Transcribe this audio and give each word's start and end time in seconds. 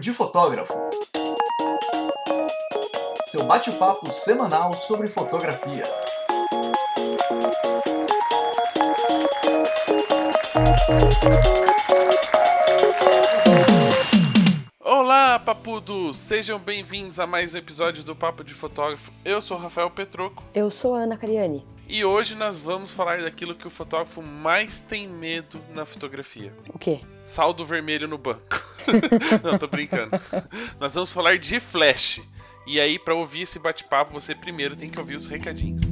de 0.00 0.14
Fotógrafo. 0.14 0.72
Seu 3.26 3.44
bate-papo 3.44 4.10
semanal 4.10 4.72
sobre 4.72 5.06
fotografia. 5.06 5.82
Olá, 14.80 15.38
papudos! 15.38 16.16
Sejam 16.16 16.58
bem-vindos 16.58 17.20
a 17.20 17.26
mais 17.26 17.54
um 17.54 17.58
episódio 17.58 18.02
do 18.02 18.16
Papo 18.16 18.42
de 18.42 18.54
Fotógrafo. 18.54 19.12
Eu 19.22 19.42
sou 19.42 19.58
Rafael 19.58 19.90
Petroco 19.90 20.42
Eu 20.54 20.70
sou 20.70 20.94
a 20.94 21.00
Ana 21.00 21.18
Cariani. 21.18 21.62
E 21.90 22.04
hoje 22.04 22.36
nós 22.36 22.62
vamos 22.62 22.92
falar 22.92 23.20
daquilo 23.20 23.52
que 23.52 23.66
o 23.66 23.70
fotógrafo 23.70 24.22
mais 24.22 24.80
tem 24.80 25.08
medo 25.08 25.60
na 25.74 25.84
fotografia. 25.84 26.52
O 26.72 26.78
quê? 26.78 27.00
Saldo 27.24 27.64
vermelho 27.64 28.06
no 28.06 28.16
banco. 28.16 28.62
Não, 29.42 29.58
tô 29.58 29.66
brincando. 29.66 30.12
Nós 30.78 30.94
vamos 30.94 31.12
falar 31.12 31.36
de 31.36 31.58
flash. 31.58 32.22
E 32.64 32.78
aí, 32.78 32.96
pra 32.96 33.14
ouvir 33.14 33.42
esse 33.42 33.58
bate-papo, 33.58 34.12
você 34.12 34.36
primeiro 34.36 34.76
tem 34.76 34.88
que 34.88 35.00
ouvir 35.00 35.16
os 35.16 35.26
recadinhos. 35.26 35.82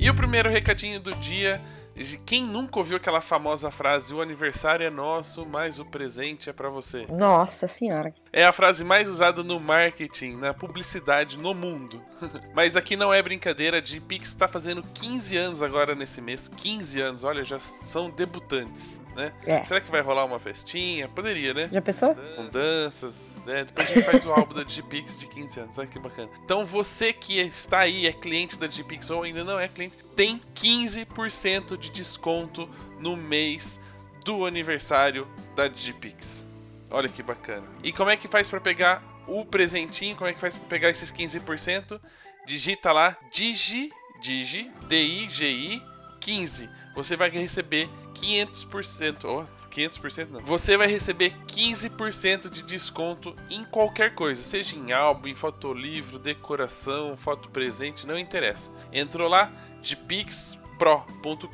E 0.00 0.10
o 0.10 0.14
primeiro 0.14 0.50
recadinho 0.50 0.98
do 0.98 1.14
dia. 1.14 1.60
De 2.04 2.18
Quem 2.18 2.44
nunca 2.44 2.78
ouviu 2.78 2.96
aquela 2.96 3.20
famosa 3.20 3.70
frase: 3.70 4.14
O 4.14 4.20
aniversário 4.20 4.86
é 4.86 4.90
nosso, 4.90 5.46
mas 5.46 5.78
o 5.78 5.84
presente 5.84 6.50
é 6.50 6.52
pra 6.52 6.68
você? 6.68 7.06
Nossa 7.08 7.66
senhora. 7.66 8.14
É 8.32 8.44
a 8.44 8.52
frase 8.52 8.84
mais 8.84 9.08
usada 9.08 9.42
no 9.42 9.58
marketing, 9.58 10.36
na 10.36 10.52
publicidade, 10.52 11.38
no 11.38 11.54
mundo. 11.54 12.02
Mas 12.54 12.76
aqui 12.76 12.96
não 12.96 13.12
é 13.12 13.22
brincadeira, 13.22 13.78
a 13.78 13.84
G-Pix 13.84 14.28
está 14.28 14.46
fazendo 14.46 14.82
15 14.82 15.36
anos 15.36 15.62
agora 15.62 15.94
nesse 15.94 16.20
mês. 16.20 16.48
15 16.48 17.00
anos, 17.00 17.24
olha, 17.24 17.44
já 17.44 17.58
são 17.58 18.10
debutantes, 18.10 19.00
né? 19.16 19.32
É. 19.44 19.64
Será 19.64 19.80
que 19.80 19.90
vai 19.90 20.02
rolar 20.02 20.24
uma 20.24 20.38
festinha? 20.38 21.08
Poderia, 21.08 21.54
né? 21.54 21.68
Já 21.72 21.80
pensou? 21.80 22.14
Com 22.14 22.46
danças, 22.48 23.38
né? 23.46 23.64
Depois 23.64 23.90
a 23.90 23.94
gente 23.94 24.04
faz 24.04 24.26
o 24.26 24.32
álbum 24.32 24.54
da 24.54 24.62
G-Pix 24.62 25.18
de 25.18 25.26
15 25.26 25.60
anos, 25.60 25.78
olha 25.78 25.88
que 25.88 25.98
bacana. 25.98 26.28
Então 26.44 26.64
você 26.64 27.12
que 27.12 27.40
está 27.40 27.80
aí, 27.80 28.06
é 28.06 28.12
cliente 28.12 28.58
da 28.58 28.66
G-Pix 28.66 29.10
ou 29.10 29.22
ainda 29.22 29.42
não 29.42 29.58
é 29.58 29.66
cliente, 29.66 29.96
tem 30.14 30.40
15% 30.54 31.76
de 31.76 31.90
desconto 31.90 32.68
no 33.00 33.16
mês 33.16 33.80
do 34.24 34.44
aniversário 34.44 35.26
da 35.54 35.68
G-Pix. 35.68 36.46
Olha 36.90 37.08
que 37.08 37.22
bacana. 37.22 37.66
E 37.82 37.92
como 37.92 38.10
é 38.10 38.16
que 38.16 38.28
faz 38.28 38.48
pra 38.50 38.60
pegar 38.60 39.02
o 39.26 39.44
presentinho? 39.44 40.14
Como 40.14 40.28
é 40.28 40.32
que 40.32 40.38
faz 40.38 40.56
pra 40.56 40.68
pegar 40.68 40.90
esses 40.90 41.10
15%? 41.10 42.00
Digita 42.46 42.92
lá 42.92 43.16
Digi, 43.32 43.90
Digi, 44.20 44.70
D-I-G-I 44.86 45.82
15. 46.20 46.68
Você 46.94 47.16
vai 47.16 47.28
receber 47.30 47.88
500%, 48.16 49.24
oh, 49.24 49.44
500% 49.70 50.28
não. 50.30 50.40
Você 50.40 50.76
vai 50.76 50.86
receber 50.86 51.34
15% 51.46 52.48
de 52.48 52.62
desconto 52.62 53.34
em 53.50 53.64
qualquer 53.64 54.14
coisa, 54.14 54.42
seja 54.42 54.76
em 54.76 54.92
álbum, 54.92 55.28
em 55.28 55.34
fotolivro, 55.34 56.18
decoração, 56.18 57.16
foto 57.16 57.48
presente, 57.50 58.06
não 58.06 58.18
interessa. 58.18 58.70
Entrou 58.92 59.28
lá 59.28 59.52
de 59.82 59.96
pixpro.com.br, 59.96 61.46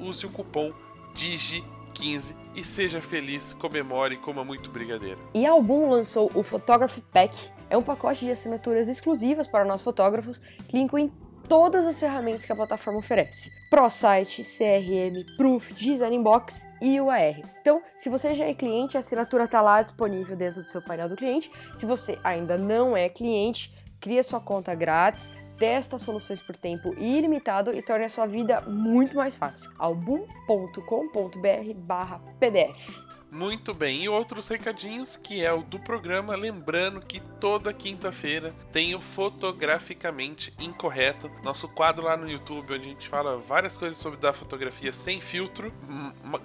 use 0.00 0.26
o 0.26 0.30
cupom 0.30 0.72
DIGI15 1.14 2.34
e 2.54 2.64
seja 2.64 3.00
feliz, 3.00 3.52
comemore, 3.54 4.16
coma 4.18 4.44
muito 4.44 4.70
brigadeiro. 4.70 5.18
E 5.32 5.46
a 5.46 5.50
Album 5.50 5.88
lançou 5.88 6.30
o 6.34 6.42
Photography 6.42 7.02
Pack. 7.12 7.52
É 7.70 7.76
um 7.76 7.82
pacote 7.82 8.24
de 8.24 8.30
assinaturas 8.30 8.88
exclusivas 8.88 9.46
para 9.46 9.64
nós 9.64 9.82
fotógrafos 9.82 10.40
que 10.68 10.78
incluem 10.78 11.10
todas 11.48 11.86
as 11.86 11.98
ferramentas 11.98 12.44
que 12.44 12.52
a 12.52 12.56
plataforma 12.56 12.98
oferece. 12.98 13.50
ProSite, 13.70 14.42
CRM, 14.42 15.36
Proof, 15.36 15.72
Design 15.72 16.18
Box 16.22 16.66
e 16.80 17.00
UAR. 17.00 17.40
Então, 17.60 17.82
se 17.96 18.08
você 18.08 18.34
já 18.34 18.44
é 18.44 18.54
cliente, 18.54 18.96
a 18.96 19.00
assinatura 19.00 19.44
está 19.44 19.60
lá 19.60 19.82
disponível 19.82 20.36
dentro 20.36 20.62
do 20.62 20.68
seu 20.68 20.82
painel 20.82 21.08
do 21.08 21.16
cliente. 21.16 21.50
Se 21.74 21.86
você 21.86 22.18
ainda 22.24 22.58
não 22.58 22.96
é 22.96 23.08
cliente, 23.08 23.74
cria 24.00 24.22
sua 24.22 24.40
conta 24.40 24.74
grátis, 24.74 25.32
testa 25.58 25.98
soluções 25.98 26.42
por 26.42 26.56
tempo 26.56 26.92
ilimitado 26.94 27.74
e 27.74 27.80
torne 27.82 28.04
a 28.04 28.08
sua 28.08 28.26
vida 28.26 28.60
muito 28.62 29.16
mais 29.16 29.36
fácil. 29.36 29.70
album.com.br 29.78 31.74
barra 31.76 32.20
pdf. 32.38 33.13
Muito 33.34 33.74
bem, 33.74 34.04
e 34.04 34.08
outros 34.08 34.46
recadinhos 34.46 35.16
que 35.16 35.44
é 35.44 35.52
o 35.52 35.60
do 35.60 35.76
programa, 35.76 36.36
lembrando 36.36 37.04
que 37.04 37.18
toda 37.18 37.72
quinta-feira 37.72 38.54
tem 38.70 38.94
o 38.94 39.00
Fotograficamente 39.00 40.54
Incorreto, 40.56 41.28
nosso 41.42 41.66
quadro 41.66 42.04
lá 42.04 42.16
no 42.16 42.30
YouTube, 42.30 42.74
onde 42.74 42.86
a 42.86 42.90
gente 42.90 43.08
fala 43.08 43.36
várias 43.38 43.76
coisas 43.76 43.98
sobre 43.98 44.20
da 44.20 44.32
fotografia 44.32 44.92
sem 44.92 45.20
filtro, 45.20 45.72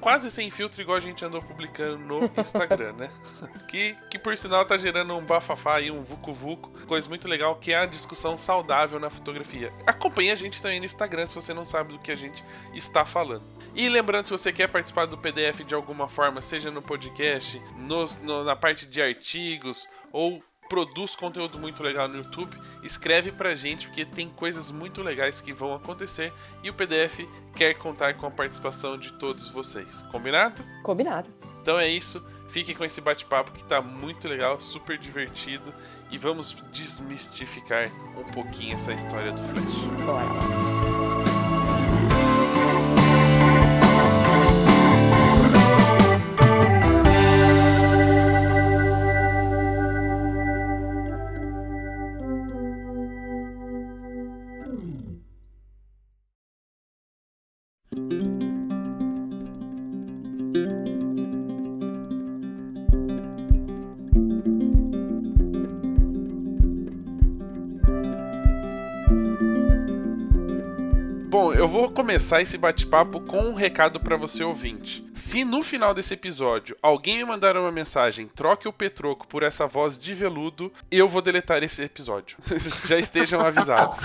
quase 0.01 0.31
sem 0.31 0.49
filtro, 0.49 0.81
igual 0.81 0.97
a 0.97 0.99
gente 0.99 1.23
andou 1.23 1.43
publicando 1.43 1.99
no 1.99 2.25
Instagram, 2.41 2.93
né? 2.93 3.11
Que, 3.67 3.95
que 4.09 4.17
por 4.17 4.35
sinal 4.35 4.65
tá 4.65 4.75
gerando 4.75 5.15
um 5.15 5.23
bafafá 5.23 5.79
e 5.81 5.91
um 5.91 6.01
vucu-vucu, 6.01 6.71
coisa 6.87 7.07
muito 7.07 7.27
legal, 7.27 7.55
que 7.57 7.71
é 7.71 7.77
a 7.77 7.85
discussão 7.85 8.35
saudável 8.35 8.99
na 8.99 9.11
fotografia. 9.11 9.71
Acompanhe 9.85 10.31
a 10.31 10.35
gente 10.35 10.59
também 10.59 10.79
no 10.79 10.87
Instagram 10.87 11.27
se 11.27 11.35
você 11.35 11.53
não 11.53 11.67
sabe 11.67 11.93
do 11.93 11.99
que 11.99 12.11
a 12.11 12.17
gente 12.17 12.43
está 12.73 13.05
falando. 13.05 13.43
E 13.75 13.87
lembrando, 13.87 14.25
se 14.25 14.31
você 14.31 14.51
quer 14.51 14.67
participar 14.67 15.05
do 15.05 15.19
PDF 15.19 15.63
de 15.63 15.75
alguma 15.75 16.09
forma, 16.09 16.41
seja 16.41 16.71
no 16.71 16.78
podcast, 16.81 17.61
nos- 17.77 18.17
no- 18.21 18.43
na 18.43 18.55
parte 18.55 18.85
de 18.85 19.01
artigos 19.01 19.87
ou 20.11 20.41
produz 20.69 21.15
conteúdo 21.15 21.57
muito 21.59 21.81
legal 21.81 22.07
no 22.07 22.17
YouTube, 22.17 22.55
escreve 22.83 23.31
pra 23.31 23.55
gente 23.55 23.87
porque 23.87 24.05
tem 24.05 24.29
coisas 24.29 24.69
muito 24.69 25.01
legais 25.01 25.41
que 25.41 25.51
vão 25.51 25.73
acontecer 25.73 26.31
e 26.61 26.69
o 26.69 26.73
PDF 26.73 27.27
quer 27.55 27.73
contar 27.73 28.13
com 28.15 28.27
a 28.27 28.31
participação 28.31 28.95
de 28.95 29.11
todos 29.13 29.49
vocês. 29.49 30.03
Combinado? 30.11 30.63
Combinado. 30.83 31.29
Então 31.61 31.79
é 31.79 31.87
isso. 31.89 32.23
Fiquem 32.49 32.75
com 32.75 32.85
esse 32.85 33.01
bate-papo 33.01 33.51
que 33.51 33.63
tá 33.63 33.81
muito 33.81 34.27
legal, 34.27 34.59
super 34.61 34.97
divertido 34.97 35.73
e 36.11 36.17
vamos 36.19 36.55
desmistificar 36.71 37.89
um 38.17 38.23
pouquinho 38.31 38.75
essa 38.75 38.93
história 38.93 39.31
do 39.31 39.41
Flash. 39.41 40.03
Bora. 40.05 41.08
Vou 71.79 71.89
começar 71.89 72.41
esse 72.41 72.57
bate-papo 72.57 73.21
com 73.21 73.39
um 73.39 73.53
recado 73.53 74.01
pra 74.01 74.17
você 74.17 74.43
ouvinte. 74.43 75.08
Se 75.19 75.43
no 75.43 75.61
final 75.61 75.93
desse 75.93 76.13
episódio 76.13 76.77
alguém 76.81 77.17
me 77.17 77.25
mandar 77.25 77.57
uma 77.57 77.71
mensagem, 77.71 78.27
troque 78.27 78.67
o 78.67 78.73
Petroco 78.73 79.27
por 79.27 79.43
essa 79.43 79.67
voz 79.67 79.97
de 79.97 80.13
veludo, 80.13 80.71
eu 80.89 81.07
vou 81.07 81.21
deletar 81.21 81.61
esse 81.61 81.83
episódio. 81.83 82.37
Já 82.87 82.97
estejam 82.97 83.41
avisados. 83.41 83.99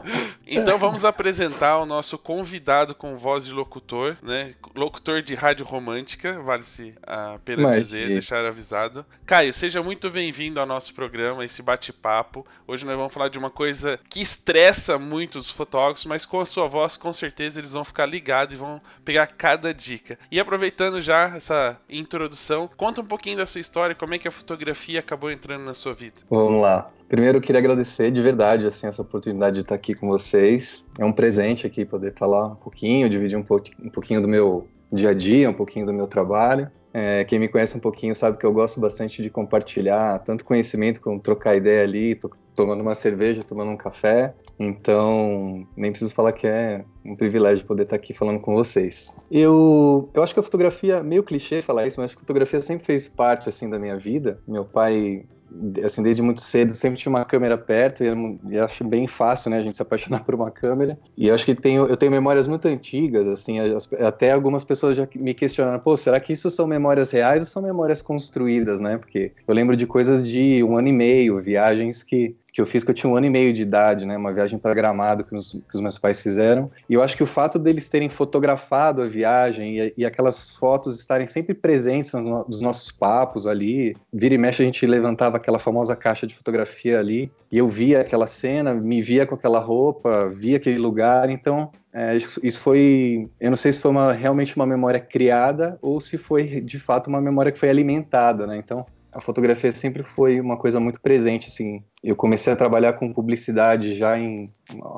então 0.46 0.78
vamos 0.78 1.04
apresentar 1.04 1.78
o 1.78 1.86
nosso 1.86 2.18
convidado 2.18 2.94
com 2.94 3.16
voz 3.16 3.46
de 3.46 3.52
locutor, 3.52 4.16
né? 4.22 4.54
Locutor 4.74 5.22
de 5.22 5.34
rádio 5.34 5.64
romântica, 5.64 6.40
vale-se 6.42 6.94
a 7.02 7.38
pena 7.44 7.62
Mas 7.62 7.76
dizer, 7.76 8.08
deixar 8.08 8.44
avisado. 8.44 9.04
Caio, 9.24 9.52
seja 9.52 9.82
muito 9.82 10.10
bem-vindo 10.10 10.60
ao 10.60 10.66
nosso 10.66 10.94
programa, 10.94 11.44
esse 11.44 11.62
bate-papo. 11.62 12.46
Hoje 12.66 12.84
nós 12.84 12.96
vamos 12.96 13.12
falar 13.12 13.28
de 13.28 13.38
uma 13.38 13.50
coisa 13.50 13.98
que 14.08 14.20
estressa 14.20 14.98
muito 14.98 15.38
os 15.38 15.50
fotógrafos, 15.50 16.04
mas 16.04 16.26
com 16.26 16.38
a 16.38 16.46
sua 16.46 16.68
voz, 16.68 16.96
com 16.96 17.12
certeza 17.12 17.58
eles 17.58 17.72
vão 17.72 17.84
ficar 17.84 18.06
ligados 18.06 18.54
e 18.54 18.58
vão 18.58 18.80
pegar 19.04 19.26
cada 19.26 19.72
dica. 19.72 20.18
E 20.30 20.38
aproveitando 20.50 21.00
já 21.00 21.32
essa 21.36 21.78
introdução, 21.88 22.68
conta 22.76 23.00
um 23.00 23.04
pouquinho 23.04 23.36
da 23.36 23.46
sua 23.46 23.60
história, 23.60 23.94
como 23.94 24.14
é 24.14 24.18
que 24.18 24.26
a 24.26 24.32
fotografia 24.32 24.98
acabou 24.98 25.30
entrando 25.30 25.64
na 25.64 25.74
sua 25.74 25.94
vida. 25.94 26.16
Vamos 26.28 26.60
lá. 26.60 26.90
Primeiro 27.08 27.38
eu 27.38 27.42
queria 27.42 27.60
agradecer 27.60 28.10
de 28.10 28.20
verdade 28.20 28.66
assim 28.66 28.88
essa 28.88 29.00
oportunidade 29.00 29.54
de 29.54 29.62
estar 29.62 29.76
aqui 29.76 29.94
com 29.94 30.08
vocês. 30.08 30.84
É 30.98 31.04
um 31.04 31.12
presente 31.12 31.68
aqui 31.68 31.84
poder 31.84 32.14
falar 32.14 32.48
um 32.48 32.56
pouquinho, 32.56 33.08
dividir 33.08 33.38
um, 33.38 33.46
um 33.84 33.90
pouquinho 33.90 34.20
do 34.20 34.26
meu 34.26 34.66
dia 34.92 35.10
a 35.10 35.14
dia, 35.14 35.48
um 35.48 35.54
pouquinho 35.54 35.86
do 35.86 35.92
meu 35.92 36.08
trabalho. 36.08 36.68
É, 36.92 37.22
quem 37.22 37.38
me 37.38 37.46
conhece 37.46 37.76
um 37.76 37.80
pouquinho 37.80 38.16
sabe 38.16 38.36
que 38.36 38.44
eu 38.44 38.52
gosto 38.52 38.80
bastante 38.80 39.22
de 39.22 39.30
compartilhar 39.30 40.18
tanto 40.18 40.44
conhecimento 40.44 41.00
como 41.00 41.20
trocar 41.20 41.54
ideia 41.54 41.84
ali, 41.84 42.16
tomando 42.60 42.82
uma 42.82 42.94
cerveja, 42.94 43.42
tomando 43.42 43.70
um 43.70 43.76
café. 43.76 44.34
Então, 44.58 45.66
nem 45.74 45.90
preciso 45.90 46.12
falar 46.12 46.32
que 46.32 46.46
é 46.46 46.84
um 47.04 47.16
privilégio 47.16 47.64
poder 47.64 47.84
estar 47.84 47.96
aqui 47.96 48.12
falando 48.12 48.38
com 48.38 48.54
vocês. 48.54 49.26
Eu, 49.30 50.10
eu 50.12 50.22
acho 50.22 50.34
que 50.34 50.40
a 50.40 50.42
fotografia, 50.42 51.02
meio 51.02 51.22
clichê 51.22 51.62
falar 51.62 51.86
isso, 51.86 51.98
mas 51.98 52.12
a 52.12 52.14
fotografia 52.14 52.60
sempre 52.60 52.84
fez 52.84 53.08
parte 53.08 53.48
assim 53.48 53.70
da 53.70 53.78
minha 53.78 53.96
vida. 53.96 54.38
Meu 54.46 54.64
pai 54.64 55.24
assim, 55.84 56.02
desde 56.02 56.22
muito 56.22 56.40
cedo, 56.40 56.74
sempre 56.74 56.98
tinha 56.98 57.10
uma 57.10 57.24
câmera 57.24 57.58
perto, 57.58 58.02
e, 58.04 58.58
acho 58.58 58.84
bem 58.84 59.06
fácil, 59.06 59.50
né, 59.50 59.58
a 59.58 59.62
gente 59.62 59.76
se 59.76 59.82
apaixonar 59.82 60.22
por 60.24 60.34
uma 60.34 60.50
câmera. 60.50 60.98
E 61.16 61.30
acho 61.30 61.44
que 61.44 61.54
tenho, 61.54 61.86
eu 61.86 61.96
tenho 61.96 62.12
memórias 62.12 62.46
muito 62.46 62.66
antigas, 62.68 63.26
assim, 63.26 63.58
até 63.98 64.32
algumas 64.32 64.64
pessoas 64.64 64.96
já 64.96 65.08
me 65.14 65.34
questionaram, 65.34 65.80
pô, 65.80 65.96
será 65.96 66.20
que 66.20 66.32
isso 66.32 66.48
são 66.50 66.66
memórias 66.66 67.10
reais 67.10 67.40
ou 67.40 67.46
são 67.46 67.62
memórias 67.62 68.00
construídas, 68.00 68.80
né? 68.80 68.96
Porque 68.96 69.32
eu 69.46 69.54
lembro 69.54 69.76
de 69.76 69.86
coisas 69.86 70.26
de 70.26 70.62
um 70.62 70.76
ano 70.76 70.88
e 70.88 70.92
meio, 70.92 71.40
viagens 71.40 72.02
que 72.02 72.36
que 72.52 72.60
eu 72.60 72.66
fiz 72.66 72.84
que 72.84 72.90
eu 72.90 72.94
tinha 72.94 73.10
um 73.10 73.16
ano 73.16 73.26
e 73.26 73.30
meio 73.30 73.52
de 73.52 73.62
idade, 73.62 74.04
né? 74.04 74.16
Uma 74.16 74.32
viagem 74.32 74.58
para 74.58 74.74
Gramado 74.74 75.24
que 75.24 75.34
os, 75.34 75.52
que 75.52 75.74
os, 75.74 75.80
meus 75.80 75.98
pais 75.98 76.22
fizeram. 76.22 76.70
E 76.88 76.94
eu 76.94 77.02
acho 77.02 77.16
que 77.16 77.22
o 77.22 77.26
fato 77.26 77.58
deles 77.58 77.88
terem 77.88 78.08
fotografado 78.08 79.02
a 79.02 79.06
viagem 79.06 79.78
e, 79.78 79.94
e 79.98 80.04
aquelas 80.04 80.50
fotos 80.50 80.98
estarem 80.98 81.26
sempre 81.26 81.54
presentes 81.54 82.12
nos, 82.14 82.48
nos 82.48 82.62
nossos 82.62 82.90
papos 82.90 83.46
ali, 83.46 83.96
vira 84.12 84.34
e 84.34 84.38
mexe 84.38 84.62
a 84.62 84.66
gente 84.66 84.86
levantava 84.86 85.36
aquela 85.36 85.58
famosa 85.58 85.94
caixa 85.94 86.26
de 86.26 86.34
fotografia 86.34 86.98
ali 86.98 87.30
e 87.50 87.58
eu 87.58 87.68
via 87.68 88.00
aquela 88.00 88.26
cena, 88.26 88.74
me 88.74 89.02
via 89.02 89.26
com 89.26 89.34
aquela 89.34 89.58
roupa, 89.58 90.28
via 90.28 90.56
aquele 90.56 90.78
lugar. 90.78 91.30
Então 91.30 91.70
é, 91.92 92.16
isso, 92.16 92.40
isso, 92.42 92.60
foi, 92.60 93.28
eu 93.40 93.50
não 93.50 93.56
sei 93.56 93.72
se 93.72 93.80
foi 93.80 93.90
uma, 93.90 94.12
realmente 94.12 94.54
uma 94.54 94.66
memória 94.66 95.00
criada 95.00 95.76
ou 95.82 96.00
se 96.00 96.16
foi 96.16 96.60
de 96.60 96.78
fato 96.78 97.08
uma 97.08 97.20
memória 97.20 97.50
que 97.50 97.58
foi 97.58 97.68
alimentada, 97.68 98.46
né? 98.46 98.56
Então 98.56 98.86
a 99.12 99.20
fotografia 99.20 99.72
sempre 99.72 100.02
foi 100.02 100.40
uma 100.40 100.56
coisa 100.56 100.78
muito 100.78 101.00
presente, 101.00 101.48
assim. 101.48 101.82
Eu 102.02 102.16
comecei 102.16 102.52
a 102.52 102.56
trabalhar 102.56 102.94
com 102.94 103.12
publicidade 103.12 103.94
já 103.94 104.18
em, 104.18 104.48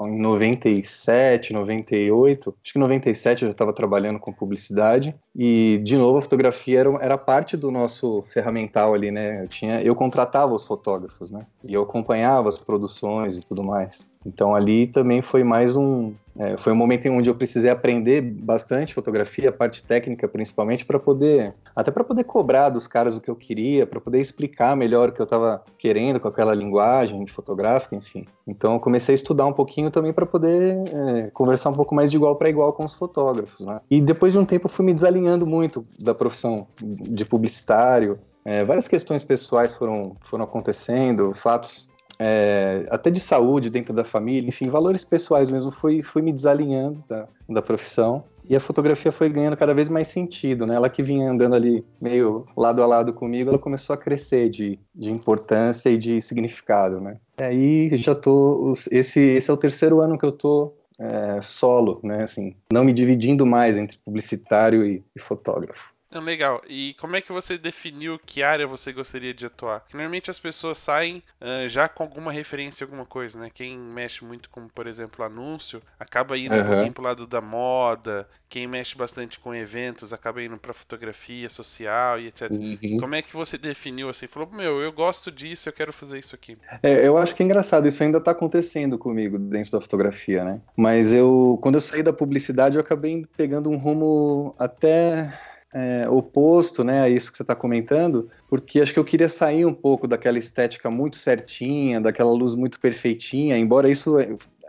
em 0.06 0.18
97, 0.18 1.52
98. 1.52 2.54
Acho 2.62 2.72
que 2.72 2.78
em 2.78 2.82
97 2.82 3.42
eu 3.42 3.48
já 3.48 3.52
estava 3.52 3.72
trabalhando 3.72 4.18
com 4.18 4.32
publicidade. 4.32 5.14
E, 5.34 5.80
de 5.82 5.96
novo, 5.96 6.18
a 6.18 6.22
fotografia 6.22 6.80
era, 6.80 6.90
era 7.00 7.18
parte 7.18 7.56
do 7.56 7.70
nosso 7.70 8.22
ferramental 8.22 8.94
ali, 8.94 9.10
né? 9.10 9.42
Eu, 9.42 9.48
tinha, 9.48 9.82
eu 9.82 9.94
contratava 9.94 10.52
os 10.52 10.66
fotógrafos, 10.66 11.30
né? 11.30 11.46
E 11.66 11.72
eu 11.74 11.82
acompanhava 11.82 12.48
as 12.48 12.58
produções 12.58 13.36
e 13.36 13.44
tudo 13.44 13.62
mais. 13.62 14.14
Então, 14.24 14.54
ali 14.54 14.86
também 14.86 15.22
foi 15.22 15.42
mais 15.42 15.76
um, 15.76 16.14
é, 16.38 16.56
foi 16.56 16.72
um 16.72 16.76
momento 16.76 17.06
em 17.06 17.10
onde 17.10 17.28
eu 17.28 17.34
precisei 17.34 17.70
aprender 17.70 18.20
bastante 18.22 18.94
fotografia, 18.94 19.50
a 19.50 19.52
parte 19.52 19.86
técnica 19.86 20.26
principalmente, 20.26 20.84
para 20.84 20.98
poder, 20.98 21.52
até 21.76 21.90
para 21.90 22.02
poder 22.02 22.24
cobrar 22.24 22.70
dos 22.70 22.86
caras 22.86 23.16
o 23.16 23.20
que 23.20 23.30
eu 23.30 23.36
queria, 23.36 23.86
para 23.86 24.00
poder 24.00 24.18
explicar 24.18 24.76
melhor 24.76 25.10
o 25.10 25.12
que 25.12 25.20
eu 25.20 25.24
estava 25.24 25.62
querendo 25.78 26.18
com 26.18 26.28
aquela 26.28 26.54
linguagem 26.54 27.26
fotográfica, 27.26 27.94
enfim. 27.94 28.26
Então 28.46 28.74
eu 28.74 28.80
comecei 28.80 29.12
a 29.12 29.16
estudar 29.16 29.46
um 29.46 29.52
pouquinho 29.52 29.90
também 29.90 30.12
para 30.12 30.24
poder 30.24 30.76
é, 30.76 31.30
conversar 31.30 31.70
um 31.70 31.74
pouco 31.74 31.94
mais 31.94 32.10
de 32.10 32.16
igual 32.16 32.36
para 32.36 32.48
igual 32.48 32.72
com 32.72 32.84
os 32.84 32.94
fotógrafos, 32.94 33.64
né? 33.64 33.80
E 33.90 34.00
depois 34.00 34.32
de 34.32 34.38
um 34.38 34.44
tempo 34.44 34.66
eu 34.66 34.70
fui 34.70 34.84
me 34.84 34.94
desalinhando 34.94 35.46
muito 35.46 35.84
da 36.00 36.14
profissão 36.14 36.66
de 36.80 37.24
publicitário. 37.24 38.18
É, 38.44 38.64
várias 38.64 38.88
questões 38.88 39.22
pessoais 39.22 39.74
foram, 39.74 40.16
foram 40.22 40.44
acontecendo, 40.44 41.32
fatos 41.32 41.91
é, 42.24 42.86
até 42.88 43.10
de 43.10 43.18
saúde 43.18 43.68
dentro 43.68 43.92
da 43.92 44.04
família, 44.04 44.48
enfim, 44.48 44.68
valores 44.68 45.02
pessoais 45.02 45.50
mesmo, 45.50 45.72
fui, 45.72 46.02
fui 46.02 46.22
me 46.22 46.32
desalinhando 46.32 47.02
da, 47.08 47.26
da 47.48 47.60
profissão. 47.60 48.22
E 48.48 48.54
a 48.54 48.60
fotografia 48.60 49.10
foi 49.10 49.28
ganhando 49.28 49.56
cada 49.56 49.74
vez 49.74 49.88
mais 49.88 50.06
sentido, 50.06 50.64
né? 50.64 50.76
Ela 50.76 50.88
que 50.88 51.02
vinha 51.02 51.28
andando 51.28 51.56
ali 51.56 51.84
meio 52.00 52.44
lado 52.56 52.80
a 52.80 52.86
lado 52.86 53.12
comigo, 53.12 53.50
ela 53.50 53.58
começou 53.58 53.94
a 53.94 53.96
crescer 53.96 54.50
de, 54.50 54.78
de 54.94 55.10
importância 55.10 55.90
e 55.90 55.98
de 55.98 56.22
significado, 56.22 57.00
né? 57.00 57.16
E 57.38 57.42
aí 57.42 57.96
já 57.96 58.14
tô. 58.14 58.72
Esse, 58.90 59.20
esse 59.20 59.50
é 59.50 59.52
o 59.54 59.56
terceiro 59.56 60.00
ano 60.00 60.16
que 60.16 60.24
eu 60.24 60.32
tô 60.32 60.74
é, 61.00 61.40
solo, 61.42 61.98
né? 62.04 62.22
Assim, 62.22 62.54
não 62.72 62.84
me 62.84 62.92
dividindo 62.92 63.44
mais 63.44 63.76
entre 63.76 63.98
publicitário 63.98 64.84
e, 64.86 65.02
e 65.14 65.20
fotógrafo. 65.20 65.91
Legal. 66.20 66.62
E 66.68 66.94
como 67.00 67.16
é 67.16 67.20
que 67.20 67.32
você 67.32 67.56
definiu 67.56 68.18
que 68.24 68.42
área 68.42 68.66
você 68.66 68.92
gostaria 68.92 69.32
de 69.32 69.46
atuar? 69.46 69.84
Normalmente 69.92 70.30
as 70.30 70.38
pessoas 70.38 70.78
saem 70.78 71.22
uh, 71.40 71.68
já 71.68 71.88
com 71.88 72.02
alguma 72.02 72.32
referência 72.32 72.84
alguma 72.84 73.06
coisa, 73.06 73.38
né? 73.38 73.50
Quem 73.52 73.78
mexe 73.78 74.24
muito 74.24 74.50
com, 74.50 74.68
por 74.68 74.86
exemplo, 74.86 75.24
anúncio, 75.24 75.82
acaba 75.98 76.36
indo 76.36 76.54
uhum. 76.54 76.60
um 76.60 76.66
pouquinho 76.66 76.92
pro 76.92 77.04
lado 77.04 77.26
da 77.26 77.40
moda. 77.40 78.28
Quem 78.48 78.66
mexe 78.66 78.94
bastante 78.96 79.38
com 79.38 79.54
eventos, 79.54 80.12
acaba 80.12 80.42
indo 80.42 80.58
pra 80.58 80.74
fotografia 80.74 81.48
social 81.48 82.20
e 82.20 82.26
etc. 82.26 82.50
Uhum. 82.50 82.98
Como 83.00 83.14
é 83.14 83.22
que 83.22 83.32
você 83.32 83.56
definiu 83.56 84.10
assim? 84.10 84.26
Falou, 84.26 84.50
meu, 84.52 84.82
eu 84.82 84.92
gosto 84.92 85.32
disso, 85.32 85.68
eu 85.68 85.72
quero 85.72 85.92
fazer 85.92 86.18
isso 86.18 86.34
aqui. 86.34 86.58
É, 86.82 87.06
eu 87.06 87.16
acho 87.16 87.34
que 87.34 87.42
é 87.42 87.46
engraçado, 87.46 87.88
isso 87.88 88.02
ainda 88.02 88.20
tá 88.20 88.32
acontecendo 88.32 88.98
comigo 88.98 89.38
dentro 89.38 89.72
da 89.72 89.80
fotografia, 89.80 90.44
né? 90.44 90.60
Mas 90.76 91.14
eu, 91.14 91.58
quando 91.62 91.76
eu 91.76 91.80
saí 91.80 92.02
da 92.02 92.12
publicidade, 92.12 92.76
eu 92.76 92.82
acabei 92.82 93.26
pegando 93.36 93.70
um 93.70 93.76
rumo 93.76 94.54
até 94.58 95.32
é, 95.72 96.08
oposto 96.08 96.84
né, 96.84 97.02
a 97.02 97.08
isso 97.08 97.30
que 97.30 97.36
você 97.36 97.42
está 97.42 97.54
comentando, 97.54 98.28
porque 98.48 98.80
acho 98.80 98.92
que 98.92 98.98
eu 98.98 99.04
queria 99.04 99.28
sair 99.28 99.64
um 99.64 99.72
pouco 99.72 100.06
daquela 100.06 100.38
estética 100.38 100.90
muito 100.90 101.16
certinha, 101.16 102.00
daquela 102.00 102.30
luz 102.30 102.54
muito 102.54 102.78
perfeitinha, 102.78 103.56
embora 103.56 103.88
isso 103.88 104.16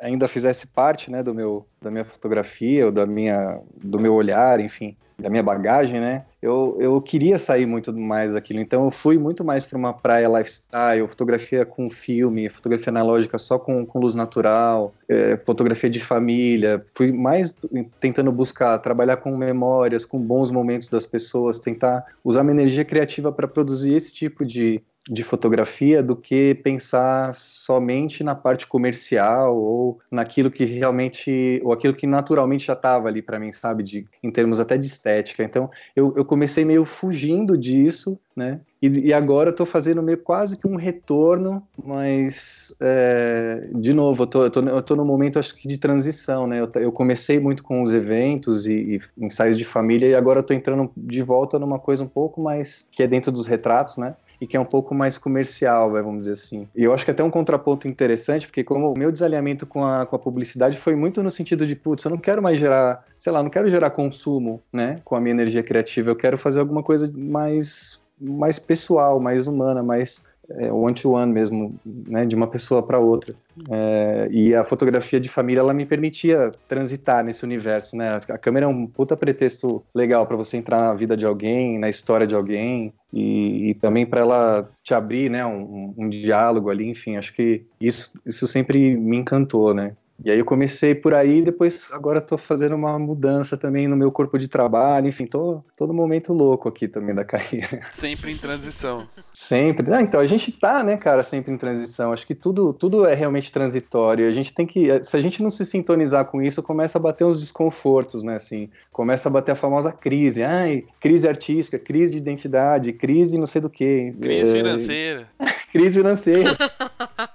ainda 0.02 0.28
fizesse 0.28 0.68
parte 0.68 1.12
né, 1.12 1.22
do 1.22 1.34
meu, 1.34 1.66
da 1.82 1.92
minha 1.92 2.06
fotografia, 2.06 2.86
ou 2.86 2.92
da 2.92 3.06
minha, 3.06 3.60
do 3.82 4.00
meu 4.00 4.14
olhar, 4.14 4.60
enfim, 4.60 4.96
da 5.18 5.30
minha 5.30 5.44
bagagem, 5.44 6.00
né? 6.00 6.26
Eu, 6.44 6.76
eu 6.78 7.02
queria 7.02 7.40
sair 7.40 7.66
muito 7.66 7.94
mais 7.94 8.34
daquilo, 8.34 8.60
então 8.60 8.84
eu 8.84 8.92
fui 8.92 9.18
muito 9.18 9.46
mais 9.46 9.64
para 9.64 9.78
uma 9.78 9.94
praia 9.94 10.28
lifestyle, 10.28 11.08
fotografia 11.08 11.66
com 11.66 11.90
filme, 11.90 12.50
fotografia 12.50 12.92
analógica 12.92 13.38
só 13.38 13.58
com, 13.58 13.86
com 13.86 14.00
luz 14.02 14.14
natural, 14.14 14.94
é, 15.08 15.38
fotografia 15.38 15.90
de 15.90 16.02
família. 16.02 16.86
Fui 16.94 17.14
mais 17.14 17.56
tentando 17.98 18.30
buscar 18.30 18.78
trabalhar 18.80 19.16
com 19.18 19.38
memórias, 19.38 20.04
com 20.04 20.20
bons 20.20 20.52
momentos 20.52 20.90
das 20.90 21.06
pessoas, 21.06 21.60
tentar 21.60 22.06
usar 22.22 22.44
minha 22.44 22.56
energia 22.56 22.84
criativa 22.84 23.32
para 23.32 23.48
produzir 23.48 23.94
esse 23.94 24.14
tipo 24.14 24.44
de, 24.44 24.84
de 25.10 25.24
fotografia 25.24 26.02
do 26.02 26.16
que 26.16 26.56
pensar 26.56 27.34
somente 27.34 28.24
na 28.24 28.36
parte 28.36 28.66
comercial 28.66 29.58
ou 29.58 30.00
naquilo 30.12 30.50
que 30.50 30.64
realmente 30.64 31.62
ou 31.64 31.74
aquilo 31.74 31.94
que 31.94 32.08
naturalmente 32.08 32.68
já 32.68 32.74
estava 32.74 33.10
ali 33.10 33.22
para 33.22 33.40
mim, 33.40 33.52
sabe, 33.52 33.84
de 33.84 34.06
em 34.22 34.32
termos 34.32 34.60
até 34.60 34.78
de 34.78 34.86
estética. 34.86 35.44
Então 35.44 35.70
eu, 35.96 36.14
eu 36.16 36.24
comecei 36.24 36.64
meio 36.64 36.86
fugindo 36.86 37.58
disso, 37.58 38.18
né? 38.36 38.62
E, 38.82 38.88
e 39.08 39.14
agora 39.14 39.50
eu 39.50 39.52
estou 39.52 39.66
fazendo 39.66 40.02
meio 40.02 40.18
quase 40.18 40.58
que 40.58 40.68
um 40.68 40.76
retorno, 40.76 41.66
mas 41.84 42.76
é, 42.82 43.70
de 43.76 43.94
novo 43.94 44.24
eu 44.24 44.28
tô, 44.28 44.44
eu 44.44 44.50
tô, 44.50 44.62
eu 44.62 44.82
tô 44.82 44.96
no 44.96 45.06
momento 45.06 45.40
acho 45.40 45.56
que 45.56 45.68
de 45.68 45.78
transição, 45.78 46.48
né? 46.48 46.60
Eu, 46.62 46.72
eu 46.76 46.92
comecei 46.92 47.40
muito 47.40 47.62
com 47.62 47.82
os 47.82 47.94
eventos 47.94 48.68
e, 48.68 48.74
e 49.18 49.26
ensaios 49.26 49.58
de 49.58 49.66
família 49.66 50.08
e 50.08 50.16
agora 50.16 50.40
eu 50.40 50.44
tô 50.44 50.54
entrando 50.54 50.92
de 50.96 51.22
volta 51.22 51.60
numa 51.60 51.80
coisa 51.80 52.04
um 52.04 52.08
pouco 52.08 52.42
mais 52.42 52.90
que 52.92 53.04
é 53.04 53.08
dentro 53.08 53.32
dos 53.32 53.48
retratos, 53.48 53.98
né? 53.98 54.16
E 54.44 54.48
que 54.48 54.58
é 54.58 54.60
um 54.60 54.66
pouco 54.66 54.94
mais 54.94 55.18
comercial, 55.18 55.90
vamos 55.90 56.22
dizer 56.22 56.34
assim. 56.34 56.68
E 56.76 56.84
eu 56.84 56.94
acho 56.94 57.06
que 57.06 57.12
até 57.12 57.24
um 57.24 57.30
contraponto 57.30 57.88
interessante, 57.88 58.46
porque 58.46 58.62
como 58.62 58.92
o 58.92 58.98
meu 58.98 59.10
desalinhamento 59.10 59.66
com 59.66 59.86
a, 59.86 60.06
com 60.06 60.18
a 60.18 60.20
publicidade 60.20 60.78
foi 60.78 60.98
muito 60.98 61.24
no 61.24 61.30
sentido 61.30 61.66
de, 61.66 61.78
putz, 61.78 62.04
eu 62.04 62.12
não 62.12 62.18
quero 62.18 62.42
mais 62.42 62.60
gerar, 62.60 63.06
sei 63.18 63.32
lá, 63.32 63.42
não 63.42 63.50
quero 63.50 63.70
gerar 63.70 63.92
consumo, 63.92 64.62
né, 64.72 65.00
com 65.06 65.16
a 65.16 65.22
minha 65.22 65.32
energia 65.32 65.64
criativa, 65.64 66.12
eu 66.12 66.16
quero 66.16 66.38
fazer 66.38 66.60
alguma 66.60 66.84
coisa 66.84 67.10
mais, 67.16 68.02
mais 68.20 68.60
pessoal, 68.60 69.18
mais 69.18 69.48
humana, 69.48 69.82
mais 69.82 70.26
é, 70.50 70.72
one-to-one 70.72 71.32
mesmo, 71.32 71.76
né, 71.86 72.26
de 72.26 72.36
uma 72.36 72.48
pessoa 72.48 72.84
para 72.84 73.00
outra. 73.00 73.34
É, 73.70 74.28
e 74.32 74.54
a 74.54 74.64
fotografia 74.64 75.20
de 75.20 75.30
família, 75.30 75.62
ela 75.62 75.74
me 75.74 75.86
permitia 75.86 76.52
transitar 76.68 77.24
nesse 77.24 77.44
universo, 77.44 77.96
né? 77.96 78.20
A 78.30 78.38
câmera 78.38 78.66
é 78.66 78.70
um 78.70 78.86
puta 78.86 79.16
pretexto 79.16 79.84
legal 79.94 80.26
para 80.26 80.36
você 80.36 80.58
entrar 80.58 80.80
na 80.80 80.94
vida 80.94 81.16
de 81.16 81.26
alguém, 81.26 81.80
na 81.80 81.90
história 81.90 82.28
de 82.28 82.36
alguém, 82.36 82.94
e, 83.12 83.70
e 83.70 83.74
também 83.76 84.06
para 84.06 84.22
ela 84.22 84.70
te 84.84 84.94
abrir, 84.94 85.30
né, 85.30 85.46
um, 85.46 85.94
um, 85.98 86.10
diálogo 86.10 86.70
ali, 86.70 86.90
enfim, 86.90 87.16
acho 87.16 87.34
que 87.34 87.64
isso, 87.80 88.20
isso 88.26 88.48
sempre 88.48 88.98
me 88.98 89.18
encantou, 89.18 89.74
né? 89.74 89.96
E 90.24 90.32
aí 90.32 90.40
eu 90.40 90.46
comecei 90.46 90.94
por 90.96 91.14
aí, 91.14 91.42
depois 91.42 91.90
agora 91.92 92.20
estou 92.20 92.38
fazendo 92.38 92.76
uma 92.76 92.98
mudança 92.98 93.58
também 93.58 93.88
no 93.88 93.96
meu 93.96 94.12
corpo 94.12 94.38
de 94.38 94.48
trabalho, 94.48 95.08
enfim, 95.08 95.26
tô 95.26 95.64
todo 95.78 95.94
momento 95.94 96.34
louco 96.34 96.70
aqui 96.70 96.88
também 96.88 97.14
da 97.14 97.26
carreira. 97.26 97.82
Sempre 97.92 98.32
em 98.32 98.38
transição. 98.38 99.08
Sempre. 99.34 99.94
Ah, 99.94 100.02
então 100.02 100.20
a 100.20 100.26
gente 100.26 100.52
tá, 100.52 100.84
né, 100.84 100.98
cara, 100.98 101.24
sempre 101.24 101.52
em 101.52 101.58
transição. 101.58 102.14
Acho 102.14 102.26
que 102.26 102.36
tudo, 102.36 102.74
tudo 102.74 103.06
é 103.06 103.14
realmente 103.14 103.52
transitório. 103.52 104.28
A 104.28 104.32
gente 104.32 104.54
tem 104.54 104.66
que, 104.66 105.04
se 105.04 105.18
a 105.18 105.22
gente 105.22 105.42
não 105.42 105.50
se 105.50 105.66
sintonizar 105.66 106.26
com 106.26 106.42
isso, 106.42 106.62
começa 106.62 106.98
a 106.98 107.02
bater 107.02 107.26
uns 107.26 107.40
desconfortos, 107.40 108.24
né, 108.24 108.36
assim, 108.36 108.70
começa 108.92 109.28
a 109.28 109.32
bater 109.32 109.52
a 109.52 109.56
famosa 109.56 109.92
crise. 109.92 110.44
Ai, 110.44 110.86
crise 111.00 111.28
artística, 111.28 111.78
crise 111.80 112.14
de 112.14 112.20
identidade, 112.20 112.94
crise 112.94 113.38
não 113.38 113.46
sei 113.46 113.62
do 113.62 113.70
que. 113.70 114.14
Crise 114.22 114.52
é... 114.52 114.58
financeira. 114.58 115.28
crise 115.72 116.00
financeira. 116.00 116.58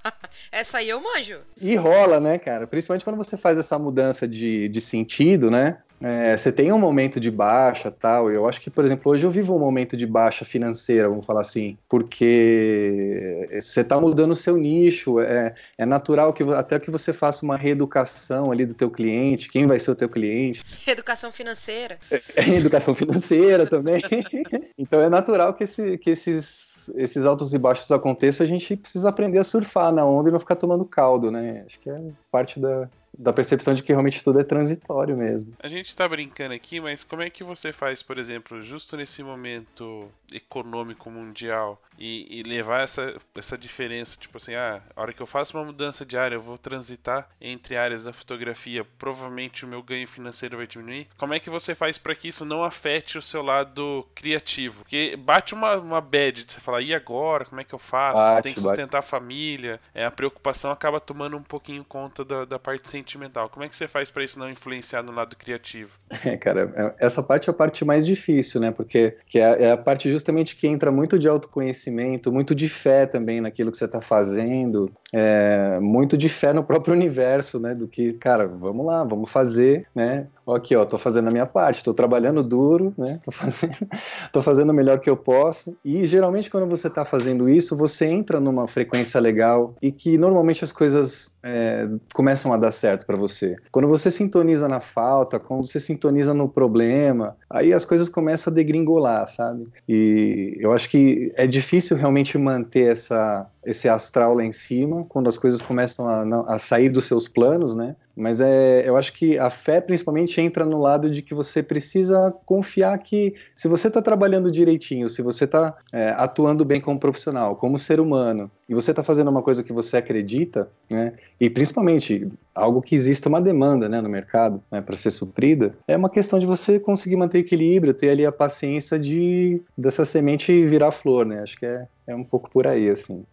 Essa 0.51 0.79
aí 0.79 0.89
eu 0.89 1.01
manjo. 1.01 1.39
E 1.61 1.75
rola, 1.77 2.21
né, 2.21 2.39
cara? 2.39 2.67
Principalmente 2.67 3.05
quando 3.05 3.17
você 3.17 3.37
faz 3.37 3.59
essa 3.59 3.79
mudança 3.79 4.27
de, 4.27 4.69
de 4.69 4.81
sentido, 4.81 5.51
né? 5.51 5.79
É, 6.01 6.37
você 6.37 6.53
tem 6.53 6.73
um 6.73 6.79
momento 6.79 7.19
de 7.19 7.31
baixa 7.31 7.91
tal. 7.91 8.31
Eu 8.31 8.49
acho 8.49 8.61
que, 8.61 8.71
por 8.71 8.85
exemplo, 8.85 9.11
hoje 9.11 9.27
eu 9.27 9.31
vivo 9.31 9.55
um 9.55 9.59
momento 9.59 9.97
de 9.97 10.07
baixa 10.07 10.45
financeira, 10.45 11.09
vamos 11.09 11.27
falar 11.27 11.41
assim, 11.41 11.77
porque 11.89 13.49
você 13.61 13.81
está 13.81 14.01
mudando 14.01 14.31
o 14.33 14.37
seu 14.37 14.57
nicho. 14.57 15.21
É, 15.21 15.55
é 15.77 15.85
natural 15.85 16.33
que 16.33 16.43
até 16.55 16.79
que 16.79 16.91
você 16.91 17.13
faça 17.13 17.45
uma 17.45 17.57
reeducação 17.57 18.53
ali 18.53 18.65
do 18.65 18.75
teu 18.75 18.91
cliente, 18.91 19.51
quem 19.51 19.67
vai 19.67 19.79
ser 19.79 19.91
o 19.91 19.97
teu 19.97 20.09
cliente. 20.09 20.63
Reeducação 20.85 21.33
financeira. 21.33 21.99
É, 22.11 22.49
educação 22.49 22.95
financeira 22.95 23.67
também. 23.67 24.01
então 24.79 25.03
é 25.03 25.09
natural 25.09 25.55
que, 25.55 25.65
esse, 25.65 25.99
que 25.99 26.11
esses 26.11 26.69
esses, 26.97 27.25
altos 27.25 27.53
e 27.55 27.59
baixos 27.59 27.91
aconteçam, 27.91 28.45
a 28.45 28.49
gente 28.49 28.77
precisa 28.77 29.09
aprender 29.09 29.39
a 29.39 29.45
surfar 29.45 29.93
na 29.93 30.05
onda 30.05 30.29
e 30.29 30.33
não 30.33 30.41
ficar 30.41 30.57
tomando 30.57 30.85
caldo, 30.85 31.31
né? 31.31 31.63
Acho 31.67 31.79
que 31.81 31.91
é 31.91 32.11
parte 32.31 32.59
da, 32.61 32.89
da 33.19 33.33
percepção 33.33 33.75
de 33.75 33.83
que 33.83 33.93
realmente 33.93 34.23
tudo 34.23 34.41
é 34.41 34.45
transitório 34.45 35.17
mesmo. 35.17 35.53
A 35.59 35.67
gente 35.67 35.95
tá 35.95 36.09
brincando 36.09 36.55
aqui, 36.55 36.81
mas 36.81 37.03
como 37.03 37.23
é 37.23 37.29
que 37.29 37.43
você 37.43 37.73
faz, 37.73 38.03
por 38.03 38.17
exemplo, 38.17 38.63
justo 38.63 38.97
nesse 38.97 39.23
momento 39.23 40.09
econômico 40.33 41.11
mundial 41.11 41.83
e, 41.99 42.39
e, 42.39 42.43
levar 42.45 42.83
essa, 42.83 43.17
essa 43.35 43.59
diferença, 43.59 44.17
tipo 44.19 44.37
assim, 44.37 44.55
ah, 44.55 44.81
a 44.95 45.01
hora 45.01 45.13
que 45.13 45.21
eu 45.21 45.27
faço 45.27 45.57
uma 45.57 45.65
mudança 45.65 46.07
de 46.07 46.17
área, 46.17 46.37
eu 46.37 46.41
vou 46.41 46.57
transitar 46.57 47.29
entre 47.41 47.77
áreas 47.77 48.05
da 48.05 48.13
fotografia, 48.13 48.85
provavelmente 48.99 49.65
o 49.65 49.69
meu 49.69 49.83
ganho 49.83 50.07
financeiro 50.07 50.57
vai 50.57 50.67
diminuir. 50.67 51.09
Como 51.17 51.35
é 51.35 51.41
que 51.41 51.51
você 51.51 51.75
faz 51.75 51.99
para 51.99 52.15
que 52.15 52.29
isso 52.29 52.45
não 52.45 52.63
afete 52.63 53.19
o 53.19 53.23
seu 53.23 53.43
lado 53.43 54.07
criativo? 54.15 54.83
Porque 54.83 55.17
bate 55.17 55.55
uma, 55.55 55.77
uma 55.77 56.01
bad 56.01 56.45
de 56.45 56.53
você 56.53 56.61
falar, 56.61 56.83
e 56.83 56.95
agora? 56.95 57.45
Como 57.45 57.61
é 57.61 57.65
que 57.65 57.75
eu 57.75 57.79
faço? 57.81 58.17
Bate, 58.17 58.43
Tem 58.43 58.55
que 58.55 58.61
sustentar 58.61 58.99
bate. 58.99 59.07
a 59.07 59.11
família. 59.11 59.81
É, 59.93 60.05
a 60.05 60.11
preocupação 60.11 60.71
acaba 60.71 61.01
tomando 61.01 61.37
um 61.37 61.43
pouquinho 61.43 61.85
conta 61.85 62.25
da, 62.25 62.45
da 62.45 62.59
parte 62.59 62.89
sentimental. 63.09 63.49
Como 63.49 63.65
é 63.65 63.69
que 63.69 63.75
você 63.75 63.89
faz 63.89 64.11
para 64.11 64.23
isso 64.23 64.39
não 64.39 64.51
influenciar 64.51 65.03
no 65.03 65.13
lado 65.13 65.35
criativo? 65.35 65.93
É, 66.25 66.37
cara, 66.37 66.73
é, 66.77 67.07
essa 67.07 67.23
parte 67.23 67.49
é 67.49 67.53
a 67.53 67.55
parte 67.55 67.85
mais 67.85 68.05
difícil, 68.05 68.61
né? 68.61 68.71
Porque 68.71 69.17
que 69.27 69.39
é, 69.39 69.65
é 69.65 69.73
a 69.73 69.77
parte 69.77 70.11
justamente 70.11 70.57
que 70.57 70.67
entra 70.67 70.91
muito 70.91 71.19
de 71.19 71.29
autoconhecimento, 71.29 72.33
muito 72.33 72.55
de 72.55 72.69
fé 72.69 73.07
também 73.07 73.41
naquilo 73.41 73.71
que 73.71 73.79
você 73.79 73.85
está 73.87 74.01
fazendo, 74.01 74.91
é, 75.13 75.79
muito 75.81 76.19
de 76.19 76.29
fé 76.29 76.53
no 76.53 76.65
próprio 76.65 76.93
universo, 76.93 77.61
né? 77.61 77.75
Do 77.75 77.89
que, 77.89 78.13
cara, 78.15 78.47
vamos 78.47 78.85
lá, 78.85 79.05
vamos 79.05 79.31
fazer, 79.31 79.87
né? 79.95 80.27
Aqui, 80.55 80.75
ó, 80.75 80.85
tô 80.85 80.99
fazendo 80.99 81.29
a 81.29 81.31
minha 81.31 81.47
parte, 81.47 81.85
tô 81.85 81.93
trabalhando 81.93 82.43
duro, 82.43 82.95
né? 82.97 83.21
Tô 83.25 83.31
fazendo, 83.31 83.73
tô 84.33 84.43
fazendo 84.43 84.71
o 84.71 84.75
melhor 84.75 85.01
que 85.01 85.11
eu 85.11 85.17
posso. 85.17 85.77
E 85.85 86.07
geralmente 86.07 86.51
quando 86.51 86.67
você 86.69 86.89
tá 86.89 87.05
fazendo 87.05 87.49
isso, 87.49 87.77
você 87.77 88.07
entra 88.07 88.41
numa 88.41 88.67
frequência 88.67 89.21
legal 89.21 89.75
e 89.83 89.93
que 89.93 90.17
normalmente 90.17 90.65
as 90.65 90.73
coisas 90.73 91.37
é, 91.43 91.89
começam 92.15 92.53
a 92.53 92.57
dar 92.57 92.71
certo 92.71 93.07
para 93.07 93.17
você. 93.17 93.57
Quando 93.71 93.89
você 93.89 94.11
sintoniza 94.11 94.69
na 94.69 94.81
falta, 94.81 95.39
quando 95.39 95.67
você 95.67 95.79
sintoniza 95.81 96.33
no 96.33 96.49
problema, 96.49 97.37
aí 97.51 97.73
as 97.73 97.85
coisas 97.85 98.09
começam 98.09 98.53
a 98.53 98.55
degringolar, 98.55 99.29
sabe? 99.29 99.65
E 99.89 100.57
eu 100.61 100.73
acho 100.73 100.89
que 100.89 101.33
é 101.37 101.47
difícil 101.47 101.97
realmente 101.97 102.37
manter 102.39 102.93
essa 102.93 103.47
esse 103.69 103.87
astral 103.87 104.35
lá 104.35 104.43
em 104.43 104.53
cima, 104.53 105.05
quando 105.11 105.29
as 105.29 105.37
coisas 105.37 105.61
começam 105.61 106.09
a, 106.09 106.55
a 106.55 106.59
sair 106.59 106.89
dos 106.89 107.05
seus 107.05 107.29
planos, 107.29 107.77
né? 107.77 107.95
Mas 108.17 108.41
é, 108.41 108.89
eu 108.89 108.97
acho 108.97 109.13
que 109.13 109.39
a 109.39 109.49
fé 109.49 109.81
principalmente 109.81 110.41
entra 110.41 110.65
no 110.65 110.81
lado 110.81 111.09
de 111.09 111.23
que 111.23 111.35
você 111.35 111.63
precisa 111.63 112.35
confiar 112.45 112.99
que 112.99 113.35
se 113.55 113.69
você 113.69 113.87
está 113.89 114.03
trabalhando 114.03 114.51
direitinho, 114.51 115.09
se 115.09 115.23
você 115.23 115.45
está 115.45 115.77
é, 115.93 116.11
atuando 116.17 116.65
bem 116.65 116.81
como 116.81 116.99
profissional, 116.99 117.55
como 117.57 117.79
ser 117.79 118.01
humano, 118.01 118.51
e 118.69 118.75
você 118.75 118.91
está 118.91 119.03
fazendo 119.03 119.31
uma 119.31 119.43
coisa 119.43 119.63
que 119.63 119.73
você 119.73 119.99
acredita, 119.99 120.69
né? 120.91 121.13
E 121.39 121.49
principalmente 121.51 122.27
algo 122.55 122.83
que 122.83 122.95
exista 122.95 123.29
uma 123.29 123.41
demanda, 123.41 123.89
né, 123.89 124.01
no 124.01 124.09
mercado, 124.09 124.61
né, 124.73 124.81
para 124.81 124.97
ser 124.97 125.13
suprida, 125.13 125.73
é 125.87 125.97
uma 125.97 126.11
questão 126.11 126.39
de 126.39 126.47
você 126.47 126.81
conseguir 126.81 127.17
manter 127.17 127.39
equilíbrio, 127.39 127.95
ter 127.95 128.11
ali 128.11 128.27
a 128.27 128.33
paciência 128.33 128.99
de 128.99 129.63
dessa 129.77 130.05
semente 130.05 130.67
virar 130.67 130.91
flor, 130.91 131.25
né? 131.25 131.41
Acho 131.43 131.57
que 131.57 131.67
é, 131.67 131.87
é 132.09 132.17
um 132.17 132.25
pouco 132.25 132.51
por 132.51 132.67
aí, 132.67 132.89
assim. 132.89 133.25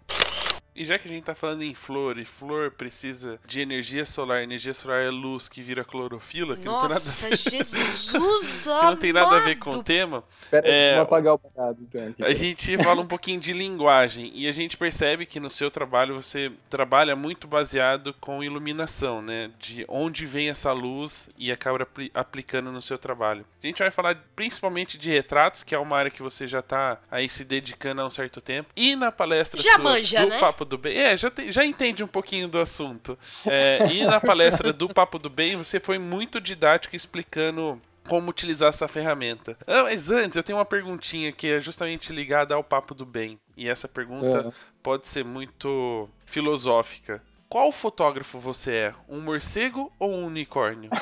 E 0.75 0.83
já 0.85 0.99
que 0.99 1.07
a 1.07 1.11
gente 1.11 1.23
tá 1.23 1.33
falando 1.33 1.63
em 1.63 1.73
flor, 1.73 2.17
e 2.17 2.25
flor 2.25 2.71
precisa 2.71 3.39
de 3.47 3.61
energia 3.61 4.03
solar, 4.05 4.43
energia 4.43 4.73
solar 4.73 5.03
é 5.03 5.09
luz 5.09 5.47
que 5.47 5.61
vira 5.61 5.83
clorofila, 5.85 6.57
que 6.57 6.65
Nossa, 6.65 6.87
não 6.89 6.89
tem 6.89 6.99
nada 6.99 7.25
a 7.25 7.29
ver, 7.29 7.37
Jesus 7.37 8.11
que 8.11 8.85
não 8.85 8.95
tem 8.97 9.13
nada 9.13 9.35
a 9.37 9.39
ver 9.39 9.55
com 9.57 9.69
o 9.69 9.83
tema. 9.83 10.23
Espera, 10.41 10.67
É, 10.67 10.91
vamos 10.95 11.03
apagar 11.07 11.33
o 11.33 11.37
bocado, 11.37 11.77
então. 11.81 12.07
Aqui. 12.09 12.23
A 12.23 12.33
gente 12.33 12.77
fala 12.77 13.01
um 13.01 13.07
pouquinho 13.07 13.39
de 13.39 13.53
linguagem 13.53 14.31
e 14.35 14.47
a 14.47 14.51
gente 14.51 14.75
percebe 14.75 15.25
que 15.25 15.39
no 15.39 15.49
seu 15.49 15.71
trabalho 15.71 16.21
você 16.21 16.51
trabalha 16.69 17.15
muito 17.15 17.47
baseado 17.47 18.13
com 18.19 18.43
iluminação, 18.43 19.21
né? 19.21 19.51
De 19.59 19.85
onde 19.87 20.25
vem 20.25 20.49
essa 20.49 20.71
luz 20.71 21.29
e 21.37 21.51
acaba 21.51 21.83
apli- 21.83 22.11
aplicando 22.13 22.71
no 22.71 22.81
seu 22.81 22.97
trabalho. 22.97 23.45
A 23.63 23.67
gente 23.67 23.79
vai 23.79 23.91
falar 23.91 24.17
principalmente 24.35 24.97
de 24.97 25.09
retratos, 25.09 25.63
que 25.63 25.73
é 25.73 25.79
uma 25.79 25.97
área 25.97 26.11
que 26.11 26.21
você 26.21 26.47
já 26.47 26.61
tá 26.61 26.99
aí 27.09 27.29
se 27.29 27.43
dedicando 27.45 28.01
há 28.01 28.05
um 28.05 28.09
certo 28.09 28.41
tempo. 28.41 28.69
E 28.75 28.95
na 28.95 29.11
palestra 29.11 29.61
Já 29.61 29.73
sua 29.75 29.79
manja, 29.83 30.21
do 30.21 30.29
né? 30.29 30.39
Papo 30.39 30.64
do 30.65 30.77
Bem, 30.77 30.97
é, 30.97 31.15
já, 31.15 31.29
te- 31.29 31.51
já 31.51 31.63
entende 31.65 32.03
um 32.03 32.07
pouquinho 32.07 32.47
do 32.47 32.59
assunto. 32.59 33.17
É, 33.45 33.87
e 33.91 34.03
na 34.03 34.19
palestra 34.19 34.73
do 34.73 34.89
Papo 34.89 35.17
do 35.19 35.29
Bem, 35.29 35.55
você 35.55 35.79
foi 35.79 35.97
muito 35.99 36.41
didático 36.41 36.95
explicando 36.95 37.79
como 38.07 38.29
utilizar 38.29 38.69
essa 38.69 38.87
ferramenta. 38.87 39.57
Ah, 39.65 39.83
mas 39.83 40.11
antes, 40.11 40.35
eu 40.35 40.43
tenho 40.43 40.57
uma 40.57 40.65
perguntinha 40.65 41.31
que 41.31 41.47
é 41.47 41.59
justamente 41.59 42.11
ligada 42.13 42.53
ao 42.53 42.63
papo 42.63 42.93
do 42.93 43.03
bem. 43.05 43.39
E 43.57 43.67
essa 43.69 43.87
pergunta 43.87 44.47
É. 44.49 44.51
pode 44.83 45.07
ser 45.07 45.23
muito 45.25 46.07
filosófica. 46.25 47.21
Qual 47.49 47.71
fotógrafo 47.71 48.37
você 48.37 48.71
é? 48.73 48.93
Um 49.09 49.21
morcego 49.21 49.91
ou 49.97 50.11
um 50.11 50.25
unicórnio? 50.27 50.89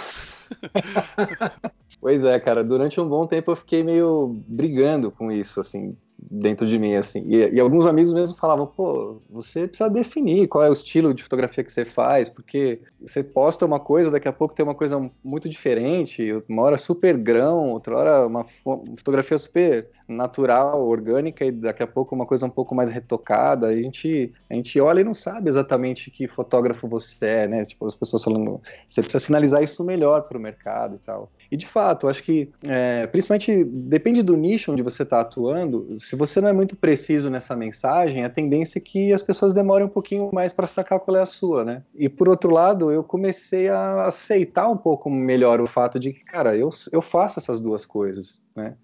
Pois 1.99 2.25
é, 2.25 2.37
cara, 2.39 2.63
durante 2.63 2.99
um 2.99 3.07
bom 3.07 3.25
tempo 3.25 3.51
eu 3.51 3.55
fiquei 3.55 3.81
meio 3.83 4.41
brigando 4.47 5.09
com 5.09 5.31
isso, 5.31 5.59
assim, 5.61 5.95
dentro 6.29 6.67
de 6.67 6.77
mim, 6.79 6.95
assim. 6.95 7.23
E, 7.27 7.55
e 7.55 7.59
alguns 7.59 7.85
amigos 7.85 8.13
mesmo 8.13 8.35
falavam, 8.37 8.67
pô, 8.67 9.21
você 9.29 9.67
precisa 9.67 9.89
definir 9.89 10.47
qual 10.47 10.63
é 10.63 10.69
o 10.69 10.73
estilo 10.73 11.13
de 11.13 11.23
fotografia 11.23 11.63
que 11.63 11.71
você 11.71 11.85
faz, 11.85 12.29
porque 12.29 12.81
você 13.01 13.23
posta 13.23 13.65
uma 13.65 13.79
coisa, 13.79 14.11
daqui 14.11 14.27
a 14.27 14.33
pouco 14.33 14.55
tem 14.55 14.63
uma 14.65 14.75
coisa 14.75 14.99
muito 15.23 15.49
diferente, 15.49 16.31
uma 16.47 16.63
hora 16.63 16.77
super 16.77 17.17
grão, 17.17 17.71
outra 17.71 17.97
hora 17.97 18.27
uma 18.27 18.43
fo- 18.43 18.83
fotografia 18.97 19.37
super 19.37 19.89
natural, 20.13 20.87
orgânica, 20.87 21.45
e 21.45 21.51
daqui 21.51 21.83
a 21.83 21.87
pouco 21.87 22.15
uma 22.15 22.25
coisa 22.25 22.45
um 22.45 22.49
pouco 22.49 22.73
mais 22.73 22.91
retocada. 22.91 23.67
A 23.67 23.75
gente, 23.75 24.31
a 24.49 24.53
gente 24.53 24.79
olha 24.79 25.01
e 25.01 25.03
não 25.03 25.13
sabe 25.13 25.49
exatamente 25.49 26.11
que 26.11 26.27
fotógrafo 26.27 26.87
você 26.87 27.25
é, 27.25 27.47
né? 27.47 27.65
Tipo, 27.65 27.85
as 27.85 27.95
pessoas 27.95 28.23
falando, 28.23 28.59
você 28.87 29.01
precisa 29.01 29.23
sinalizar 29.23 29.63
isso 29.63 29.83
melhor 29.83 30.23
para 30.23 30.37
o 30.37 30.41
mercado 30.41 30.95
e 30.95 30.99
tal. 30.99 31.31
E 31.51 31.57
de 31.57 31.67
fato, 31.67 32.07
acho 32.07 32.23
que, 32.23 32.49
é, 32.63 33.05
principalmente, 33.07 33.63
depende 33.63 34.21
do 34.21 34.35
nicho 34.35 34.71
onde 34.71 34.81
você 34.81 35.03
está 35.03 35.21
atuando. 35.21 35.99
Se 35.99 36.15
você 36.15 36.41
não 36.41 36.49
é 36.49 36.53
muito 36.53 36.75
preciso 36.75 37.29
nessa 37.29 37.55
mensagem, 37.55 38.23
a 38.23 38.29
tendência 38.29 38.79
é 38.79 38.81
que 38.81 39.13
as 39.13 39.21
pessoas 39.21 39.53
demorem 39.53 39.85
um 39.85 39.89
pouquinho 39.89 40.29
mais 40.33 40.53
para 40.53 40.67
sacar 40.67 40.99
qual 40.99 41.17
é 41.17 41.21
a 41.21 41.25
sua, 41.25 41.63
né? 41.63 41.83
E 41.95 42.09
por 42.09 42.27
outro 42.29 42.51
lado, 42.51 42.91
eu 42.91 43.03
comecei 43.03 43.69
a 43.69 44.07
aceitar 44.07 44.69
um 44.69 44.77
pouco 44.77 45.09
melhor 45.09 45.61
o 45.61 45.67
fato 45.67 45.99
de 45.99 46.13
que, 46.13 46.23
cara, 46.23 46.55
eu, 46.55 46.69
eu 46.91 47.01
faço 47.01 47.39
essas 47.39 47.61
duas 47.61 47.85
coisas, 47.85 48.41
né? 48.55 48.75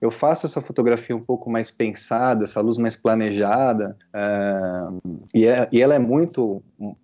Eu 0.00 0.10
faço 0.10 0.46
essa 0.46 0.60
fotografia 0.60 1.16
um 1.16 1.20
pouco 1.20 1.50
mais 1.50 1.70
pensada, 1.70 2.44
essa 2.44 2.60
luz 2.60 2.78
mais 2.78 2.94
planejada, 2.94 3.96
é, 4.12 4.58
e, 5.34 5.46
é- 5.46 5.68
e 5.72 5.80
ela 5.80 5.94
é 5.94 5.98
muito 5.98 6.62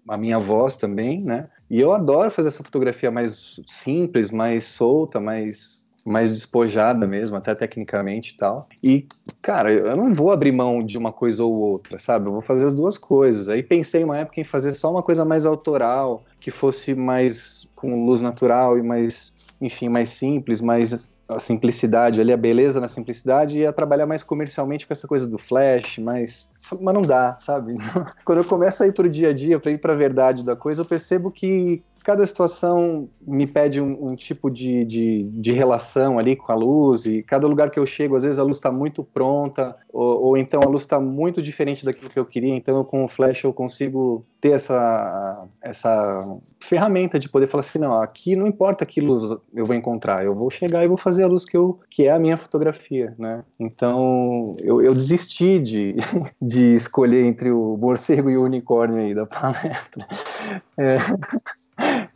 a 0.09 0.17
minha 0.17 0.39
voz 0.39 0.77
também, 0.77 1.23
né? 1.23 1.49
E 1.71 1.81
eu 1.81 1.93
adoro 1.93 2.31
fazer 2.31 2.49
essa 2.49 2.65
fotografia 2.65 3.11
mais 3.11 3.61
simples, 3.67 4.31
mais 4.31 4.65
solta, 4.65 5.21
mais 5.21 5.89
mais 6.05 6.31
despojada 6.31 7.07
mesmo, 7.07 7.37
até 7.37 7.55
tecnicamente 7.55 8.33
e 8.33 8.37
tal. 8.37 8.69
E, 8.83 9.07
cara, 9.43 9.73
eu 9.73 9.97
não 9.97 10.13
vou 10.15 10.33
abrir 10.33 10.53
mão 10.53 10.83
de 10.83 10.97
uma 10.97 11.13
coisa 11.13 11.45
ou 11.45 11.53
outra, 11.53 11.99
sabe? 11.99 12.27
Eu 12.27 12.33
vou 12.33 12.43
fazer 12.43 12.65
as 12.67 12.75
duas 12.75 12.97
coisas. 12.97 13.49
Aí 13.49 13.63
pensei 13.63 14.03
uma 14.05 14.19
época 14.19 14.41
em 14.41 14.45
fazer 14.45 14.73
só 14.73 14.91
uma 14.91 15.03
coisa 15.03 15.25
mais 15.25 15.45
autoral, 15.47 16.25
que 16.41 16.51
fosse 16.51 16.95
mais 16.95 17.69
com 17.75 18.05
luz 18.07 18.21
natural 18.21 18.79
e 18.79 18.83
mais, 18.83 19.35
enfim, 19.61 19.89
mais 19.89 20.11
simples, 20.11 20.61
mais 20.61 21.11
a 21.31 21.39
simplicidade 21.39 22.21
ali, 22.21 22.33
a 22.33 22.37
beleza 22.37 22.81
na 22.81 22.89
simplicidade 22.89 23.59
e 23.59 23.61
ia 23.63 23.73
trabalhar 23.73 24.07
mais 24.07 24.23
comercialmente 24.23 24.87
com 24.87 24.93
essa 24.93 25.07
coisa 25.07 25.27
do 25.27 25.39
flash, 25.39 25.99
mas, 25.99 26.51
mas 26.81 26.95
não 26.95 27.03
dá, 27.03 27.37
sabe? 27.37 27.75
Quando 28.25 28.39
eu 28.39 28.45
começo 28.45 28.83
a 28.83 28.87
ir 28.87 28.93
pro 28.93 29.09
dia 29.09 29.31
a 29.31 29.33
dia, 29.33 29.59
para 29.59 29.71
ir 29.71 29.79
pra 29.79 29.95
verdade 29.95 30.45
da 30.45 30.57
coisa, 30.57 30.83
eu 30.83 30.87
percebo 30.87 31.31
que 31.31 31.83
cada 32.03 32.25
situação 32.25 33.09
me 33.21 33.47
pede 33.47 33.81
um, 33.81 34.11
um 34.11 34.17
tipo 34.17 34.51
de, 34.51 34.85
de, 34.85 35.25
de 35.25 35.53
relação 35.53 36.19
ali 36.19 36.35
com 36.37 36.51
a 36.53 36.55
luz 36.55 37.05
e 37.05 37.23
cada 37.23 37.47
lugar 37.47 37.71
que 37.71 37.79
eu 37.79 37.87
chego, 37.87 38.17
às 38.17 38.25
vezes 38.25 38.39
a 38.39 38.43
luz 38.43 38.57
está 38.57 38.73
muito 38.73 39.05
pronta 39.05 39.77
ou, 39.93 40.23
ou 40.23 40.37
então 40.37 40.61
a 40.63 40.69
luz 40.69 40.83
está 40.83 40.99
muito 41.01 41.43
diferente 41.43 41.85
daquilo 41.85 42.11
que 42.11 42.19
eu 42.19 42.25
queria, 42.25 42.55
então 42.55 42.77
eu, 42.77 42.85
com 42.85 43.05
o 43.05 43.09
flash 43.09 43.45
eu 43.45 43.53
consigo 43.53 44.25
ter 44.41 44.53
essa, 44.53 45.47
essa 45.61 46.41
ferramenta 46.59 47.19
de 47.19 47.29
poder 47.29 47.47
falar 47.47 47.61
assim, 47.61 47.79
não, 47.79 48.01
aqui 48.01 48.35
não 48.35 48.47
importa 48.47 48.87
que 48.87 49.01
luz 49.01 49.39
eu 49.55 49.65
vou 49.65 49.77
encontrar, 49.77 50.25
eu 50.25 50.35
vou 50.35 50.51
chegar 50.51 50.83
e 50.83 50.89
vou 50.89 50.97
fazer 50.97 51.25
a 51.25 51.27
luz 51.27 51.45
que, 51.45 51.57
eu, 51.57 51.79
que 51.91 52.07
é 52.07 52.11
a 52.11 52.19
minha 52.19 52.39
fotografia, 52.39 53.15
né? 53.19 53.43
Então 53.59 54.57
eu, 54.61 54.81
eu 54.81 54.95
desisti 54.95 55.59
de, 55.59 55.97
de 56.41 56.73
escolher 56.73 57.27
entre 57.27 57.51
o 57.51 57.77
morcego 57.77 58.31
e 58.31 58.39
o 58.39 58.45
unicórnio 58.45 58.99
aí 58.99 59.15
da 59.15 59.27
palestra. 59.27 60.07
É. 60.79 60.97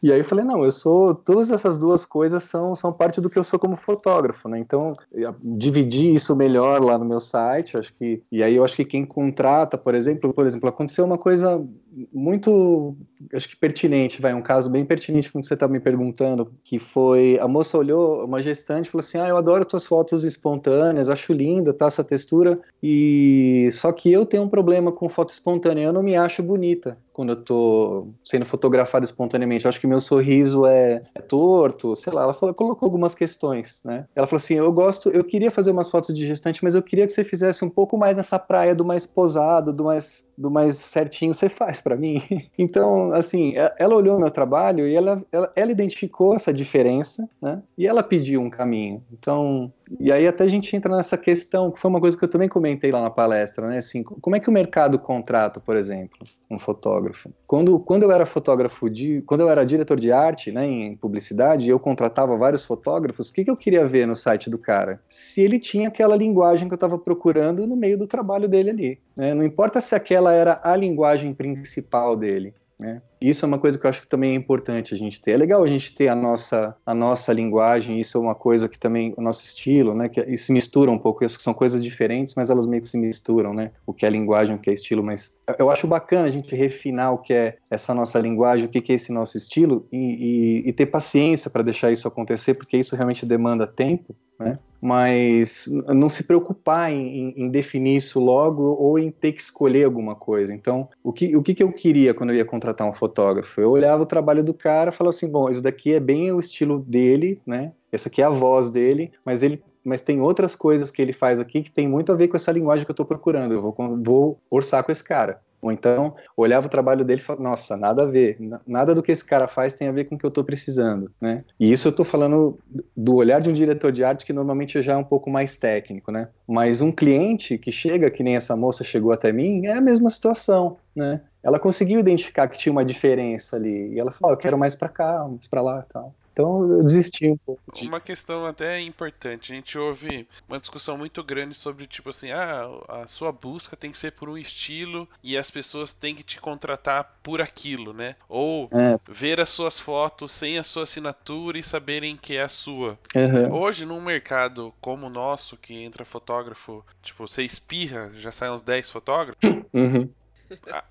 E 0.04 0.12
aí 0.12 0.18
eu 0.18 0.25
falei, 0.26 0.44
não, 0.44 0.62
eu 0.62 0.70
sou. 0.70 1.14
Todas 1.14 1.50
essas 1.50 1.78
duas 1.78 2.04
coisas 2.04 2.44
são, 2.44 2.76
são 2.76 2.92
parte 2.92 3.23
do 3.23 3.30
que 3.30 3.38
eu 3.38 3.42
sou 3.42 3.58
como 3.58 3.75
fotógrafo, 3.75 4.50
né? 4.50 4.58
Então, 4.58 4.94
eu 5.11 5.34
dividi 5.42 6.14
isso 6.14 6.37
melhor 6.37 6.78
lá 6.82 6.99
no 6.99 7.06
meu 7.06 7.20
site, 7.20 7.78
acho 7.78 7.90
que. 7.94 8.23
E 8.30 8.42
aí 8.42 8.54
eu 8.54 8.62
acho 8.62 8.76
que 8.76 8.84
quem 8.84 9.06
contrata, 9.06 9.78
por 9.78 9.94
exemplo, 9.94 10.34
por 10.34 10.44
exemplo, 10.44 10.68
aconteceu 10.68 11.06
uma 11.06 11.16
coisa 11.16 11.66
muito, 12.12 12.96
acho 13.32 13.48
que 13.48 13.56
pertinente, 13.56 14.20
vai, 14.20 14.34
um 14.34 14.42
caso 14.42 14.70
bem 14.70 14.84
pertinente 14.84 15.30
com 15.30 15.38
o 15.38 15.42
que 15.42 15.46
você 15.46 15.54
está 15.54 15.68
me 15.68 15.80
perguntando, 15.80 16.50
que 16.62 16.78
foi, 16.78 17.38
a 17.40 17.46
moça 17.46 17.78
olhou, 17.78 18.24
uma 18.24 18.42
gestante, 18.42 18.90
falou 18.90 19.04
assim, 19.04 19.18
ah, 19.18 19.28
eu 19.28 19.36
adoro 19.36 19.64
tuas 19.64 19.86
fotos 19.86 20.24
espontâneas, 20.24 21.08
acho 21.08 21.32
linda, 21.32 21.72
tá, 21.72 21.86
essa 21.86 22.04
textura, 22.04 22.58
e 22.82 23.68
só 23.72 23.92
que 23.92 24.12
eu 24.12 24.26
tenho 24.26 24.42
um 24.42 24.48
problema 24.48 24.92
com 24.92 25.08
foto 25.08 25.30
espontânea, 25.30 25.84
eu 25.84 25.92
não 25.92 26.02
me 26.02 26.16
acho 26.16 26.42
bonita 26.42 26.96
quando 27.14 27.30
eu 27.30 27.36
tô 27.36 28.08
sendo 28.24 28.44
fotografado 28.44 29.04
espontaneamente. 29.04 29.64
Eu 29.64 29.68
acho 29.68 29.80
que 29.80 29.86
meu 29.86 30.00
sorriso 30.00 30.66
é, 30.66 31.00
é, 31.14 31.20
torto, 31.22 31.94
sei 31.94 32.12
lá. 32.12 32.24
Ela 32.24 32.34
falou, 32.34 32.52
colocou 32.54 32.86
algumas 32.86 33.14
questões, 33.14 33.80
né? 33.84 34.04
Ela 34.16 34.26
falou 34.26 34.38
assim: 34.38 34.54
eu 34.54 34.70
gosto, 34.72 35.08
eu 35.10 35.22
queria 35.22 35.50
fazer 35.50 35.70
umas 35.70 35.88
fotos 35.88 36.12
de 36.12 36.26
gestante, 36.26 36.62
mas 36.62 36.74
eu 36.74 36.82
queria 36.82 37.06
que 37.06 37.12
você 37.12 37.22
fizesse 37.22 37.64
um 37.64 37.70
pouco 37.70 37.96
mais 37.96 38.16
nessa 38.16 38.38
praia 38.38 38.74
do 38.74 38.84
mais 38.84 39.06
posado, 39.06 39.72
do 39.72 39.84
mais, 39.84 40.28
do 40.36 40.50
mais 40.50 40.76
certinho. 40.76 41.32
Você 41.32 41.48
faz 41.48 41.80
para 41.84 41.96
mim? 41.96 42.20
então, 42.58 43.12
assim, 43.12 43.56
é, 43.56 43.72
ela 43.78 43.94
olhou 43.94 44.18
meu 44.18 44.30
trabalho 44.30 44.88
e 44.88 44.94
ela, 44.94 45.22
ela, 45.30 45.52
ela 45.54 45.70
identificou 45.70 46.34
essa 46.34 46.52
diferença, 46.52 47.28
né? 47.40 47.62
E 47.76 47.86
ela 47.86 48.02
pediu 48.02 48.40
um 48.40 48.50
caminho. 48.50 49.02
Então, 49.12 49.70
e 50.00 50.10
aí 50.10 50.26
até 50.26 50.44
a 50.44 50.48
gente 50.48 50.74
entra 50.74 50.94
nessa 50.96 51.16
questão, 51.16 51.70
que 51.70 51.78
foi 51.78 51.90
uma 51.90 52.00
coisa 52.00 52.16
que 52.16 52.24
eu 52.24 52.28
também 52.28 52.48
comentei 52.48 52.90
lá 52.90 53.02
na 53.02 53.10
palestra, 53.10 53.68
né? 53.68 53.78
Assim, 53.78 54.02
como 54.02 54.34
é 54.34 54.40
que 54.40 54.48
o 54.48 54.52
mercado 54.52 54.98
contrata, 54.98 55.60
por 55.60 55.76
exemplo, 55.76 56.18
um 56.50 56.58
fotógrafo? 56.58 57.30
Quando, 57.46 57.78
quando 57.80 58.04
eu 58.04 58.10
era 58.10 58.24
fotógrafo 58.24 58.88
de, 58.88 59.22
quando 59.22 59.42
eu 59.42 59.50
era 59.50 59.64
diretor 59.64 59.98
de 59.98 60.10
arte, 60.10 60.50
né, 60.50 60.66
em 60.66 60.96
publicidade, 60.96 61.68
eu 61.68 61.78
contratava 61.78 62.36
vários 62.36 62.64
fotógrafos, 62.64 63.28
o 63.28 63.32
que, 63.32 63.44
que 63.44 63.50
eu 63.50 63.56
queria 63.56 63.86
ver 63.86 64.06
no 64.06 64.16
site 64.16 64.50
do 64.50 64.58
cara? 64.58 65.00
Se 65.08 65.42
ele 65.42 65.58
tinha 65.58 65.88
aquela 65.88 66.16
linguagem 66.16 66.68
que 66.68 66.74
eu 66.74 66.76
estava 66.76 66.98
procurando 66.98 67.66
no 67.66 67.76
meio 67.76 67.98
do 67.98 68.06
trabalho 68.06 68.48
dele 68.48 68.70
ali. 68.70 68.98
Né? 69.16 69.34
Não 69.34 69.44
importa 69.44 69.80
se 69.80 69.94
aquela 69.94 70.32
era 70.32 70.60
a 70.62 70.74
linguagem 70.76 71.34
principal 71.34 72.16
dele. 72.16 72.54
Né? 72.80 73.00
Isso 73.28 73.44
é 73.44 73.48
uma 73.48 73.58
coisa 73.58 73.78
que 73.78 73.86
eu 73.86 73.88
acho 73.88 74.02
que 74.02 74.06
também 74.06 74.32
é 74.32 74.34
importante 74.34 74.92
a 74.92 74.96
gente 74.96 75.18
ter. 75.18 75.32
É 75.32 75.36
legal 75.36 75.62
a 75.62 75.66
gente 75.66 75.94
ter 75.94 76.08
a 76.08 76.14
nossa, 76.14 76.76
a 76.84 76.94
nossa 76.94 77.32
linguagem, 77.32 77.98
isso 77.98 78.18
é 78.18 78.20
uma 78.20 78.34
coisa 78.34 78.68
que 78.68 78.78
também, 78.78 79.14
o 79.16 79.22
nosso 79.22 79.44
estilo, 79.44 79.94
né, 79.94 80.10
que 80.10 80.36
se 80.36 80.52
mistura 80.52 80.90
um 80.90 80.98
pouco, 80.98 81.24
isso 81.24 81.40
são 81.40 81.54
coisas 81.54 81.82
diferentes, 81.82 82.34
mas 82.34 82.50
elas 82.50 82.66
meio 82.66 82.82
que 82.82 82.88
se 82.88 82.98
misturam, 82.98 83.54
né, 83.54 83.70
o 83.86 83.94
que 83.94 84.04
é 84.04 84.10
linguagem, 84.10 84.54
o 84.54 84.58
que 84.58 84.68
é 84.68 84.74
estilo, 84.74 85.02
mas 85.02 85.34
eu 85.58 85.70
acho 85.70 85.86
bacana 85.86 86.24
a 86.24 86.30
gente 86.30 86.54
refinar 86.54 87.14
o 87.14 87.18
que 87.18 87.32
é 87.32 87.56
essa 87.70 87.94
nossa 87.94 88.18
linguagem, 88.18 88.66
o 88.66 88.68
que 88.68 88.92
é 88.92 88.94
esse 88.94 89.10
nosso 89.10 89.38
estilo 89.38 89.86
e, 89.90 90.62
e, 90.64 90.68
e 90.68 90.72
ter 90.74 90.86
paciência 90.86 91.50
para 91.50 91.62
deixar 91.62 91.90
isso 91.90 92.06
acontecer, 92.06 92.54
porque 92.54 92.76
isso 92.76 92.94
realmente 92.94 93.24
demanda 93.24 93.66
tempo, 93.66 94.14
né, 94.38 94.58
mas 94.84 95.64
não 95.88 96.10
se 96.10 96.24
preocupar 96.24 96.92
em, 96.92 97.32
em, 97.38 97.48
definir 97.48 97.96
isso 97.96 98.20
logo 98.20 98.62
ou 98.62 98.98
em 98.98 99.10
ter 99.10 99.32
que 99.32 99.40
escolher 99.40 99.84
alguma 99.84 100.14
coisa. 100.14 100.52
Então, 100.52 100.90
o 101.02 101.10
que, 101.10 101.34
o 101.34 101.42
que, 101.42 101.62
eu 101.62 101.72
queria 101.72 102.12
quando 102.12 102.30
eu 102.30 102.36
ia 102.36 102.44
contratar 102.44 102.86
um 102.86 102.92
fotógrafo? 102.92 103.62
Eu 103.62 103.70
olhava 103.70 104.02
o 104.02 104.06
trabalho 104.06 104.44
do 104.44 104.52
cara 104.52 104.90
e 104.90 104.92
falava 104.92 105.16
assim: 105.16 105.26
bom, 105.26 105.48
isso 105.48 105.62
daqui 105.62 105.94
é 105.94 105.98
bem 105.98 106.30
o 106.32 106.38
estilo 106.38 106.80
dele, 106.80 107.40
né? 107.46 107.70
Essa 107.90 108.10
aqui 108.10 108.20
é 108.20 108.26
a 108.26 108.28
voz 108.28 108.68
dele, 108.68 109.10
mas 109.24 109.42
ele 109.42 109.62
mas 109.82 110.02
tem 110.02 110.20
outras 110.20 110.54
coisas 110.54 110.90
que 110.90 111.00
ele 111.00 111.14
faz 111.14 111.40
aqui 111.40 111.62
que 111.62 111.70
tem 111.70 111.88
muito 111.88 112.12
a 112.12 112.14
ver 112.14 112.28
com 112.28 112.36
essa 112.36 112.52
linguagem 112.52 112.84
que 112.84 112.90
eu 112.90 112.94
estou 112.94 113.06
procurando. 113.06 113.52
Eu 113.52 113.62
vou, 113.62 113.74
vou 114.02 114.38
orçar 114.50 114.84
com 114.84 114.92
esse 114.92 115.04
cara. 115.04 115.40
Ou 115.64 115.73
então, 115.73 116.14
olhava 116.37 116.66
o 116.66 116.68
trabalho 116.68 117.06
dele 117.06 117.23
e 117.23 117.25
falava, 117.25 117.42
nossa, 117.42 117.75
nada 117.75 118.02
a 118.02 118.04
ver, 118.04 118.37
nada 118.66 118.94
do 118.94 119.02
que 119.02 119.11
esse 119.11 119.25
cara 119.25 119.49
faz 119.49 119.73
tem 119.73 119.88
a 119.88 119.92
ver 119.92 120.04
com 120.04 120.14
o 120.14 120.18
que 120.18 120.26
eu 120.26 120.28
estou 120.28 120.44
precisando, 120.44 121.11
né? 121.18 121.42
E 121.59 121.73
isso 121.73 121.88
eu 121.88 121.90
estou 121.90 122.04
falando 122.04 122.59
do 122.94 123.14
olhar 123.14 123.40
de 123.40 123.49
um 123.49 123.52
diretor 123.54 123.90
de 123.90 124.04
arte 124.04 124.26
que 124.26 124.33
normalmente 124.35 124.83
já 124.83 124.92
é 124.92 124.97
um 124.97 125.02
pouco 125.02 125.30
mais 125.30 125.56
técnico, 125.56 126.12
né? 126.12 126.28
Mas 126.47 126.83
um 126.83 126.92
cliente 126.92 127.56
que 127.56 127.73
chega, 127.73 128.11
que 128.11 128.23
nem 128.23 128.37
essa 128.37 128.54
moça 128.54 128.85
chegou 128.85 129.11
até 129.11 129.33
mim, 129.33 129.64
é 129.64 129.73
a 129.73 129.80
mesma 129.80 130.11
situação, 130.11 130.76
né? 130.94 131.23
Ela 131.42 131.59
conseguiu 131.59 131.99
identificar 131.99 132.47
que 132.47 132.59
tinha 132.59 132.71
uma 132.71 132.85
diferença 132.85 133.56
ali, 133.56 133.94
e 133.94 133.99
ela 133.99 134.12
falou, 134.12 134.33
oh, 134.33 134.35
eu 134.35 134.38
quero 134.38 134.59
mais 134.59 134.75
para 134.75 134.90
cá, 134.90 135.26
mais 135.26 135.47
para 135.47 135.62
lá 135.62 135.87
tal. 135.90 136.14
Então 136.34 136.68
eu 136.68 136.82
desisti 136.82 137.28
um 137.28 137.36
pouco. 137.36 137.62
Uma 137.80 138.00
questão 138.00 138.44
até 138.44 138.80
importante, 138.80 139.52
a 139.52 139.54
gente 139.54 139.78
ouve 139.78 140.26
uma 140.48 140.58
discussão 140.58 140.98
muito 140.98 141.22
grande 141.22 141.54
sobre 141.54 141.86
tipo 141.86 142.10
assim, 142.10 142.32
ah, 142.32 142.68
a 142.88 143.06
sua 143.06 143.30
busca 143.30 143.76
tem 143.76 143.92
que 143.92 143.96
ser 143.96 144.10
por 144.10 144.28
um 144.28 144.36
estilo 144.36 145.09
e 145.22 145.38
as 145.38 145.48
pessoas 145.48 145.92
têm 145.92 146.12
que 146.12 146.24
te 146.24 146.40
contratar 146.40 147.18
por 147.22 147.40
aquilo, 147.40 147.92
né? 147.92 148.16
Ou 148.28 148.68
é. 148.72 148.96
ver 149.12 149.40
as 149.40 149.48
suas 149.48 149.78
fotos 149.78 150.32
sem 150.32 150.59
a 150.59 150.64
sua 150.64 150.82
assinatura 150.82 151.56
e 151.56 151.62
saberem 151.62 152.16
que 152.16 152.37
é 152.37 152.42
a 152.42 152.48
sua. 152.48 152.98
Uhum. 153.14 153.54
Hoje, 153.54 153.87
num 153.87 154.00
mercado 154.00 154.74
como 154.80 155.06
o 155.06 155.11
nosso, 155.11 155.56
que 155.56 155.72
entra 155.74 156.04
fotógrafo, 156.04 156.85
tipo, 157.00 157.28
você 157.28 157.44
espirra, 157.44 158.11
já 158.14 158.32
saem 158.32 158.52
uns 158.52 158.62
10 158.62 158.90
fotógrafos. 158.90 159.38
Uhum 159.72 160.09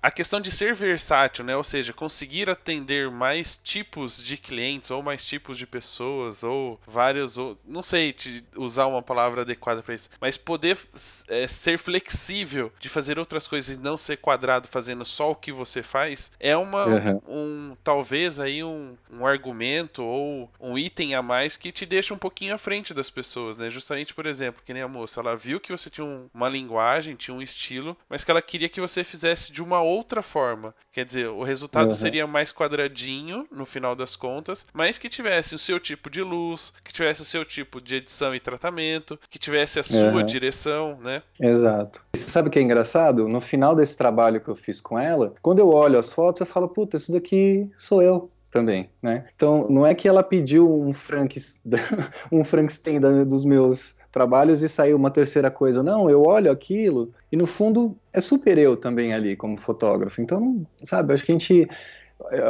a 0.02 0.10
questão 0.10 0.40
de 0.40 0.50
ser 0.50 0.74
versátil, 0.74 1.44
né? 1.44 1.56
Ou 1.56 1.64
seja, 1.64 1.92
conseguir 1.92 2.50
atender 2.50 3.10
mais 3.10 3.56
tipos 3.56 4.22
de 4.22 4.36
clientes 4.36 4.90
ou 4.90 5.02
mais 5.02 5.24
tipos 5.24 5.56
de 5.56 5.66
pessoas 5.66 6.42
ou 6.42 6.80
vários 6.86 7.38
ou 7.38 7.58
não 7.66 7.82
sei 7.82 8.14
usar 8.56 8.86
uma 8.86 9.02
palavra 9.02 9.42
adequada 9.42 9.82
para 9.82 9.94
isso, 9.94 10.10
mas 10.20 10.36
poder 10.36 10.78
é, 11.28 11.46
ser 11.46 11.78
flexível 11.78 12.72
de 12.78 12.88
fazer 12.88 13.18
outras 13.18 13.46
coisas 13.46 13.76
e 13.76 13.80
não 13.80 13.96
ser 13.96 14.18
quadrado 14.18 14.68
fazendo 14.68 15.04
só 15.04 15.30
o 15.30 15.36
que 15.36 15.52
você 15.52 15.82
faz 15.82 16.30
é 16.38 16.56
uma 16.56 16.86
uhum. 16.86 17.20
um 17.28 17.76
talvez 17.82 18.38
aí 18.38 18.62
um, 18.62 18.96
um 19.10 19.26
argumento 19.26 20.02
ou 20.02 20.50
um 20.60 20.78
item 20.78 21.14
a 21.14 21.22
mais 21.22 21.56
que 21.56 21.72
te 21.72 21.86
deixa 21.86 22.14
um 22.14 22.18
pouquinho 22.18 22.54
à 22.54 22.58
frente 22.58 22.94
das 22.94 23.10
pessoas, 23.10 23.56
né? 23.56 23.70
Justamente, 23.70 24.14
por 24.14 24.26
exemplo, 24.26 24.62
que 24.64 24.72
nem 24.72 24.82
a 24.82 24.88
moça, 24.88 25.20
ela 25.20 25.36
viu 25.36 25.60
que 25.60 25.72
você 25.72 25.90
tinha 25.90 26.04
um, 26.04 26.28
uma 26.32 26.48
linguagem, 26.48 27.16
tinha 27.16 27.34
um 27.34 27.42
estilo, 27.42 27.96
mas 28.08 28.24
que 28.24 28.30
ela 28.30 28.42
queria 28.42 28.68
que 28.68 28.80
você 28.80 29.04
fizesse 29.04 29.43
de 29.52 29.62
uma 29.62 29.82
outra 29.82 30.22
forma. 30.22 30.74
Quer 30.92 31.04
dizer, 31.04 31.28
o 31.28 31.42
resultado 31.42 31.88
uhum. 31.88 31.94
seria 31.94 32.26
mais 32.26 32.52
quadradinho 32.52 33.46
no 33.50 33.66
final 33.66 33.96
das 33.96 34.16
contas, 34.16 34.66
mas 34.72 34.98
que 34.98 35.08
tivesse 35.08 35.54
o 35.54 35.58
seu 35.58 35.80
tipo 35.80 36.08
de 36.08 36.22
luz, 36.22 36.72
que 36.82 36.92
tivesse 36.92 37.22
o 37.22 37.24
seu 37.24 37.44
tipo 37.44 37.80
de 37.80 37.96
edição 37.96 38.34
e 38.34 38.40
tratamento, 38.40 39.18
que 39.28 39.38
tivesse 39.38 39.78
a 39.78 39.82
sua 39.82 40.12
uhum. 40.12 40.26
direção, 40.26 40.98
né? 41.00 41.22
Exato. 41.40 42.00
E 42.14 42.18
você 42.18 42.30
sabe 42.30 42.48
o 42.48 42.50
que 42.50 42.58
é 42.58 42.62
engraçado? 42.62 43.28
No 43.28 43.40
final 43.40 43.74
desse 43.74 43.96
trabalho 43.96 44.40
que 44.40 44.48
eu 44.48 44.56
fiz 44.56 44.80
com 44.80 44.98
ela, 44.98 45.34
quando 45.42 45.58
eu 45.58 45.68
olho 45.68 45.98
as 45.98 46.12
fotos, 46.12 46.40
eu 46.40 46.46
falo, 46.46 46.68
puta, 46.68 46.96
isso 46.96 47.12
daqui 47.12 47.70
sou 47.76 48.02
eu 48.02 48.30
também, 48.54 48.88
né? 49.02 49.24
Então, 49.34 49.66
não 49.68 49.84
é 49.84 49.96
que 49.96 50.06
ela 50.06 50.22
pediu 50.22 50.80
um 50.80 50.92
Frank, 50.92 51.40
um 52.30 52.44
Frankenstein 52.44 53.00
dos 53.26 53.44
meus 53.44 53.96
trabalhos 54.14 54.62
e 54.62 54.68
saiu 54.68 54.96
uma 54.96 55.10
terceira 55.10 55.50
coisa. 55.50 55.82
Não, 55.82 56.08
eu 56.08 56.22
olho 56.22 56.50
aquilo 56.50 57.12
e 57.32 57.36
no 57.36 57.46
fundo 57.46 57.96
é 58.12 58.20
super 58.20 58.56
eu 58.56 58.76
também 58.76 59.12
ali 59.12 59.34
como 59.34 59.58
fotógrafo. 59.58 60.22
Então, 60.22 60.64
sabe, 60.84 61.12
acho 61.12 61.26
que 61.26 61.32
a 61.32 61.34
gente 61.34 61.68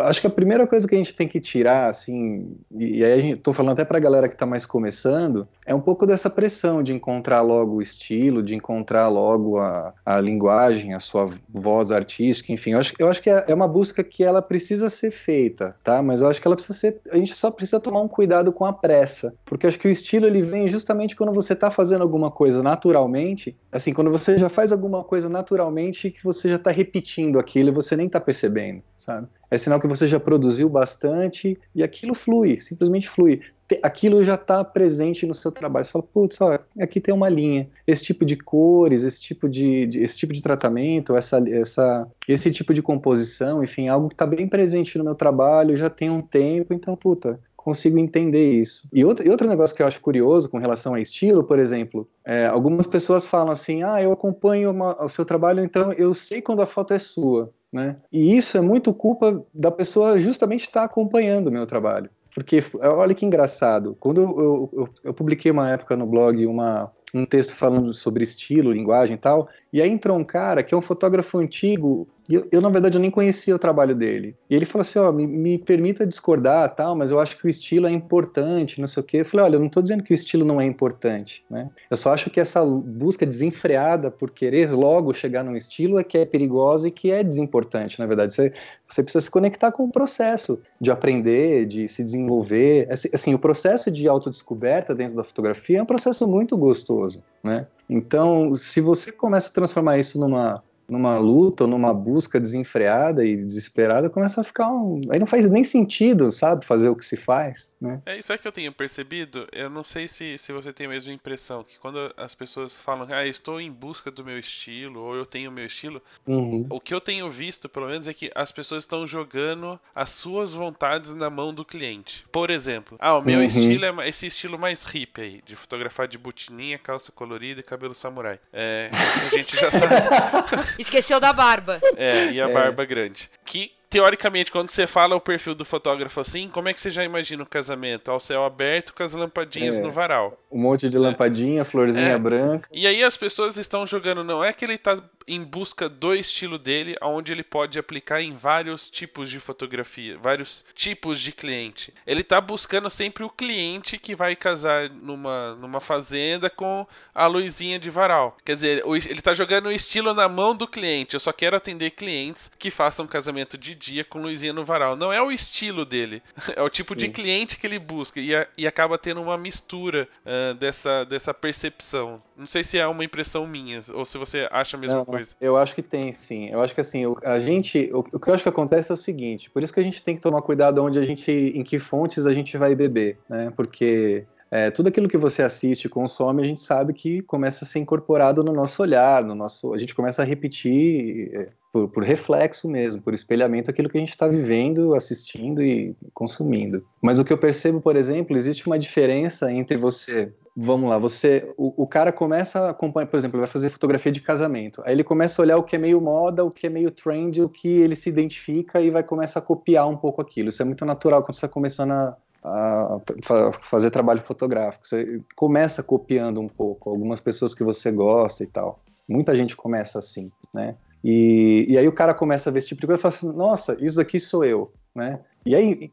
acho 0.04 0.20
que 0.20 0.26
a 0.26 0.30
primeira 0.30 0.66
coisa 0.66 0.86
que 0.86 0.94
a 0.94 0.98
gente 0.98 1.14
tem 1.14 1.26
que 1.26 1.40
tirar, 1.40 1.88
assim, 1.88 2.56
e, 2.70 3.04
aí 3.04 3.12
a 3.12 3.20
gente, 3.20 3.40
tô 3.40 3.52
falando 3.52 3.72
até 3.72 3.84
pra 3.84 3.98
galera 3.98 4.28
que 4.28 4.36
tá 4.36 4.46
mais 4.46 4.64
começando, 4.64 5.48
é 5.66 5.74
um 5.74 5.80
pouco 5.80 6.06
dessa 6.06 6.30
pressão 6.30 6.82
de 6.82 6.92
encontrar 6.92 7.40
logo 7.40 7.76
o 7.76 7.82
estilo, 7.82 8.42
de 8.42 8.54
encontrar 8.54 9.08
logo 9.08 9.58
a, 9.58 9.92
a 10.04 10.20
linguagem, 10.20 10.94
a 10.94 11.00
sua 11.00 11.28
voz 11.48 11.90
artística, 11.90 12.52
enfim, 12.52 12.72
eu 12.72 12.78
acho, 12.78 12.94
eu 12.98 13.08
acho 13.08 13.22
que 13.22 13.30
é, 13.30 13.44
é 13.48 13.54
uma 13.54 13.68
busca 13.68 14.04
que 14.04 14.22
ela 14.22 14.40
precisa 14.40 14.88
ser 14.88 15.10
feita, 15.10 15.76
tá? 15.82 16.02
Mas 16.02 16.20
eu 16.20 16.28
acho 16.28 16.40
que 16.40 16.46
ela 16.46 16.56
precisa 16.56 16.78
ser, 16.78 17.00
a 17.10 17.16
gente 17.16 17.34
só 17.34 17.50
precisa 17.50 17.80
tomar 17.80 18.00
um 18.00 18.08
cuidado 18.08 18.52
com 18.52 18.64
a 18.64 18.72
pressa, 18.72 19.34
porque 19.44 19.66
acho 19.66 19.78
que 19.78 19.88
o 19.88 19.90
estilo 19.90 20.26
ele 20.26 20.42
vem 20.42 20.68
justamente 20.68 21.16
quando 21.16 21.32
você 21.32 21.54
tá 21.54 21.70
fazendo 21.70 22.02
alguma 22.02 22.30
coisa 22.30 22.62
naturalmente, 22.62 23.56
assim, 23.72 23.92
quando 23.92 24.10
você 24.10 24.38
já 24.38 24.48
faz 24.48 24.72
alguma 24.72 25.02
coisa 25.02 25.28
naturalmente 25.28 26.10
que 26.10 26.22
você 26.22 26.48
já 26.48 26.58
tá 26.58 26.70
repetindo 26.70 27.38
aquilo 27.38 27.68
e 27.68 27.72
você 27.72 27.96
nem 27.96 28.08
tá 28.08 28.20
percebendo, 28.20 28.82
sabe? 28.96 29.28
É 29.54 29.58
sinal 29.58 29.80
que 29.80 29.86
você 29.86 30.06
já 30.06 30.18
produziu 30.18 30.68
bastante 30.68 31.58
e 31.74 31.82
aquilo 31.82 32.14
flui, 32.14 32.58
simplesmente 32.60 33.08
flui. 33.08 33.40
Aquilo 33.82 34.22
já 34.22 34.34
está 34.34 34.62
presente 34.62 35.26
no 35.26 35.34
seu 35.34 35.50
trabalho. 35.50 35.84
Você 35.84 35.90
fala, 35.90 36.04
putz, 36.04 36.40
ó, 36.40 36.58
aqui 36.78 37.00
tem 37.00 37.14
uma 37.14 37.28
linha. 37.28 37.68
Esse 37.86 38.04
tipo 38.04 38.24
de 38.24 38.36
cores, 38.36 39.04
esse 39.04 39.20
tipo 39.20 39.48
de, 39.48 39.86
de 39.86 40.02
esse 40.02 40.18
tipo 40.18 40.32
de 40.34 40.42
tratamento, 40.42 41.16
essa, 41.16 41.42
essa, 41.48 42.06
esse 42.28 42.52
tipo 42.52 42.74
de 42.74 42.82
composição, 42.82 43.64
enfim, 43.64 43.88
algo 43.88 44.08
que 44.08 44.14
está 44.14 44.26
bem 44.26 44.46
presente 44.46 44.98
no 44.98 45.04
meu 45.04 45.14
trabalho 45.14 45.76
já 45.76 45.88
tem 45.88 46.10
um 46.10 46.20
tempo, 46.20 46.74
então, 46.74 46.94
puta, 46.94 47.40
consigo 47.64 47.98
entender 47.98 48.60
isso. 48.60 48.86
E 48.92 49.02
outro, 49.02 49.26
e 49.26 49.30
outro 49.30 49.48
negócio 49.48 49.74
que 49.74 49.82
eu 49.82 49.86
acho 49.86 50.00
curioso 50.00 50.50
com 50.50 50.58
relação 50.58 50.92
a 50.92 51.00
estilo, 51.00 51.42
por 51.42 51.58
exemplo, 51.58 52.06
é, 52.22 52.46
algumas 52.46 52.86
pessoas 52.86 53.26
falam 53.26 53.50
assim: 53.50 53.82
ah, 53.82 54.02
eu 54.02 54.12
acompanho 54.12 54.70
uma, 54.70 55.02
o 55.02 55.08
seu 55.08 55.24
trabalho, 55.24 55.64
então 55.64 55.90
eu 55.92 56.12
sei 56.12 56.42
quando 56.42 56.60
a 56.60 56.66
foto 56.66 56.92
é 56.92 56.98
sua. 56.98 57.50
Né? 57.74 57.96
E 58.12 58.36
isso 58.36 58.56
é 58.56 58.60
muito 58.60 58.94
culpa 58.94 59.44
da 59.52 59.68
pessoa 59.68 60.16
justamente 60.16 60.60
estar 60.60 60.84
acompanhando 60.84 61.48
o 61.48 61.50
meu 61.50 61.66
trabalho. 61.66 62.08
Porque, 62.32 62.62
olha 62.80 63.14
que 63.14 63.26
engraçado, 63.26 63.96
quando 63.98 64.20
eu, 64.20 64.70
eu, 64.72 64.88
eu, 65.02 65.14
publiquei 65.14 65.50
uma 65.50 65.68
época 65.70 65.96
no 65.96 66.06
blog 66.06 66.46
uma, 66.46 66.92
um 67.12 67.26
texto 67.26 67.52
falando 67.52 67.92
sobre 67.92 68.22
estilo, 68.22 68.72
linguagem 68.72 69.14
e 69.14 69.18
tal, 69.18 69.48
e 69.72 69.82
aí 69.82 69.90
entrou 69.90 70.16
um 70.16 70.24
cara 70.24 70.62
que 70.62 70.72
é 70.72 70.76
um 70.76 70.82
fotógrafo 70.82 71.38
antigo, 71.38 72.08
E 72.28 72.34
eu, 72.34 72.48
eu, 72.50 72.60
na 72.60 72.70
verdade, 72.70 72.96
eu 72.96 73.00
nem 73.00 73.10
conhecia 73.10 73.54
o 73.54 73.58
trabalho 73.58 73.94
dele. 73.94 74.34
E 74.48 74.54
ele 74.54 74.64
falou 74.64 74.80
assim, 74.80 74.98
ó, 74.98 75.12
me, 75.12 75.26
me 75.26 75.58
permita 75.58 76.06
discordar, 76.06 76.74
tal, 76.74 76.96
mas 76.96 77.10
eu 77.10 77.20
acho 77.20 77.36
que 77.36 77.46
o 77.46 77.48
estilo 77.48 77.86
é 77.86 77.90
importante, 77.90 78.80
não 78.80 78.86
sei 78.86 79.02
o 79.02 79.04
quê. 79.04 79.18
Eu 79.18 79.24
falei, 79.26 79.46
olha, 79.46 79.56
eu 79.56 79.60
não 79.60 79.66
estou 79.66 79.82
dizendo 79.82 80.02
que 80.02 80.12
o 80.12 80.14
estilo 80.14 80.44
não 80.44 80.60
é 80.60 80.64
importante, 80.64 81.44
né? 81.50 81.68
Eu 81.90 81.96
só 81.96 82.12
acho 82.14 82.30
que 82.30 82.40
essa 82.40 82.64
busca 82.64 83.26
desenfreada 83.26 84.10
por 84.10 84.30
querer 84.30 84.70
logo 84.70 85.12
chegar 85.12 85.44
num 85.44 85.54
estilo 85.54 85.98
é 85.98 86.04
que 86.04 86.16
é 86.16 86.24
perigosa 86.24 86.88
e 86.88 86.90
que 86.90 87.10
é 87.10 87.22
desimportante, 87.22 87.98
na 87.98 88.06
verdade. 88.06 88.32
Você, 88.32 88.52
você 88.88 89.02
precisa 89.02 89.24
se 89.24 89.30
conectar 89.30 89.70
com 89.70 89.84
o 89.84 89.92
processo 89.92 90.60
de 90.80 90.90
aprender, 90.90 91.66
de 91.66 91.88
se 91.88 92.02
desenvolver. 92.02 92.88
Assim, 92.90 93.34
o 93.34 93.38
processo 93.38 93.90
de 93.90 94.08
autodescoberta 94.08 94.94
dentro 94.94 95.16
da 95.16 95.24
fotografia 95.24 95.78
é 95.78 95.82
um 95.82 95.86
processo 95.86 96.26
muito 96.26 96.56
gostoso, 96.56 97.22
né? 97.42 97.66
Então, 97.88 98.54
se 98.54 98.80
você 98.80 99.12
começa 99.12 99.50
a 99.50 99.52
transformar 99.52 99.98
isso 99.98 100.18
numa 100.18 100.62
numa 100.88 101.18
luta 101.18 101.64
ou 101.64 101.70
numa 101.70 101.92
busca 101.92 102.40
desenfreada 102.40 103.24
e 103.24 103.36
desesperada, 103.36 104.10
começa 104.10 104.40
a 104.40 104.44
ficar 104.44 104.68
um. 104.68 105.02
Aí 105.10 105.18
não 105.18 105.26
faz 105.26 105.50
nem 105.50 105.64
sentido, 105.64 106.30
sabe? 106.30 106.64
Fazer 106.64 106.88
o 106.88 106.96
que 106.96 107.04
se 107.04 107.16
faz, 107.16 107.74
né? 107.80 108.00
É 108.06 108.18
isso 108.18 108.32
é 108.32 108.38
que 108.38 108.46
eu 108.46 108.52
tenho 108.52 108.72
percebido. 108.72 109.46
Eu 109.52 109.70
não 109.70 109.82
sei 109.82 110.08
se, 110.08 110.36
se 110.38 110.52
você 110.52 110.72
tem 110.72 110.86
a 110.86 110.90
mesma 110.90 111.12
impressão, 111.12 111.64
que 111.64 111.78
quando 111.78 112.12
as 112.16 112.34
pessoas 112.34 112.80
falam, 112.80 113.06
ah, 113.10 113.26
estou 113.26 113.60
em 113.60 113.70
busca 113.70 114.10
do 114.10 114.24
meu 114.24 114.38
estilo, 114.38 115.00
ou 115.00 115.16
eu 115.16 115.26
tenho 115.26 115.50
o 115.50 115.52
meu 115.52 115.66
estilo, 115.66 116.02
uhum. 116.26 116.66
o 116.70 116.80
que 116.80 116.94
eu 116.94 117.00
tenho 117.00 117.30
visto, 117.30 117.68
pelo 117.68 117.86
menos, 117.86 118.08
é 118.08 118.14
que 118.14 118.30
as 118.34 118.52
pessoas 118.52 118.84
estão 118.84 119.06
jogando 119.06 119.78
as 119.94 120.10
suas 120.10 120.52
vontades 120.52 121.14
na 121.14 121.30
mão 121.30 121.52
do 121.52 121.64
cliente. 121.64 122.24
Por 122.30 122.50
exemplo, 122.50 122.96
ah, 123.00 123.16
o 123.16 123.22
meu 123.22 123.38
uhum. 123.38 123.44
estilo 123.44 123.84
é 123.84 124.08
esse 124.08 124.26
estilo 124.26 124.58
mais 124.58 124.84
hip 124.94 125.20
aí, 125.20 125.42
de 125.44 125.56
fotografar 125.56 126.06
de 126.06 126.18
butininha, 126.18 126.78
calça 126.78 127.10
colorida 127.12 127.60
e 127.60 127.62
cabelo 127.62 127.94
samurai. 127.94 128.38
É, 128.52 128.90
a 128.92 129.34
gente 129.34 129.56
já 129.56 129.70
sabe. 129.70 129.94
Esqueceu 130.78 131.20
da 131.20 131.32
barba. 131.32 131.80
É, 131.96 132.30
e 132.32 132.40
a 132.40 132.48
é. 132.48 132.52
barba 132.52 132.84
grande. 132.84 133.30
Que 133.44 133.72
teoricamente, 133.94 134.50
quando 134.50 134.70
você 134.70 134.88
fala 134.88 135.14
o 135.14 135.20
perfil 135.20 135.54
do 135.54 135.64
fotógrafo 135.64 136.20
assim, 136.20 136.48
como 136.48 136.68
é 136.68 136.74
que 136.74 136.80
você 136.80 136.90
já 136.90 137.04
imagina 137.04 137.44
o 137.44 137.46
casamento? 137.46 138.10
Ao 138.10 138.18
céu 138.18 138.44
aberto 138.44 138.92
com 138.92 139.04
as 139.04 139.14
lampadinhas 139.14 139.76
é, 139.76 139.80
no 139.80 139.88
varal. 139.88 140.36
Um 140.50 140.58
monte 140.58 140.88
de 140.88 140.98
lampadinha, 140.98 141.60
é. 141.60 141.64
florzinha 141.64 142.08
é. 142.08 142.18
branca. 142.18 142.68
E 142.72 142.88
aí 142.88 143.04
as 143.04 143.16
pessoas 143.16 143.56
estão 143.56 143.86
jogando, 143.86 144.24
não 144.24 144.42
é 144.42 144.52
que 144.52 144.64
ele 144.64 144.74
está 144.74 145.00
em 145.26 145.42
busca 145.42 145.88
do 145.88 146.14
estilo 146.14 146.58
dele, 146.58 146.96
onde 147.02 147.32
ele 147.32 147.42
pode 147.42 147.78
aplicar 147.78 148.20
em 148.22 148.34
vários 148.34 148.88
tipos 148.88 149.30
de 149.30 149.38
fotografia, 149.38 150.18
vários 150.18 150.64
tipos 150.74 151.20
de 151.20 151.32
cliente. 151.32 151.92
Ele 152.06 152.20
está 152.20 152.40
buscando 152.40 152.88
sempre 152.90 153.24
o 153.24 153.30
cliente 153.30 153.98
que 153.98 154.14
vai 154.14 154.36
casar 154.36 154.90
numa, 154.90 155.54
numa 155.56 155.80
fazenda 155.80 156.50
com 156.50 156.86
a 157.14 157.26
luzinha 157.26 157.78
de 157.78 157.90
varal. 157.90 158.36
Quer 158.44 158.54
dizer, 158.54 158.82
ele 158.86 159.12
está 159.12 159.32
jogando 159.32 159.66
o 159.66 159.72
estilo 159.72 160.14
na 160.14 160.28
mão 160.28 160.54
do 160.54 160.66
cliente. 160.66 161.14
Eu 161.14 161.20
só 161.20 161.32
quero 161.32 161.56
atender 161.56 161.90
clientes 161.90 162.50
que 162.58 162.70
façam 162.70 163.06
casamento 163.06 163.56
de 163.56 163.74
dia 163.74 164.04
com 164.04 164.22
luzinha 164.22 164.52
no 164.52 164.64
varal. 164.64 164.96
Não 164.96 165.12
é 165.12 165.20
o 165.22 165.32
estilo 165.32 165.84
dele, 165.84 166.22
é 166.54 166.62
o 166.62 166.68
tipo 166.68 166.94
Sim. 166.94 166.98
de 166.98 167.08
cliente 167.08 167.56
que 167.56 167.66
ele 167.66 167.78
busca 167.78 168.20
e, 168.20 168.34
a, 168.34 168.46
e 168.56 168.66
acaba 168.66 168.98
tendo 168.98 169.22
uma 169.22 169.38
mistura 169.38 170.08
uh, 170.24 170.54
dessa, 170.54 171.04
dessa 171.04 171.32
percepção. 171.32 172.22
Não 172.36 172.46
sei 172.46 172.64
se 172.64 172.76
é 172.76 172.86
uma 172.86 173.04
impressão 173.04 173.46
minha 173.46 173.80
ou 173.92 174.04
se 174.04 174.18
você 174.18 174.48
acha 174.50 174.76
a 174.76 174.80
mesma 174.80 174.98
Não, 174.98 175.04
coisa. 175.04 175.34
Eu 175.40 175.56
acho 175.56 175.74
que 175.74 175.82
tem, 175.82 176.12
sim. 176.12 176.48
Eu 176.48 176.60
acho 176.60 176.74
que 176.74 176.80
assim, 176.80 177.04
a 177.22 177.38
gente, 177.38 177.90
o, 177.92 178.00
o, 178.00 178.18
que 178.18 178.28
eu 178.28 178.34
acho 178.34 178.42
que 178.42 178.48
acontece 178.48 178.90
é 178.90 178.94
o 178.94 178.96
seguinte. 178.96 179.48
Por 179.50 179.62
isso 179.62 179.72
que 179.72 179.80
a 179.80 179.82
gente 179.82 180.02
tem 180.02 180.16
que 180.16 180.22
tomar 180.22 180.42
cuidado 180.42 180.82
onde 180.82 180.98
a 180.98 181.04
gente, 181.04 181.30
em 181.30 181.62
que 181.62 181.78
fontes 181.78 182.26
a 182.26 182.34
gente 182.34 182.58
vai 182.58 182.74
beber, 182.74 183.18
né? 183.28 183.52
Porque 183.56 184.26
é, 184.50 184.70
tudo 184.70 184.88
aquilo 184.88 185.08
que 185.08 185.16
você 185.16 185.42
assiste, 185.42 185.88
consome, 185.88 186.42
a 186.42 186.46
gente 186.46 186.60
sabe 186.60 186.92
que 186.92 187.22
começa 187.22 187.64
a 187.64 187.68
ser 187.68 187.78
incorporado 187.78 188.42
no 188.42 188.52
nosso 188.52 188.82
olhar, 188.82 189.22
no 189.24 189.34
nosso, 189.34 189.72
a 189.72 189.78
gente 189.78 189.94
começa 189.94 190.22
a 190.22 190.24
repetir 190.24 191.30
é, 191.34 191.48
por, 191.74 191.88
por, 191.88 192.04
reflexo 192.04 192.68
mesmo, 192.68 193.02
por 193.02 193.12
espelhamento 193.12 193.68
aquilo 193.68 193.88
que 193.88 193.98
a 193.98 194.00
gente 194.00 194.10
está 194.10 194.28
vivendo, 194.28 194.94
assistindo 194.94 195.60
e 195.60 195.96
consumindo. 196.14 196.86
Mas 197.02 197.18
o 197.18 197.24
que 197.24 197.32
eu 197.32 197.36
percebo, 197.36 197.80
por 197.80 197.96
exemplo, 197.96 198.36
existe 198.36 198.64
uma 198.68 198.78
diferença 198.78 199.50
entre 199.50 199.76
você, 199.76 200.32
vamos 200.56 200.88
lá, 200.88 200.98
você, 200.98 201.52
o, 201.56 201.82
o 201.82 201.84
cara 201.84 202.12
começa 202.12 202.60
a 202.60 202.70
acompanhar, 202.70 203.08
por 203.08 203.16
exemplo, 203.16 203.40
vai 203.40 203.48
fazer 203.48 203.70
fotografia 203.70 204.12
de 204.12 204.20
casamento, 204.20 204.80
aí 204.86 204.92
ele 204.92 205.02
começa 205.02 205.42
a 205.42 205.42
olhar 205.42 205.56
o 205.56 205.64
que 205.64 205.74
é 205.74 205.78
meio 205.80 206.00
moda, 206.00 206.44
o 206.44 206.50
que 206.50 206.68
é 206.68 206.70
meio 206.70 206.92
trend, 206.92 207.42
o 207.42 207.48
que 207.48 207.66
ele 207.66 207.96
se 207.96 208.08
identifica 208.08 208.80
e 208.80 208.88
vai 208.88 209.02
começar 209.02 209.40
a 209.40 209.42
copiar 209.42 209.88
um 209.88 209.96
pouco 209.96 210.22
aquilo. 210.22 210.50
Isso 210.50 210.62
é 210.62 210.64
muito 210.64 210.84
natural 210.84 211.24
quando 211.24 211.32
você 211.32 211.38
está 211.38 211.48
começando 211.48 211.90
a, 211.90 212.16
a 212.44 213.52
fazer 213.52 213.90
trabalho 213.90 214.20
fotográfico. 214.20 214.86
Você 214.86 215.20
começa 215.34 215.82
copiando 215.82 216.40
um 216.40 216.48
pouco 216.48 216.88
algumas 216.88 217.18
pessoas 217.18 217.52
que 217.52 217.64
você 217.64 217.90
gosta 217.90 218.44
e 218.44 218.46
tal. 218.46 218.78
Muita 219.08 219.34
gente 219.34 219.56
começa 219.56 219.98
assim, 219.98 220.30
né? 220.54 220.76
E, 221.04 221.66
e 221.68 221.76
aí 221.76 221.86
o 221.86 221.92
cara 221.92 222.14
começa 222.14 222.48
a 222.48 222.52
ver 222.52 222.60
esse 222.60 222.68
tipo 222.68 222.80
de 222.80 222.86
coisa 222.86 222.98
e 222.98 223.02
fala 223.02 223.14
assim, 223.14 223.36
nossa, 223.36 223.76
isso 223.84 223.96
daqui 223.96 224.18
sou 224.18 224.42
eu, 224.42 224.72
né? 224.94 225.20
E 225.44 225.54
aí, 225.54 225.90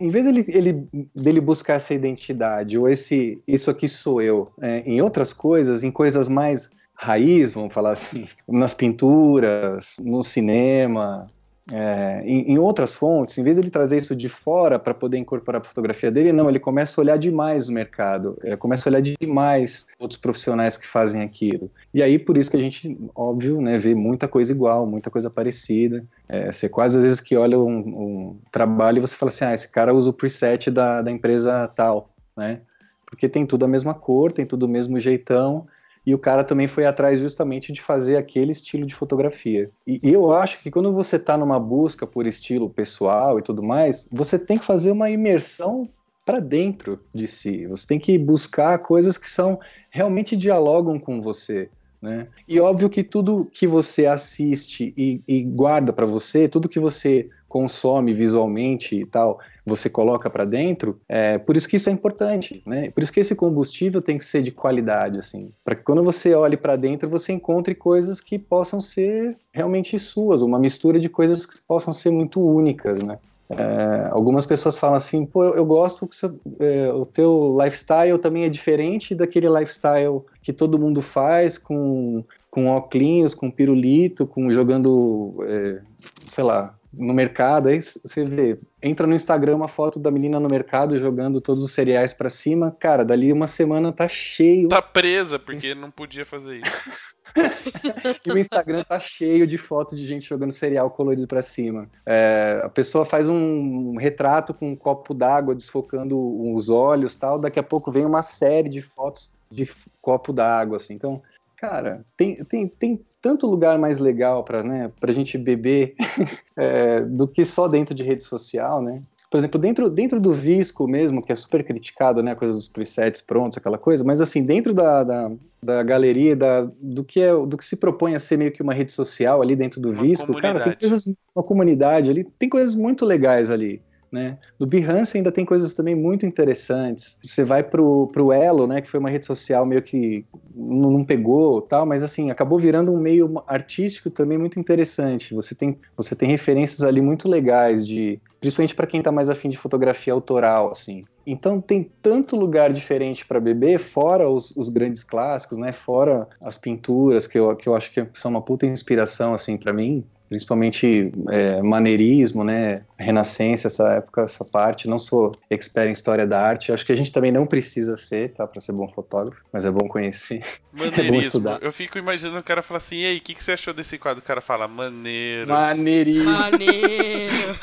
em 0.00 0.08
vez 0.08 0.24
dele, 0.24 0.44
ele, 0.46 0.88
dele 1.12 1.40
buscar 1.40 1.74
essa 1.74 1.92
identidade, 1.92 2.78
ou 2.78 2.88
esse, 2.88 3.42
isso 3.48 3.68
aqui 3.68 3.88
sou 3.88 4.22
eu, 4.22 4.52
é, 4.60 4.78
em 4.86 5.02
outras 5.02 5.32
coisas, 5.32 5.82
em 5.82 5.90
coisas 5.90 6.28
mais 6.28 6.70
raiz, 6.94 7.52
vamos 7.52 7.74
falar 7.74 7.90
assim, 7.90 8.28
nas 8.48 8.72
pinturas, 8.72 9.96
no 9.98 10.22
cinema, 10.22 11.26
é, 11.72 12.22
em, 12.26 12.52
em, 12.52 12.58
outras 12.58 12.94
fontes, 12.94 13.38
em 13.38 13.42
vez 13.42 13.56
de 13.56 13.62
ele 13.62 13.70
trazer 13.70 13.96
isso 13.96 14.14
de 14.14 14.28
fora 14.28 14.78
para 14.78 14.92
poder 14.92 15.16
incorporar 15.16 15.62
a 15.62 15.64
fotografia 15.64 16.10
dele, 16.10 16.30
não, 16.30 16.48
ele 16.48 16.60
começa 16.60 17.00
a 17.00 17.02
olhar 17.02 17.16
demais 17.16 17.68
o 17.68 17.72
mercado, 17.72 18.38
é, 18.42 18.54
começa 18.54 18.86
a 18.86 18.90
olhar 18.90 19.00
demais 19.00 19.86
outros 19.98 20.20
profissionais 20.20 20.76
que 20.76 20.86
fazem 20.86 21.22
aquilo. 21.22 21.70
E 21.92 22.02
aí, 22.02 22.18
por 22.18 22.36
isso 22.36 22.50
que 22.50 22.56
a 22.58 22.60
gente, 22.60 22.98
óbvio, 23.14 23.62
né, 23.62 23.78
vê 23.78 23.94
muita 23.94 24.28
coisa 24.28 24.52
igual, 24.52 24.86
muita 24.86 25.10
coisa 25.10 25.30
parecida. 25.30 26.04
É, 26.28 26.52
você 26.52 26.68
quase 26.68 26.98
às 26.98 27.04
vezes 27.04 27.20
que 27.20 27.34
olha 27.34 27.58
um, 27.58 27.78
um, 27.78 28.36
trabalho 28.52 28.98
e 28.98 29.00
você 29.00 29.16
fala 29.16 29.30
assim, 29.30 29.44
ah, 29.46 29.54
esse 29.54 29.70
cara 29.70 29.94
usa 29.94 30.10
o 30.10 30.12
preset 30.14 30.70
da, 30.70 31.00
da 31.00 31.10
empresa 31.10 31.66
tal, 31.68 32.10
né? 32.36 32.60
Porque 33.06 33.28
tem 33.28 33.46
tudo 33.46 33.64
a 33.64 33.68
mesma 33.68 33.94
cor, 33.94 34.32
tem 34.32 34.44
tudo 34.44 34.66
o 34.66 34.68
mesmo 34.68 34.98
jeitão, 34.98 35.66
e 36.06 36.14
o 36.14 36.18
cara 36.18 36.44
também 36.44 36.66
foi 36.66 36.84
atrás 36.84 37.20
justamente 37.20 37.72
de 37.72 37.80
fazer 37.80 38.16
aquele 38.16 38.52
estilo 38.52 38.86
de 38.86 38.94
fotografia. 38.94 39.70
E, 39.86 39.98
eu 40.02 40.32
acho 40.32 40.62
que 40.62 40.70
quando 40.70 40.92
você 40.92 41.16
está 41.16 41.36
numa 41.36 41.58
busca 41.58 42.06
por 42.06 42.26
estilo 42.26 42.68
pessoal 42.68 43.38
e 43.38 43.42
tudo 43.42 43.62
mais, 43.62 44.08
você 44.12 44.38
tem 44.38 44.58
que 44.58 44.64
fazer 44.64 44.90
uma 44.90 45.10
imersão 45.10 45.88
para 46.24 46.40
dentro 46.40 47.00
de 47.14 47.26
si. 47.26 47.66
Você 47.66 47.86
tem 47.86 47.98
que 47.98 48.18
buscar 48.18 48.78
coisas 48.78 49.16
que 49.16 49.28
são 49.28 49.58
realmente 49.90 50.36
dialogam 50.36 50.98
com 50.98 51.20
você. 51.20 51.70
Né? 52.00 52.26
E 52.46 52.60
óbvio 52.60 52.90
que 52.90 53.02
tudo 53.02 53.48
que 53.50 53.66
você 53.66 54.04
assiste 54.04 54.92
e, 54.94 55.22
e 55.26 55.42
guarda 55.42 55.90
para 55.90 56.04
você, 56.04 56.46
tudo 56.46 56.68
que 56.68 56.78
você 56.78 57.30
consome 57.54 58.12
visualmente 58.12 58.96
e 58.96 59.04
tal, 59.04 59.38
você 59.64 59.88
coloca 59.88 60.28
para 60.28 60.44
dentro, 60.44 60.98
é 61.08 61.38
por 61.38 61.56
isso 61.56 61.68
que 61.68 61.76
isso 61.76 61.88
é 61.88 61.92
importante, 61.92 62.60
né? 62.66 62.90
Por 62.90 63.00
isso 63.00 63.12
que 63.12 63.20
esse 63.20 63.36
combustível 63.36 64.02
tem 64.02 64.18
que 64.18 64.24
ser 64.24 64.42
de 64.42 64.50
qualidade, 64.50 65.18
assim, 65.18 65.52
para 65.64 65.76
que 65.76 65.84
quando 65.84 66.02
você 66.02 66.34
olhe 66.34 66.56
para 66.56 66.74
dentro 66.74 67.08
você 67.08 67.32
encontre 67.32 67.72
coisas 67.72 68.20
que 68.20 68.40
possam 68.40 68.80
ser 68.80 69.36
realmente 69.52 70.00
suas, 70.00 70.42
uma 70.42 70.58
mistura 70.58 70.98
de 70.98 71.08
coisas 71.08 71.46
que 71.46 71.54
possam 71.64 71.92
ser 71.92 72.10
muito 72.10 72.40
únicas, 72.40 73.04
né? 73.04 73.18
É, 73.48 74.08
algumas 74.10 74.44
pessoas 74.46 74.76
falam 74.76 74.96
assim, 74.96 75.24
pô, 75.24 75.44
eu, 75.44 75.54
eu 75.54 75.66
gosto 75.66 76.08
que 76.08 76.16
é, 76.58 76.92
o 76.92 77.04
teu 77.04 77.56
lifestyle 77.62 78.18
também 78.18 78.44
é 78.44 78.48
diferente 78.48 79.14
daquele 79.14 79.48
lifestyle 79.48 80.22
que 80.42 80.52
todo 80.52 80.78
mundo 80.78 81.00
faz 81.00 81.56
com 81.56 82.24
com 82.50 82.68
óculos, 82.68 83.34
com 83.34 83.50
pirulito, 83.50 84.28
com 84.28 84.48
jogando, 84.48 85.34
é, 85.42 85.80
sei 85.98 86.44
lá, 86.44 86.72
no 86.96 87.12
mercado, 87.14 87.68
aí 87.68 87.80
você 87.80 88.24
vê, 88.24 88.58
entra 88.82 89.06
no 89.06 89.14
Instagram 89.14 89.56
uma 89.56 89.68
foto 89.68 89.98
da 89.98 90.10
menina 90.10 90.38
no 90.38 90.48
mercado 90.48 90.98
jogando 90.98 91.40
todos 91.40 91.62
os 91.62 91.72
cereais 91.72 92.12
para 92.12 92.28
cima, 92.28 92.74
cara, 92.78 93.04
dali 93.04 93.32
uma 93.32 93.46
semana 93.46 93.92
tá 93.92 94.08
cheio. 94.08 94.68
Tá 94.68 94.82
presa 94.82 95.38
porque 95.38 95.74
não 95.74 95.90
podia 95.90 96.24
fazer 96.24 96.58
isso. 96.58 96.90
e 98.26 98.32
o 98.32 98.38
Instagram 98.38 98.84
tá 98.84 99.00
cheio 99.00 99.46
de 99.46 99.58
fotos 99.58 99.98
de 99.98 100.06
gente 100.06 100.28
jogando 100.28 100.52
cereal 100.52 100.90
colorido 100.90 101.26
para 101.26 101.42
cima. 101.42 101.88
É, 102.06 102.60
a 102.62 102.68
pessoa 102.68 103.04
faz 103.04 103.28
um 103.28 103.96
retrato 103.96 104.54
com 104.54 104.70
um 104.70 104.76
copo 104.76 105.14
d'água 105.14 105.54
desfocando 105.54 106.18
os 106.54 106.68
olhos, 106.68 107.14
tal, 107.14 107.38
daqui 107.38 107.58
a 107.58 107.62
pouco 107.62 107.90
vem 107.90 108.04
uma 108.04 108.22
série 108.22 108.68
de 108.68 108.80
fotos 108.80 109.32
de 109.50 109.70
copo 110.00 110.32
d'água, 110.32 110.76
assim. 110.76 110.94
Então, 110.94 111.22
cara, 111.64 112.04
tem, 112.16 112.36
tem, 112.44 112.68
tem 112.68 113.00
tanto 113.22 113.46
lugar 113.46 113.78
mais 113.78 113.98
legal 113.98 114.44
para 114.44 114.62
né, 114.62 114.90
a 115.00 115.12
gente 115.12 115.38
beber 115.38 115.94
é, 116.58 117.00
do 117.00 117.26
que 117.26 117.44
só 117.44 117.66
dentro 117.66 117.94
de 117.94 118.02
rede 118.02 118.22
social, 118.22 118.82
né? 118.82 119.00
Por 119.30 119.38
exemplo, 119.38 119.58
dentro, 119.58 119.90
dentro 119.90 120.20
do 120.20 120.32
Visco 120.32 120.86
mesmo, 120.86 121.20
que 121.20 121.32
é 121.32 121.34
super 121.34 121.64
criticado, 121.64 122.22
né, 122.22 122.32
a 122.32 122.36
coisa 122.36 122.54
dos 122.54 122.68
presets 122.68 123.20
prontos, 123.20 123.58
aquela 123.58 123.76
coisa, 123.76 124.04
mas 124.04 124.20
assim, 124.20 124.44
dentro 124.44 124.72
da, 124.72 125.02
da, 125.02 125.32
da 125.60 125.82
galeria, 125.82 126.36
da, 126.36 126.68
do, 126.80 127.02
que 127.02 127.20
é, 127.20 127.32
do 127.32 127.56
que 127.56 127.64
se 127.64 127.76
propõe 127.76 128.14
a 128.14 128.20
ser 128.20 128.36
meio 128.36 128.52
que 128.52 128.62
uma 128.62 128.72
rede 128.72 128.92
social 128.92 129.42
ali 129.42 129.56
dentro 129.56 129.80
do 129.80 129.90
uma 129.90 130.02
Visco, 130.02 130.40
cara, 130.40 130.62
tem 130.62 130.76
coisas, 130.78 131.04
uma 131.34 131.42
comunidade 131.42 132.10
ali, 132.10 132.24
tem 132.38 132.48
coisas 132.48 132.76
muito 132.76 133.04
legais 133.04 133.50
ali. 133.50 133.82
Né? 134.14 134.38
No 134.58 134.66
Behance 134.66 135.16
ainda 135.16 135.32
tem 135.32 135.44
coisas 135.44 135.74
também 135.74 135.94
muito 135.94 136.24
interessantes. 136.24 137.18
Você 137.22 137.42
vai 137.42 137.64
pro, 137.64 138.06
pro 138.12 138.32
Elo, 138.32 138.66
né, 138.66 138.80
que 138.80 138.88
foi 138.88 139.00
uma 139.00 139.10
rede 139.10 139.26
social 139.26 139.66
meio 139.66 139.82
que 139.82 140.24
não 140.54 141.04
pegou, 141.04 141.60
tal, 141.60 141.84
mas 141.84 142.04
assim, 142.04 142.30
acabou 142.30 142.58
virando 142.58 142.92
um 142.92 142.98
meio 142.98 143.42
artístico 143.46 144.08
também 144.08 144.38
muito 144.38 144.58
interessante. 144.58 145.34
Você 145.34 145.54
tem 145.54 145.76
você 145.96 146.14
tem 146.14 146.28
referências 146.28 146.82
ali 146.82 147.00
muito 147.00 147.28
legais 147.28 147.86
de 147.86 148.20
principalmente 148.38 148.74
para 148.74 148.86
quem 148.86 149.00
está 149.00 149.10
mais 149.10 149.28
afim 149.28 149.48
de 149.48 149.58
fotografia 149.58 150.12
autoral, 150.12 150.70
assim. 150.70 151.00
Então 151.26 151.60
tem 151.60 151.90
tanto 152.02 152.36
lugar 152.36 152.72
diferente 152.72 153.26
para 153.26 153.40
beber, 153.40 153.78
fora 153.78 154.28
os, 154.28 154.54
os, 154.54 154.68
grandes 154.68 155.02
clássicos, 155.02 155.58
né? 155.58 155.72
Fora 155.72 156.28
as 156.44 156.56
pinturas 156.56 157.26
que 157.26 157.38
eu, 157.38 157.56
que 157.56 157.68
eu 157.68 157.74
acho 157.74 157.90
que 157.90 158.06
são 158.12 158.30
uma 158.30 158.42
puta 158.42 158.66
inspiração 158.66 159.34
assim 159.34 159.56
para 159.56 159.72
mim 159.72 160.04
principalmente 160.34 161.12
é, 161.30 161.62
maneirismo, 161.62 162.42
né, 162.42 162.84
renascença, 162.98 163.68
essa 163.68 163.92
época, 163.92 164.22
essa 164.22 164.44
parte. 164.44 164.88
Não 164.88 164.98
sou 164.98 165.30
expert 165.48 165.88
em 165.88 165.92
história 165.92 166.26
da 166.26 166.40
arte. 166.40 166.72
Acho 166.72 166.84
que 166.84 166.90
a 166.90 166.96
gente 166.96 167.12
também 167.12 167.30
não 167.30 167.46
precisa 167.46 167.96
ser, 167.96 168.32
tá, 168.32 168.44
para 168.44 168.60
ser 168.60 168.72
bom 168.72 168.88
fotógrafo, 168.88 169.40
mas 169.52 169.64
é 169.64 169.70
bom 169.70 169.86
conhecer. 169.86 170.42
Maneirismo. 170.72 171.04
É 171.04 171.10
bom 171.10 171.18
estudar. 171.18 171.62
Eu 171.62 171.70
fico 171.70 171.98
imaginando 171.98 172.38
o 172.40 172.42
cara 172.42 172.62
falar 172.62 172.78
assim: 172.78 172.96
"E 172.96 173.06
aí, 173.06 173.18
o 173.18 173.20
que, 173.20 173.34
que 173.34 173.44
você 173.44 173.52
achou 173.52 173.74
desse 173.74 173.98
quadro?" 173.98 174.22
O 174.22 174.26
cara 174.26 174.40
fala: 174.40 174.66
"Maneiro". 174.66 175.46
Maneirismo. 175.48 176.32
Maneiro. 176.32 177.56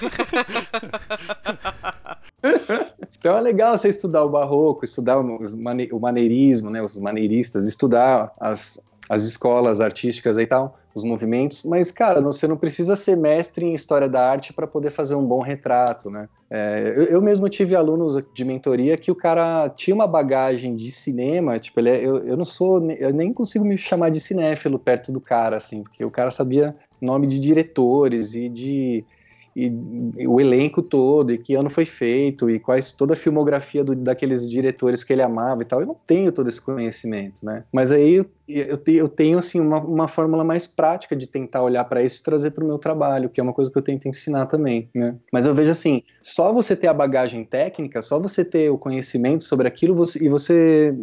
então 3.17 3.35
é 3.35 3.41
legal 3.41 3.77
você 3.77 3.89
estudar 3.89 4.23
o 4.23 4.29
barroco, 4.29 4.85
estudar 4.85 5.19
o 5.19 5.99
maneirismo, 5.99 6.69
né, 6.69 6.81
os 6.81 6.97
maneiristas, 6.97 7.65
estudar 7.65 8.31
as, 8.39 8.79
as 9.09 9.23
escolas 9.23 9.81
artísticas 9.81 10.37
e 10.37 10.45
tal 10.45 10.79
os 10.93 11.03
movimentos, 11.03 11.63
mas, 11.63 11.89
cara, 11.89 12.21
você 12.21 12.47
não 12.47 12.57
precisa 12.57 12.95
ser 12.95 13.15
mestre 13.15 13.65
em 13.65 13.73
história 13.73 14.09
da 14.09 14.29
arte 14.29 14.53
para 14.53 14.67
poder 14.67 14.89
fazer 14.89 15.15
um 15.15 15.25
bom 15.25 15.41
retrato, 15.41 16.09
né? 16.09 16.27
É, 16.49 16.93
eu, 16.97 17.03
eu, 17.03 17.21
mesmo 17.21 17.47
tive 17.47 17.75
alunos 17.75 18.21
de 18.33 18.43
mentoria 18.43 18.97
que 18.97 19.09
o 19.09 19.15
cara 19.15 19.69
tinha 19.69 19.95
uma 19.95 20.05
bagagem 20.05 20.75
de 20.75 20.91
cinema, 20.91 21.57
tipo, 21.57 21.79
ele 21.79 21.89
é, 21.89 22.05
eu, 22.05 22.17
eu 22.25 22.35
não 22.35 22.43
sou, 22.43 22.91
eu 22.91 23.13
nem 23.13 23.33
consigo 23.33 23.63
me 23.63 23.77
chamar 23.77 24.09
de 24.09 24.19
cinéfilo 24.19 24.77
perto 24.77 25.13
do 25.13 25.21
cara, 25.21 25.55
assim, 25.55 25.81
porque 25.83 26.03
o 26.03 26.11
cara 26.11 26.29
sabia 26.29 26.73
nome 27.01 27.25
de 27.25 27.39
diretores 27.39 28.33
e 28.33 28.49
de 28.49 29.05
e, 29.55 29.71
e, 30.17 30.27
o 30.27 30.39
elenco 30.39 30.81
todo, 30.81 31.31
e 31.31 31.37
que 31.37 31.55
ano 31.55 31.69
foi 31.69 31.85
feito, 31.85 32.49
e 32.49 32.59
quais 32.59 32.91
toda 32.91 33.13
a 33.13 33.17
filmografia 33.17 33.83
do, 33.83 33.95
daqueles 33.95 34.49
diretores 34.49 35.03
que 35.03 35.13
ele 35.13 35.21
amava 35.21 35.61
e 35.61 35.65
tal. 35.65 35.81
Eu 35.81 35.87
não 35.87 35.97
tenho 36.07 36.31
todo 36.31 36.47
esse 36.47 36.61
conhecimento, 36.61 37.45
né? 37.45 37.63
Mas 37.71 37.91
aí 37.91 38.15
eu, 38.15 38.25
eu, 38.47 38.81
eu 38.87 39.07
tenho 39.07 39.37
assim 39.37 39.59
uma, 39.59 39.79
uma 39.79 40.07
fórmula 40.07 40.43
mais 40.43 40.67
prática 40.67 41.15
de 41.15 41.27
tentar 41.27 41.61
olhar 41.63 41.83
para 41.85 42.03
isso 42.03 42.21
e 42.21 42.23
trazer 42.23 42.51
para 42.51 42.63
o 42.63 42.67
meu 42.67 42.77
trabalho, 42.77 43.29
que 43.29 43.39
é 43.39 43.43
uma 43.43 43.53
coisa 43.53 43.71
que 43.71 43.77
eu 43.77 43.83
tento 43.83 44.07
ensinar 44.07 44.45
também, 44.45 44.89
né? 44.95 45.15
Mas 45.31 45.45
eu 45.45 45.53
vejo 45.55 45.71
assim, 45.71 46.03
só 46.21 46.53
você 46.53 46.75
ter 46.75 46.87
a 46.87 46.93
bagagem 46.93 47.43
técnica, 47.43 48.01
só 48.01 48.19
você 48.19 48.43
ter 48.45 48.69
o 48.69 48.77
conhecimento 48.77 49.43
sobre 49.43 49.67
aquilo 49.67 49.95
você, 49.95 50.23
e 50.23 50.29
você 50.29 50.93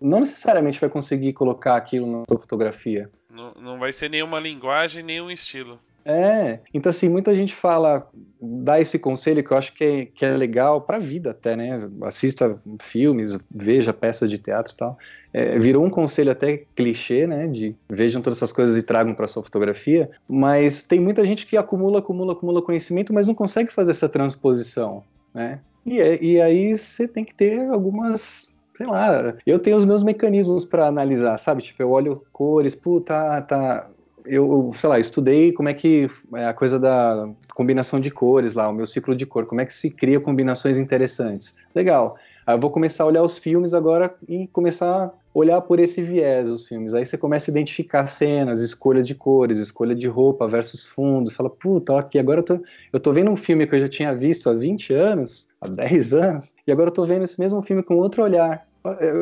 não 0.00 0.20
necessariamente 0.20 0.80
vai 0.80 0.90
conseguir 0.90 1.32
colocar 1.32 1.76
aquilo 1.76 2.06
na 2.06 2.24
sua 2.28 2.38
fotografia. 2.38 3.10
Não, 3.30 3.52
não 3.60 3.78
vai 3.78 3.92
ser 3.92 4.08
nenhuma 4.08 4.40
linguagem, 4.40 5.02
nenhum 5.02 5.30
estilo. 5.30 5.78
É, 6.08 6.60
então 6.72 6.88
assim, 6.88 7.08
muita 7.08 7.34
gente 7.34 7.52
fala, 7.52 8.08
dá 8.40 8.80
esse 8.80 8.96
conselho 8.96 9.42
que 9.42 9.50
eu 9.50 9.56
acho 9.56 9.72
que 9.72 9.82
é, 9.82 10.06
que 10.06 10.24
é 10.24 10.36
legal 10.36 10.80
para 10.80 10.98
a 10.98 11.00
vida 11.00 11.32
até, 11.32 11.56
né? 11.56 11.80
Assista 12.02 12.56
filmes, 12.80 13.36
veja 13.52 13.92
peças 13.92 14.30
de 14.30 14.38
teatro 14.38 14.72
e 14.72 14.76
tal. 14.76 14.96
É, 15.32 15.58
virou 15.58 15.84
um 15.84 15.90
conselho 15.90 16.30
até 16.30 16.62
clichê, 16.76 17.26
né? 17.26 17.48
De 17.48 17.74
vejam 17.90 18.22
todas 18.22 18.38
essas 18.38 18.52
coisas 18.52 18.76
e 18.76 18.84
tragam 18.84 19.16
para 19.16 19.26
sua 19.26 19.42
fotografia, 19.42 20.08
mas 20.28 20.84
tem 20.84 21.00
muita 21.00 21.26
gente 21.26 21.44
que 21.44 21.56
acumula, 21.56 21.98
acumula, 21.98 22.34
acumula 22.34 22.62
conhecimento, 22.62 23.12
mas 23.12 23.26
não 23.26 23.34
consegue 23.34 23.72
fazer 23.72 23.90
essa 23.90 24.08
transposição, 24.08 25.02
né? 25.34 25.58
E, 25.84 26.00
é, 26.00 26.22
e 26.22 26.40
aí 26.40 26.78
você 26.78 27.08
tem 27.08 27.24
que 27.24 27.34
ter 27.34 27.68
algumas 27.68 28.54
sei 28.76 28.86
lá, 28.86 29.34
eu 29.46 29.58
tenho 29.58 29.76
os 29.76 29.86
meus 29.86 30.02
mecanismos 30.02 30.64
para 30.64 30.86
analisar, 30.86 31.38
sabe? 31.38 31.62
Tipo, 31.62 31.82
eu 31.82 31.90
olho 31.90 32.22
cores, 32.30 32.74
puta, 32.74 33.14
tá, 33.14 33.40
tá 33.40 33.90
eu, 34.26 34.70
sei 34.74 34.88
lá, 34.88 34.98
estudei 34.98 35.52
como 35.52 35.68
é 35.68 35.74
que 35.74 36.08
é 36.34 36.46
a 36.46 36.54
coisa 36.54 36.78
da 36.78 37.28
combinação 37.54 38.00
de 38.00 38.10
cores 38.10 38.54
lá, 38.54 38.68
o 38.68 38.72
meu 38.72 38.86
ciclo 38.86 39.14
de 39.14 39.26
cor, 39.26 39.46
como 39.46 39.60
é 39.60 39.66
que 39.66 39.72
se 39.72 39.90
cria 39.90 40.20
combinações 40.20 40.78
interessantes. 40.78 41.56
Legal. 41.74 42.16
Aí 42.46 42.54
eu 42.54 42.60
vou 42.60 42.70
começar 42.70 43.02
a 43.02 43.06
olhar 43.08 43.22
os 43.22 43.36
filmes 43.36 43.74
agora 43.74 44.14
e 44.28 44.46
começar 44.48 45.06
a 45.06 45.10
olhar 45.34 45.60
por 45.60 45.80
esse 45.80 46.00
viés 46.00 46.48
os 46.48 46.66
filmes. 46.66 46.94
Aí 46.94 47.04
você 47.04 47.18
começa 47.18 47.50
a 47.50 47.52
identificar 47.52 48.06
cenas, 48.06 48.62
escolha 48.62 49.02
de 49.02 49.16
cores, 49.16 49.58
escolha 49.58 49.96
de 49.96 50.06
roupa 50.06 50.46
versus 50.46 50.86
fundos. 50.86 51.34
Fala, 51.34 51.50
puta, 51.50 51.98
aqui 51.98 52.18
agora 52.20 52.38
eu 52.40 52.44
tô, 52.44 52.60
eu 52.92 53.00
tô 53.00 53.12
vendo 53.12 53.32
um 53.32 53.36
filme 53.36 53.66
que 53.66 53.74
eu 53.74 53.80
já 53.80 53.88
tinha 53.88 54.14
visto 54.14 54.48
há 54.48 54.54
20 54.54 54.94
anos, 54.94 55.48
há 55.60 55.68
10 55.68 56.14
anos, 56.14 56.54
e 56.64 56.70
agora 56.70 56.88
eu 56.88 56.94
tô 56.94 57.04
vendo 57.04 57.24
esse 57.24 57.38
mesmo 57.38 57.60
filme 57.62 57.82
com 57.82 57.96
outro 57.96 58.22
olhar. 58.22 58.64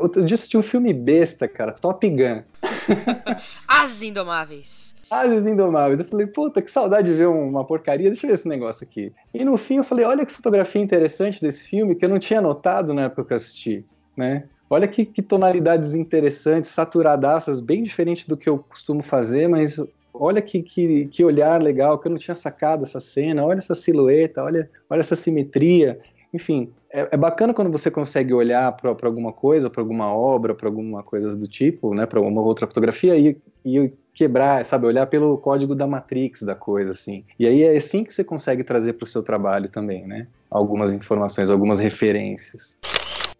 Outro 0.02 0.22
dia 0.22 0.34
assisti 0.34 0.58
um 0.58 0.62
filme 0.62 0.92
besta, 0.92 1.48
cara, 1.48 1.72
Top 1.72 2.06
Gun. 2.06 2.42
As 3.68 4.02
Indomáveis. 4.02 4.94
As 5.10 5.46
Indomáveis. 5.46 6.00
Eu 6.00 6.06
falei, 6.06 6.26
puta, 6.26 6.62
que 6.62 6.70
saudade 6.70 7.08
de 7.08 7.14
ver 7.14 7.28
uma 7.28 7.64
porcaria. 7.64 8.10
Deixa 8.10 8.26
eu 8.26 8.28
ver 8.28 8.34
esse 8.34 8.48
negócio 8.48 8.86
aqui. 8.86 9.12
E 9.32 9.44
no 9.44 9.56
fim 9.56 9.76
eu 9.76 9.84
falei, 9.84 10.04
olha 10.04 10.26
que 10.26 10.32
fotografia 10.32 10.80
interessante 10.80 11.40
desse 11.40 11.64
filme 11.68 11.94
que 11.94 12.04
eu 12.04 12.08
não 12.08 12.18
tinha 12.18 12.40
notado 12.40 12.94
na 12.94 13.02
época 13.02 13.24
que 13.24 13.32
eu 13.32 13.36
assisti, 13.36 13.84
né? 14.16 14.44
Olha 14.68 14.88
que, 14.88 15.04
que 15.04 15.22
tonalidades 15.22 15.94
interessantes, 15.94 16.70
saturadaças, 16.70 17.60
bem 17.60 17.82
diferente 17.82 18.26
do 18.26 18.36
que 18.36 18.48
eu 18.48 18.58
costumo 18.58 19.02
fazer, 19.02 19.46
mas 19.46 19.78
olha 20.12 20.40
que, 20.40 20.62
que, 20.62 21.06
que, 21.06 21.24
olhar 21.24 21.62
legal, 21.62 21.98
que 21.98 22.08
eu 22.08 22.10
não 22.10 22.18
tinha 22.18 22.34
sacado 22.34 22.84
essa 22.84 23.00
cena, 23.00 23.44
olha 23.44 23.58
essa 23.58 23.74
silhueta, 23.74 24.42
olha, 24.42 24.70
olha 24.88 25.00
essa 25.00 25.14
simetria. 25.14 26.00
Enfim, 26.34 26.72
é, 26.90 27.10
é 27.12 27.16
bacana 27.16 27.54
quando 27.54 27.70
você 27.70 27.88
consegue 27.92 28.34
olhar 28.34 28.72
para 28.72 28.90
alguma 29.04 29.32
coisa, 29.32 29.70
para 29.70 29.80
alguma 29.80 30.12
obra, 30.12 30.52
para 30.52 30.66
alguma 30.68 31.00
coisa 31.00 31.36
do 31.36 31.46
tipo, 31.46 31.94
né, 31.94 32.06
para 32.06 32.20
uma 32.20 32.42
outra 32.42 32.66
fotografia 32.66 33.16
e, 33.16 33.36
e 33.64 33.92
quebrar, 34.12 34.64
sabe, 34.64 34.84
olhar 34.84 35.06
pelo 35.06 35.38
código 35.38 35.76
da 35.76 35.86
Matrix 35.86 36.42
da 36.42 36.56
coisa, 36.56 36.90
assim. 36.90 37.24
E 37.38 37.46
aí 37.46 37.62
é 37.62 37.76
assim 37.76 38.02
que 38.02 38.12
você 38.12 38.24
consegue 38.24 38.64
trazer 38.64 38.94
para 38.94 39.04
o 39.04 39.06
seu 39.06 39.22
trabalho 39.22 39.68
também, 39.68 40.08
né? 40.08 40.26
Algumas 40.50 40.92
informações, 40.92 41.50
algumas 41.50 41.78
referências. 41.78 42.76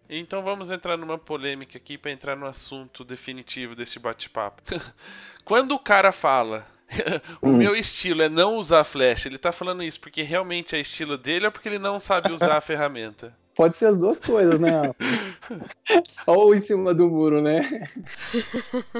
Então 0.09 0.41
vamos 0.41 0.71
entrar 0.71 0.95
numa 0.95 1.17
polêmica 1.17 1.77
aqui 1.77 1.97
para 1.97 2.11
entrar 2.11 2.37
no 2.37 2.45
assunto 2.45 3.03
definitivo 3.03 3.75
desse 3.75 3.99
bate-papo. 3.99 4.61
Quando 5.43 5.75
o 5.75 5.79
cara 5.79 6.13
fala 6.13 6.65
o 7.41 7.49
hum. 7.49 7.57
meu 7.57 7.75
estilo 7.75 8.21
é 8.21 8.29
não 8.29 8.57
usar 8.57 8.83
flash. 8.83 9.25
Ele 9.25 9.37
tá 9.37 9.51
falando 9.51 9.83
isso 9.83 9.99
porque 9.99 10.21
realmente 10.21 10.75
é 10.75 10.79
estilo 10.79 11.17
dele 11.17 11.45
ou 11.45 11.51
porque 11.51 11.69
ele 11.69 11.79
não 11.79 11.99
sabe 11.99 12.31
usar 12.31 12.57
a 12.57 12.61
ferramenta? 12.61 13.33
Pode 13.55 13.77
ser 13.77 13.85
as 13.85 13.97
duas 13.97 14.19
coisas, 14.19 14.59
né? 14.59 14.93
Ou 16.27 16.53
em 16.53 16.59
cima 16.59 16.93
do 16.93 17.07
muro, 17.07 17.41
né? 17.41 17.61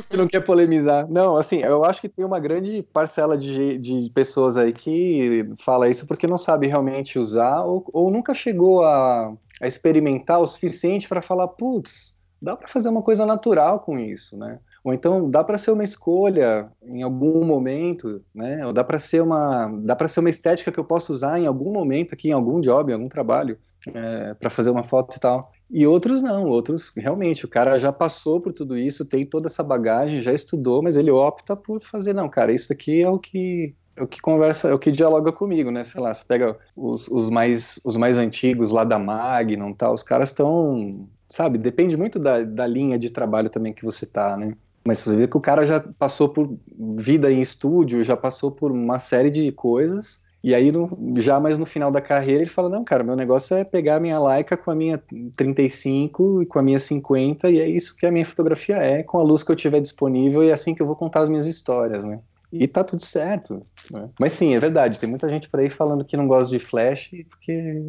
que 0.10 0.16
não 0.16 0.28
quer 0.28 0.40
polemizar. 0.40 1.06
Não, 1.10 1.36
assim, 1.36 1.58
eu 1.58 1.84
acho 1.84 2.00
que 2.00 2.08
tem 2.08 2.24
uma 2.24 2.40
grande 2.40 2.82
parcela 2.82 3.38
de, 3.38 3.78
de 3.78 4.10
pessoas 4.14 4.56
aí 4.56 4.72
que 4.72 5.46
fala 5.60 5.90
isso 5.90 6.08
porque 6.08 6.26
não 6.26 6.38
sabe 6.38 6.68
realmente 6.68 7.20
usar 7.20 7.64
ou, 7.64 7.86
ou 7.92 8.10
nunca 8.10 8.34
chegou 8.34 8.86
a, 8.86 9.34
a 9.62 9.68
experimentar 9.68 10.40
o 10.40 10.48
suficiente 10.48 11.10
para 11.10 11.22
falar, 11.22 11.50
putz, 11.50 12.18
dá 12.42 12.56
para 12.56 12.70
fazer 12.70 12.88
uma 12.88 13.02
coisa 13.02 13.26
natural 13.26 13.82
com 13.82 14.00
isso, 14.00 14.38
né? 14.38 14.60
Ou 14.86 14.94
então 14.94 15.28
dá 15.32 15.44
para 15.44 15.58
ser 15.58 15.72
uma 15.72 15.84
escolha 15.84 16.72
em 16.84 17.02
algum 17.02 17.44
momento, 17.44 18.24
né? 18.34 18.64
Ou 18.68 18.72
dá 18.72 18.84
para 18.84 19.00
ser 19.00 19.20
uma 19.24 19.68
dá 19.84 19.96
para 19.96 20.08
ser 20.08 20.20
uma 20.20 20.30
estética 20.30 20.72
que 20.72 20.80
eu 20.80 20.86
posso 20.86 21.12
usar 21.12 21.40
em 21.40 21.48
algum 21.48 21.74
momento 21.74 22.14
aqui, 22.14 22.30
em 22.30 22.34
algum 22.34 22.62
job, 22.62 22.92
em 22.92 22.94
algum 22.94 23.10
trabalho, 23.10 23.58
é, 23.88 24.36
para 24.36 24.52
fazer 24.52 24.70
uma 24.70 24.84
foto 24.84 25.18
e 25.18 25.20
tal. 25.20 25.52
E 25.72 25.88
outros 25.88 26.22
não, 26.22 26.48
outros 26.48 26.92
realmente 26.96 27.46
o 27.46 27.48
cara 27.48 27.80
já 27.80 27.92
passou 27.92 28.40
por 28.40 28.54
tudo 28.54 28.78
isso, 28.78 29.04
tem 29.04 29.26
toda 29.26 29.48
essa 29.48 29.64
bagagem, 29.64 30.22
já 30.22 30.32
estudou, 30.32 30.84
mas 30.84 30.98
ele 30.98 31.10
opta 31.10 31.56
por 31.56 31.82
fazer 31.82 32.14
não, 32.14 32.30
cara, 32.30 32.54
isso 32.54 32.72
aqui 32.72 33.02
é 33.02 33.10
o 33.10 33.18
que 33.18 33.74
é 33.96 34.04
o 34.04 34.08
que 34.08 34.22
conversa, 34.22 34.68
é 34.70 34.74
o 34.74 34.78
que 34.78 34.92
dialoga 34.92 35.32
comigo, 35.32 35.72
né? 35.72 35.84
Sei 35.84 36.00
lá, 36.00 36.14
você 36.14 36.24
pega 36.24 36.56
os, 36.78 37.08
os 37.08 37.32
mais 37.32 37.80
os 37.84 37.98
mais 37.98 38.20
antigos 38.20 38.70
lá 38.70 38.84
da 38.84 39.00
Magnum, 39.00 39.74
tal, 39.74 39.96
os 39.96 40.04
caras 40.04 40.30
estão, 40.30 41.10
sabe? 41.28 41.58
Depende 41.58 41.98
muito 41.98 42.20
da, 42.20 42.44
da 42.44 42.68
linha 42.68 43.00
de 43.00 43.10
trabalho 43.10 43.50
também 43.50 43.74
que 43.74 43.84
você 43.84 44.06
tá, 44.06 44.38
né? 44.38 44.56
Mas 44.88 45.00
você 45.00 45.16
vê 45.16 45.28
que 45.28 45.36
o 45.36 45.42
cara 45.42 45.66
já 45.66 45.80
passou 45.80 46.30
por 46.30 46.58
vida 46.98 47.32
em 47.32 47.42
estúdio, 47.42 48.04
já 48.04 48.16
passou 48.16 48.52
por 48.52 48.72
uma 48.72 49.00
série 49.00 49.32
de 49.32 49.52
coisas. 49.52 50.24
E 50.44 50.54
aí, 50.54 50.72
no, 50.72 50.88
já 51.18 51.40
mais 51.40 51.58
no 51.58 51.66
final 51.66 51.90
da 51.90 52.00
carreira, 52.00 52.44
ele 52.44 52.50
fala: 52.50 52.70
Não, 52.70 52.84
cara, 52.84 53.04
meu 53.04 53.16
negócio 53.16 53.58
é 53.58 53.64
pegar 53.64 53.96
a 53.96 54.00
minha 54.00 54.20
Leica 54.20 54.56
com 54.56 54.70
a 54.70 54.76
minha 54.76 55.02
35 55.36 56.44
e 56.44 56.46
com 56.46 56.60
a 56.60 56.62
minha 56.62 56.78
50, 56.78 57.50
e 57.50 57.60
é 57.60 57.68
isso 57.68 57.98
que 57.98 58.06
a 58.06 58.12
minha 58.12 58.26
fotografia 58.26 58.76
é, 58.78 59.02
com 59.02 59.18
a 59.18 59.24
luz 59.24 59.42
que 59.42 59.52
eu 59.52 59.56
tiver 59.56 59.82
disponível, 59.82 60.44
e 60.44 60.50
é 60.50 60.54
assim 60.54 60.76
que 60.76 60.84
eu 60.84 60.86
vou 60.86 60.96
contar 60.96 61.22
as 61.22 61.30
minhas 61.30 61.48
histórias, 61.48 62.06
né? 62.06 62.20
E 62.52 62.68
tá 62.68 62.84
tudo 62.84 63.02
certo. 63.02 63.62
Né? 63.92 64.10
Mas 64.20 64.34
sim, 64.34 64.56
é 64.56 64.60
verdade. 64.60 65.00
Tem 65.00 65.10
muita 65.10 65.30
gente 65.30 65.50
por 65.50 65.60
aí 65.60 65.70
falando 65.70 66.06
que 66.06 66.18
não 66.18 66.28
gosta 66.28 66.58
de 66.58 66.64
flash 66.64 67.12
porque, 67.30 67.82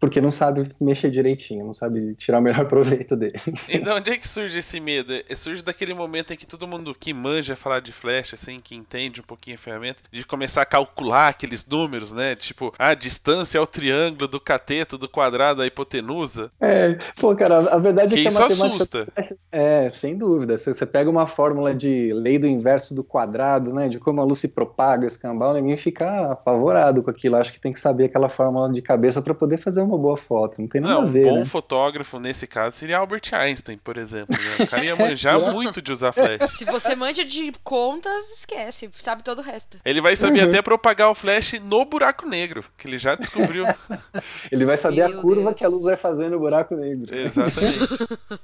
porque 0.00 0.20
não 0.20 0.30
sabe 0.30 0.70
mexer 0.80 1.10
direitinho, 1.10 1.66
não 1.66 1.72
sabe 1.72 2.14
tirar 2.14 2.38
o 2.38 2.42
melhor 2.42 2.66
proveito 2.68 3.16
dele. 3.16 3.34
E 3.68 3.78
de 3.78 3.90
onde 3.90 4.10
é 4.10 4.16
que 4.16 4.26
surge 4.26 4.58
esse 4.58 4.80
medo? 4.80 5.12
É, 5.12 5.34
surge 5.34 5.62
daquele 5.62 5.94
momento 5.94 6.32
em 6.32 6.36
que 6.36 6.46
todo 6.46 6.66
mundo 6.66 6.94
que 6.98 7.12
manja 7.12 7.56
falar 7.56 7.80
de 7.80 7.92
flash, 7.92 8.34
assim, 8.34 8.60
que 8.60 8.74
entende 8.74 9.20
um 9.20 9.24
pouquinho 9.24 9.56
a 9.56 9.58
ferramenta, 9.58 10.02
de 10.10 10.24
começar 10.24 10.62
a 10.62 10.66
calcular 10.66 11.28
aqueles 11.28 11.66
números, 11.66 12.12
né? 12.12 12.34
Tipo, 12.36 12.72
a 12.78 12.94
distância 12.94 13.58
é 13.58 13.60
o 13.60 13.66
triângulo 13.66 14.28
do 14.28 14.40
cateto, 14.40 14.96
do 14.98 15.08
quadrado, 15.08 15.58
da 15.58 15.66
hipotenusa. 15.66 16.50
É, 16.60 16.98
pô, 17.20 17.34
cara, 17.34 17.58
a 17.58 17.78
verdade 17.78 18.14
Que 18.14 18.20
é 18.20 18.22
que 18.22 18.28
isso 18.28 18.38
a 18.38 18.42
matemática. 18.42 18.66
assusta. 18.76 19.06
É, 19.50 19.88
sem 19.90 20.16
dúvida. 20.16 20.56
Você 20.56 20.86
pega 20.86 21.08
uma 21.10 21.26
fórmula 21.26 21.74
de 21.74 22.12
lei 22.12 22.38
do 22.38 22.46
inverso 22.46 22.94
do 22.94 23.04
quadrado, 23.04 23.72
né? 23.72 23.88
De 23.88 23.98
como 24.04 24.20
a 24.20 24.24
luz 24.24 24.38
se 24.38 24.48
propaga, 24.48 25.06
escambau, 25.06 25.54
ninguém 25.54 25.76
fica 25.76 26.30
apavorado 26.32 27.02
com 27.02 27.10
aquilo. 27.10 27.36
Acho 27.36 27.52
que 27.52 27.58
tem 27.60 27.72
que 27.72 27.80
saber 27.80 28.04
aquela 28.04 28.28
fórmula 28.28 28.72
de 28.72 28.80
cabeça 28.82 29.20
para 29.22 29.34
poder 29.34 29.58
fazer 29.58 29.80
uma 29.82 29.98
boa 29.98 30.16
foto. 30.16 30.60
Não 30.60 30.68
tem 30.68 30.80
nada 30.80 30.94
Não, 30.94 31.00
a 31.02 31.04
um 31.04 31.10
ver, 31.10 31.24
bom 31.24 31.38
né? 31.38 31.44
fotógrafo 31.44 32.18
nesse 32.20 32.46
caso 32.46 32.76
seria 32.76 32.98
Albert 32.98 33.22
Einstein, 33.32 33.78
por 33.78 33.96
exemplo. 33.96 34.36
Né? 34.36 34.64
O 34.64 34.68
cara 34.68 34.84
ia 34.84 34.94
manjar 34.96 35.40
muito 35.52 35.80
de 35.82 35.90
usar 35.92 36.12
flash. 36.12 36.50
Se 36.52 36.64
você 36.64 36.94
manja 36.94 37.24
de 37.24 37.52
contas, 37.64 38.30
esquece. 38.30 38.90
Sabe 38.98 39.22
todo 39.24 39.38
o 39.38 39.42
resto. 39.42 39.78
Ele 39.84 40.00
vai 40.00 40.14
saber 40.14 40.42
Uhum. 40.42 40.48
até 40.50 40.60
propagar 40.62 41.10
o 41.10 41.14
flash 41.14 41.54
no 41.62 41.84
buraco 41.84 42.28
negro, 42.28 42.64
que 42.76 42.86
ele 42.86 42.98
já 42.98 43.14
descobriu. 43.14 43.64
Ele 44.52 44.64
vai 44.64 44.76
saber 44.76 45.02
a 45.02 45.08
Meu 45.08 45.20
curva 45.22 45.42
Deus. 45.44 45.54
que 45.56 45.64
a 45.64 45.68
luz 45.68 45.84
vai 45.84 45.96
fazer 45.96 46.28
no 46.28 46.38
buraco 46.38 46.74
negro. 46.74 47.14
Exatamente. 47.16 47.78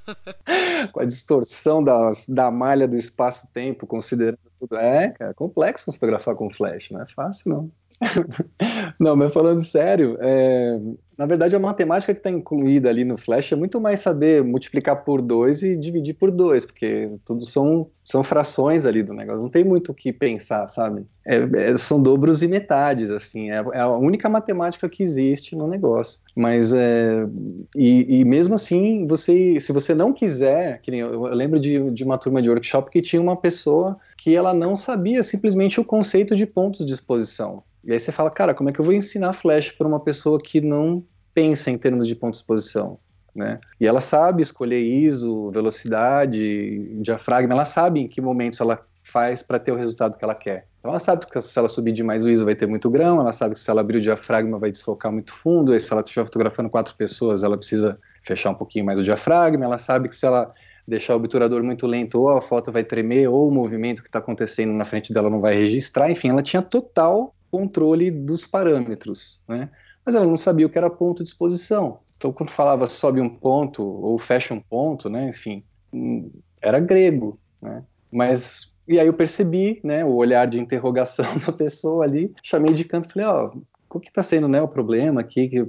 Com 0.91 0.99
a 1.01 1.05
distorção 1.05 1.83
das, 1.83 2.27
da 2.27 2.49
malha 2.49 2.87
do 2.87 2.95
espaço-tempo, 2.95 3.85
considerando. 3.85 4.39
É, 4.73 5.09
cara, 5.11 5.33
complexo 5.33 5.91
fotografar 5.91 6.35
com 6.35 6.49
flash, 6.49 6.91
não 6.91 7.01
é 7.01 7.05
fácil, 7.05 7.49
não. 7.49 7.71
não, 8.99 9.15
mas 9.15 9.33
falando 9.33 9.63
sério, 9.63 10.17
é, 10.19 10.79
na 11.17 11.25
verdade 11.25 11.55
a 11.55 11.59
matemática 11.59 12.13
que 12.13 12.19
está 12.19 12.29
incluída 12.29 12.89
ali 12.89 13.03
no 13.03 13.17
flash 13.17 13.51
é 13.51 13.55
muito 13.55 13.79
mais 13.79 13.99
saber 13.99 14.43
multiplicar 14.43 15.03
por 15.03 15.21
dois 15.21 15.61
e 15.63 15.75
dividir 15.77 16.13
por 16.15 16.31
dois, 16.31 16.65
porque 16.65 17.11
tudo 17.25 17.45
são, 17.45 17.89
são 18.03 18.23
frações 18.23 18.85
ali 18.85 19.03
do 19.03 19.13
negócio, 19.13 19.41
não 19.41 19.49
tem 19.49 19.63
muito 19.63 19.91
o 19.91 19.95
que 19.95 20.11
pensar, 20.11 20.67
sabe? 20.67 21.05
É- 21.25 21.71
é- 21.71 21.77
são 21.77 22.01
dobros 22.01 22.41
e 22.41 22.47
metades, 22.47 23.11
assim, 23.11 23.51
é, 23.51 23.63
é 23.73 23.79
a 23.79 23.89
única 23.89 24.29
matemática 24.29 24.89
que 24.89 25.03
existe 25.03 25.55
no 25.55 25.67
negócio. 25.67 26.19
Mas, 26.35 26.73
é, 26.73 27.27
e, 27.75 28.19
e 28.19 28.25
mesmo 28.25 28.55
assim, 28.55 29.05
você, 29.07 29.59
se 29.59 29.71
você 29.71 29.93
não 29.93 30.13
quiser, 30.13 30.81
que 30.81 30.91
nem 30.91 31.01
eu, 31.01 31.13
eu 31.13 31.33
lembro 31.33 31.59
de, 31.59 31.91
de 31.91 32.03
uma 32.03 32.17
turma 32.17 32.41
de 32.41 32.49
workshop 32.49 32.89
que 32.89 33.01
tinha 33.01 33.21
uma 33.21 33.35
pessoa 33.35 33.97
que 34.17 34.35
ela 34.35 34.53
não 34.53 34.75
sabia 34.75 35.23
simplesmente 35.23 35.79
o 35.79 35.85
conceito 35.85 36.35
de 36.35 36.45
pontos 36.45 36.85
de 36.85 36.93
exposição. 36.93 37.63
E 37.83 37.91
aí 37.91 37.99
você 37.99 38.11
fala, 38.11 38.29
cara, 38.29 38.53
como 38.53 38.69
é 38.69 38.73
que 38.73 38.79
eu 38.79 38.85
vou 38.85 38.93
ensinar 38.93 39.33
flash 39.33 39.71
para 39.71 39.87
uma 39.87 39.99
pessoa 39.99 40.39
que 40.39 40.61
não 40.61 41.03
pensa 41.33 41.71
em 41.71 41.77
termos 41.77 42.07
de 42.07 42.15
ponto 42.15 42.33
de 42.33 42.37
exposição? 42.37 42.99
Né? 43.35 43.59
E 43.79 43.87
ela 43.87 44.01
sabe 44.01 44.41
escolher 44.41 44.81
ISO, 44.81 45.51
velocidade, 45.51 47.01
diafragma, 47.01 47.53
ela 47.53 47.65
sabe 47.65 48.01
em 48.01 48.07
que 48.07 48.21
momentos 48.21 48.59
ela 48.59 48.85
faz 49.03 49.41
para 49.41 49.59
ter 49.59 49.71
o 49.71 49.75
resultado 49.75 50.17
que 50.17 50.23
ela 50.23 50.35
quer. 50.35 50.67
Então 50.79 50.91
ela 50.91 50.99
sabe 50.99 51.25
que 51.25 51.41
se 51.41 51.57
ela 51.57 51.67
subir 51.67 51.91
demais 51.91 52.25
o 52.25 52.29
ISO 52.29 52.45
vai 52.45 52.55
ter 52.55 52.67
muito 52.67 52.89
grão, 52.89 53.19
ela 53.19 53.31
sabe 53.31 53.55
que 53.55 53.59
se 53.59 53.69
ela 53.69 53.81
abrir 53.81 53.97
o 53.97 54.01
diafragma 54.01 54.59
vai 54.59 54.71
desfocar 54.71 55.11
muito 55.11 55.33
fundo, 55.33 55.75
e 55.75 55.79
se 55.79 55.91
ela 55.91 56.01
estiver 56.01 56.25
fotografando 56.25 56.69
quatro 56.69 56.95
pessoas, 56.95 57.43
ela 57.43 57.57
precisa 57.57 57.99
fechar 58.23 58.51
um 58.51 58.55
pouquinho 58.55 58.85
mais 58.85 58.99
o 58.99 59.03
diafragma, 59.03 59.65
ela 59.65 59.77
sabe 59.77 60.09
que 60.09 60.15
se 60.15 60.25
ela 60.25 60.53
deixar 60.87 61.13
o 61.13 61.17
obturador 61.17 61.63
muito 61.63 61.87
lento, 61.87 62.19
ou 62.19 62.29
a 62.29 62.41
foto 62.41 62.71
vai 62.71 62.83
tremer, 62.83 63.27
ou 63.27 63.47
o 63.47 63.51
movimento 63.51 64.01
que 64.01 64.09
está 64.09 64.19
acontecendo 64.19 64.73
na 64.73 64.85
frente 64.85 65.13
dela 65.13 65.29
não 65.29 65.39
vai 65.39 65.55
registrar, 65.55 66.09
enfim, 66.09 66.29
ela 66.29 66.41
tinha 66.41 66.61
total 66.61 67.33
controle 67.51 68.09
dos 68.09 68.45
parâmetros, 68.45 69.41
né? 69.47 69.69
Mas 70.05 70.15
ela 70.15 70.25
não 70.25 70.37
sabia 70.37 70.65
o 70.65 70.69
que 70.69 70.77
era 70.77 70.89
ponto 70.89 71.23
de 71.23 71.29
exposição. 71.29 71.99
Então, 72.17 72.31
quando 72.31 72.49
falava 72.49 72.85
sobe 72.85 73.21
um 73.21 73.29
ponto 73.29 73.83
ou 73.83 74.17
fecha 74.17 74.53
um 74.53 74.59
ponto, 74.59 75.09
né? 75.09 75.29
Enfim, 75.29 75.61
hum, 75.93 76.31
era 76.61 76.79
grego, 76.79 77.37
né? 77.61 77.83
Mas 78.11 78.71
e 78.87 78.99
aí 78.99 79.07
eu 79.07 79.13
percebi, 79.13 79.79
né? 79.83 80.03
O 80.03 80.15
olhar 80.15 80.47
de 80.47 80.59
interrogação 80.59 81.25
da 81.45 81.51
pessoa 81.51 82.03
ali, 82.03 82.33
chamei 82.41 82.73
de 82.73 82.83
canto, 82.83 83.11
falei, 83.11 83.27
ó, 83.27 83.51
o 83.89 83.99
que 83.99 84.09
está 84.09 84.23
sendo, 84.23 84.47
né? 84.47 84.61
O 84.61 84.67
problema 84.67 85.21
aqui? 85.21 85.47
Que, 85.47 85.67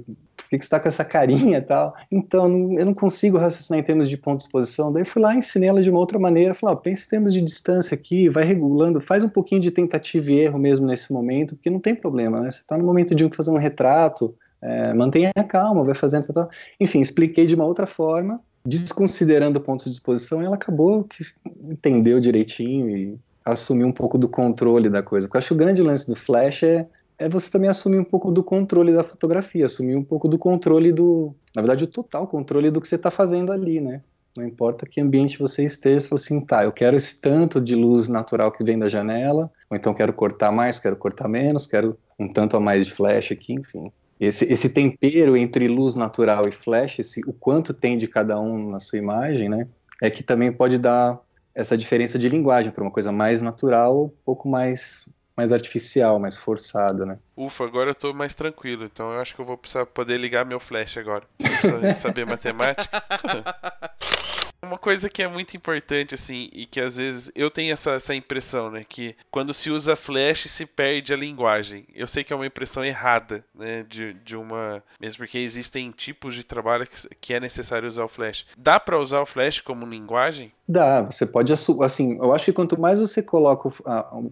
que, 0.59 0.65
você 0.65 0.67
está 0.67 0.79
com 0.79 0.87
essa 0.87 1.03
carinha 1.03 1.57
e 1.57 1.61
tal? 1.61 1.95
Então, 2.11 2.73
eu 2.77 2.85
não 2.85 2.93
consigo 2.93 3.37
raciocinar 3.37 3.79
em 3.79 3.83
termos 3.83 4.09
de 4.09 4.17
ponto 4.17 4.37
de 4.37 4.43
exposição. 4.43 4.91
Daí 4.91 5.05
fui 5.05 5.21
lá, 5.21 5.35
ensinei 5.35 5.69
ela 5.69 5.81
de 5.81 5.89
uma 5.89 5.99
outra 5.99 6.19
maneira. 6.19 6.53
Falei, 6.53 6.75
ó, 6.75 6.79
pensa 6.79 7.05
em 7.05 7.09
termos 7.09 7.33
de 7.33 7.41
distância 7.41 7.95
aqui, 7.95 8.29
vai 8.29 8.43
regulando, 8.43 9.01
faz 9.01 9.23
um 9.23 9.29
pouquinho 9.29 9.61
de 9.61 9.71
tentativa 9.71 10.31
e 10.31 10.39
erro 10.39 10.59
mesmo 10.59 10.85
nesse 10.85 11.11
momento, 11.11 11.55
porque 11.55 11.69
não 11.69 11.79
tem 11.79 11.95
problema, 11.95 12.39
né? 12.39 12.51
Você 12.51 12.59
está 12.59 12.77
no 12.77 12.83
momento 12.83 13.13
de 13.15 13.29
fazer 13.35 13.51
um 13.51 13.57
retrato, 13.57 14.35
é, 14.61 14.93
mantenha 14.93 15.31
a 15.35 15.43
calma, 15.43 15.83
vai 15.83 15.95
fazendo. 15.95 16.25
Tal, 16.27 16.45
tal. 16.45 16.49
Enfim, 16.79 17.01
expliquei 17.01 17.45
de 17.45 17.55
uma 17.55 17.65
outra 17.65 17.85
forma, 17.85 18.39
desconsiderando 18.65 19.59
pontos 19.59 19.85
de 19.85 19.91
exposição, 19.91 20.41
e 20.41 20.45
ela 20.45 20.55
acabou 20.55 21.03
que 21.03 21.23
entendeu 21.69 22.19
direitinho 22.19 22.89
e 22.89 23.17
assumiu 23.45 23.87
um 23.87 23.91
pouco 23.91 24.17
do 24.17 24.29
controle 24.29 24.89
da 24.89 25.03
coisa. 25.03 25.27
Porque 25.27 25.37
eu 25.37 25.39
acho 25.39 25.47
que 25.47 25.53
o 25.53 25.57
grande 25.57 25.81
lance 25.81 26.07
do 26.07 26.15
flash 26.15 26.63
é 26.63 26.87
é 27.17 27.29
você 27.29 27.49
também 27.49 27.69
assumir 27.69 27.99
um 27.99 28.03
pouco 28.03 28.31
do 28.31 28.43
controle 28.43 28.93
da 28.93 29.03
fotografia, 29.03 29.65
assumir 29.65 29.95
um 29.95 30.03
pouco 30.03 30.27
do 30.27 30.37
controle 30.37 30.91
do, 30.91 31.35
na 31.55 31.61
verdade, 31.61 31.83
o 31.83 31.87
total 31.87 32.27
controle 32.27 32.71
do 32.71 32.81
que 32.81 32.87
você 32.87 32.95
está 32.95 33.11
fazendo 33.11 33.51
ali, 33.51 33.79
né? 33.79 34.01
Não 34.35 34.43
importa 34.43 34.87
que 34.87 34.99
ambiente 34.99 35.37
você 35.37 35.63
esteja, 35.63 35.99
você 35.99 36.07
fala 36.07 36.19
assim, 36.19 36.41
tá, 36.43 36.63
eu 36.63 36.71
quero 36.71 36.95
esse 36.95 37.21
tanto 37.21 37.61
de 37.61 37.75
luz 37.75 38.07
natural 38.07 38.51
que 38.51 38.63
vem 38.63 38.79
da 38.79 38.89
janela, 38.89 39.51
ou 39.69 39.77
então 39.77 39.93
quero 39.93 40.11
cortar 40.11 40.51
mais, 40.51 40.79
quero 40.79 40.95
cortar 40.95 41.27
menos, 41.27 41.67
quero 41.67 41.97
um 42.17 42.27
tanto 42.27 42.57
a 42.57 42.59
mais 42.59 42.87
de 42.87 42.93
flash 42.93 43.31
aqui, 43.31 43.53
enfim. 43.53 43.91
Esse, 44.19 44.51
esse 44.51 44.69
tempero 44.69 45.37
entre 45.37 45.67
luz 45.67 45.95
natural 45.95 46.47
e 46.47 46.51
flash, 46.51 46.99
esse, 46.99 47.21
o 47.27 47.33
quanto 47.33 47.73
tem 47.73 47.97
de 47.97 48.07
cada 48.07 48.39
um 48.39 48.71
na 48.71 48.79
sua 48.79 48.97
imagem, 48.97 49.49
né? 49.49 49.67
É 50.01 50.09
que 50.09 50.23
também 50.23 50.51
pode 50.51 50.79
dar 50.79 51.19
essa 51.53 51.77
diferença 51.77 52.17
de 52.17 52.27
linguagem 52.27 52.71
para 52.71 52.83
uma 52.83 52.91
coisa 52.91 53.11
mais 53.11 53.41
natural, 53.41 54.05
um 54.05 54.11
pouco 54.25 54.49
mais 54.49 55.07
mais 55.35 55.51
artificial, 55.51 56.19
mais 56.19 56.37
forçada, 56.37 57.05
né? 57.05 57.17
Ufa, 57.35 57.63
agora 57.63 57.89
eu 57.89 57.95
tô 57.95 58.13
mais 58.13 58.33
tranquilo, 58.33 58.85
então 58.85 59.11
eu 59.11 59.19
acho 59.19 59.33
que 59.33 59.41
eu 59.41 59.45
vou 59.45 59.57
precisar 59.57 59.85
poder 59.85 60.17
ligar 60.17 60.45
meu 60.45 60.59
flash 60.59 60.97
agora. 60.97 61.23
Eu 61.39 61.49
preciso 61.49 62.01
saber 62.01 62.25
matemática. 62.27 63.03
Uma 64.63 64.77
coisa 64.77 65.09
que 65.09 65.21
é 65.21 65.27
muito 65.27 65.57
importante, 65.57 66.15
assim, 66.15 66.49
e 66.53 66.65
que 66.65 66.79
às 66.79 66.95
vezes 66.95 67.29
eu 67.35 67.51
tenho 67.51 67.73
essa, 67.73 67.91
essa 67.91 68.15
impressão, 68.15 68.71
né? 68.71 68.81
Que 68.87 69.13
quando 69.29 69.53
se 69.53 69.69
usa 69.69 69.95
flash 69.95 70.49
se 70.49 70.65
perde 70.65 71.13
a 71.13 71.17
linguagem. 71.17 71.85
Eu 71.93 72.07
sei 72.07 72.23
que 72.23 72.31
é 72.31 72.35
uma 72.35 72.47
impressão 72.47 72.83
errada, 72.83 73.43
né? 73.53 73.85
De, 73.87 74.13
de 74.13 74.37
uma. 74.37 74.81
Mesmo 75.01 75.17
porque 75.17 75.37
existem 75.37 75.91
tipos 75.91 76.33
de 76.33 76.45
trabalho 76.45 76.87
que, 76.87 77.15
que 77.19 77.33
é 77.33 77.41
necessário 77.41 77.87
usar 77.87 78.05
o 78.05 78.07
flash. 78.07 78.45
Dá 78.57 78.79
pra 78.79 78.97
usar 78.97 79.19
o 79.19 79.25
flash 79.25 79.59
como 79.59 79.85
linguagem? 79.85 80.51
Dá, 80.65 81.01
você 81.01 81.25
pode 81.25 81.51
assim, 81.51 82.17
eu 82.17 82.33
acho 82.33 82.45
que 82.45 82.53
quanto 82.53 82.79
mais 82.79 82.99
você 82.99 83.21
coloca, 83.21 83.69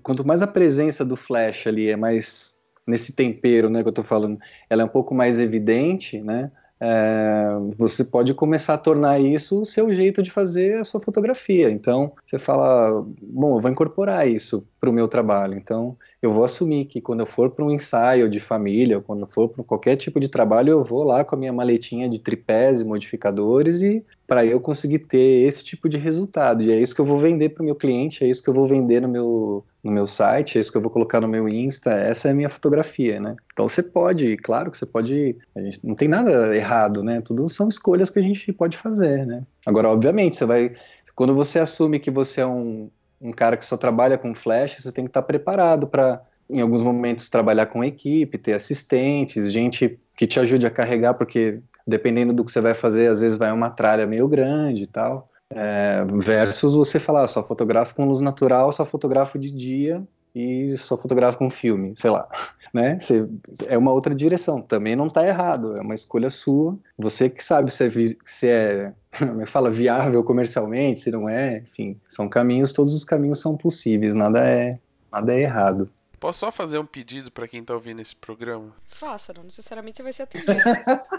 quanto 0.02 0.26
mais 0.26 0.42
a 0.42 0.48
presença 0.48 1.04
do 1.04 1.18
flash 1.18 1.68
ali 1.68 1.90
é 1.90 1.98
mais 1.98 2.58
nesse 2.88 3.14
tempero, 3.14 3.70
né, 3.70 3.84
que 3.84 3.90
eu 3.90 3.94
tô 3.94 4.04
falando, 4.04 4.38
ela 4.70 4.82
é 4.82 4.86
um 4.86 4.90
pouco 4.90 5.14
mais 5.14 5.40
evidente, 5.40 6.20
né, 6.20 6.52
é, 6.84 7.46
você 7.78 8.04
pode 8.04 8.34
começar 8.34 8.74
a 8.74 8.78
tornar 8.78 9.20
isso 9.20 9.62
o 9.62 9.66
seu 9.66 9.94
jeito 9.94 10.24
de 10.24 10.32
fazer 10.32 10.80
a 10.80 10.84
sua 10.84 11.00
fotografia. 11.00 11.70
Então, 11.70 12.12
você 12.26 12.40
fala, 12.40 13.06
bom, 13.22 13.56
eu 13.56 13.62
vou 13.62 13.70
incorporar 13.70 14.28
isso 14.28 14.68
para 14.80 14.90
o 14.90 14.94
meu 14.94 15.08
trabalho. 15.08 15.56
Então, 15.56 15.96
eu 16.20 16.34
vou 16.34 16.44
assumir 16.44 16.86
que 16.86 17.00
quando 17.00 17.20
eu 17.20 17.28
for 17.28 17.52
para 17.52 17.64
um 17.64 17.70
ensaio 17.70 18.28
de 18.28 18.40
família, 18.40 18.98
ou 18.98 19.04
quando 19.04 19.28
for 19.28 19.48
para 19.48 19.64
qualquer 19.64 19.96
tipo 19.96 20.20
de 20.20 20.28
trabalho, 20.28 20.72
eu 20.72 20.84
vou 20.84 21.04
lá 21.04 21.24
com 21.24 21.36
a 21.36 21.38
minha 21.38 21.54
maletinha 21.54 22.10
de 22.10 22.18
tripés 22.18 22.82
e 22.82 22.84
modificadores 22.84 23.84
e 23.84 24.04
para 24.26 24.44
eu 24.44 24.60
conseguir 24.60 25.00
ter 25.00 25.46
esse 25.46 25.64
tipo 25.64 25.88
de 25.88 26.00
resultado. 26.00 26.64
E 26.64 26.72
é 26.72 26.80
isso 26.80 26.96
que 26.96 27.02
eu 27.02 27.06
vou 27.06 27.20
vender 27.20 27.50
para 27.50 27.62
o 27.62 27.66
meu 27.66 27.76
cliente, 27.76 28.24
é 28.24 28.28
isso 28.28 28.42
que 28.42 28.50
eu 28.50 28.56
vou 28.56 28.66
vender 28.66 29.02
no 29.02 29.08
meu, 29.08 29.64
no 29.84 29.92
meu 29.92 30.06
site, 30.06 30.58
é 30.58 30.62
isso 30.62 30.72
que 30.72 30.78
eu 30.78 30.82
vou 30.82 30.92
colocar 30.92 31.20
no 31.20 31.28
meu 31.28 31.50
Insta, 31.50 31.92
essa 31.92 32.28
é 32.28 32.32
a 32.32 32.34
minha 32.34 32.50
fotografia, 32.50 33.20
né? 33.20 33.36
Então 33.52 33.68
você 33.68 33.82
pode, 33.82 34.38
claro 34.38 34.70
que 34.70 34.78
você 34.78 34.86
pode, 34.86 35.36
a 35.56 35.62
gente, 35.62 35.86
não 35.86 35.96
tem 35.96 36.08
nada 36.08 36.56
errado, 36.56 37.04
né? 37.04 37.22
Tudo 37.22 37.50
são 37.50 37.68
escolhas 37.68 38.10
que 38.10 38.20
a 38.20 38.22
gente 38.22 38.54
pode 38.54 38.78
fazer, 38.78 39.26
né? 39.26 39.44
Agora, 39.66 39.90
obviamente, 39.90 40.36
você 40.36 40.46
vai, 40.46 40.72
quando 41.16 41.34
você 41.34 41.58
assume 41.58 42.00
que 42.00 42.12
você 42.12 42.42
é 42.42 42.46
um, 42.46 42.92
um 43.20 43.32
cara 43.32 43.58
que 43.58 43.66
só 43.66 43.76
trabalha 43.76 44.18
com 44.18 44.36
flash, 44.36 44.76
você 44.80 44.92
tem 44.92 45.06
que 45.06 45.10
estar 45.10 45.24
preparado 45.24 45.88
para, 45.88 46.22
em 46.50 46.62
alguns 46.62 46.84
momentos, 46.84 47.30
trabalhar 47.30 47.66
com 47.66 47.84
equipe, 47.84 48.38
ter 48.38 48.54
assistentes, 48.54 49.52
gente 49.52 50.00
que 50.16 50.28
te 50.28 50.40
ajude 50.40 50.68
a 50.68 50.72
carregar, 50.72 51.16
porque 51.16 51.60
dependendo 51.88 52.34
do 52.34 52.46
que 52.46 52.52
você 52.52 52.62
vai 52.62 52.76
fazer, 52.76 53.08
às 53.08 53.22
vezes 53.22 53.38
vai 53.38 53.52
uma 53.52 53.70
tralha 53.72 54.06
meio 54.06 54.28
grande 54.28 54.84
e 54.84 54.88
tal. 54.88 55.28
É, 55.54 56.04
versus 56.06 56.74
você 56.74 57.00
falar, 57.00 57.28
só 57.28 57.44
fotografo 57.44 57.96
com 57.96 58.06
luz 58.06 58.20
natural, 58.20 58.72
só 58.72 58.86
fotografo 58.86 59.38
de 59.38 59.52
dia 59.52 60.04
e 60.34 60.76
só 60.78 60.98
fotografo 60.98 61.38
com 61.38 61.50
filme, 61.50 61.94
sei 61.96 62.10
lá. 62.10 62.28
Né? 62.74 62.98
Você, 63.02 63.28
é 63.68 63.78
uma 63.78 63.92
outra 63.92 64.16
direção, 64.16 64.62
também 64.62 64.96
não 64.96 65.08
está 65.08 65.28
errado, 65.28 65.76
é 65.76 65.82
uma 65.82 65.94
escolha 65.94 66.30
sua. 66.30 66.80
Você 66.98 67.30
que 67.30 67.44
sabe 67.44 67.70
se 67.70 67.84
é, 67.86 67.92
se 68.26 68.48
é 68.48 68.94
é 69.42 69.46
fala, 69.46 69.70
viável 69.70 70.24
comercialmente, 70.24 71.02
se 71.02 71.12
não 71.12 71.28
é, 71.28 71.58
enfim, 71.58 72.00
são 72.08 72.30
caminhos, 72.30 72.72
todos 72.72 72.94
os 72.94 73.04
caminhos 73.04 73.42
são 73.42 73.58
possíveis, 73.58 74.14
nada 74.14 74.40
é 74.48 74.80
nada 75.12 75.34
é 75.34 75.42
errado. 75.42 75.90
Posso 76.22 76.38
só 76.38 76.52
fazer 76.52 76.78
um 76.78 76.86
pedido 76.86 77.32
pra 77.32 77.48
quem 77.48 77.64
tá 77.64 77.74
ouvindo 77.74 78.00
esse 78.00 78.16
programa? 78.16 78.76
Faça, 78.86 79.34
não 79.34 79.44
necessariamente 79.44 79.98
você 79.98 80.04
vai 80.04 80.14
ser 80.14 80.22
atendido. 80.30 80.54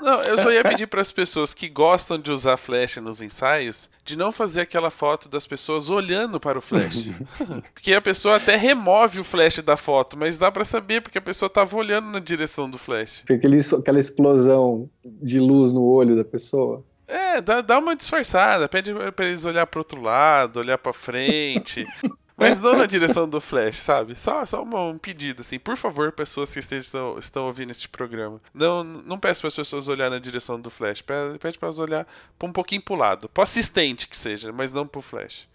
Não, 0.01 0.23
eu 0.23 0.39
só 0.39 0.53
ia 0.53 0.63
pedir 0.63 0.87
para 0.87 1.03
as 1.03 1.11
pessoas 1.11 1.53
que 1.53 1.69
gostam 1.69 2.21
de 2.21 2.31
usar 2.31 2.57
flash 2.57 2.99
nos 2.99 3.21
ensaios 3.21 3.91
de 4.05 4.17
não 4.17 4.31
fazer 4.31 4.61
aquela 4.61 4.93
foto 4.93 5.29
das 5.29 5.45
pessoas 5.45 5.91
olhando 5.91 6.39
para 6.39 6.57
o 6.57 6.63
flash. 6.63 7.11
porque 7.75 7.93
a 7.93 8.01
pessoa 8.01 8.37
até 8.37 8.55
remove 8.55 9.19
o 9.19 9.25
flash 9.25 9.59
da 9.59 9.77
foto, 9.77 10.17
mas 10.17 10.39
dá 10.39 10.53
pra 10.53 10.65
saber 10.65 11.03
porque 11.03 11.19
a 11.19 11.23
pessoa 11.23 11.51
tava 11.51 11.77
olhando 11.77 12.07
na 12.07 12.21
direção 12.21 12.71
do 12.71 12.79
flash. 12.79 13.23
Fica 13.27 13.35
aquele, 13.35 13.59
aquela 13.59 13.99
explosão 13.99 14.89
de 15.05 15.41
luz 15.41 15.73
no 15.73 15.83
olho 15.83 16.15
da 16.15 16.25
pessoa. 16.25 16.85
É, 17.09 17.41
dá, 17.41 17.61
dá 17.61 17.79
uma 17.81 17.97
disfarçada, 17.97 18.69
pede 18.69 18.93
pra 19.17 19.27
eles 19.27 19.45
olhar 19.45 19.67
pro 19.67 19.81
outro 19.81 20.01
lado, 20.01 20.61
olhar 20.61 20.79
pra 20.79 20.93
frente. 20.93 21.85
Mas 22.43 22.59
não 22.61 22.77
na 22.77 22.87
direção 22.87 23.29
do 23.29 23.41
Flash, 23.41 23.79
sabe? 23.79 24.15
Só, 24.19 24.45
só 24.45 24.63
uma- 24.63 24.85
um 24.85 24.99
pedido, 24.99 25.41
assim. 25.43 25.59
Por 25.59 25.77
favor, 25.77 26.13
pessoas 26.13 26.53
que 26.53 26.59
estejam, 26.59 27.19
estão 27.19 27.47
ouvindo 27.47 27.71
este 27.71 27.89
programa. 27.89 28.41
Não, 28.53 28.83
não 28.85 29.19
peça 29.19 29.41
para 29.41 29.49
as 29.49 29.57
pessoas 29.57 29.89
olhar 29.89 30.11
na 30.11 30.19
direção 30.19 30.61
do 30.61 30.71
Flash. 30.71 31.03
Pe- 31.03 31.39
Pede 31.41 31.59
para 31.59 31.69
elas 31.69 31.79
olhar 31.79 32.07
um 32.43 32.53
pouquinho 32.53 32.83
pro 32.83 32.95
lado. 32.95 33.29
Pro 33.29 33.43
assistente 33.43 34.07
que 34.09 34.17
seja, 34.17 34.53
mas 34.53 34.73
não 34.73 34.87
pro 34.87 35.01
Flash. 35.03 35.49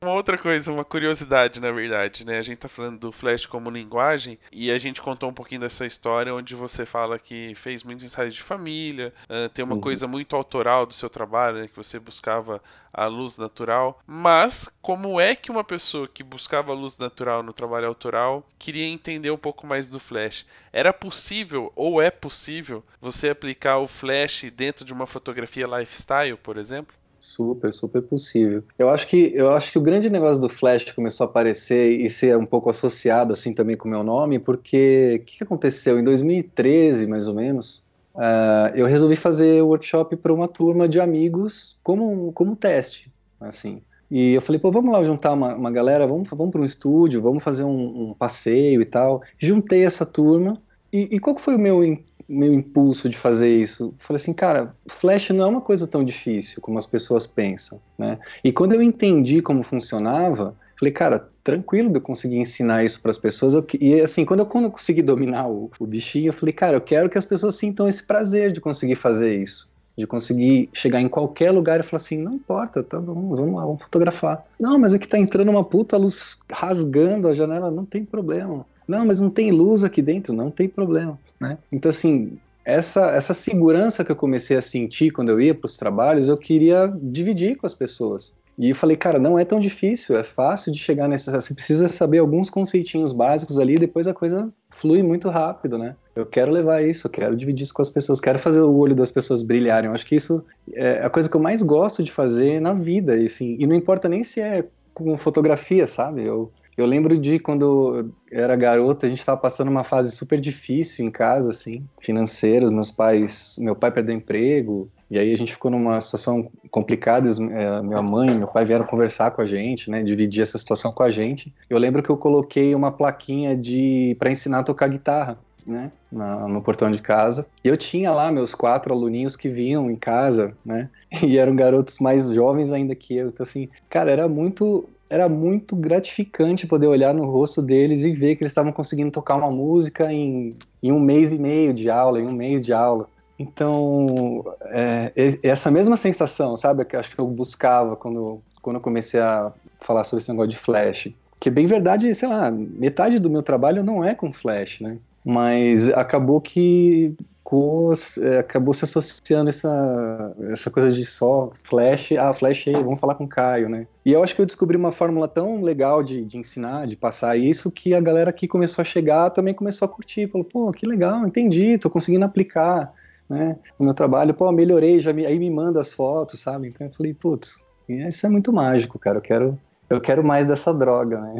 Uma 0.00 0.12
outra 0.12 0.36
coisa, 0.36 0.70
uma 0.70 0.84
curiosidade, 0.84 1.58
na 1.60 1.72
verdade, 1.72 2.24
né? 2.24 2.38
A 2.38 2.42
gente 2.42 2.58
tá 2.58 2.68
falando 2.68 2.98
do 2.98 3.12
Flash 3.12 3.46
como 3.46 3.70
linguagem 3.70 4.38
e 4.52 4.70
a 4.70 4.78
gente 4.78 5.00
contou 5.00 5.30
um 5.30 5.32
pouquinho 5.32 5.62
dessa 5.62 5.86
história 5.86 6.34
onde 6.34 6.54
você 6.54 6.84
fala 6.84 7.18
que 7.18 7.54
fez 7.54 7.82
muitos 7.82 8.04
ensaios 8.04 8.34
de 8.34 8.42
família, 8.42 9.12
ah, 9.28 9.48
tem 9.48 9.64
uma 9.64 9.74
Uhum. 9.74 9.80
coisa 9.80 10.06
muito 10.06 10.36
autoral 10.36 10.84
do 10.86 10.92
seu 10.92 11.08
trabalho, 11.08 11.58
né? 11.60 11.68
Que 11.68 11.76
você 11.76 11.98
buscava 11.98 12.62
a 12.92 13.06
luz 13.06 13.36
natural. 13.36 13.98
Mas 14.06 14.68
como 14.80 15.20
é 15.20 15.34
que 15.34 15.50
uma 15.50 15.64
pessoa 15.64 16.06
que 16.08 16.22
buscava 16.22 16.72
a 16.72 16.74
luz 16.74 16.96
natural 16.98 17.42
no 17.42 17.52
trabalho 17.52 17.86
autoral 17.88 18.46
queria 18.58 18.86
entender 18.86 19.30
um 19.30 19.36
pouco 19.38 19.66
mais 19.66 19.88
do 19.88 19.98
Flash? 19.98 20.46
Era 20.72 20.92
possível 20.92 21.72
ou 21.74 22.00
é 22.00 22.10
possível 22.10 22.84
você 23.00 23.30
aplicar 23.30 23.78
o 23.78 23.88
Flash 23.88 24.44
dentro 24.54 24.84
de 24.84 24.92
uma 24.92 25.06
fotografia 25.06 25.66
lifestyle, 25.66 26.36
por 26.36 26.56
exemplo? 26.58 26.94
Super, 27.18 27.72
super 27.72 28.02
possível. 28.02 28.62
Eu 28.78 28.88
acho 28.88 29.06
que 29.08 29.32
eu 29.34 29.50
acho 29.50 29.72
que 29.72 29.78
o 29.78 29.82
grande 29.82 30.08
negócio 30.08 30.40
do 30.40 30.48
Flash 30.48 30.92
começou 30.92 31.26
a 31.26 31.30
aparecer 31.30 32.00
e 32.00 32.08
ser 32.08 32.36
um 32.36 32.46
pouco 32.46 32.70
associado 32.70 33.32
assim 33.32 33.52
também 33.52 33.76
com 33.76 33.88
o 33.88 33.90
meu 33.90 34.02
nome, 34.02 34.38
porque 34.38 35.20
o 35.20 35.24
que, 35.24 35.42
aconteceu 35.42 35.98
em 35.98 36.04
2013, 36.04 37.06
mais 37.06 37.26
ou 37.26 37.34
menos? 37.34 37.84
ah, 38.16 38.72
eu 38.74 38.86
resolvi 38.86 39.14
fazer 39.14 39.62
o 39.62 39.68
workshop 39.68 40.16
para 40.16 40.32
uma 40.32 40.48
turma 40.48 40.88
de 40.88 41.00
amigos 41.00 41.78
como 41.82 42.32
como 42.32 42.56
teste, 42.56 43.12
assim. 43.40 43.82
E 44.10 44.34
eu 44.34 44.40
falei, 44.40 44.60
pô, 44.60 44.70
vamos 44.70 44.92
lá 44.92 45.02
juntar 45.02 45.32
uma, 45.32 45.54
uma 45.54 45.70
galera, 45.70 46.06
vamos, 46.06 46.28
vamos 46.30 46.52
para 46.52 46.60
um 46.60 46.64
estúdio, 46.64 47.20
vamos 47.20 47.42
fazer 47.42 47.64
um, 47.64 48.10
um 48.10 48.14
passeio 48.14 48.80
e 48.80 48.84
tal. 48.84 49.20
Juntei 49.36 49.84
essa 49.84 50.06
turma. 50.06 50.62
E, 50.92 51.16
e 51.16 51.18
qual 51.18 51.36
foi 51.36 51.56
o 51.56 51.58
meu, 51.58 51.82
meu 52.28 52.52
impulso 52.52 53.08
de 53.08 53.16
fazer 53.16 53.60
isso? 53.60 53.94
Falei 53.98 54.16
assim, 54.16 54.32
cara, 54.32 54.74
Flash 54.86 55.30
não 55.30 55.44
é 55.44 55.46
uma 55.46 55.60
coisa 55.60 55.86
tão 55.86 56.04
difícil 56.04 56.60
como 56.60 56.78
as 56.78 56.86
pessoas 56.86 57.26
pensam, 57.26 57.80
né? 57.98 58.18
E 58.42 58.52
quando 58.52 58.72
eu 58.72 58.82
entendi 58.82 59.40
como 59.40 59.62
funcionava, 59.62 60.56
falei, 60.78 60.92
cara, 60.92 61.28
tranquilo 61.42 61.88
de 61.88 61.96
eu 61.96 62.00
conseguir 62.02 62.38
ensinar 62.38 62.84
isso 62.84 63.00
para 63.00 63.10
as 63.10 63.16
pessoas. 63.16 63.54
E 63.80 64.00
assim, 64.00 64.24
quando 64.24 64.40
eu, 64.40 64.46
quando 64.46 64.64
eu 64.64 64.70
consegui 64.70 65.02
dominar 65.02 65.48
o, 65.48 65.70
o 65.78 65.86
bichinho, 65.86 66.28
eu 66.28 66.32
falei, 66.32 66.52
cara, 66.52 66.76
eu 66.76 66.80
quero 66.80 67.08
que 67.08 67.16
as 67.16 67.24
pessoas 67.24 67.54
sintam 67.54 67.88
esse 67.88 68.02
prazer 68.02 68.52
de 68.52 68.60
conseguir 68.60 68.96
fazer 68.96 69.40
isso. 69.40 69.72
De 69.96 70.06
conseguir 70.06 70.68
chegar 70.74 71.00
em 71.00 71.08
qualquer 71.08 71.50
lugar 71.52 71.80
e 71.80 71.82
falar 71.82 72.02
assim, 72.02 72.18
não 72.18 72.32
importa, 72.32 72.82
tá, 72.82 72.98
vamos, 72.98 73.38
vamos 73.38 73.54
lá, 73.54 73.64
vamos 73.64 73.82
fotografar. 73.82 74.44
Não, 74.60 74.78
mas 74.78 74.92
aqui 74.92 75.08
tá 75.08 75.16
entrando 75.16 75.50
uma 75.50 75.64
puta 75.64 75.96
luz 75.96 76.36
rasgando 76.52 77.28
a 77.28 77.34
janela, 77.34 77.70
não 77.70 77.84
tem 77.84 78.04
problema. 78.04 78.66
Não, 78.86 79.04
mas 79.06 79.20
não 79.20 79.30
tem 79.30 79.50
luz 79.50 79.84
aqui 79.84 80.00
dentro, 80.00 80.32
não 80.32 80.50
tem 80.50 80.68
problema, 80.68 81.18
né? 81.40 81.58
Então, 81.72 81.88
assim, 81.88 82.38
essa, 82.64 83.10
essa 83.10 83.32
segurança 83.32 84.04
que 84.04 84.12
eu 84.12 84.16
comecei 84.16 84.56
a 84.56 84.62
sentir 84.62 85.10
quando 85.10 85.30
eu 85.30 85.40
ia 85.40 85.54
para 85.54 85.66
os 85.66 85.76
trabalhos, 85.76 86.28
eu 86.28 86.36
queria 86.36 86.92
dividir 87.00 87.56
com 87.56 87.66
as 87.66 87.74
pessoas. 87.74 88.36
E 88.58 88.70
eu 88.70 88.76
falei, 88.76 88.96
cara, 88.96 89.18
não 89.18 89.38
é 89.38 89.44
tão 89.44 89.60
difícil, 89.60 90.16
é 90.16 90.24
fácil 90.24 90.72
de 90.72 90.78
chegar 90.78 91.06
nesse. 91.06 91.30
Você 91.30 91.54
precisa 91.54 91.88
saber 91.88 92.18
alguns 92.18 92.48
conceitinhos 92.48 93.12
básicos 93.12 93.58
ali, 93.58 93.76
depois 93.76 94.08
a 94.08 94.14
coisa 94.14 94.50
flui 94.70 95.02
muito 95.02 95.28
rápido, 95.28 95.78
né? 95.78 95.94
Eu 96.14 96.24
quero 96.24 96.50
levar 96.50 96.82
isso, 96.82 97.06
eu 97.06 97.10
quero 97.10 97.36
dividir 97.36 97.64
isso 97.64 97.74
com 97.74 97.82
as 97.82 97.90
pessoas, 97.90 98.20
quero 98.20 98.38
fazer 98.38 98.60
o 98.60 98.74
olho 98.74 98.94
das 98.94 99.10
pessoas 99.10 99.42
brilharem. 99.42 99.88
Eu 99.88 99.94
acho 99.94 100.06
que 100.06 100.16
isso 100.16 100.44
é 100.72 101.02
a 101.04 101.10
coisa 101.10 101.28
que 101.28 101.36
eu 101.36 101.40
mais 101.40 101.62
gosto 101.62 102.02
de 102.02 102.10
fazer 102.10 102.60
na 102.60 102.72
vida, 102.72 103.16
e, 103.16 103.26
assim, 103.26 103.56
e 103.60 103.66
não 103.66 103.74
importa 103.74 104.08
nem 104.08 104.24
se 104.24 104.40
é 104.40 104.66
com 104.94 105.16
fotografia, 105.18 105.86
sabe? 105.86 106.24
Eu, 106.24 106.50
eu 106.76 106.86
lembro 106.86 107.18
de 107.18 107.38
quando 107.38 107.96
eu 107.98 108.10
era 108.30 108.56
garoto, 108.56 109.06
a 109.06 109.08
gente 109.08 109.18
estava 109.20 109.40
passando 109.40 109.68
uma 109.70 109.84
fase 109.84 110.14
super 110.14 110.40
difícil 110.40 111.04
em 111.06 111.10
casa, 111.10 111.50
assim, 111.50 111.88
financeira. 112.02 112.70
Meus 112.70 112.90
pais, 112.90 113.54
meu 113.58 113.74
pai 113.76 113.90
perdeu 113.92 114.14
emprego, 114.14 114.90
e 115.10 115.18
aí 115.18 115.32
a 115.32 115.36
gente 115.36 115.52
ficou 115.52 115.70
numa 115.70 116.00
situação 116.00 116.50
complicada. 116.70 117.28
eh, 117.30 117.82
minha 117.82 118.02
mãe 118.02 118.28
e 118.30 118.34
meu 118.34 118.48
pai 118.48 118.64
vieram 118.64 118.84
conversar 118.86 119.30
com 119.30 119.40
a 119.42 119.46
gente, 119.46 119.90
né, 119.90 120.02
dividir 120.02 120.42
essa 120.42 120.58
situação 120.58 120.92
com 120.92 121.02
a 121.02 121.10
gente. 121.10 121.54
Eu 121.70 121.78
lembro 121.78 122.02
que 122.02 122.10
eu 122.10 122.16
coloquei 122.16 122.74
uma 122.74 122.90
plaquinha 122.92 123.56
de 123.56 124.16
para 124.18 124.30
ensinar 124.30 124.60
a 124.60 124.64
tocar 124.64 124.88
guitarra. 124.88 125.38
Né, 125.66 125.90
na- 126.12 126.46
no 126.46 126.62
portão 126.62 126.88
de 126.92 127.02
casa. 127.02 127.50
E 127.64 127.66
eu 127.66 127.76
tinha 127.76 128.12
lá 128.12 128.30
meus 128.30 128.54
quatro 128.54 128.92
aluninhos 128.94 129.34
que 129.34 129.48
vinham 129.48 129.90
em 129.90 129.96
casa, 129.96 130.56
né? 130.64 130.88
E 131.28 131.38
eram 131.38 131.56
garotos 131.56 131.98
mais 131.98 132.28
jovens 132.30 132.70
ainda 132.70 132.94
que 132.94 133.16
eu. 133.16 133.28
Então, 133.30 133.42
assim, 133.42 133.68
cara, 133.88 134.12
era 134.12 134.28
muito 134.28 134.88
era 135.08 135.28
muito 135.28 135.76
gratificante 135.76 136.66
poder 136.66 136.86
olhar 136.86 137.14
no 137.14 137.24
rosto 137.24 137.62
deles 137.62 138.02
e 138.04 138.12
ver 138.12 138.36
que 138.36 138.42
eles 138.42 138.50
estavam 138.50 138.72
conseguindo 138.72 139.10
tocar 139.10 139.36
uma 139.36 139.50
música 139.50 140.12
em, 140.12 140.50
em 140.82 140.92
um 140.92 141.00
mês 141.00 141.32
e 141.32 141.38
meio 141.38 141.72
de 141.72 141.88
aula, 141.90 142.20
em 142.20 142.26
um 142.26 142.32
mês 142.32 142.64
de 142.64 142.72
aula. 142.72 143.08
Então, 143.38 144.44
é, 144.66 145.12
essa 145.42 145.70
mesma 145.70 145.96
sensação, 145.96 146.56
sabe, 146.56 146.84
que 146.84 146.96
acho 146.96 147.10
que 147.10 147.18
eu 147.18 147.26
buscava 147.26 147.94
quando, 147.94 148.40
quando 148.62 148.76
eu 148.76 148.82
comecei 148.82 149.20
a 149.20 149.52
falar 149.80 150.04
sobre 150.04 150.22
esse 150.22 150.30
negócio 150.30 150.50
de 150.50 150.56
flash. 150.56 151.08
Que 151.38 151.50
bem 151.50 151.66
verdade, 151.66 152.12
sei 152.14 152.28
lá, 152.28 152.50
metade 152.50 153.18
do 153.18 153.28
meu 153.28 153.42
trabalho 153.42 153.84
não 153.84 154.02
é 154.02 154.14
com 154.14 154.32
flash, 154.32 154.80
né? 154.80 154.96
Mas 155.24 155.88
acabou 155.90 156.40
que 156.40 157.14
ficou, 157.46 157.92
é, 158.22 158.38
acabou 158.38 158.74
se 158.74 158.84
associando 158.84 159.48
essa, 159.48 160.34
essa 160.50 160.68
coisa 160.68 160.90
de 160.90 161.04
só 161.04 161.50
flash, 161.54 162.12
ah, 162.12 162.34
flash 162.34 162.66
aí, 162.66 162.74
vamos 162.74 162.98
falar 162.98 163.14
com 163.14 163.24
o 163.24 163.28
Caio, 163.28 163.68
né? 163.68 163.86
E 164.04 164.12
eu 164.12 164.22
acho 164.22 164.34
que 164.34 164.40
eu 164.40 164.46
descobri 164.46 164.76
uma 164.76 164.90
fórmula 164.90 165.28
tão 165.28 165.62
legal 165.62 166.02
de, 166.02 166.24
de 166.24 166.38
ensinar, 166.38 166.88
de 166.88 166.96
passar 166.96 167.36
isso, 167.36 167.70
que 167.70 167.94
a 167.94 168.00
galera 168.00 168.32
que 168.32 168.48
começou 168.48 168.82
a 168.82 168.84
chegar 168.84 169.30
também 169.30 169.54
começou 169.54 169.86
a 169.86 169.88
curtir, 169.88 170.28
falou, 170.28 170.44
pô, 170.44 170.72
que 170.72 170.86
legal, 170.86 171.24
entendi, 171.24 171.78
tô 171.78 171.88
conseguindo 171.88 172.24
aplicar, 172.24 172.92
né, 173.28 173.56
no 173.78 173.86
meu 173.86 173.94
trabalho, 173.94 174.34
pô, 174.34 174.50
melhorei, 174.50 174.98
já 174.98 175.12
me, 175.12 175.24
aí 175.24 175.38
me 175.38 175.50
manda 175.50 175.78
as 175.78 175.92
fotos, 175.92 176.40
sabe? 176.40 176.66
Então 176.66 176.88
eu 176.88 176.92
falei, 176.92 177.14
putz, 177.14 177.64
isso 177.88 178.26
é 178.26 178.28
muito 178.28 178.52
mágico, 178.52 178.98
cara, 178.98 179.18
eu 179.18 179.22
quero, 179.22 179.58
eu 179.88 180.00
quero 180.00 180.24
mais 180.24 180.48
dessa 180.48 180.74
droga, 180.74 181.20
né? 181.20 181.34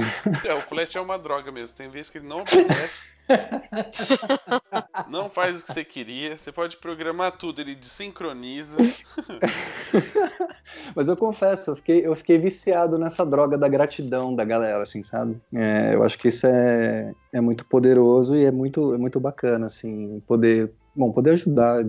É, 0.44 0.54
o 0.54 0.58
Flash 0.58 0.94
é 0.94 1.00
uma 1.00 1.18
droga 1.18 1.50
mesmo. 1.50 1.76
Tem 1.76 1.88
vezes 1.88 2.10
que 2.10 2.18
ele 2.18 2.28
não 2.28 2.42
obedece. 2.42 3.02
não 5.08 5.28
faz 5.28 5.60
o 5.60 5.62
que 5.64 5.72
você 5.72 5.84
queria. 5.84 6.36
Você 6.38 6.52
pode 6.52 6.76
programar 6.76 7.32
tudo, 7.32 7.60
ele 7.60 7.74
desincroniza. 7.74 8.78
Mas 10.94 11.08
eu 11.08 11.16
confesso, 11.16 11.70
eu 11.70 11.76
fiquei, 11.76 12.06
eu 12.06 12.14
fiquei 12.16 12.38
viciado 12.38 12.98
nessa 12.98 13.24
droga 13.24 13.58
da 13.58 13.68
gratidão 13.68 14.34
da 14.34 14.44
galera, 14.44 14.82
assim, 14.82 15.02
sabe? 15.02 15.40
É, 15.54 15.94
eu 15.94 16.02
acho 16.02 16.18
que 16.18 16.28
isso 16.28 16.46
é, 16.46 17.12
é 17.32 17.40
muito 17.40 17.64
poderoso 17.64 18.36
e 18.36 18.44
é 18.44 18.50
muito, 18.50 18.94
é 18.94 18.98
muito 18.98 19.18
bacana, 19.20 19.66
assim, 19.66 20.22
poder, 20.26 20.70
bom, 20.94 21.12
poder 21.12 21.30
ajudar 21.30 21.84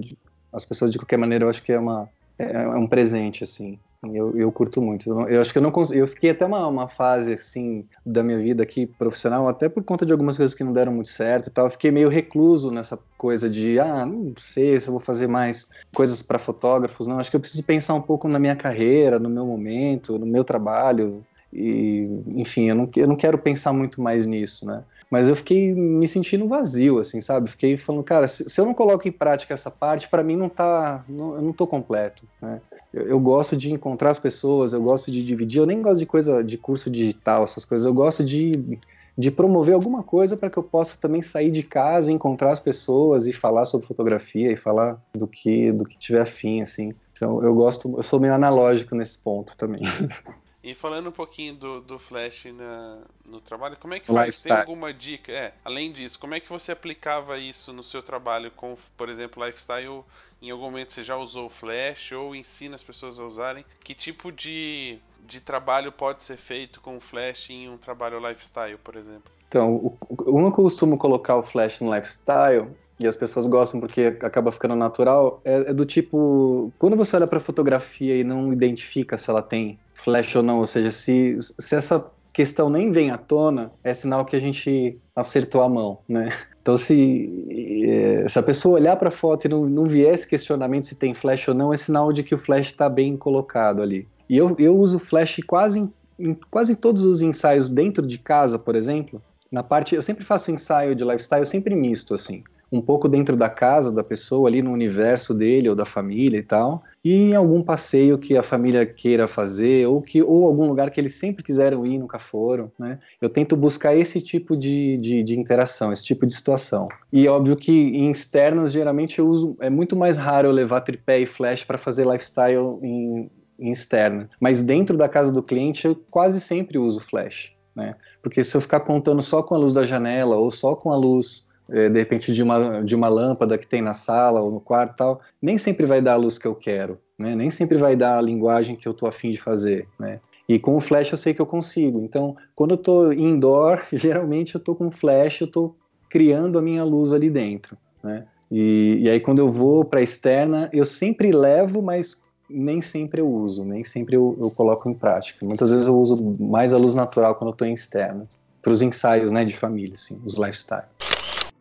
as 0.51 0.65
pessoas 0.65 0.91
de 0.91 0.97
qualquer 0.97 1.17
maneira, 1.17 1.45
eu 1.45 1.49
acho 1.49 1.63
que 1.63 1.71
é 1.71 1.79
uma, 1.79 2.09
é, 2.37 2.63
é 2.63 2.67
um 2.69 2.87
presente, 2.87 3.43
assim. 3.43 3.79
Eu, 4.03 4.35
eu 4.37 4.51
curto 4.51 4.81
muito. 4.81 5.09
Eu, 5.27 5.41
acho 5.41 5.51
que 5.51 5.57
eu 5.57 5.61
não 5.61 5.71
consigo. 5.71 5.99
Eu 5.99 6.07
fiquei 6.07 6.29
até 6.29 6.45
uma, 6.45 6.67
uma 6.67 6.87
fase, 6.87 7.33
assim, 7.33 7.85
da 8.05 8.21
minha 8.21 8.37
vida 8.37 8.61
aqui 8.61 8.85
profissional, 8.85 9.47
até 9.47 9.67
por 9.67 9.83
conta 9.83 10.05
de 10.05 10.11
algumas 10.11 10.37
coisas 10.37 10.55
que 10.55 10.63
não 10.63 10.71
deram 10.71 10.91
muito 10.91 11.09
certo 11.09 11.47
e 11.47 11.49
tal. 11.49 11.65
Eu 11.65 11.71
fiquei 11.71 11.89
meio 11.89 12.07
recluso 12.07 12.69
nessa 12.69 12.99
coisa 13.17 13.49
de, 13.49 13.79
ah, 13.79 14.05
não 14.05 14.33
sei 14.37 14.79
se 14.79 14.87
eu 14.87 14.91
vou 14.91 15.01
fazer 15.01 15.27
mais 15.27 15.69
coisas 15.95 16.21
para 16.21 16.37
fotógrafos, 16.37 17.07
não. 17.07 17.19
Acho 17.19 17.31
que 17.31 17.35
eu 17.35 17.41
preciso 17.41 17.63
pensar 17.63 17.95
um 17.95 18.01
pouco 18.01 18.27
na 18.27 18.37
minha 18.37 18.55
carreira, 18.55 19.17
no 19.17 19.29
meu 19.29 19.45
momento, 19.45 20.19
no 20.19 20.27
meu 20.27 20.43
trabalho. 20.43 21.25
E, 21.51 22.03
enfim, 22.35 22.69
eu 22.69 22.75
não, 22.75 22.89
eu 22.95 23.07
não 23.07 23.15
quero 23.15 23.37
pensar 23.37 23.73
muito 23.73 23.99
mais 23.99 24.27
nisso, 24.27 24.65
né? 24.65 24.83
Mas 25.09 25.29
eu 25.29 25.35
fiquei 25.35 25.73
me 25.73 26.07
sentindo 26.07 26.47
vazio, 26.47 26.99
assim, 26.99 27.21
sabe? 27.21 27.49
Fiquei 27.49 27.77
falando, 27.77 28.03
cara, 28.03 28.27
se, 28.27 28.49
se 28.49 28.59
eu 28.59 28.65
não 28.65 28.73
coloco 28.73 29.07
em 29.07 29.11
prática 29.11 29.53
essa 29.53 29.71
parte, 29.71 30.09
para 30.09 30.23
mim 30.23 30.35
não 30.35 30.49
tá. 30.49 30.99
Não, 31.07 31.35
eu 31.35 31.41
não 31.41 31.53
tô 31.53 31.65
completo, 31.65 32.27
né? 32.41 32.61
Eu, 32.93 33.07
eu 33.07 33.19
gosto 33.19 33.55
de 33.55 33.71
encontrar 33.71 34.09
as 34.09 34.19
pessoas, 34.19 34.73
eu 34.73 34.81
gosto 34.81 35.09
de 35.09 35.23
dividir, 35.23 35.59
eu 35.59 35.65
nem 35.65 35.81
gosto 35.81 35.99
de 35.99 36.05
coisa 36.05 36.43
de 36.43 36.57
curso 36.57 36.89
digital, 36.89 37.43
essas 37.43 37.63
coisas, 37.63 37.85
eu 37.85 37.93
gosto 37.93 38.23
de, 38.23 38.79
de 39.17 39.31
promover 39.31 39.75
alguma 39.75 40.03
coisa 40.03 40.35
para 40.35 40.49
que 40.49 40.57
eu 40.57 40.63
possa 40.63 40.97
também 40.99 41.21
sair 41.21 41.51
de 41.51 41.63
casa, 41.63 42.11
encontrar 42.11 42.51
as 42.51 42.59
pessoas 42.59 43.27
e 43.27 43.33
falar 43.33 43.63
sobre 43.63 43.87
fotografia 43.87 44.51
e 44.51 44.57
falar 44.57 45.01
do 45.15 45.27
que 45.27 45.71
do 45.71 45.85
que 45.85 45.97
tiver 45.97 46.21
afim, 46.21 46.61
assim. 46.61 46.93
Então 47.13 47.41
eu 47.41 47.55
gosto, 47.55 47.95
eu 47.95 48.03
sou 48.03 48.19
meio 48.19 48.33
analógico 48.33 48.93
nesse 48.93 49.23
ponto 49.23 49.55
também. 49.55 49.81
E 50.67 50.73
falando 50.73 51.07
um 51.07 51.13
pouquinho 51.13 51.55
do, 51.55 51.79
do 51.79 51.97
Flash 51.97 52.47
na, 52.53 52.97
no 53.25 53.39
trabalho, 53.39 53.77
como 53.79 53.93
é 53.93 54.01
que 54.01 54.07
faz? 54.07 54.27
lifestyle. 54.27 54.53
Tem 54.53 54.61
alguma 54.63 54.93
dica? 54.93 55.31
É, 55.31 55.53
além 55.63 55.93
disso, 55.93 56.19
como 56.19 56.35
é 56.35 56.41
que 56.41 56.49
você 56.49 56.73
aplicava 56.73 57.37
isso 57.37 57.71
no 57.71 57.81
seu 57.81 58.03
trabalho 58.03 58.51
com, 58.51 58.75
por 58.97 59.07
exemplo, 59.07 59.45
lifestyle? 59.45 60.03
Em 60.41 60.51
algum 60.51 60.65
momento 60.65 60.91
você 60.91 61.03
já 61.03 61.15
usou 61.15 61.45
o 61.45 61.49
Flash 61.49 62.11
ou 62.11 62.35
ensina 62.35 62.75
as 62.75 62.83
pessoas 62.83 63.17
a 63.17 63.23
usarem? 63.23 63.63
Que 63.81 63.95
tipo 63.95 64.29
de, 64.29 64.99
de 65.25 65.39
trabalho 65.39 65.89
pode 65.89 66.25
ser 66.25 66.35
feito 66.35 66.81
com 66.81 66.97
o 66.97 66.99
Flash 66.99 67.49
em 67.49 67.69
um 67.69 67.77
trabalho 67.77 68.19
lifestyle, 68.19 68.77
por 68.77 68.97
exemplo? 68.97 69.31
Então, 69.47 69.73
o, 69.73 69.91
que 70.17 70.29
eu 70.29 70.51
costumo 70.51 70.97
colocar 70.97 71.37
o 71.37 71.43
flash 71.43 71.79
no 71.79 71.95
lifestyle, 71.95 72.67
e 72.99 73.07
as 73.07 73.15
pessoas 73.15 73.47
gostam 73.47 73.79
porque 73.79 74.17
acaba 74.21 74.51
ficando 74.51 74.75
natural, 74.75 75.39
é, 75.45 75.69
é 75.69 75.73
do 75.73 75.85
tipo, 75.85 76.73
quando 76.77 76.97
você 76.97 77.15
olha 77.15 77.25
para 77.25 77.37
a 77.37 77.41
fotografia 77.41 78.17
e 78.17 78.23
não 78.25 78.51
identifica 78.51 79.17
se 79.17 79.29
ela 79.29 79.41
tem 79.41 79.79
flash 79.97 80.35
ou 80.35 80.43
não, 80.43 80.59
ou 80.59 80.65
seja, 80.65 80.89
se, 80.91 81.37
se 81.41 81.75
essa 81.75 82.05
questão 82.33 82.69
nem 82.69 82.91
vem 82.91 83.09
à 83.09 83.17
tona, 83.17 83.71
é 83.83 83.93
sinal 83.93 84.23
que 84.23 84.35
a 84.35 84.39
gente 84.39 84.97
acertou 85.15 85.61
a 85.61 85.69
mão, 85.69 85.99
né? 86.07 86.29
Então, 86.67 86.75
se, 86.75 87.87
eh, 87.87 88.27
se 88.27 88.37
a 88.37 88.43
pessoa 88.43 88.75
olhar 88.75 88.97
para 88.97 89.07
a 89.07 89.11
foto 89.11 89.45
e 89.45 89.47
não, 89.47 89.65
não 89.67 89.83
vier 89.85 90.13
esse 90.13 90.27
questionamento 90.27 90.85
se 90.85 90.95
tem 90.95 91.13
flash 91.13 91.47
ou 91.47 91.53
não, 91.53 91.71
é 91.71 91.77
sinal 91.77 92.11
de 92.11 92.23
que 92.23 92.35
o 92.35 92.37
flash 92.37 92.65
está 92.65 92.89
bem 92.89 93.15
colocado 93.15 93.81
ali. 93.81 94.05
E 94.29 94.35
eu, 94.35 94.53
eu 94.59 94.75
uso 94.75 94.99
flash 94.99 95.39
quase 95.47 95.79
em, 95.79 95.93
em 96.19 96.37
quase 96.51 96.75
todos 96.75 97.05
os 97.05 97.21
ensaios 97.21 97.69
dentro 97.69 98.05
de 98.05 98.17
casa, 98.17 98.59
por 98.59 98.75
exemplo. 98.75 99.21
Na 99.49 99.63
parte, 99.63 99.95
eu 99.95 100.01
sempre 100.01 100.25
faço 100.25 100.51
ensaio 100.51 100.93
de 100.93 101.05
lifestyle 101.05 101.45
sempre 101.45 101.73
misto, 101.73 102.13
assim. 102.13 102.43
Um 102.71 102.81
pouco 102.81 103.07
dentro 103.07 103.35
da 103.35 103.49
casa 103.49 103.91
da 103.91 104.03
pessoa, 104.03 104.49
ali 104.49 104.61
no 104.61 104.71
universo 104.71 105.33
dele 105.33 105.69
ou 105.69 105.75
da 105.75 105.85
família 105.85 106.37
e 106.37 106.43
tal. 106.43 106.83
E 107.03 107.13
em 107.13 107.35
algum 107.35 107.63
passeio 107.63 108.17
que 108.17 108.35
a 108.35 108.43
família 108.43 108.85
queira 108.85 109.27
fazer, 109.27 109.87
ou, 109.87 110.01
que, 110.01 110.21
ou 110.21 110.45
algum 110.45 110.67
lugar 110.67 110.91
que 110.91 110.99
eles 110.99 111.15
sempre 111.15 111.43
quiseram 111.43 111.85
ir 111.85 111.97
nunca 111.97 112.19
foram, 112.19 112.69
né? 112.77 112.99
Eu 113.21 113.29
tento 113.29 113.55
buscar 113.55 113.95
esse 113.95 114.19
tipo 114.19 114.57
de, 114.57 114.97
de, 114.97 115.23
de 115.23 115.39
interação, 115.39 115.93
esse 115.93 116.03
tipo 116.03 116.25
de 116.25 116.33
situação. 116.33 116.89
E 117.13 117.25
óbvio 117.27 117.55
que 117.55 117.71
em 117.71 118.11
externas, 118.11 118.73
geralmente 118.73 119.19
eu 119.19 119.29
uso. 119.29 119.55
É 119.61 119.69
muito 119.69 119.95
mais 119.95 120.17
raro 120.17 120.49
eu 120.49 120.51
levar 120.51 120.81
tripé 120.81 121.21
e 121.21 121.25
flash 121.25 121.63
para 121.63 121.77
fazer 121.77 122.05
lifestyle 122.05 122.77
em, 122.81 123.31
em 123.57 123.71
externa. 123.71 124.29
Mas 124.39 124.61
dentro 124.61 124.97
da 124.97 125.07
casa 125.07 125.31
do 125.31 125.41
cliente, 125.41 125.87
eu 125.87 125.95
quase 126.11 126.41
sempre 126.41 126.77
uso 126.77 126.99
flash, 126.99 127.53
né? 127.73 127.95
Porque 128.21 128.43
se 128.43 128.57
eu 128.57 128.59
ficar 128.59 128.81
contando 128.81 129.21
só 129.21 129.41
com 129.41 129.55
a 129.55 129.57
luz 129.57 129.73
da 129.73 129.85
janela 129.85 130.35
ou 130.35 130.51
só 130.51 130.75
com 130.75 130.91
a 130.91 130.97
luz, 130.97 131.47
de 131.69 131.99
repente, 131.99 132.33
de 132.33 132.41
uma, 132.43 132.81
de 132.81 132.95
uma 132.95 133.07
lâmpada 133.07 133.57
que 133.57 133.67
tem 133.67 133.81
na 133.81 133.93
sala 133.93 134.41
ou 134.41 134.51
no 134.51 134.59
quarto 134.59 134.95
tal, 134.95 135.21
nem 135.41 135.57
sempre 135.57 135.85
vai 135.85 136.01
dar 136.01 136.13
a 136.13 136.17
luz 136.17 136.37
que 136.37 136.47
eu 136.47 136.55
quero, 136.55 136.99
né? 137.17 137.35
Nem 137.35 137.49
sempre 137.49 137.77
vai 137.77 137.95
dar 137.95 138.17
a 138.17 138.21
linguagem 138.21 138.75
que 138.75 138.87
eu 138.87 138.93
tô 138.93 139.05
afim 139.05 139.31
de 139.31 139.39
fazer, 139.39 139.87
né? 139.99 140.19
E 140.47 140.57
com 140.57 140.77
o 140.77 140.79
flash 140.79 141.11
eu 141.11 141.17
sei 141.17 141.33
que 141.33 141.41
eu 141.41 141.45
consigo. 141.45 142.01
Então, 142.01 142.37
quando 142.55 142.71
eu 142.71 142.77
tô 142.77 143.11
indoor, 143.11 143.85
geralmente 143.91 144.55
eu 144.55 144.61
tô 144.61 144.75
com 144.75 144.89
flash, 144.89 145.41
eu 145.41 145.51
tô 145.51 145.75
criando 146.09 146.57
a 146.57 146.61
minha 146.61 146.83
luz 146.83 147.11
ali 147.11 147.29
dentro, 147.29 147.77
né? 148.03 148.25
E, 148.49 148.99
e 149.01 149.09
aí 149.09 149.19
quando 149.19 149.39
eu 149.39 149.49
vou 149.51 149.83
para 149.83 150.01
externa, 150.01 150.69
eu 150.71 150.85
sempre 150.85 151.31
levo, 151.33 151.81
mas 151.81 152.25
nem 152.49 152.81
sempre 152.81 153.19
eu 153.19 153.29
uso, 153.29 153.65
nem 153.65 153.83
sempre 153.83 154.15
eu, 154.15 154.37
eu 154.39 154.49
coloco 154.49 154.89
em 154.89 154.93
prática. 154.93 155.45
Muitas 155.45 155.69
vezes 155.69 155.85
eu 155.85 155.97
uso 155.97 156.33
mais 156.39 156.73
a 156.73 156.77
luz 156.77 156.95
natural 156.95 157.35
quando 157.35 157.49
eu 157.49 157.53
estou 157.53 157.67
em 157.67 157.73
externa, 157.73 158.25
para 158.61 158.71
os 158.71 158.81
ensaios, 158.81 159.31
né, 159.31 159.43
de 159.43 159.55
família, 159.55 159.95
assim, 159.95 160.21
os 160.23 160.37
lifestyle. 160.37 160.87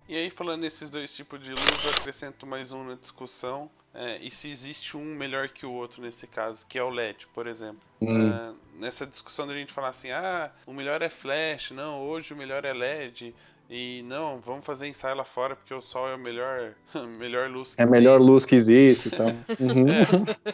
E 0.09 0.14
aí, 0.16 0.30
falando 0.30 0.61
nesses 0.61 0.88
dois 0.88 1.12
tipos 1.12 1.40
de 1.40 1.50
luz, 1.50 1.84
eu 1.84 1.90
acrescento 1.90 2.46
mais 2.46 2.70
um 2.70 2.84
na 2.84 2.94
discussão. 2.94 3.68
É, 3.92 4.18
e 4.22 4.30
se 4.30 4.48
existe 4.48 4.96
um 4.96 5.04
melhor 5.04 5.48
que 5.48 5.66
o 5.66 5.72
outro 5.72 6.00
nesse 6.00 6.28
caso, 6.28 6.64
que 6.68 6.78
é 6.78 6.82
o 6.82 6.90
LED, 6.90 7.26
por 7.34 7.48
exemplo. 7.48 7.80
Hum. 8.00 8.30
É, 8.30 8.52
nessa 8.78 9.04
discussão 9.04 9.48
da 9.48 9.54
gente 9.54 9.72
falar 9.72 9.88
assim, 9.88 10.11
ah, 10.12 10.52
o 10.64 10.72
melhor 10.72 11.02
é 11.02 11.09
flash, 11.09 11.72
não, 11.72 12.02
hoje 12.02 12.32
o 12.32 12.36
melhor 12.36 12.64
é 12.64 12.72
LED. 12.72 13.34
E 13.68 14.04
não, 14.04 14.38
vamos 14.38 14.64
fazer 14.64 14.86
ensaio 14.86 15.16
lá 15.16 15.24
fora 15.24 15.57
porque 15.57 15.74
o 15.74 15.80
sol 15.80 16.09
é 16.09 16.14
o 16.14 16.18
melhor, 16.18 16.74
melhor 17.18 17.50
luz 17.50 17.74
que 17.74 17.80
É 17.80 17.84
a 17.84 17.88
melhor 17.88 18.20
luz 18.20 18.44
que 18.44 18.54
existe 18.54 19.09
e 19.09 19.11
tal. 19.11 19.26
Uhum. 19.59 19.86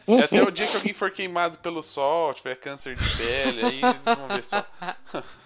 tem. 0.07 0.18
E 0.18 0.22
até 0.22 0.42
o 0.42 0.50
dia 0.50 0.66
que 0.66 0.76
alguém 0.76 0.94
for 0.94 1.11
queimado 1.11 1.59
pelo 1.59 1.82
sol, 1.82 2.32
tiver 2.32 2.55
câncer 2.57 2.96
de 2.96 3.16
pele, 3.16 3.66
aí 3.66 3.80
eles 3.82 4.18
vão 4.18 4.28
ver 4.28 4.44
só. 4.44 4.64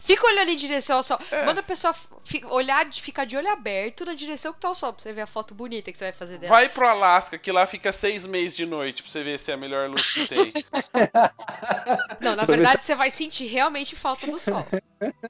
Fica 0.00 0.26
olhando 0.26 0.50
em 0.50 0.56
direção 0.56 0.98
ao 0.98 1.02
sol. 1.02 1.18
É. 1.30 1.44
Manda 1.44 1.60
a 1.60 1.62
pessoa 1.62 1.94
olhar, 2.50 2.84
de- 2.84 3.00
ficar 3.02 3.24
de 3.24 3.36
olho 3.36 3.48
aberto 3.50 4.04
na 4.04 4.14
direção 4.14 4.52
que 4.52 4.60
tá 4.60 4.70
o 4.70 4.74
sol, 4.74 4.92
pra 4.92 5.02
você 5.02 5.12
ver 5.12 5.22
a 5.22 5.26
foto 5.26 5.54
bonita 5.54 5.90
que 5.90 5.98
você 5.98 6.04
vai 6.06 6.12
fazer 6.12 6.38
dela. 6.38 6.54
Vai 6.54 6.68
pro 6.68 6.86
Alasca, 6.86 7.38
que 7.38 7.50
lá 7.52 7.66
fica 7.66 7.92
seis 7.92 8.24
meses 8.26 8.56
de 8.56 8.66
noite, 8.66 9.02
pra 9.02 9.10
você 9.10 9.22
ver 9.22 9.38
se 9.38 9.50
é 9.50 9.54
a 9.54 9.56
melhor 9.56 9.88
luz 9.88 10.10
que 10.12 10.26
tem. 10.26 10.52
Não, 12.20 12.36
na 12.36 12.44
verdade 12.44 12.84
você 12.84 12.94
vai 12.94 13.10
sentir 13.10 13.46
realmente 13.46 13.96
falta 13.96 14.26
do 14.26 14.38
sol. 14.38 14.66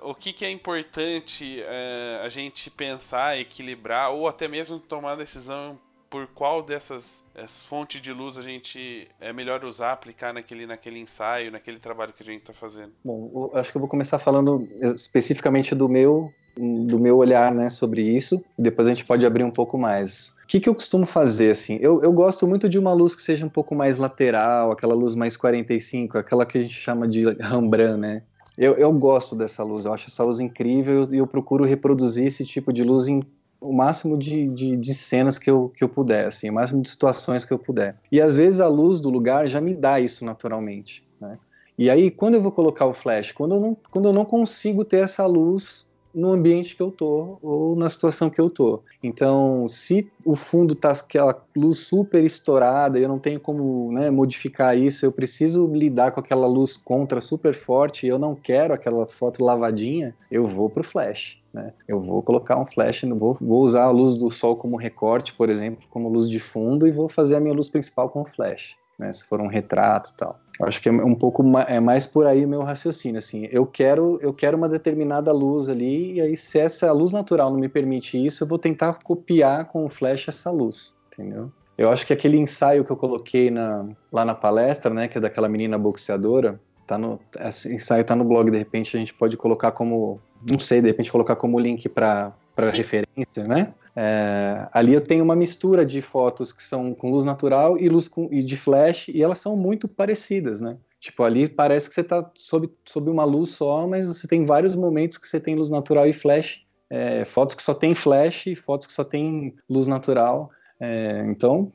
O 0.00 0.14
que, 0.14 0.32
que 0.32 0.44
é 0.44 0.50
importante 0.50 1.62
é, 1.64 2.20
a 2.24 2.28
gente 2.28 2.70
pensar, 2.70 3.38
equilibrar, 3.38 4.10
ou 4.10 4.26
até 4.28 4.48
mesmo 4.48 4.78
tomar 4.78 5.16
decisão 5.16 5.78
por 6.10 6.26
qual 6.26 6.62
dessas 6.62 7.24
essas 7.34 7.64
fontes 7.64 8.02
de 8.02 8.12
luz 8.12 8.36
a 8.36 8.42
gente 8.42 9.08
é 9.20 9.32
melhor 9.32 9.64
usar, 9.64 9.92
aplicar 9.92 10.34
naquele, 10.34 10.66
naquele 10.66 10.98
ensaio, 10.98 11.50
naquele 11.50 11.78
trabalho 11.78 12.12
que 12.12 12.22
a 12.22 12.26
gente 12.26 12.42
tá 12.42 12.52
fazendo. 12.52 12.92
Bom, 13.04 13.50
eu 13.54 13.58
acho 13.58 13.70
que 13.70 13.78
eu 13.78 13.80
vou 13.80 13.88
começar 13.88 14.18
falando 14.18 14.68
especificamente 14.94 15.74
do 15.74 15.88
meu, 15.88 16.30
do 16.56 16.98
meu 16.98 17.16
olhar, 17.16 17.54
né, 17.54 17.68
sobre 17.70 18.02
isso. 18.02 18.44
Depois 18.58 18.88
a 18.88 18.90
gente 18.90 19.04
pode 19.04 19.24
abrir 19.24 19.44
um 19.44 19.50
pouco 19.50 19.78
mais. 19.78 20.34
O 20.42 20.46
que, 20.46 20.60
que 20.60 20.68
eu 20.68 20.74
costumo 20.74 21.06
fazer, 21.06 21.50
assim? 21.50 21.78
Eu, 21.80 22.02
eu 22.02 22.12
gosto 22.12 22.46
muito 22.46 22.68
de 22.68 22.78
uma 22.78 22.92
luz 22.92 23.14
que 23.14 23.22
seja 23.22 23.46
um 23.46 23.50
pouco 23.50 23.74
mais 23.74 23.98
lateral, 23.98 24.72
aquela 24.72 24.94
luz 24.94 25.14
mais 25.14 25.36
45, 25.36 26.18
aquela 26.18 26.44
que 26.44 26.58
a 26.58 26.62
gente 26.62 26.74
chama 26.74 27.06
de 27.06 27.24
Rembrandt, 27.40 28.00
né? 28.00 28.22
Eu, 28.58 28.74
eu 28.74 28.92
gosto 28.92 29.36
dessa 29.36 29.62
luz, 29.62 29.86
eu 29.86 29.92
acho 29.92 30.08
essa 30.08 30.22
luz 30.22 30.40
incrível 30.40 31.08
e 31.10 31.18
eu 31.18 31.26
procuro 31.26 31.64
reproduzir 31.64 32.26
esse 32.26 32.44
tipo 32.44 32.72
de 32.72 32.82
luz 32.82 33.06
em 33.08 33.22
o 33.60 33.72
máximo 33.72 34.16
de, 34.16 34.46
de, 34.50 34.76
de 34.76 34.94
cenas 34.94 35.38
que 35.38 35.50
eu, 35.50 35.70
que 35.76 35.84
eu 35.84 35.88
puder, 35.88 36.26
assim, 36.26 36.48
o 36.48 36.54
máximo 36.54 36.80
de 36.82 36.88
situações 36.88 37.44
que 37.44 37.52
eu 37.52 37.58
puder. 37.58 37.96
E 38.10 38.20
às 38.20 38.36
vezes 38.36 38.60
a 38.60 38.68
luz 38.68 39.00
do 39.00 39.10
lugar 39.10 39.46
já 39.46 39.60
me 39.60 39.74
dá 39.74 40.00
isso 40.00 40.24
naturalmente, 40.24 41.04
né? 41.20 41.38
E 41.78 41.88
aí, 41.88 42.10
quando 42.10 42.34
eu 42.34 42.42
vou 42.42 42.52
colocar 42.52 42.84
o 42.84 42.92
flash? 42.92 43.32
Quando 43.32 43.54
eu 43.54 43.60
não, 43.60 43.76
quando 43.90 44.06
eu 44.06 44.12
não 44.12 44.24
consigo 44.24 44.84
ter 44.84 44.98
essa 44.98 45.24
luz 45.24 45.88
no 46.14 46.32
ambiente 46.32 46.76
que 46.76 46.82
eu 46.82 46.90
tô 46.90 47.38
ou 47.40 47.76
na 47.76 47.88
situação 47.88 48.28
que 48.28 48.40
eu 48.40 48.50
tô. 48.50 48.82
Então, 49.02 49.66
se 49.66 50.10
o 50.24 50.34
fundo 50.34 50.74
tá 50.74 50.90
aquela 50.90 51.40
luz 51.56 51.78
super 51.78 52.22
estourada 52.22 52.98
eu 52.98 53.08
não 53.08 53.18
tenho 53.18 53.40
como 53.40 53.90
né, 53.92 54.10
modificar 54.10 54.76
isso, 54.76 55.06
eu 55.06 55.12
preciso 55.12 55.66
lidar 55.66 56.10
com 56.10 56.20
aquela 56.20 56.46
luz 56.46 56.76
contra 56.76 57.20
super 57.20 57.54
forte 57.54 58.06
eu 58.06 58.18
não 58.18 58.34
quero 58.34 58.74
aquela 58.74 59.06
foto 59.06 59.44
lavadinha, 59.44 60.14
eu 60.30 60.46
vou 60.46 60.68
pro 60.68 60.84
flash. 60.84 61.39
Né? 61.52 61.72
Eu 61.88 62.00
vou 62.00 62.22
colocar 62.22 62.58
um 62.60 62.66
flash, 62.66 63.02
vou, 63.02 63.34
vou 63.40 63.62
usar 63.62 63.84
a 63.84 63.90
luz 63.90 64.16
do 64.16 64.30
sol 64.30 64.56
como 64.56 64.76
recorte, 64.76 65.34
por 65.34 65.48
exemplo, 65.50 65.84
como 65.90 66.08
luz 66.08 66.28
de 66.28 66.38
fundo 66.38 66.86
e 66.86 66.92
vou 66.92 67.08
fazer 67.08 67.36
a 67.36 67.40
minha 67.40 67.54
luz 67.54 67.68
principal 67.68 68.08
com 68.08 68.24
flash, 68.24 68.76
né? 68.98 69.12
Se 69.12 69.24
for 69.24 69.40
um 69.40 69.48
retrato, 69.48 70.14
tal. 70.16 70.38
Eu 70.60 70.66
acho 70.66 70.80
que 70.80 70.88
é 70.88 70.92
um 70.92 71.14
pouco 71.14 71.42
ma- 71.42 71.62
é 71.62 71.80
mais 71.80 72.06
por 72.06 72.26
aí 72.26 72.44
o 72.44 72.48
meu 72.48 72.62
raciocínio, 72.62 73.18
assim. 73.18 73.48
Eu 73.50 73.66
quero 73.66 74.18
eu 74.20 74.32
quero 74.32 74.56
uma 74.56 74.68
determinada 74.68 75.32
luz 75.32 75.68
ali 75.68 76.14
e 76.14 76.20
aí 76.20 76.36
se 76.36 76.58
essa 76.58 76.92
luz 76.92 77.10
natural 77.10 77.50
não 77.50 77.58
me 77.58 77.68
permite 77.68 78.22
isso, 78.24 78.44
eu 78.44 78.48
vou 78.48 78.58
tentar 78.58 79.00
copiar 79.02 79.64
com 79.66 79.84
o 79.86 79.88
flash 79.88 80.28
essa 80.28 80.50
luz, 80.50 80.94
entendeu? 81.12 81.50
Eu 81.76 81.90
acho 81.90 82.06
que 82.06 82.12
aquele 82.12 82.36
ensaio 82.36 82.84
que 82.84 82.92
eu 82.92 82.96
coloquei 82.96 83.50
na, 83.50 83.88
lá 84.12 84.22
na 84.22 84.34
palestra, 84.34 84.92
né, 84.92 85.08
que 85.08 85.16
é 85.16 85.20
daquela 85.20 85.48
menina 85.48 85.78
boxeadora, 85.78 86.60
tá 86.90 86.98
no 86.98 87.20
esse 87.38 87.72
ensaio 87.72 88.04
tá 88.04 88.16
no 88.16 88.24
blog, 88.24 88.50
de 88.50 88.58
repente 88.58 88.96
a 88.96 89.00
gente 89.00 89.14
pode 89.14 89.36
colocar 89.36 89.70
como 89.70 90.20
não 90.44 90.58
sei, 90.58 90.80
de 90.80 90.88
repente 90.88 91.12
colocar 91.12 91.36
como 91.36 91.60
link 91.60 91.88
para 91.88 92.34
referência, 92.72 93.44
né? 93.46 93.72
É, 93.94 94.66
ali 94.72 94.94
eu 94.94 95.00
tenho 95.00 95.22
uma 95.22 95.36
mistura 95.36 95.86
de 95.86 96.00
fotos 96.00 96.52
que 96.52 96.62
são 96.62 96.92
com 96.92 97.10
luz 97.10 97.24
natural 97.24 97.78
e 97.78 97.88
luz 97.88 98.08
com, 98.08 98.28
e 98.32 98.42
de 98.42 98.56
flash, 98.56 99.08
e 99.08 99.22
elas 99.22 99.38
são 99.38 99.56
muito 99.56 99.86
parecidas, 99.86 100.60
né? 100.60 100.76
Tipo, 100.98 101.22
ali 101.22 101.48
parece 101.48 101.88
que 101.88 101.94
você 101.94 102.00
está 102.00 102.28
sob, 102.34 102.68
sob 102.84 103.08
uma 103.08 103.24
luz 103.24 103.50
só, 103.50 103.86
mas 103.86 104.06
você 104.06 104.26
tem 104.26 104.44
vários 104.44 104.74
momentos 104.74 105.16
que 105.16 105.28
você 105.28 105.38
tem 105.38 105.54
luz 105.54 105.70
natural 105.70 106.06
e 106.08 106.12
flash. 106.12 106.62
É, 106.90 107.24
fotos 107.24 107.54
que 107.54 107.62
só 107.62 107.72
tem 107.72 107.94
flash, 107.94 108.46
fotos 108.64 108.86
que 108.86 108.92
só 108.92 109.04
tem 109.04 109.54
luz 109.68 109.86
natural. 109.86 110.50
É, 110.78 111.24
então, 111.26 111.72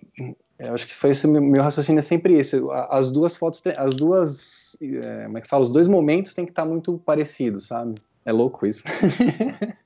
eu 0.59 0.73
acho 0.73 0.87
que 0.87 0.93
foi 0.93 1.09
esse 1.09 1.27
meu, 1.27 1.41
meu 1.41 1.61
raciocínio 1.61 1.99
é 1.99 2.01
sempre 2.01 2.33
esse. 2.35 2.61
As 2.89 3.11
duas 3.11 3.35
fotos, 3.35 3.61
as 3.77 3.95
duas, 3.95 4.77
é, 4.81 5.23
como 5.25 5.37
é 5.37 5.41
que 5.41 5.47
fala? 5.47 5.63
Os 5.63 5.71
dois 5.71 5.87
momentos 5.87 6.33
têm 6.33 6.45
que 6.45 6.51
estar 6.51 6.65
muito 6.65 6.97
parecidos, 6.99 7.67
sabe? 7.67 8.01
É 8.23 8.31
louco 8.31 8.65
isso. 8.65 8.83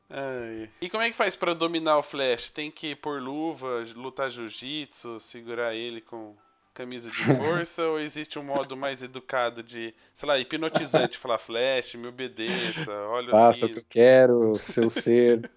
Ai. 0.09 0.70
E 0.82 0.89
como 0.89 1.03
é 1.03 1.11
que 1.11 1.15
faz 1.15 1.36
pra 1.36 1.53
dominar 1.53 1.97
o 1.97 2.03
flash? 2.03 2.49
Tem 2.49 2.72
que 2.72 2.95
pôr 2.95 3.22
luva, 3.22 3.86
lutar 3.95 4.32
jiu-jitsu, 4.32 5.20
segurar 5.20 5.76
ele 5.76 6.01
com 6.01 6.36
camisa 6.74 7.11
de 7.11 7.17
força 7.38 7.84
ou 7.84 7.99
existe 7.99 8.39
um 8.39 8.43
modo 8.43 8.76
mais 8.78 9.03
educado 9.03 9.61
de, 9.61 9.93
sei 10.13 10.28
lá, 10.28 10.39
hipnotizante, 10.39 11.17
falar 11.20 11.38
flash, 11.38 11.95
me 11.95 12.07
obedeça, 12.07 12.91
olha 13.09 13.30
Faça 13.30 13.65
o 13.65 13.70
que 13.70 13.80
eu 13.80 13.86
quero, 13.88 14.55
seu 14.57 14.89
ser, 14.89 15.49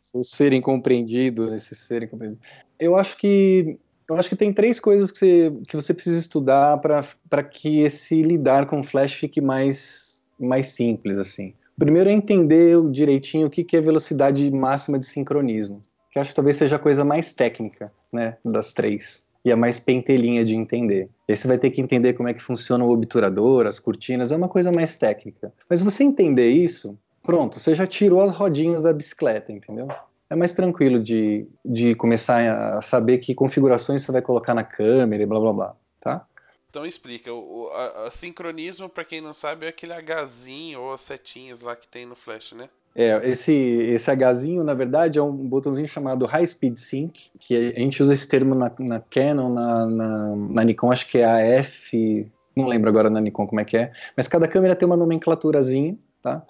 seu 0.00 0.24
ser 0.24 0.52
incompreendido, 0.52 1.54
esse 1.54 1.74
ser 1.74 2.02
incompreendido. 2.02 2.40
Eu 2.80 2.96
acho 2.96 3.16
que 3.16 3.78
Eu 4.08 4.16
acho 4.16 4.28
que 4.28 4.36
tem 4.36 4.52
três 4.52 4.78
coisas 4.78 5.10
que 5.10 5.18
você, 5.18 5.52
que 5.68 5.76
você 5.76 5.92
precisa 5.92 6.18
estudar 6.18 6.78
para 6.78 7.42
que 7.42 7.80
esse 7.80 8.22
lidar 8.22 8.66
com 8.66 8.82
flash 8.82 9.14
fique 9.14 9.40
mais, 9.40 10.22
mais 10.38 10.68
simples, 10.68 11.18
assim. 11.18 11.54
Primeiro 11.76 12.08
é 12.08 12.12
entender 12.12 12.76
direitinho 12.90 13.48
o 13.48 13.50
que, 13.50 13.64
que 13.64 13.76
é 13.76 13.80
velocidade 13.80 14.50
máxima 14.50 14.98
de 14.98 15.06
sincronismo, 15.06 15.80
que 16.10 16.18
acho 16.18 16.30
que 16.30 16.36
talvez 16.36 16.56
seja 16.56 16.76
a 16.76 16.78
coisa 16.78 17.04
mais 17.04 17.34
técnica, 17.34 17.92
né, 18.12 18.36
das 18.44 18.72
três 18.72 19.26
e 19.46 19.52
a 19.52 19.56
mais 19.56 19.78
pentelinha 19.78 20.44
de 20.44 20.56
entender. 20.56 21.08
Aí 21.28 21.36
você 21.36 21.46
vai 21.46 21.56
ter 21.56 21.70
que 21.70 21.80
entender 21.80 22.14
como 22.14 22.28
é 22.28 22.34
que 22.34 22.42
funciona 22.42 22.84
o 22.84 22.90
obturador, 22.90 23.64
as 23.64 23.78
cortinas, 23.78 24.32
é 24.32 24.36
uma 24.36 24.48
coisa 24.48 24.72
mais 24.72 24.98
técnica. 24.98 25.52
Mas 25.70 25.80
você 25.80 26.02
entender 26.02 26.50
isso, 26.50 26.98
pronto, 27.22 27.60
você 27.60 27.72
já 27.72 27.86
tirou 27.86 28.20
as 28.22 28.32
rodinhas 28.32 28.82
da 28.82 28.92
bicicleta, 28.92 29.52
entendeu? 29.52 29.86
É 30.28 30.34
mais 30.34 30.52
tranquilo 30.52 30.98
de, 31.02 31.46
de 31.64 31.94
começar 31.94 32.76
a 32.76 32.82
saber 32.82 33.18
que 33.18 33.34
configurações 33.34 34.02
você 34.02 34.10
vai 34.10 34.22
colocar 34.22 34.54
na 34.54 34.64
câmera 34.64 35.22
e 35.22 35.26
blá 35.26 35.38
blá 35.38 35.52
blá, 35.52 35.76
tá? 36.00 36.26
Então 36.68 36.84
explica, 36.84 37.32
o, 37.32 37.70
a, 37.72 38.06
a 38.06 38.10
sincronismo, 38.10 38.88
para 38.88 39.04
quem 39.04 39.20
não 39.20 39.32
sabe, 39.32 39.66
é 39.66 39.68
aquele 39.68 39.94
Hzinho 39.94 40.80
ou 40.80 40.92
as 40.92 41.00
setinhas 41.00 41.60
lá 41.60 41.76
que 41.76 41.86
tem 41.88 42.04
no 42.04 42.16
Flash, 42.16 42.52
né? 42.52 42.68
É, 42.94 43.28
esse, 43.28 43.52
esse 43.52 44.10
Hzinho, 44.10 44.64
na 44.64 44.74
verdade, 44.74 45.18
é 45.18 45.22
um 45.22 45.32
botãozinho 45.32 45.86
chamado 45.86 46.26
High 46.26 46.46
Speed 46.46 46.76
Sync, 46.76 47.30
que 47.38 47.72
a 47.74 47.78
gente 47.78 48.02
usa 48.02 48.14
esse 48.14 48.26
termo 48.26 48.54
na, 48.54 48.72
na 48.78 49.00
Canon, 49.00 49.52
na, 49.52 49.86
na, 49.86 50.36
na, 50.36 50.64
Nikon, 50.64 50.90
acho 50.90 51.06
que 51.06 51.18
é 51.18 51.24
a 51.24 51.38
F, 51.38 52.26
não 52.56 52.66
lembro 52.66 52.88
agora 52.88 53.08
na 53.10 53.20
Nikon 53.20 53.46
como 53.46 53.60
é 53.60 53.64
que 53.64 53.76
é, 53.76 53.92
mas 54.16 54.26
cada 54.26 54.48
câmera 54.48 54.74
tem 54.74 54.86
uma 54.86 54.96
nomenclaturazinha, 54.96 55.96
tá? 56.22 56.42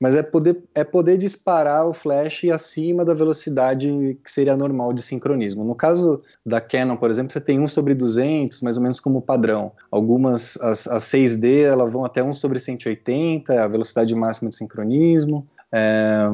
Mas 0.00 0.14
é 0.14 0.22
poder, 0.22 0.62
é 0.74 0.84
poder 0.84 1.16
disparar 1.16 1.86
o 1.86 1.92
flash 1.92 2.44
acima 2.44 3.04
da 3.04 3.14
velocidade 3.14 4.16
que 4.22 4.30
seria 4.30 4.56
normal 4.56 4.92
de 4.92 5.02
sincronismo. 5.02 5.64
No 5.64 5.74
caso 5.74 6.22
da 6.46 6.60
Canon, 6.60 6.96
por 6.96 7.10
exemplo, 7.10 7.32
você 7.32 7.40
tem 7.40 7.58
1 7.58 7.66
sobre 7.68 7.94
200, 7.94 8.60
mais 8.60 8.76
ou 8.76 8.82
menos 8.82 9.00
como 9.00 9.20
padrão. 9.20 9.72
Algumas, 9.90 10.56
as, 10.58 10.86
as 10.86 11.02
6D, 11.04 11.64
elas 11.64 11.92
vão 11.92 12.04
até 12.04 12.22
1 12.22 12.32
sobre 12.34 12.60
180, 12.60 13.64
a 13.64 13.66
velocidade 13.66 14.14
máxima 14.14 14.50
de 14.50 14.56
sincronismo. 14.56 15.44
É, 15.70 16.24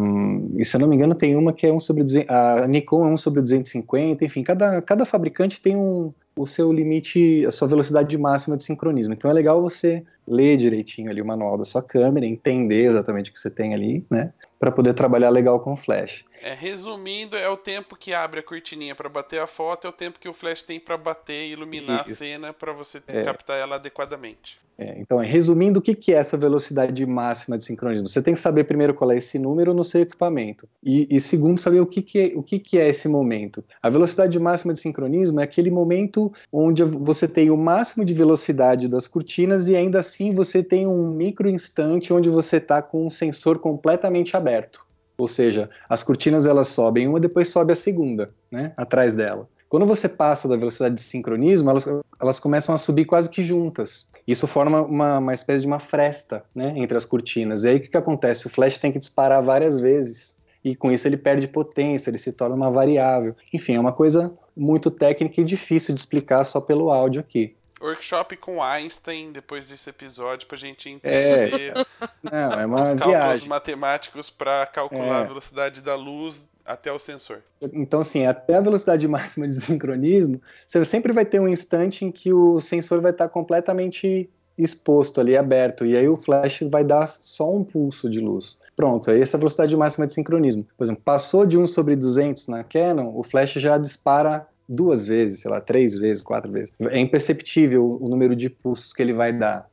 e 0.56 0.64
se 0.64 0.76
eu 0.76 0.80
não 0.80 0.86
me 0.86 0.94
engano, 0.94 1.14
tem 1.14 1.34
uma 1.34 1.52
que 1.52 1.66
é 1.66 1.72
1 1.72 1.80
sobre 1.80 2.04
200, 2.04 2.30
a 2.30 2.66
Nikon 2.68 3.08
é 3.08 3.12
1 3.12 3.16
sobre 3.16 3.40
250, 3.40 4.24
enfim, 4.24 4.44
cada, 4.44 4.80
cada 4.80 5.04
fabricante 5.04 5.60
tem 5.60 5.74
um, 5.74 6.10
o 6.36 6.46
seu 6.46 6.72
limite, 6.72 7.44
a 7.46 7.50
sua 7.50 7.66
velocidade 7.66 8.16
máxima 8.16 8.56
de 8.56 8.64
sincronismo. 8.64 9.14
Então 9.14 9.30
é 9.30 9.34
legal 9.34 9.60
você 9.60 10.04
ler 10.26 10.56
direitinho 10.56 11.10
ali 11.10 11.20
o 11.20 11.26
manual 11.26 11.56
da 11.56 11.64
sua 11.64 11.82
câmera, 11.82 12.26
entender 12.26 12.84
exatamente 12.84 13.30
o 13.30 13.32
que 13.32 13.40
você 13.40 13.50
tem 13.50 13.74
ali, 13.74 14.04
né, 14.10 14.32
para 14.58 14.70
poder 14.70 14.94
trabalhar 14.94 15.30
legal 15.30 15.60
com 15.60 15.72
o 15.72 15.76
flash. 15.76 16.24
É, 16.40 16.52
resumindo, 16.52 17.36
é 17.36 17.48
o 17.48 17.56
tempo 17.56 17.96
que 17.96 18.12
abre 18.12 18.40
a 18.40 18.42
cortininha 18.42 18.94
para 18.94 19.08
bater 19.08 19.40
a 19.40 19.46
foto, 19.46 19.86
é 19.86 19.90
o 19.90 19.92
tempo 19.92 20.18
que 20.18 20.28
o 20.28 20.34
flash 20.34 20.62
tem 20.62 20.78
para 20.78 20.96
bater 20.96 21.46
e 21.46 21.52
iluminar 21.52 22.02
Isso. 22.02 22.12
a 22.12 22.16
cena 22.16 22.52
para 22.52 22.72
você 22.72 23.02
é. 23.08 23.22
captar 23.22 23.58
ela 23.58 23.76
adequadamente. 23.76 24.62
É, 24.76 24.98
então, 24.98 25.18
resumindo, 25.18 25.78
o 25.78 25.82
que, 25.82 25.94
que 25.94 26.12
é 26.12 26.16
essa 26.16 26.36
velocidade 26.36 27.06
máxima 27.06 27.56
de 27.56 27.64
sincronismo? 27.64 28.08
Você 28.08 28.20
tem 28.20 28.34
que 28.34 28.40
saber 28.40 28.64
primeiro 28.64 28.92
qual 28.92 29.10
é 29.12 29.16
esse 29.16 29.38
número 29.38 29.72
no 29.72 29.84
seu 29.84 30.02
equipamento. 30.02 30.68
E, 30.82 31.06
e 31.08 31.20
segundo, 31.20 31.60
saber 31.60 31.80
o, 31.80 31.86
que, 31.86 32.02
que, 32.02 32.18
é, 32.18 32.32
o 32.34 32.42
que, 32.42 32.58
que 32.58 32.78
é 32.78 32.88
esse 32.88 33.08
momento. 33.08 33.64
A 33.80 33.88
velocidade 33.88 34.38
máxima 34.38 34.72
de 34.72 34.80
sincronismo 34.80 35.40
é 35.40 35.44
aquele 35.44 35.70
momento 35.70 36.32
onde 36.52 36.82
você 36.82 37.28
tem 37.28 37.50
o 37.50 37.56
máximo 37.56 38.04
de 38.04 38.12
velocidade 38.12 38.88
das 38.88 39.06
cortinas 39.06 39.68
e 39.68 39.76
ainda 39.76 40.00
assim 40.00 40.13
você 40.32 40.62
tem 40.62 40.86
um 40.86 41.10
micro 41.10 41.48
instante 41.48 42.12
onde 42.12 42.28
você 42.28 42.58
está 42.58 42.80
com 42.82 43.06
um 43.06 43.10
sensor 43.10 43.58
completamente 43.58 44.36
aberto. 44.36 44.84
Ou 45.16 45.26
seja, 45.26 45.70
as 45.88 46.02
cortinas 46.02 46.46
elas 46.46 46.68
sobem 46.68 47.06
uma, 47.06 47.20
depois 47.20 47.48
sobe 47.48 47.72
a 47.72 47.76
segunda, 47.76 48.30
né, 48.50 48.72
atrás 48.76 49.14
dela. 49.14 49.48
Quando 49.68 49.86
você 49.86 50.08
passa 50.08 50.48
da 50.48 50.56
velocidade 50.56 50.94
de 50.94 51.00
sincronismo, 51.00 51.70
elas, 51.70 51.84
elas 52.20 52.38
começam 52.38 52.74
a 52.74 52.78
subir 52.78 53.04
quase 53.04 53.28
que 53.28 53.42
juntas. 53.42 54.08
Isso 54.26 54.46
forma 54.46 54.82
uma, 54.82 55.18
uma 55.18 55.34
espécie 55.34 55.62
de 55.62 55.66
uma 55.66 55.78
fresta 55.78 56.44
né, 56.54 56.74
entre 56.76 56.96
as 56.96 57.04
cortinas. 57.04 57.64
E 57.64 57.68
aí 57.68 57.76
o 57.76 57.80
que, 57.80 57.88
que 57.88 57.96
acontece? 57.96 58.46
O 58.46 58.50
flash 58.50 58.78
tem 58.78 58.92
que 58.92 58.98
disparar 58.98 59.42
várias 59.42 59.80
vezes. 59.80 60.36
E 60.64 60.74
com 60.76 60.92
isso 60.92 61.06
ele 61.08 61.16
perde 61.16 61.48
potência, 61.48 62.08
ele 62.08 62.18
se 62.18 62.32
torna 62.32 62.54
uma 62.54 62.70
variável. 62.70 63.34
Enfim, 63.52 63.74
é 63.74 63.80
uma 63.80 63.92
coisa 63.92 64.32
muito 64.56 64.90
técnica 64.90 65.40
e 65.40 65.44
difícil 65.44 65.94
de 65.94 66.00
explicar 66.00 66.44
só 66.44 66.60
pelo 66.60 66.90
áudio 66.90 67.20
aqui 67.20 67.54
workshop 67.84 68.36
com 68.36 68.62
Einstein 68.62 69.32
depois 69.32 69.68
desse 69.68 69.90
episódio 69.90 70.46
pra 70.48 70.56
gente 70.56 70.88
entender 70.88 71.72
é. 71.76 71.86
Não, 72.22 72.52
é 72.52 72.66
os 72.66 72.88
cálculos 72.90 73.06
viagem. 73.06 73.48
matemáticos 73.48 74.30
para 74.30 74.66
calcular 74.66 75.20
é. 75.20 75.22
a 75.22 75.24
velocidade 75.24 75.80
da 75.82 75.94
luz 75.94 76.46
até 76.64 76.90
o 76.90 76.98
sensor. 76.98 77.42
Então, 77.60 78.00
assim, 78.00 78.26
até 78.26 78.54
a 78.54 78.60
velocidade 78.60 79.06
máxima 79.08 79.46
de 79.46 79.54
sincronismo, 79.54 80.40
você 80.66 80.84
sempre 80.84 81.12
vai 81.12 81.24
ter 81.24 81.40
um 81.40 81.48
instante 81.48 82.04
em 82.04 82.10
que 82.10 82.32
o 82.32 82.58
sensor 82.58 83.00
vai 83.00 83.12
estar 83.12 83.28
completamente 83.28 84.30
exposto 84.56 85.20
ali, 85.20 85.36
aberto, 85.36 85.84
e 85.84 85.96
aí 85.96 86.08
o 86.08 86.16
flash 86.16 86.60
vai 86.70 86.84
dar 86.84 87.08
só 87.08 87.52
um 87.52 87.64
pulso 87.64 88.08
de 88.08 88.20
luz. 88.20 88.56
Pronto, 88.76 89.10
é 89.10 89.20
essa 89.20 89.36
a 89.36 89.38
velocidade 89.38 89.76
máxima 89.76 90.06
de 90.06 90.12
sincronismo. 90.12 90.64
Por 90.76 90.84
exemplo, 90.84 91.02
passou 91.04 91.44
de 91.44 91.58
1 91.58 91.66
sobre 91.66 91.96
200 91.96 92.46
na 92.46 92.62
Canon, 92.62 93.12
o 93.14 93.22
flash 93.22 93.54
já 93.54 93.76
dispara 93.76 94.46
duas 94.68 95.06
vezes, 95.06 95.40
sei 95.40 95.50
lá, 95.50 95.60
três 95.60 95.96
vezes, 95.96 96.22
quatro 96.22 96.50
vezes. 96.50 96.72
É 96.90 96.98
imperceptível 96.98 97.98
o 98.00 98.08
número 98.08 98.34
de 98.34 98.48
pulsos 98.48 98.92
que 98.92 99.02
ele 99.02 99.12
vai 99.12 99.32
dar. 99.32 99.68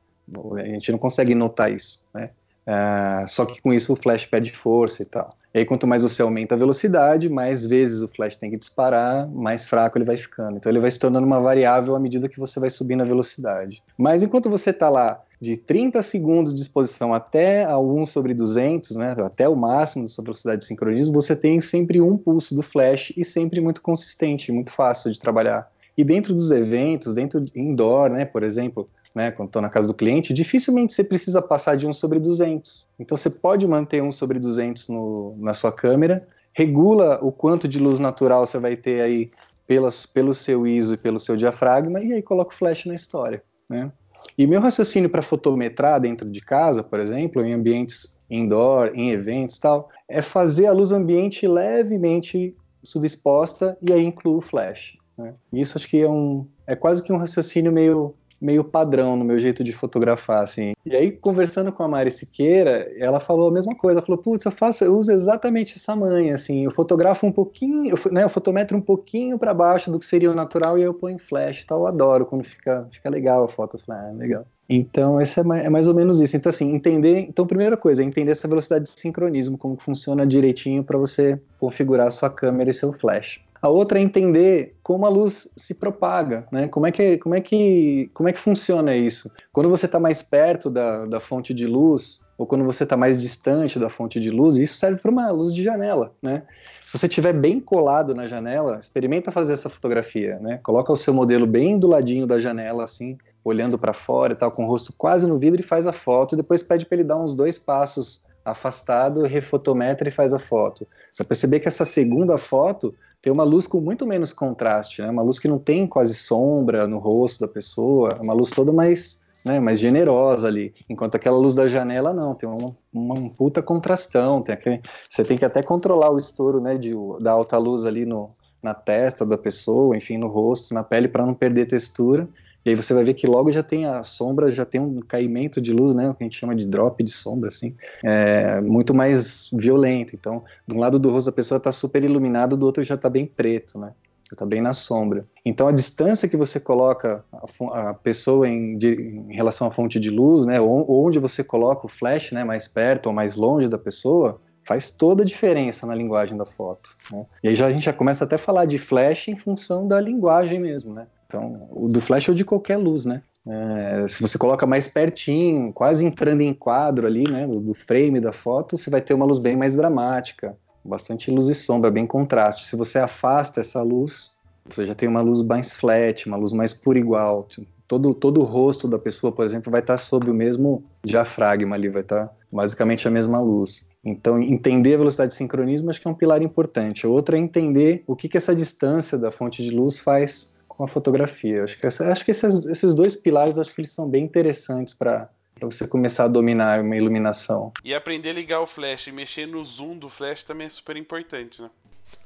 A 0.55 0.65
gente 0.65 0.91
não 0.91 0.99
consegue 0.99 1.35
notar 1.35 1.71
isso, 1.71 2.05
né? 2.13 2.29
Uh, 2.61 3.27
só 3.27 3.43
que 3.43 3.59
com 3.59 3.73
isso 3.73 3.91
o 3.91 3.95
flash 3.95 4.25
perde 4.25 4.51
força 4.51 5.01
e 5.01 5.05
tal. 5.05 5.27
E 5.53 5.59
aí, 5.59 5.65
quanto 5.65 5.87
mais 5.87 6.03
você 6.03 6.21
aumenta 6.21 6.55
a 6.55 6.57
velocidade, 6.57 7.27
mais 7.27 7.65
vezes 7.65 8.01
o 8.01 8.07
flash 8.07 8.35
tem 8.35 8.51
que 8.51 8.57
disparar, 8.57 9.27
mais 9.27 9.67
fraco 9.67 9.97
ele 9.97 10.05
vai 10.05 10.15
ficando. 10.15 10.57
Então, 10.57 10.71
ele 10.71 10.79
vai 10.79 10.91
se 10.91 10.99
tornando 10.99 11.25
uma 11.25 11.39
variável 11.39 11.95
à 11.95 11.99
medida 11.99 12.29
que 12.29 12.39
você 12.39 12.59
vai 12.59 12.69
subindo 12.69 13.01
a 13.01 13.05
velocidade. 13.05 13.81
Mas 13.97 14.21
enquanto 14.21 14.49
você 14.49 14.69
está 14.69 14.89
lá 14.89 15.21
de 15.41 15.57
30 15.57 16.03
segundos 16.03 16.53
de 16.53 16.61
exposição 16.61 17.15
até 17.15 17.65
a 17.65 17.79
1 17.79 18.05
sobre 18.05 18.31
200, 18.31 18.95
né, 18.95 19.15
até 19.17 19.49
o 19.49 19.55
máximo 19.55 20.03
da 20.03 20.09
sua 20.09 20.23
velocidade 20.23 20.61
de 20.61 20.67
sincronismo, 20.67 21.13
você 21.13 21.35
tem 21.35 21.59
sempre 21.59 21.99
um 21.99 22.15
pulso 22.15 22.53
do 22.53 22.61
flash 22.61 23.11
e 23.17 23.25
sempre 23.25 23.59
muito 23.59 23.81
consistente, 23.81 24.51
muito 24.51 24.71
fácil 24.71 25.11
de 25.11 25.19
trabalhar. 25.19 25.67
E 25.97 26.03
dentro 26.03 26.35
dos 26.35 26.51
eventos, 26.51 27.15
dentro 27.15 27.41
de 27.41 27.51
indoor, 27.59 28.11
né, 28.11 28.23
por 28.23 28.43
exemplo, 28.43 28.87
né, 29.15 29.31
quando 29.31 29.49
estou 29.49 29.61
na 29.63 29.69
casa 29.69 29.87
do 29.87 29.95
cliente, 29.95 30.31
dificilmente 30.31 30.93
você 30.93 31.03
precisa 31.03 31.41
passar 31.41 31.75
de 31.75 31.87
1 31.87 31.93
sobre 31.93 32.19
200. 32.19 32.87
Então 32.99 33.17
você 33.17 33.29
pode 33.29 33.67
manter 33.67 34.03
1 34.03 34.11
sobre 34.11 34.37
200 34.37 34.89
no, 34.89 35.35
na 35.39 35.55
sua 35.55 35.71
câmera, 35.71 36.25
regula 36.53 37.19
o 37.19 37.31
quanto 37.31 37.67
de 37.67 37.79
luz 37.79 37.97
natural 37.97 38.45
você 38.45 38.59
vai 38.59 38.75
ter 38.75 39.01
aí 39.01 39.31
pelas, 39.65 40.05
pelo 40.05 40.35
seu 40.35 40.67
ISO 40.67 40.93
e 40.93 40.97
pelo 40.97 41.19
seu 41.19 41.35
diafragma, 41.35 41.99
e 41.99 42.13
aí 42.13 42.21
coloca 42.21 42.53
o 42.53 42.55
flash 42.57 42.85
na 42.85 42.93
história. 42.93 43.41
Né? 43.67 43.91
E 44.37 44.47
meu 44.47 44.59
raciocínio 44.59 45.09
para 45.09 45.21
fotometrar 45.21 45.99
dentro 45.99 46.29
de 46.29 46.41
casa, 46.41 46.83
por 46.83 46.99
exemplo, 46.99 47.43
em 47.43 47.53
ambientes 47.53 48.19
indoor, 48.29 48.91
em 48.93 49.11
eventos 49.11 49.59
tal, 49.59 49.89
é 50.07 50.21
fazer 50.21 50.67
a 50.67 50.71
luz 50.71 50.91
ambiente 50.91 51.47
levemente 51.47 52.55
subexposta 52.83 53.77
e 53.81 53.91
aí 53.91 54.03
incluir 54.03 54.37
o 54.37 54.41
flash. 54.41 54.93
Né? 55.17 55.33
Isso 55.53 55.77
acho 55.77 55.87
que 55.87 56.01
é 56.01 56.09
um 56.09 56.47
é 56.65 56.75
quase 56.75 57.03
que 57.03 57.11
um 57.11 57.17
raciocínio 57.17 57.71
meio 57.71 58.15
meio 58.41 58.63
padrão 58.63 59.15
no 59.15 59.23
meu 59.23 59.37
jeito 59.37 59.63
de 59.63 59.71
fotografar, 59.71 60.41
assim. 60.41 60.73
E 60.85 60.95
aí, 60.95 61.11
conversando 61.11 61.71
com 61.71 61.83
a 61.83 61.87
Mari 61.87 62.09
Siqueira, 62.09 62.91
ela 62.97 63.19
falou 63.19 63.49
a 63.49 63.51
mesma 63.51 63.75
coisa. 63.75 63.99
Ela 63.99 64.05
falou, 64.05 64.21
putz, 64.21 64.45
eu 64.45 64.51
faço, 64.51 64.83
eu 64.83 64.97
uso 64.97 65.11
exatamente 65.11 65.75
essa 65.75 65.95
manha, 65.95 66.33
assim. 66.33 66.65
Eu 66.65 66.71
fotografo 66.71 67.27
um 67.27 67.31
pouquinho, 67.31 67.95
eu, 67.95 68.11
né, 68.11 68.23
eu 68.23 68.29
fotometro 68.29 68.75
um 68.75 68.81
pouquinho 68.81 69.37
para 69.37 69.53
baixo 69.53 69.91
do 69.91 69.99
que 69.99 70.05
seria 70.05 70.31
o 70.31 70.35
natural 70.35 70.77
e 70.77 70.81
aí 70.81 70.87
eu 70.87 70.93
ponho 70.93 71.19
flash 71.19 71.63
tal. 71.65 71.81
Eu 71.81 71.87
adoro 71.87 72.25
quando 72.25 72.43
fica, 72.43 72.87
fica 72.91 73.09
legal 73.09 73.43
a 73.43 73.47
foto. 73.47 73.77
Eu 73.77 73.81
falei, 73.81 74.01
ah, 74.01 74.17
legal. 74.17 74.45
Então, 74.73 75.19
esse 75.19 75.37
é 75.37 75.43
mais, 75.43 75.65
é 75.65 75.69
mais, 75.69 75.87
ou 75.87 75.93
menos 75.93 76.21
isso. 76.21 76.37
Então, 76.37 76.49
assim, 76.49 76.73
entender. 76.73 77.19
Então, 77.19 77.45
primeira 77.45 77.75
coisa, 77.75 78.01
é 78.01 78.05
entender 78.05 78.31
essa 78.31 78.47
velocidade 78.47 78.85
de 78.85 78.91
sincronismo, 78.91 79.57
como 79.57 79.75
funciona 79.75 80.25
direitinho 80.25 80.81
para 80.81 80.97
você 80.97 81.37
configurar 81.59 82.07
a 82.07 82.09
sua 82.09 82.29
câmera 82.29 82.69
e 82.69 82.73
seu 82.73 82.93
flash. 82.93 83.41
A 83.61 83.69
outra 83.69 83.99
é 83.99 84.01
entender 84.01 84.75
como 84.81 85.05
a 85.05 85.09
luz 85.09 85.47
se 85.55 85.75
propaga, 85.75 86.47
né? 86.51 86.67
Como 86.67 86.87
é 86.87 86.91
que, 86.91 87.17
como 87.19 87.35
é 87.35 87.41
que, 87.41 88.09
como 88.13 88.27
é 88.27 88.33
que 88.33 88.39
funciona 88.39 88.95
isso? 88.95 89.31
Quando 89.53 89.69
você 89.69 89.85
está 89.85 89.99
mais 89.99 90.21
perto 90.21 90.69
da, 90.69 91.05
da 91.05 91.19
fonte 91.19 91.53
de 91.53 91.67
luz, 91.67 92.21
ou 92.39 92.47
quando 92.47 92.65
você 92.65 92.85
está 92.85 92.97
mais 92.97 93.21
distante 93.21 93.77
da 93.77 93.87
fonte 93.87 94.19
de 94.19 94.31
luz, 94.31 94.55
isso 94.55 94.79
serve 94.79 94.99
para 94.99 95.11
uma 95.11 95.29
luz 95.29 95.53
de 95.53 95.61
janela, 95.61 96.11
né? 96.19 96.41
Se 96.83 96.97
você 96.97 97.05
estiver 97.05 97.33
bem 97.33 97.59
colado 97.59 98.15
na 98.15 98.25
janela, 98.25 98.79
experimenta 98.79 99.29
fazer 99.29 99.53
essa 99.53 99.69
fotografia, 99.69 100.39
né? 100.39 100.59
Coloca 100.63 100.91
o 100.91 100.97
seu 100.97 101.13
modelo 101.13 101.45
bem 101.45 101.77
do 101.77 101.87
ladinho 101.87 102.25
da 102.25 102.39
janela, 102.39 102.83
assim, 102.83 103.15
olhando 103.43 103.77
para 103.77 103.93
fora 103.93 104.33
e 104.33 104.35
tal, 104.35 104.51
com 104.51 104.65
o 104.65 104.67
rosto 104.67 104.91
quase 104.97 105.27
no 105.27 105.37
vidro 105.37 105.61
e 105.61 105.63
faz 105.63 105.85
a 105.85 105.93
foto, 105.93 106.33
e 106.33 106.37
depois 106.37 106.63
pede 106.63 106.83
para 106.83 106.95
ele 106.95 107.03
dar 107.03 107.21
uns 107.21 107.35
dois 107.35 107.59
passos 107.59 108.23
afastado, 108.43 109.21
refotometra 109.21 110.09
e 110.09 110.11
faz 110.11 110.33
a 110.33 110.39
foto. 110.39 110.87
Você 111.11 111.21
vai 111.21 111.27
perceber 111.27 111.59
que 111.59 111.67
essa 111.67 111.85
segunda 111.85 112.39
foto 112.39 112.95
tem 113.21 113.31
uma 113.31 113.43
luz 113.43 113.67
com 113.67 113.79
muito 113.79 114.05
menos 114.05 114.33
contraste, 114.33 115.01
né? 115.01 115.09
Uma 115.09 115.21
luz 115.21 115.37
que 115.37 115.47
não 115.47 115.59
tem 115.59 115.85
quase 115.85 116.15
sombra 116.15 116.87
no 116.87 116.97
rosto 116.97 117.41
da 117.41 117.47
pessoa, 117.47 118.17
é 118.19 118.21
uma 118.23 118.33
luz 118.33 118.49
toda 118.49 118.73
mais, 118.73 119.21
né, 119.45 119.59
mais 119.59 119.79
generosa 119.79 120.47
ali. 120.47 120.73
Enquanto 120.89 121.15
aquela 121.15 121.37
luz 121.37 121.53
da 121.53 121.67
janela 121.67 122.13
não, 122.13 122.33
tem 122.33 122.49
uma, 122.49 122.75
uma 122.91 123.15
um 123.15 123.29
puta 123.29 123.61
contrastão, 123.61 124.41
tem 124.41 124.53
aquele, 124.53 124.81
você 125.07 125.23
tem 125.23 125.37
que 125.37 125.45
até 125.45 125.61
controlar 125.61 126.11
o 126.11 126.17
estouro, 126.17 126.59
né, 126.59 126.77
de, 126.77 126.93
da 127.19 127.31
alta 127.31 127.57
luz 127.57 127.85
ali 127.85 128.05
no, 128.05 128.27
na 128.61 128.73
testa 128.73 129.25
da 129.25 129.37
pessoa, 129.37 129.95
enfim, 129.95 130.17
no 130.17 130.27
rosto, 130.27 130.73
na 130.73 130.83
pele, 130.83 131.07
para 131.07 131.25
não 131.25 131.35
perder 131.35 131.67
textura. 131.67 132.27
E 132.65 132.69
aí 132.69 132.75
você 132.75 132.93
vai 132.93 133.03
ver 133.03 133.13
que 133.13 133.25
logo 133.25 133.51
já 133.51 133.63
tem 133.63 133.85
a 133.85 134.03
sombra, 134.03 134.51
já 134.51 134.65
tem 134.65 134.79
um 134.79 134.99
caimento 134.99 135.59
de 135.59 135.73
luz, 135.73 135.93
né? 135.93 136.09
O 136.09 136.13
que 136.13 136.23
a 136.23 136.25
gente 136.25 136.37
chama 136.37 136.55
de 136.55 136.65
drop 136.65 137.03
de 137.03 137.11
sombra, 137.11 137.47
assim. 137.47 137.75
É 138.03 138.61
muito 138.61 138.93
mais 138.93 139.49
violento. 139.53 140.15
Então, 140.15 140.43
de 140.67 140.75
um 140.75 140.79
lado 140.79 140.99
do 140.99 141.09
rosto 141.09 141.27
da 141.27 141.35
pessoa 141.35 141.57
está 141.57 141.71
super 141.71 142.03
iluminado, 142.03 142.55
do 142.55 142.65
outro 142.65 142.83
já 142.83 142.95
está 142.95 143.09
bem 143.09 143.25
preto, 143.25 143.79
né? 143.79 143.93
está 144.33 144.45
bem 144.45 144.61
na 144.61 144.73
sombra. 144.73 145.25
Então 145.45 145.67
a 145.67 145.71
distância 145.71 146.27
que 146.27 146.37
você 146.37 146.59
coloca 146.59 147.23
a, 147.33 147.89
a 147.89 147.93
pessoa 147.93 148.47
em, 148.47 148.77
de, 148.77 148.93
em, 148.93 149.33
relação 149.33 149.67
à 149.67 149.71
fonte 149.71 149.99
de 149.99 150.09
luz, 150.09 150.45
né, 150.45 150.59
onde 150.59 151.19
você 151.19 151.43
coloca 151.43 151.85
o 151.85 151.89
flash, 151.89 152.31
né, 152.31 152.43
mais 152.43 152.67
perto 152.67 153.07
ou 153.07 153.13
mais 153.13 153.35
longe 153.35 153.67
da 153.67 153.77
pessoa, 153.77 154.39
faz 154.63 154.89
toda 154.89 155.23
a 155.23 155.25
diferença 155.25 155.85
na 155.85 155.95
linguagem 155.95 156.37
da 156.37 156.45
foto. 156.45 156.91
Né? 157.11 157.25
E 157.43 157.49
aí 157.49 157.55
já, 157.55 157.67
a 157.67 157.71
gente 157.71 157.83
já 157.83 157.93
começa 157.93 158.23
até 158.23 158.35
a 158.35 158.39
falar 158.39 158.65
de 158.65 158.77
flash 158.77 159.27
em 159.27 159.35
função 159.35 159.87
da 159.87 159.99
linguagem 159.99 160.59
mesmo, 160.59 160.93
né? 160.93 161.07
Então, 161.31 161.69
o 161.71 161.87
do 161.87 162.01
flash 162.01 162.27
ou 162.27 162.35
de 162.35 162.43
qualquer 162.43 162.75
luz, 162.75 163.05
né? 163.05 163.21
É, 163.47 164.05
se 164.07 164.21
você 164.21 164.37
coloca 164.37 164.67
mais 164.67 164.87
pertinho, 164.87 165.71
quase 165.71 166.05
entrando 166.05 166.41
em 166.41 166.53
quadro 166.53 167.07
ali, 167.07 167.23
né, 167.23 167.47
do, 167.47 167.73
frame 167.73 168.19
da 168.19 168.33
foto, 168.33 168.77
você 168.77 168.89
vai 168.89 169.01
ter 169.01 169.13
uma 169.13 169.25
luz 169.25 169.39
bem 169.39 169.57
mais 169.57 169.75
dramática 169.75 170.55
bastante 170.83 171.31
luz 171.31 171.47
e 171.47 171.55
sombra, 171.55 171.91
bem 171.91 172.05
contraste. 172.05 172.67
Se 172.67 172.75
você 172.75 172.99
afasta 172.99 173.59
essa 173.59 173.81
luz, 173.81 174.31
você 174.65 174.85
já 174.85 174.95
tem 174.95 175.07
uma 175.07 175.21
luz 175.21 175.41
mais 175.41 175.73
flat, 175.73 176.27
uma 176.27 176.37
luz 176.37 176.51
mais 176.51 176.73
por 176.73 176.97
igual. 176.97 177.47
Todo, 177.87 178.13
todo 178.13 178.41
o 178.41 178.43
rosto 178.43 178.87
da 178.87 178.97
pessoa, 178.97 179.31
por 179.31 179.45
exemplo, 179.45 179.71
vai 179.71 179.81
estar 179.81 179.97
sob 179.97 180.29
o 180.29 180.33
mesmo 180.33 180.83
diafragma 181.03 181.75
ali, 181.75 181.89
vai 181.89 182.01
estar 182.01 182.31
basicamente 182.51 183.07
a 183.07 183.11
mesma 183.11 183.39
luz. 183.39 183.85
Então, 184.03 184.41
entender 184.41 184.95
a 184.95 184.97
velocidade 184.97 185.31
de 185.31 185.37
sincronismo 185.37 185.89
acho 185.89 186.01
que 186.01 186.07
é 186.07 186.11
um 186.11 186.15
pilar 186.15 186.41
importante. 186.41 187.05
Outra 187.05 187.37
é 187.37 187.39
entender 187.39 188.03
o 188.07 188.15
que, 188.15 188.27
que 188.27 188.37
essa 188.37 188.55
distância 188.55 189.17
da 189.17 189.31
fonte 189.31 189.61
de 189.61 189.69
luz 189.69 189.99
faz 189.99 190.50
com 190.81 190.85
a 190.85 190.87
fotografia. 190.87 191.63
Acho 191.63 191.77
que, 191.77 191.85
essa, 191.85 192.11
acho 192.11 192.25
que 192.25 192.31
esses, 192.31 192.65
esses 192.65 192.95
dois 192.95 193.15
pilares 193.15 193.59
acho 193.59 193.73
que 193.73 193.81
eles 193.81 193.91
são 193.91 194.09
bem 194.09 194.23
interessantes 194.23 194.95
para 194.95 195.29
para 195.53 195.69
você 195.69 195.87
começar 195.87 196.23
a 196.23 196.27
dominar 196.27 196.81
uma 196.81 196.95
iluminação. 196.95 197.71
E 197.83 197.93
aprender 197.93 198.29
a 198.29 198.33
ligar 198.33 198.61
o 198.61 198.65
flash 198.65 199.05
e 199.05 199.11
mexer 199.11 199.45
no 199.45 199.63
zoom 199.63 199.95
do 199.95 200.09
flash 200.09 200.43
também 200.43 200.65
é 200.65 200.69
super 200.71 200.97
importante, 200.97 201.61
né? 201.61 201.69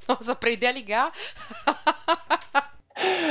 Nossa, 0.08 0.32
aprender 0.32 0.68
a 0.68 0.72
ligar. 0.72 1.12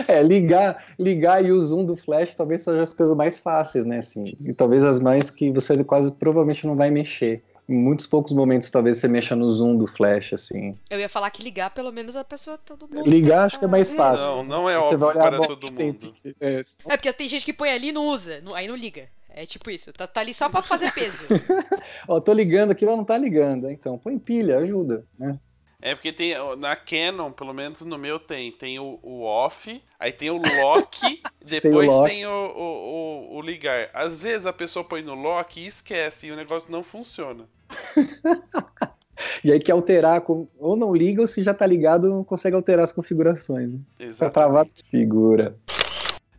É, 0.06 0.22
ligar, 0.22 0.84
ligar 0.98 1.42
e 1.42 1.50
o 1.50 1.58
zoom 1.58 1.86
do 1.86 1.96
flash 1.96 2.34
talvez 2.34 2.62
sejam 2.62 2.82
as 2.82 2.92
coisas 2.92 3.16
mais 3.16 3.38
fáceis, 3.38 3.86
né? 3.86 3.98
Assim, 3.98 4.36
e 4.44 4.52
talvez 4.52 4.84
as 4.84 4.98
mais 4.98 5.30
que 5.30 5.50
você 5.50 5.82
quase 5.82 6.12
provavelmente 6.12 6.66
não 6.66 6.76
vai 6.76 6.90
mexer. 6.90 7.42
Em 7.68 7.76
muitos 7.76 8.06
poucos 8.06 8.32
momentos, 8.32 8.70
talvez 8.70 8.98
você 8.98 9.08
mexa 9.08 9.34
no 9.34 9.48
zoom 9.48 9.76
do 9.76 9.86
flash, 9.86 10.34
assim. 10.34 10.76
Eu 10.90 11.00
ia 11.00 11.08
falar 11.08 11.30
que 11.30 11.42
ligar, 11.42 11.70
pelo 11.70 11.90
menos 11.90 12.14
a 12.14 12.22
pessoa, 12.22 12.58
todo 12.58 12.86
mundo. 12.86 13.08
Ligar 13.08 13.46
acho 13.46 13.58
que 13.58 13.64
é 13.64 13.68
mais 13.68 13.90
fácil. 13.90 14.26
Não, 14.26 14.44
não 14.44 14.70
é 14.70 14.78
óbvio 14.78 14.98
para 14.98 15.46
todo 15.46 15.72
mundo. 15.72 16.14
É, 16.40 16.60
é, 16.86 16.96
porque 16.96 17.12
tem 17.12 17.28
gente 17.28 17.44
que 17.44 17.52
põe 17.52 17.70
ali 17.70 17.88
e 17.88 17.92
não 17.92 18.06
usa, 18.06 18.42
aí 18.54 18.68
não 18.68 18.76
liga. 18.76 19.06
É 19.36 19.44
tipo 19.44 19.68
isso, 19.68 19.92
tá, 19.92 20.06
tá 20.06 20.20
ali 20.20 20.32
só 20.32 20.48
pra 20.48 20.62
fazer 20.62 20.92
peso. 20.92 21.24
Ó, 22.06 22.20
tô 22.20 22.32
ligando 22.32 22.70
aqui, 22.70 22.86
mas 22.86 22.96
não 22.96 23.04
tá 23.04 23.18
ligando. 23.18 23.68
Então, 23.68 23.98
põe 23.98 24.16
pilha, 24.16 24.58
ajuda, 24.58 25.04
né? 25.18 25.38
É 25.84 25.94
porque 25.94 26.14
tem, 26.14 26.34
na 26.56 26.74
Canon, 26.74 27.30
pelo 27.30 27.52
menos 27.52 27.82
no 27.82 27.98
meu 27.98 28.18
tem, 28.18 28.50
tem 28.50 28.78
o, 28.78 28.98
o 29.02 29.22
off, 29.22 29.82
aí 30.00 30.10
tem 30.10 30.30
o 30.30 30.38
lock, 30.38 31.22
depois 31.44 31.92
tem, 31.92 31.98
o, 31.98 32.04
tem 32.04 32.26
o, 32.26 32.30
o, 32.30 33.36
o, 33.36 33.42
ligar. 33.42 33.90
Às 33.92 34.18
vezes 34.18 34.46
a 34.46 34.52
pessoa 34.52 34.82
põe 34.82 35.02
no 35.02 35.12
lock 35.12 35.60
e 35.60 35.66
esquece, 35.66 36.28
e 36.28 36.32
o 36.32 36.36
negócio 36.36 36.72
não 36.72 36.82
funciona. 36.82 37.44
e 39.44 39.52
aí 39.52 39.60
quer 39.60 39.72
alterar, 39.72 40.24
ou 40.26 40.74
não 40.74 40.96
liga, 40.96 41.20
ou 41.20 41.26
se 41.26 41.42
já 41.42 41.52
tá 41.52 41.66
ligado, 41.66 42.08
não 42.08 42.24
consegue 42.24 42.56
alterar 42.56 42.84
as 42.84 42.92
configurações. 42.92 43.70
Né? 43.70 43.78
Exatamente. 43.98 44.18
Pra 44.18 44.30
travar 44.30 44.66
figura. 44.84 45.54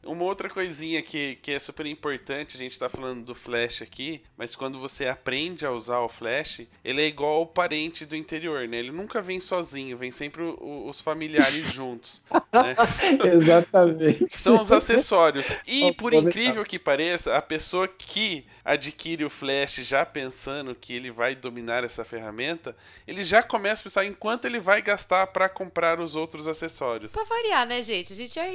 Uma 0.06 0.24
outra 0.24 0.50
coisinha 0.50 1.02
que, 1.02 1.38
que 1.42 1.52
é 1.52 1.60
super 1.60 1.86
importante, 1.86 2.56
a 2.56 2.60
gente 2.60 2.78
tá 2.78 2.88
falando 2.88 3.26
do 3.26 3.36
Flash 3.36 3.82
aqui, 3.82 4.22
mas 4.38 4.56
quando 4.56 4.80
você 4.80 5.08
aprende 5.08 5.66
a 5.66 5.72
usar 5.72 6.00
o 6.00 6.08
Flash, 6.08 6.62
ele 6.84 7.02
é 7.02 7.08
igual 7.08 7.42
o 7.42 7.46
parente 7.46 8.06
do 8.06 8.16
interior, 8.16 8.68
né? 8.68 8.78
Ele 8.78 8.92
nunca 8.92 9.22
vem 9.22 9.40
sozinho, 9.40 9.98
vem 9.98 10.12
sempre 10.12 10.44
o, 10.44 10.88
os 10.88 11.02
familiares 11.02 11.66
juntos. 11.74 12.22
Né? 12.32 12.76
Exatamente. 13.34 14.26
São 14.38 14.62
os 14.62 14.72
acessórios. 14.72 15.58
E, 15.66 15.92
por 15.94 16.14
incrível 16.14 16.64
que 16.64 16.78
pareça, 16.78 17.36
a 17.36 17.42
pessoa 17.42 17.88
que 17.88 18.46
adquire 18.64 19.26
o 19.26 19.30
Flash 19.30 19.76
já 19.78 20.06
pensando 20.06 20.76
que 20.76 20.94
ele 20.94 21.12
vai 21.12 21.36
dominar 21.36 21.84
essa 21.84 22.06
ferramenta, 22.06 22.76
ele 23.08 23.24
já 23.24 23.42
começa 23.42 23.82
a 23.82 23.84
pensar 23.84 24.06
em 24.06 24.14
quanto 24.14 24.46
ele 24.46 24.60
vai 24.60 24.82
gastar 24.82 25.28
para 25.28 25.50
comprar 25.50 26.00
os 26.00 26.16
outros 26.16 26.48
acessórios. 26.48 27.12
Pra 27.12 27.24
variar, 27.24 27.68
né, 27.68 27.82
gente? 27.82 28.14
A 28.14 28.16
gente 28.16 28.34
já 28.34 28.46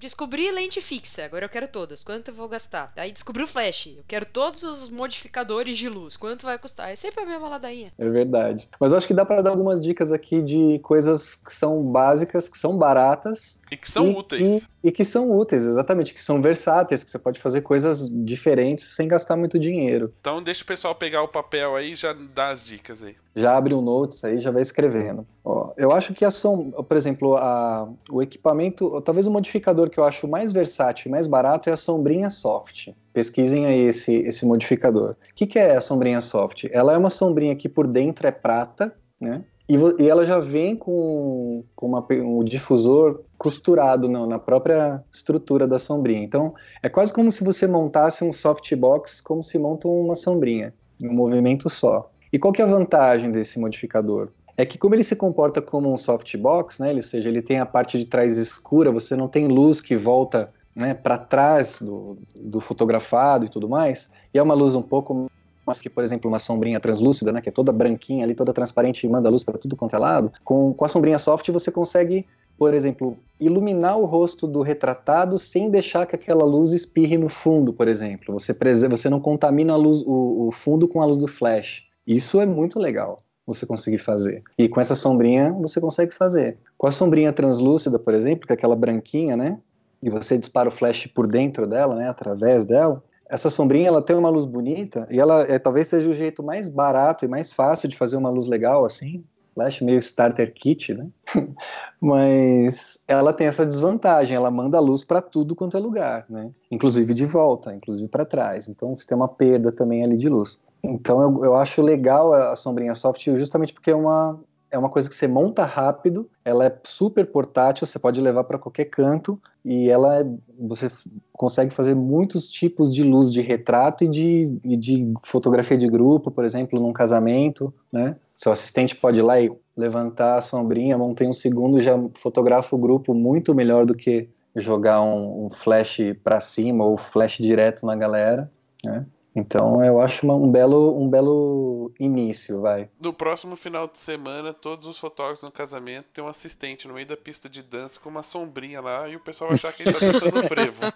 descobri 0.00 0.50
lente 0.50 0.80
fixa, 0.80 1.24
agora 1.24 1.44
eu 1.44 1.48
quero 1.48 1.68
todas. 1.68 2.02
Quanto 2.02 2.28
eu 2.28 2.34
vou 2.34 2.48
gastar? 2.48 2.92
Aí 2.96 3.12
descobri 3.12 3.42
o 3.42 3.46
flash, 3.46 3.94
eu 3.98 4.04
quero 4.08 4.26
todos 4.26 4.62
os 4.62 4.88
modificadores 4.88 5.78
de 5.78 5.88
luz. 5.88 6.16
Quanto 6.16 6.46
vai 6.46 6.58
custar? 6.58 6.90
É 6.90 6.96
sempre 6.96 7.22
a 7.22 7.26
mesma 7.26 7.48
ladainha. 7.48 7.92
É 7.98 8.08
verdade. 8.08 8.68
Mas 8.80 8.92
eu 8.92 8.98
acho 8.98 9.06
que 9.06 9.14
dá 9.14 9.24
para 9.24 9.42
dar 9.42 9.50
algumas 9.50 9.80
dicas 9.80 10.10
aqui 10.10 10.42
de 10.42 10.80
coisas 10.82 11.34
que 11.36 11.52
são 11.52 11.82
básicas, 11.82 12.48
que 12.48 12.58
são 12.58 12.76
baratas. 12.76 13.60
E 13.70 13.76
que 13.76 13.90
são 13.90 14.10
e 14.10 14.16
úteis. 14.16 14.64
Que, 14.79 14.79
e 14.82 14.90
que 14.90 15.04
são 15.04 15.30
úteis, 15.30 15.64
exatamente. 15.64 16.14
Que 16.14 16.22
são 16.22 16.40
versáteis, 16.40 17.04
que 17.04 17.10
você 17.10 17.18
pode 17.18 17.40
fazer 17.40 17.60
coisas 17.60 18.08
diferentes 18.24 18.84
sem 18.84 19.08
gastar 19.08 19.36
muito 19.36 19.58
dinheiro. 19.58 20.12
Então 20.20 20.42
deixa 20.42 20.62
o 20.62 20.66
pessoal 20.66 20.94
pegar 20.94 21.22
o 21.22 21.28
papel 21.28 21.76
aí 21.76 21.92
e 21.92 21.94
já 21.94 22.12
dá 22.12 22.50
as 22.50 22.64
dicas 22.64 23.02
aí 23.02 23.16
já 23.34 23.56
abre 23.56 23.74
um 23.74 23.80
notes 23.80 24.24
aí, 24.24 24.40
já 24.40 24.50
vai 24.50 24.62
escrevendo. 24.62 25.26
Ó, 25.44 25.72
eu 25.76 25.92
acho 25.92 26.12
que 26.12 26.24
a 26.24 26.30
som, 26.30 26.70
por 26.70 26.96
exemplo, 26.96 27.36
a, 27.36 27.88
o 28.10 28.22
equipamento, 28.22 29.00
talvez 29.02 29.26
o 29.26 29.30
modificador 29.30 29.88
que 29.88 29.98
eu 29.98 30.04
acho 30.04 30.26
mais 30.26 30.52
versátil 30.52 31.08
e 31.08 31.12
mais 31.12 31.26
barato 31.26 31.70
é 31.70 31.72
a 31.72 31.76
sombrinha 31.76 32.28
soft. 32.28 32.88
Pesquisem 33.12 33.66
aí 33.66 33.86
esse, 33.86 34.12
esse 34.12 34.44
modificador. 34.44 35.12
O 35.12 35.34
que, 35.34 35.46
que 35.46 35.58
é 35.58 35.76
a 35.76 35.80
sombrinha 35.80 36.20
soft? 36.20 36.66
Ela 36.70 36.92
é 36.92 36.98
uma 36.98 37.10
sombrinha 37.10 37.54
que 37.54 37.68
por 37.68 37.86
dentro 37.86 38.26
é 38.26 38.32
prata, 38.32 38.94
né? 39.20 39.44
E, 39.68 39.76
ela 40.08 40.24
já 40.24 40.40
vem 40.40 40.74
com, 40.74 41.62
com 41.76 41.86
uma, 41.86 42.04
um 42.10 42.42
difusor 42.42 43.20
costurado 43.40 44.06
não, 44.06 44.26
na 44.26 44.38
própria 44.38 45.02
estrutura 45.10 45.66
da 45.66 45.78
sombrinha. 45.78 46.22
Então, 46.22 46.54
é 46.82 46.90
quase 46.90 47.10
como 47.10 47.30
se 47.30 47.42
você 47.42 47.66
montasse 47.66 48.22
um 48.22 48.34
softbox, 48.34 49.22
como 49.22 49.42
se 49.42 49.58
monta 49.58 49.88
uma 49.88 50.14
sombrinha, 50.14 50.74
um 51.02 51.14
movimento 51.14 51.70
só. 51.70 52.10
E 52.30 52.38
qual 52.38 52.52
que 52.52 52.60
é 52.60 52.64
a 52.66 52.68
vantagem 52.68 53.30
desse 53.30 53.58
modificador? 53.58 54.28
É 54.58 54.66
que 54.66 54.76
como 54.76 54.94
ele 54.94 55.02
se 55.02 55.16
comporta 55.16 55.62
como 55.62 55.90
um 55.90 55.96
softbox, 55.96 56.80
né, 56.80 56.92
ou 56.92 57.00
seja, 57.00 57.30
ele 57.30 57.40
tem 57.40 57.58
a 57.58 57.64
parte 57.64 57.96
de 57.96 58.04
trás 58.04 58.36
escura, 58.36 58.92
você 58.92 59.16
não 59.16 59.26
tem 59.26 59.48
luz 59.48 59.80
que 59.80 59.96
volta 59.96 60.52
né, 60.76 60.92
para 60.92 61.16
trás 61.16 61.80
do, 61.80 62.18
do 62.38 62.60
fotografado 62.60 63.46
e 63.46 63.48
tudo 63.48 63.66
mais, 63.70 64.10
e 64.34 64.38
é 64.38 64.42
uma 64.42 64.52
luz 64.52 64.74
um 64.74 64.82
pouco 64.82 65.30
mais 65.66 65.80
que, 65.80 65.88
por 65.88 66.04
exemplo, 66.04 66.28
uma 66.28 66.38
sombrinha 66.38 66.78
translúcida, 66.78 67.32
né, 67.32 67.40
que 67.40 67.48
é 67.48 67.52
toda 67.52 67.72
branquinha 67.72 68.22
ali, 68.22 68.34
toda 68.34 68.52
transparente 68.52 69.06
e 69.06 69.08
manda 69.08 69.30
luz 69.30 69.42
para 69.42 69.56
tudo 69.56 69.76
quanto 69.76 69.96
é 69.96 69.98
lado, 69.98 70.30
com, 70.44 70.74
com 70.74 70.84
a 70.84 70.88
sombrinha 70.88 71.18
soft 71.18 71.48
você 71.50 71.70
consegue, 71.70 72.26
por 72.60 72.74
exemplo, 72.74 73.16
iluminar 73.40 73.98
o 73.98 74.04
rosto 74.04 74.46
do 74.46 74.60
retratado 74.60 75.38
sem 75.38 75.70
deixar 75.70 76.04
que 76.04 76.14
aquela 76.14 76.44
luz 76.44 76.72
espirre 76.72 77.16
no 77.16 77.30
fundo, 77.30 77.72
por 77.72 77.88
exemplo. 77.88 78.38
Você, 78.38 78.52
você 78.86 79.08
não 79.08 79.18
contamina 79.18 79.72
a 79.72 79.76
luz, 79.76 80.02
o, 80.06 80.48
o 80.48 80.52
fundo 80.52 80.86
com 80.86 81.00
a 81.00 81.06
luz 81.06 81.16
do 81.16 81.26
flash. 81.26 81.86
Isso 82.06 82.38
é 82.38 82.44
muito 82.44 82.78
legal 82.78 83.16
você 83.46 83.64
conseguir 83.64 83.96
fazer. 83.96 84.42
E 84.58 84.68
com 84.68 84.78
essa 84.78 84.94
sombrinha 84.94 85.54
você 85.54 85.80
consegue 85.80 86.12
fazer. 86.12 86.58
Com 86.76 86.86
a 86.86 86.90
sombrinha 86.90 87.32
translúcida, 87.32 87.98
por 87.98 88.12
exemplo, 88.12 88.46
que 88.46 88.52
é 88.52 88.56
aquela 88.56 88.76
branquinha, 88.76 89.38
né? 89.38 89.58
E 90.02 90.10
você 90.10 90.36
dispara 90.36 90.68
o 90.68 90.72
flash 90.72 91.06
por 91.06 91.26
dentro 91.26 91.66
dela, 91.66 91.96
né? 91.96 92.10
Através 92.10 92.66
dela. 92.66 93.02
Essa 93.26 93.48
sombrinha 93.48 93.88
ela 93.88 94.02
tem 94.02 94.16
uma 94.16 94.28
luz 94.28 94.44
bonita 94.44 95.08
e 95.10 95.18
ela 95.18 95.50
é, 95.50 95.58
talvez 95.58 95.88
seja 95.88 96.10
o 96.10 96.12
jeito 96.12 96.42
mais 96.42 96.68
barato 96.68 97.24
e 97.24 97.28
mais 97.28 97.54
fácil 97.54 97.88
de 97.88 97.96
fazer 97.96 98.18
uma 98.18 98.28
luz 98.28 98.46
legal 98.46 98.84
assim. 98.84 99.24
Flash 99.60 99.82
meio 99.82 99.98
starter 99.98 100.52
kit, 100.54 100.94
né? 100.94 101.06
Mas 102.00 103.04
ela 103.06 103.30
tem 103.30 103.46
essa 103.46 103.66
desvantagem, 103.66 104.34
ela 104.34 104.50
manda 104.50 104.78
a 104.78 104.80
luz 104.80 105.04
para 105.04 105.20
tudo 105.20 105.54
quanto 105.54 105.76
é 105.76 105.80
lugar, 105.80 106.24
né? 106.30 106.50
Inclusive 106.70 107.12
de 107.12 107.26
volta, 107.26 107.74
inclusive 107.74 108.08
para 108.08 108.24
trás. 108.24 108.68
Então 108.68 108.96
você 108.96 109.06
tem 109.06 109.14
uma 109.14 109.28
perda 109.28 109.70
também 109.70 110.02
ali 110.02 110.16
de 110.16 110.30
luz. 110.30 110.58
Então 110.82 111.20
eu, 111.20 111.44
eu 111.44 111.54
acho 111.54 111.82
legal 111.82 112.32
a 112.32 112.56
sombrinha 112.56 112.94
soft 112.94 113.22
justamente 113.36 113.74
porque 113.74 113.90
é 113.90 113.94
uma, 113.94 114.40
é 114.70 114.78
uma 114.78 114.88
coisa 114.88 115.08
que 115.08 115.14
você 115.14 115.26
monta 115.26 115.64
rápido, 115.64 116.28
ela 116.44 116.66
é 116.66 116.78
super 116.84 117.26
portátil, 117.26 117.86
você 117.86 117.98
pode 117.98 118.20
levar 118.20 118.44
para 118.44 118.58
qualquer 118.58 118.84
canto 118.84 119.40
e 119.64 119.90
ela 119.90 120.20
é, 120.20 120.26
você 120.58 120.88
consegue 121.32 121.74
fazer 121.74 121.94
muitos 121.94 122.48
tipos 122.48 122.94
de 122.94 123.02
luz 123.02 123.32
de 123.32 123.40
retrato 123.40 124.04
e 124.04 124.08
de, 124.08 124.58
e 124.64 124.76
de 124.76 125.12
fotografia 125.24 125.76
de 125.76 125.88
grupo, 125.88 126.30
por 126.30 126.44
exemplo, 126.44 126.80
num 126.80 126.92
casamento, 126.92 127.74
né? 127.92 128.16
Seu 128.34 128.52
assistente 128.52 128.96
pode 128.96 129.18
ir 129.18 129.22
lá 129.22 129.40
e 129.40 129.52
levantar 129.76 130.38
a 130.38 130.40
sombrinha, 130.40 130.96
montei 130.96 131.26
um 131.26 131.32
segundo 131.32 131.78
e 131.78 131.82
já 131.82 131.98
fotografa 132.14 132.74
o 132.74 132.78
grupo 132.78 133.12
muito 133.12 133.54
melhor 133.54 133.84
do 133.84 133.94
que 133.94 134.28
jogar 134.54 135.02
um, 135.02 135.46
um 135.46 135.50
flash 135.50 135.98
para 136.22 136.40
cima 136.40 136.84
ou 136.84 136.96
flash 136.96 137.38
direto 137.38 137.84
na 137.84 137.96
galera, 137.96 138.50
né? 138.84 139.04
Então 139.34 139.84
eu 139.84 140.00
acho 140.00 140.26
uma, 140.26 140.34
um, 140.34 140.50
belo, 140.50 141.00
um 141.00 141.08
belo 141.08 141.92
início, 142.00 142.60
vai. 142.60 142.88
No 143.00 143.12
próximo 143.12 143.54
final 143.54 143.86
de 143.86 143.98
semana, 143.98 144.52
todos 144.52 144.86
os 144.86 144.98
fotógrafos 144.98 145.42
no 145.42 145.52
casamento 145.52 146.06
têm 146.12 146.22
um 146.22 146.28
assistente 146.28 146.88
no 146.88 146.94
meio 146.94 147.06
da 147.06 147.16
pista 147.16 147.48
de 147.48 147.62
dança 147.62 148.00
com 148.00 148.08
uma 148.08 148.22
sombrinha 148.22 148.80
lá 148.80 149.08
e 149.08 149.16
o 149.16 149.20
pessoal 149.20 149.50
vai 149.50 149.56
achar 149.56 149.72
que 149.72 149.82
ele 149.82 149.92
tá 149.92 149.98
dançando 150.00 150.42
frevo. 150.44 150.80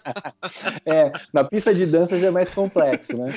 É, 0.87 1.13
na 1.33 1.43
pista 1.43 1.75
de 1.75 1.87
dança 1.87 2.19
já 2.19 2.29
é 2.29 2.31
mais 2.31 2.53
complexo, 2.53 3.17
né? 3.17 3.33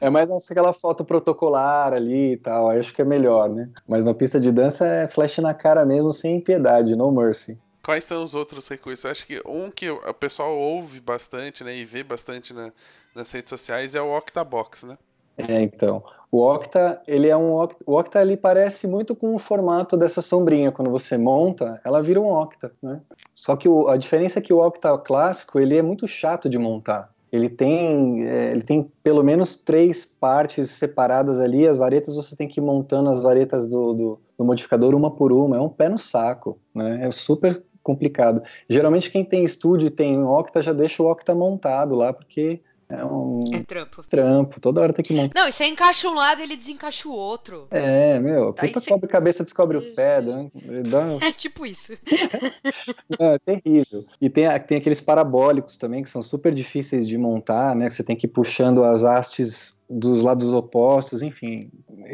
É 0.00 0.08
mais 0.08 0.30
aquela 0.50 0.72
foto 0.72 1.04
protocolar 1.04 1.92
ali 1.92 2.32
e 2.32 2.36
tal, 2.36 2.70
aí 2.70 2.78
acho 2.78 2.92
que 2.92 3.02
é 3.02 3.04
melhor, 3.04 3.48
né? 3.48 3.68
Mas 3.86 4.04
na 4.04 4.14
pista 4.14 4.40
de 4.40 4.50
dança 4.52 4.86
é 4.86 5.08
flash 5.08 5.38
na 5.38 5.52
cara 5.52 5.84
mesmo, 5.84 6.12
sem 6.12 6.40
piedade, 6.40 6.94
no 6.94 7.10
mercy. 7.10 7.58
Quais 7.82 8.04
são 8.04 8.22
os 8.22 8.34
outros 8.34 8.68
recursos? 8.68 9.04
Acho 9.04 9.26
que 9.26 9.42
um 9.44 9.70
que 9.70 9.90
o 9.90 10.14
pessoal 10.14 10.56
ouve 10.56 11.00
bastante, 11.00 11.64
né, 11.64 11.74
e 11.74 11.84
vê 11.84 12.04
bastante 12.04 12.54
na, 12.54 12.72
nas 13.14 13.30
redes 13.32 13.50
sociais 13.50 13.94
é 13.94 14.00
o 14.00 14.16
Octabox, 14.16 14.84
né? 14.84 14.96
É, 15.36 15.62
então. 15.62 16.02
O 16.30 16.40
Octa, 16.40 17.02
ele 17.06 17.28
é 17.28 17.36
um 17.36 17.52
o 17.86 17.98
Octa 17.98 18.22
ele 18.22 18.36
parece 18.36 18.86
muito 18.86 19.14
com 19.14 19.34
o 19.34 19.38
formato 19.38 19.96
dessa 19.96 20.20
sombrinha. 20.20 20.70
Quando 20.70 20.90
você 20.90 21.16
monta, 21.18 21.80
ela 21.84 22.02
vira 22.02 22.20
um 22.20 22.30
Octa, 22.30 22.72
né? 22.82 23.00
Só 23.34 23.56
que 23.56 23.68
o, 23.68 23.88
a 23.88 23.96
diferença 23.96 24.38
é 24.38 24.42
que 24.42 24.52
o 24.52 24.60
Octa 24.60 24.96
clássico, 24.98 25.58
ele 25.58 25.76
é 25.76 25.82
muito 25.82 26.06
chato 26.06 26.48
de 26.48 26.58
montar. 26.58 27.10
Ele 27.30 27.48
tem, 27.48 28.26
é, 28.26 28.52
ele 28.52 28.62
tem 28.62 28.90
pelo 29.02 29.22
menos 29.22 29.56
três 29.56 30.04
partes 30.04 30.70
separadas 30.70 31.40
ali. 31.40 31.66
As 31.66 31.78
varetas 31.78 32.14
você 32.14 32.36
tem 32.36 32.46
que 32.46 32.60
ir 32.60 32.62
montando 32.62 33.08
as 33.08 33.22
varetas 33.22 33.66
do, 33.66 33.94
do, 33.94 34.20
do 34.38 34.44
modificador 34.44 34.94
uma 34.94 35.10
por 35.10 35.32
uma. 35.32 35.56
É 35.56 35.60
um 35.60 35.68
pé 35.68 35.88
no 35.88 35.98
saco, 35.98 36.58
né? 36.74 37.06
É 37.06 37.10
super 37.10 37.62
complicado. 37.82 38.42
Geralmente 38.68 39.10
quem 39.10 39.24
tem 39.24 39.44
estúdio 39.44 39.86
e 39.86 39.90
tem 39.90 40.22
Octa 40.22 40.62
já 40.62 40.72
deixa 40.72 41.02
o 41.02 41.10
Octa 41.10 41.34
montado 41.34 41.94
lá, 41.94 42.12
porque 42.12 42.60
é 42.88 43.02
um 43.04 43.44
É 43.54 43.62
trampo. 43.62 44.02
trampo, 44.02 44.60
toda 44.60 44.82
hora 44.82 44.92
tem 44.92 45.02
que 45.02 45.14
montar. 45.14 45.40
Não, 45.40 45.48
e 45.48 45.52
você 45.52 45.64
encaixa 45.64 46.08
um 46.08 46.14
lado 46.14 46.42
ele 46.42 46.56
desencaixa 46.56 47.08
o 47.08 47.12
outro. 47.12 47.66
É, 47.70 48.18
meu, 48.20 48.52
puta 48.52 48.80
você- 48.80 48.90
cobre 48.90 49.08
cabeça, 49.08 49.42
descobre 49.44 49.78
o 49.78 49.94
pé, 49.94 50.20
dá, 50.20 50.42
dá, 50.90 51.18
É 51.26 51.32
tipo 51.32 51.64
isso. 51.64 51.92
é 53.18 53.38
terrível. 53.38 54.04
E 54.20 54.28
tem, 54.28 54.44
tem 54.66 54.78
aqueles 54.78 55.00
parabólicos 55.00 55.76
também, 55.76 56.02
que 56.02 56.10
são 56.10 56.22
super 56.22 56.52
difíceis 56.52 57.06
de 57.08 57.16
montar, 57.16 57.74
né, 57.74 57.88
que 57.88 57.94
você 57.94 58.04
tem 58.04 58.16
que 58.16 58.26
ir 58.26 58.30
puxando 58.30 58.84
as 58.84 59.02
hastes 59.04 59.80
dos 59.88 60.22
lados 60.22 60.52
opostos, 60.52 61.22
enfim, 61.22 61.70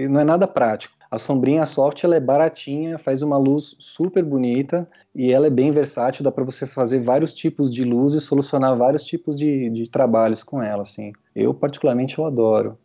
não 0.09 0.21
é 0.21 0.25
nada 0.25 0.47
prático. 0.47 0.97
A 1.11 1.17
sombrinha 1.17 1.65
soft, 1.65 2.05
ela 2.05 2.17
é 2.17 2.21
baratinha, 2.21 2.99
faz 2.99 3.23
uma 3.23 3.39
luz 3.39 3.75
super 3.79 4.23
bonita, 4.23 4.89
e 5.15 5.33
ela 5.33 5.47
é 5.47 5.51
bem 5.51 5.71
versátil, 5.71 6.23
dá 6.23 6.31
para 6.31 6.45
você 6.45 6.67
fazer 6.67 7.03
vários 7.03 7.33
tipos 7.35 7.73
de 7.73 7.83
luz 7.83 8.13
e 8.15 8.21
solucionar 8.21 8.77
vários 8.77 9.05
tipos 9.05 9.37
de, 9.37 9.71
de 9.71 9.89
trabalhos 9.91 10.43
com 10.43 10.63
ela, 10.63 10.83
assim. 10.83 11.13
Eu, 11.35 11.55
particularmente, 11.55 12.19
eu 12.19 12.27
adoro. 12.27 12.79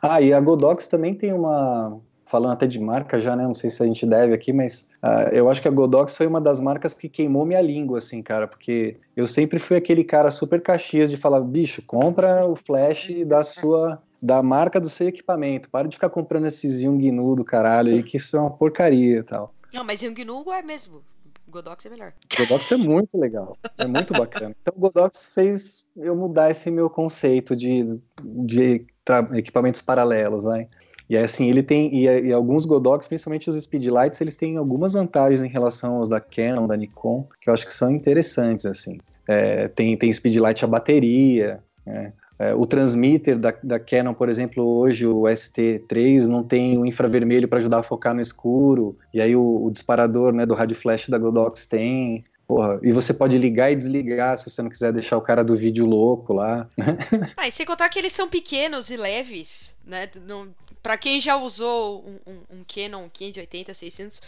Ah, 0.00 0.22
e 0.22 0.32
a 0.32 0.40
Godox 0.40 0.86
também 0.86 1.14
tem 1.14 1.32
uma... 1.32 2.00
Falando 2.26 2.52
até 2.52 2.66
de 2.66 2.80
marca 2.80 3.20
já, 3.20 3.36
né? 3.36 3.44
Não 3.44 3.54
sei 3.54 3.70
se 3.70 3.82
a 3.82 3.86
gente 3.86 4.04
deve 4.04 4.34
aqui, 4.34 4.52
mas 4.52 4.90
ah, 5.00 5.30
eu 5.32 5.48
acho 5.48 5.62
que 5.62 5.68
a 5.68 5.70
Godox 5.70 6.16
foi 6.16 6.26
uma 6.26 6.40
das 6.40 6.58
marcas 6.58 6.92
que 6.92 7.08
queimou 7.08 7.46
minha 7.46 7.60
língua, 7.60 7.98
assim, 7.98 8.20
cara, 8.20 8.48
porque 8.48 8.96
eu 9.16 9.26
sempre 9.26 9.60
fui 9.60 9.76
aquele 9.76 10.02
cara 10.02 10.30
super 10.30 10.60
caxias 10.60 11.08
de 11.08 11.16
falar, 11.16 11.40
bicho, 11.40 11.80
compra 11.86 12.44
o 12.44 12.56
flash 12.56 13.10
da 13.24 13.44
sua, 13.44 14.02
da 14.20 14.42
marca 14.42 14.80
do 14.80 14.88
seu 14.88 15.08
equipamento, 15.08 15.70
para 15.70 15.86
de 15.86 15.96
ficar 15.96 16.10
comprando 16.10 16.46
esses 16.46 16.80
Yongnu 16.80 17.36
do 17.36 17.44
caralho 17.44 17.92
aí, 17.92 18.02
que 18.02 18.16
isso 18.16 18.36
é 18.36 18.40
uma 18.40 18.50
porcaria 18.50 19.18
e 19.18 19.22
tal. 19.22 19.54
Não, 19.72 19.84
mas 19.84 20.02
Yongnugo 20.02 20.52
é 20.52 20.62
mesmo. 20.62 21.02
Godox 21.48 21.86
é 21.86 21.90
melhor. 21.90 22.12
Godox 22.36 22.72
é 22.72 22.76
muito 22.76 23.16
legal, 23.16 23.56
é 23.78 23.86
muito 23.86 24.12
bacana. 24.12 24.54
Então 24.60 24.74
o 24.76 24.80
Godox 24.80 25.26
fez 25.32 25.86
eu 25.96 26.16
mudar 26.16 26.50
esse 26.50 26.70
meu 26.70 26.90
conceito 26.90 27.54
de, 27.54 28.00
de 28.22 28.82
equipamentos 29.34 29.80
paralelos, 29.80 30.44
né? 30.44 30.66
E 31.08 31.16
assim, 31.16 31.48
ele 31.48 31.62
tem, 31.62 31.94
e, 31.94 32.28
e 32.28 32.32
alguns 32.32 32.66
Godox, 32.66 33.06
principalmente 33.06 33.48
os 33.48 33.62
Speedlights, 33.62 34.20
eles 34.20 34.36
têm 34.36 34.56
algumas 34.56 34.92
vantagens 34.92 35.42
em 35.42 35.48
relação 35.48 35.96
aos 35.96 36.08
da 36.08 36.20
Canon, 36.20 36.66
da 36.66 36.76
Nikon, 36.76 37.28
que 37.40 37.48
eu 37.48 37.54
acho 37.54 37.66
que 37.66 37.74
são 37.74 37.90
interessantes, 37.90 38.66
assim. 38.66 38.98
É, 39.28 39.68
tem, 39.68 39.96
tem 39.96 40.12
Speedlight 40.12 40.64
a 40.64 40.68
bateria, 40.68 41.60
né? 41.84 42.12
É, 42.38 42.54
o 42.54 42.66
transmitter 42.66 43.38
da, 43.38 43.54
da 43.62 43.80
Canon, 43.80 44.12
por 44.12 44.28
exemplo, 44.28 44.62
hoje 44.62 45.06
o 45.06 45.22
ST3 45.22 46.26
não 46.26 46.42
tem 46.42 46.76
o 46.76 46.84
infravermelho 46.84 47.48
para 47.48 47.58
ajudar 47.58 47.78
a 47.78 47.82
focar 47.82 48.14
no 48.14 48.20
escuro, 48.20 48.98
e 49.12 49.22
aí 49.22 49.34
o, 49.34 49.64
o 49.64 49.70
disparador 49.70 50.34
né, 50.34 50.44
do 50.44 50.54
rádio 50.54 50.76
flash 50.76 51.08
da 51.08 51.18
Godox 51.18 51.64
tem. 51.64 52.24
Porra, 52.46 52.78
e 52.82 52.92
você 52.92 53.12
pode 53.12 53.36
ligar 53.38 53.72
e 53.72 53.76
desligar 53.76 54.36
se 54.36 54.48
você 54.48 54.62
não 54.62 54.70
quiser 54.70 54.92
deixar 54.92 55.16
o 55.16 55.20
cara 55.20 55.42
do 55.42 55.56
vídeo 55.56 55.84
louco 55.84 56.32
lá. 56.32 56.68
Ah, 57.36 57.48
e 57.48 57.50
sem 57.50 57.66
contar 57.66 57.88
que 57.88 57.98
eles 57.98 58.12
são 58.12 58.28
pequenos 58.28 58.88
e 58.88 58.96
leves, 58.96 59.74
né? 59.84 60.08
Não, 60.24 60.46
pra 60.86 60.96
quem 60.96 61.20
já 61.20 61.36
usou 61.36 62.06
um, 62.06 62.20
um, 62.24 62.58
um 62.58 62.64
Canon 62.64 63.10
580, 63.10 63.74
600, 63.74 64.22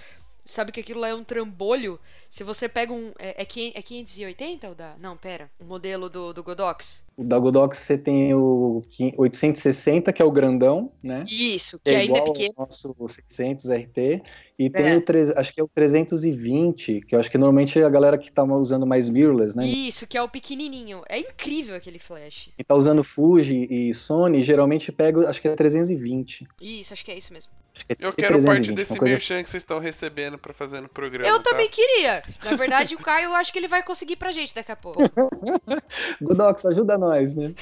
sabe 0.44 0.72
que 0.72 0.80
aquilo 0.80 0.98
lá 0.98 1.06
é 1.06 1.14
um 1.14 1.22
trambolho. 1.22 2.00
Se 2.30 2.44
você 2.44 2.68
pega 2.68 2.92
um... 2.92 3.12
É, 3.18 3.42
é, 3.42 3.44
quin- 3.44 3.72
é 3.74 3.80
580 3.82 4.68
ou 4.68 4.74
da... 4.74 4.96
Não, 5.00 5.16
pera. 5.16 5.50
O 5.58 5.64
modelo 5.64 6.10
do, 6.10 6.32
do 6.34 6.42
Godox. 6.42 7.02
O 7.16 7.24
da 7.24 7.38
Godox 7.38 7.78
você 7.78 7.96
tem 7.98 8.32
o 8.34 8.82
860, 9.16 10.12
que 10.12 10.20
é 10.22 10.24
o 10.24 10.30
grandão, 10.30 10.92
né? 11.02 11.24
Isso, 11.28 11.78
Que 11.78 11.90
que 11.90 11.90
é 11.90 12.00
ainda 12.00 12.12
é 12.12 12.16
igual 12.20 12.32
pequeno. 12.32 12.54
ao 12.58 12.64
nosso 12.66 12.94
600 13.08 13.70
RT. 13.70 14.22
E 14.58 14.68
tem 14.70 14.86
É. 14.88 14.96
o, 14.96 15.02
tre- 15.02 15.32
acho 15.36 15.52
que 15.54 15.60
é 15.60 15.64
o 15.64 15.68
320, 15.68 17.00
que 17.02 17.14
eu 17.14 17.20
acho 17.20 17.30
que 17.30 17.38
normalmente 17.38 17.78
é 17.80 17.84
a 17.84 17.88
galera 17.88 18.18
que 18.18 18.30
tá 18.30 18.42
usando 18.44 18.86
mais 18.86 19.08
mirrorless, 19.08 19.56
né? 19.56 19.66
Isso, 19.66 20.06
que 20.06 20.16
é 20.16 20.22
o 20.22 20.28
pequenininho. 20.28 21.02
É 21.08 21.18
incrível 21.18 21.74
aquele 21.74 21.98
flash. 21.98 22.50
Quem 22.56 22.64
tá 22.64 22.74
usando 22.74 23.02
Fuji 23.04 23.66
e 23.70 23.94
Sony, 23.94 24.42
geralmente 24.42 24.90
pega, 24.92 25.28
acho 25.28 25.40
que 25.40 25.48
é 25.48 25.54
320. 25.54 26.46
Isso, 26.60 26.92
acho 26.92 27.04
que 27.04 27.10
é 27.10 27.16
isso 27.18 27.32
mesmo. 27.32 27.52
Que 27.74 27.92
é 27.92 28.06
Eu 28.08 28.12
quero 28.12 28.34
parte 28.42 28.62
320, 28.72 28.74
desse 28.76 28.92
uma 28.92 28.98
coisa 28.98 29.14
assim. 29.14 29.32
merchan 29.34 29.42
que 29.44 29.50
vocês 29.50 29.62
estão 29.62 29.78
recebendo 29.78 30.36
pra 30.36 30.52
fazer 30.52 30.80
no 30.80 30.88
programa. 30.88 31.28
Eu 31.28 31.40
tá? 31.40 31.50
também 31.50 31.68
queria. 31.68 32.17
Na 32.44 32.56
verdade, 32.56 32.94
o 32.94 32.98
Caio, 32.98 33.26
eu 33.26 33.34
acho 33.34 33.52
que 33.52 33.58
ele 33.58 33.68
vai 33.68 33.82
conseguir 33.82 34.16
pra 34.16 34.32
gente 34.32 34.54
daqui 34.54 34.72
a 34.72 34.76
pouco. 34.76 35.00
Godox, 36.20 36.66
ajuda 36.66 36.98
nós, 36.98 37.36
né? 37.36 37.54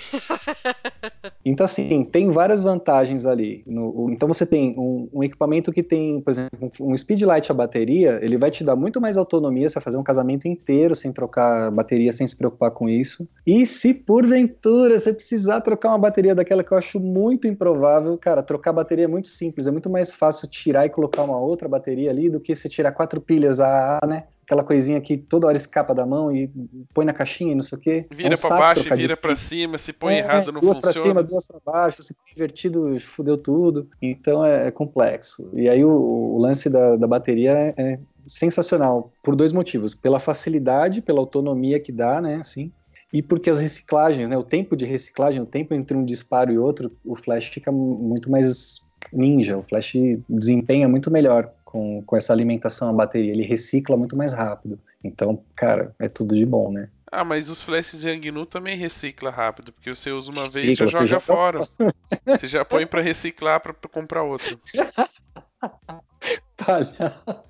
então, 1.44 1.64
assim, 1.64 2.04
tem 2.04 2.30
várias 2.30 2.62
vantagens 2.62 3.26
ali. 3.26 3.62
No- 3.66 4.08
então, 4.10 4.26
você 4.28 4.44
tem 4.46 4.74
um, 4.78 5.08
um 5.12 5.22
equipamento 5.22 5.72
que 5.72 5.82
tem, 5.82 6.20
por 6.20 6.30
exemplo, 6.30 6.70
um 6.80 6.86
um 6.86 6.96
speedlight 6.96 7.50
a 7.50 7.54
bateria, 7.54 8.18
ele 8.22 8.38
vai 8.38 8.50
te 8.50 8.64
dar 8.64 8.74
muito 8.76 9.00
mais 9.00 9.16
autonomia, 9.16 9.68
você 9.68 9.74
vai 9.74 9.82
fazer 9.82 9.96
um 9.98 10.02
casamento 10.02 10.46
inteiro 10.48 10.94
sem 10.94 11.12
trocar 11.12 11.70
bateria, 11.70 12.10
sem 12.12 12.26
se 12.26 12.36
preocupar 12.36 12.70
com 12.70 12.88
isso. 12.88 13.28
E 13.46 13.66
se 13.66 13.92
porventura 13.92 14.98
você 14.98 15.12
precisar 15.12 15.60
trocar 15.60 15.88
uma 15.90 15.98
bateria 15.98 16.34
daquela 16.34 16.64
que 16.64 16.72
eu 16.72 16.78
acho 16.78 16.98
muito 16.98 17.46
improvável, 17.46 18.16
cara, 18.16 18.42
trocar 18.42 18.72
bateria 18.72 19.04
é 19.04 19.08
muito 19.08 19.28
simples, 19.28 19.66
é 19.66 19.70
muito 19.70 19.90
mais 19.90 20.14
fácil 20.14 20.48
tirar 20.48 20.86
e 20.86 20.90
colocar 20.90 21.22
uma 21.22 21.38
outra 21.38 21.68
bateria 21.68 22.10
ali 22.10 22.30
do 22.30 22.40
que 22.40 22.54
você 22.54 22.68
tirar 22.68 22.92
quatro 22.92 23.20
pilhas 23.20 23.60
AA, 23.60 23.98
né? 24.06 24.24
Aquela 24.46 24.62
coisinha 24.62 25.00
que 25.00 25.16
toda 25.18 25.48
hora 25.48 25.56
escapa 25.56 25.92
da 25.92 26.06
mão 26.06 26.30
e 26.30 26.48
põe 26.94 27.04
na 27.04 27.12
caixinha 27.12 27.50
e 27.50 27.54
não 27.56 27.62
sei 27.62 27.76
o 27.76 27.80
quê. 27.80 28.06
É 28.08 28.14
Vira 28.14 28.28
um 28.28 28.30
pra 28.30 28.48
saco 28.48 28.60
baixo, 28.60 28.82
de 28.84 28.94
vira 28.94 29.16
pra 29.16 29.34
cima, 29.34 29.76
se 29.76 29.92
põe 29.92 30.14
é, 30.14 30.18
errado, 30.18 30.52
não 30.52 30.60
duas 30.60 30.78
pra 30.78 30.92
funciona. 30.92 31.08
cima, 31.20 31.22
duas 31.24 31.46
pra 31.48 31.58
baixo, 31.66 32.00
se 32.02 32.14
põe 32.14 32.22
invertido, 32.32 33.00
fudeu 33.00 33.36
tudo. 33.36 33.88
Então 34.00 34.44
é, 34.46 34.68
é 34.68 34.70
complexo. 34.70 35.50
E 35.52 35.68
aí 35.68 35.84
o, 35.84 35.90
o 35.90 36.38
lance 36.38 36.70
da, 36.70 36.94
da 36.94 37.08
bateria 37.08 37.50
é, 37.50 37.74
é 37.76 37.98
sensacional, 38.24 39.12
por 39.22 39.34
dois 39.34 39.52
motivos. 39.52 39.94
Pela 39.94 40.20
facilidade, 40.20 41.02
pela 41.02 41.18
autonomia 41.18 41.80
que 41.80 41.90
dá, 41.90 42.20
né, 42.20 42.36
assim, 42.36 42.70
e 43.12 43.22
porque 43.22 43.50
as 43.50 43.58
reciclagens, 43.58 44.28
né, 44.28 44.36
o 44.38 44.44
tempo 44.44 44.76
de 44.76 44.84
reciclagem, 44.84 45.40
o 45.40 45.46
tempo 45.46 45.74
entre 45.74 45.96
um 45.96 46.04
disparo 46.04 46.52
e 46.52 46.58
outro, 46.58 46.92
o 47.04 47.16
flash 47.16 47.46
fica 47.48 47.72
mu- 47.72 47.98
muito 47.98 48.30
mais 48.30 48.80
ninja, 49.12 49.56
o 49.56 49.62
flash 49.62 49.92
desempenha 50.28 50.88
muito 50.88 51.10
melhor 51.10 51.50
com, 51.66 52.00
com 52.04 52.16
essa 52.16 52.32
alimentação 52.32 52.88
à 52.88 52.92
bateria, 52.92 53.32
ele 53.32 53.42
recicla 53.44 53.96
muito 53.96 54.16
mais 54.16 54.32
rápido. 54.32 54.78
Então, 55.02 55.42
cara, 55.54 55.94
é 55.98 56.08
tudo 56.08 56.34
de 56.36 56.46
bom, 56.46 56.70
né? 56.72 56.88
Ah, 57.10 57.24
mas 57.24 57.48
os 57.50 57.62
flashes 57.62 58.04
Yangnu 58.04 58.46
também 58.46 58.76
recicla 58.76 59.30
rápido, 59.30 59.72
porque 59.72 59.92
você 59.94 60.10
usa 60.10 60.30
uma 60.30 60.42
vez 60.48 60.64
e 60.64 60.74
já 60.74 60.84
você 60.86 60.90
joga 60.92 61.06
já- 61.06 61.20
fora. 61.20 61.60
Você 62.38 62.48
já 62.48 62.64
põe 62.64 62.86
pra 62.86 63.00
reciclar 63.02 63.60
pra, 63.60 63.74
pra 63.74 63.90
comprar 63.90 64.22
outro. 64.22 64.58
Palhaço. 66.56 67.42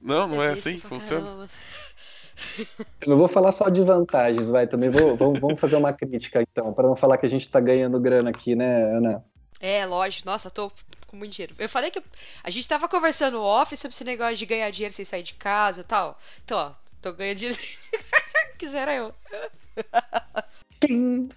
Não, 0.00 0.28
não 0.28 0.42
é 0.42 0.50
besta 0.50 0.70
assim 0.70 0.78
que 0.78 0.86
funciona? 0.86 1.48
Eu 3.00 3.08
não 3.08 3.16
vou 3.16 3.28
falar 3.28 3.52
só 3.52 3.68
de 3.68 3.82
vantagens, 3.82 4.48
vai, 4.50 4.66
também 4.66 4.90
vou, 4.90 5.16
vamos, 5.16 5.40
vamos 5.40 5.58
fazer 5.60 5.76
uma 5.76 5.92
crítica 5.92 6.42
então, 6.42 6.72
para 6.72 6.86
não 6.86 6.96
falar 6.96 7.18
que 7.18 7.26
a 7.26 7.30
gente 7.30 7.48
tá 7.48 7.60
ganhando 7.60 7.98
grana 8.00 8.30
aqui, 8.30 8.54
né, 8.54 8.82
Ana? 8.96 9.24
É, 9.60 9.84
lógico. 9.86 10.26
Nossa, 10.26 10.50
tô 10.50 10.70
com 11.16 11.18
muito 11.18 11.32
dinheiro. 11.32 11.54
Eu 11.58 11.68
falei 11.68 11.90
que 11.90 12.02
a 12.44 12.50
gente 12.50 12.68
tava 12.68 12.88
conversando 12.88 13.40
off 13.40 13.74
sobre 13.76 13.94
esse 13.94 14.04
negócio 14.04 14.36
de 14.36 14.46
ganhar 14.46 14.70
dinheiro 14.70 14.94
sem 14.94 15.04
sair 15.04 15.22
de 15.22 15.34
casa 15.34 15.80
e 15.80 15.84
tal. 15.84 16.18
Então, 16.44 16.58
ó, 16.58 16.72
tô 17.00 17.12
ganhando 17.14 17.38
dinheiro. 17.38 17.58
Quisera 18.58 18.94
eu. 18.94 19.12
Tim. 20.80 21.28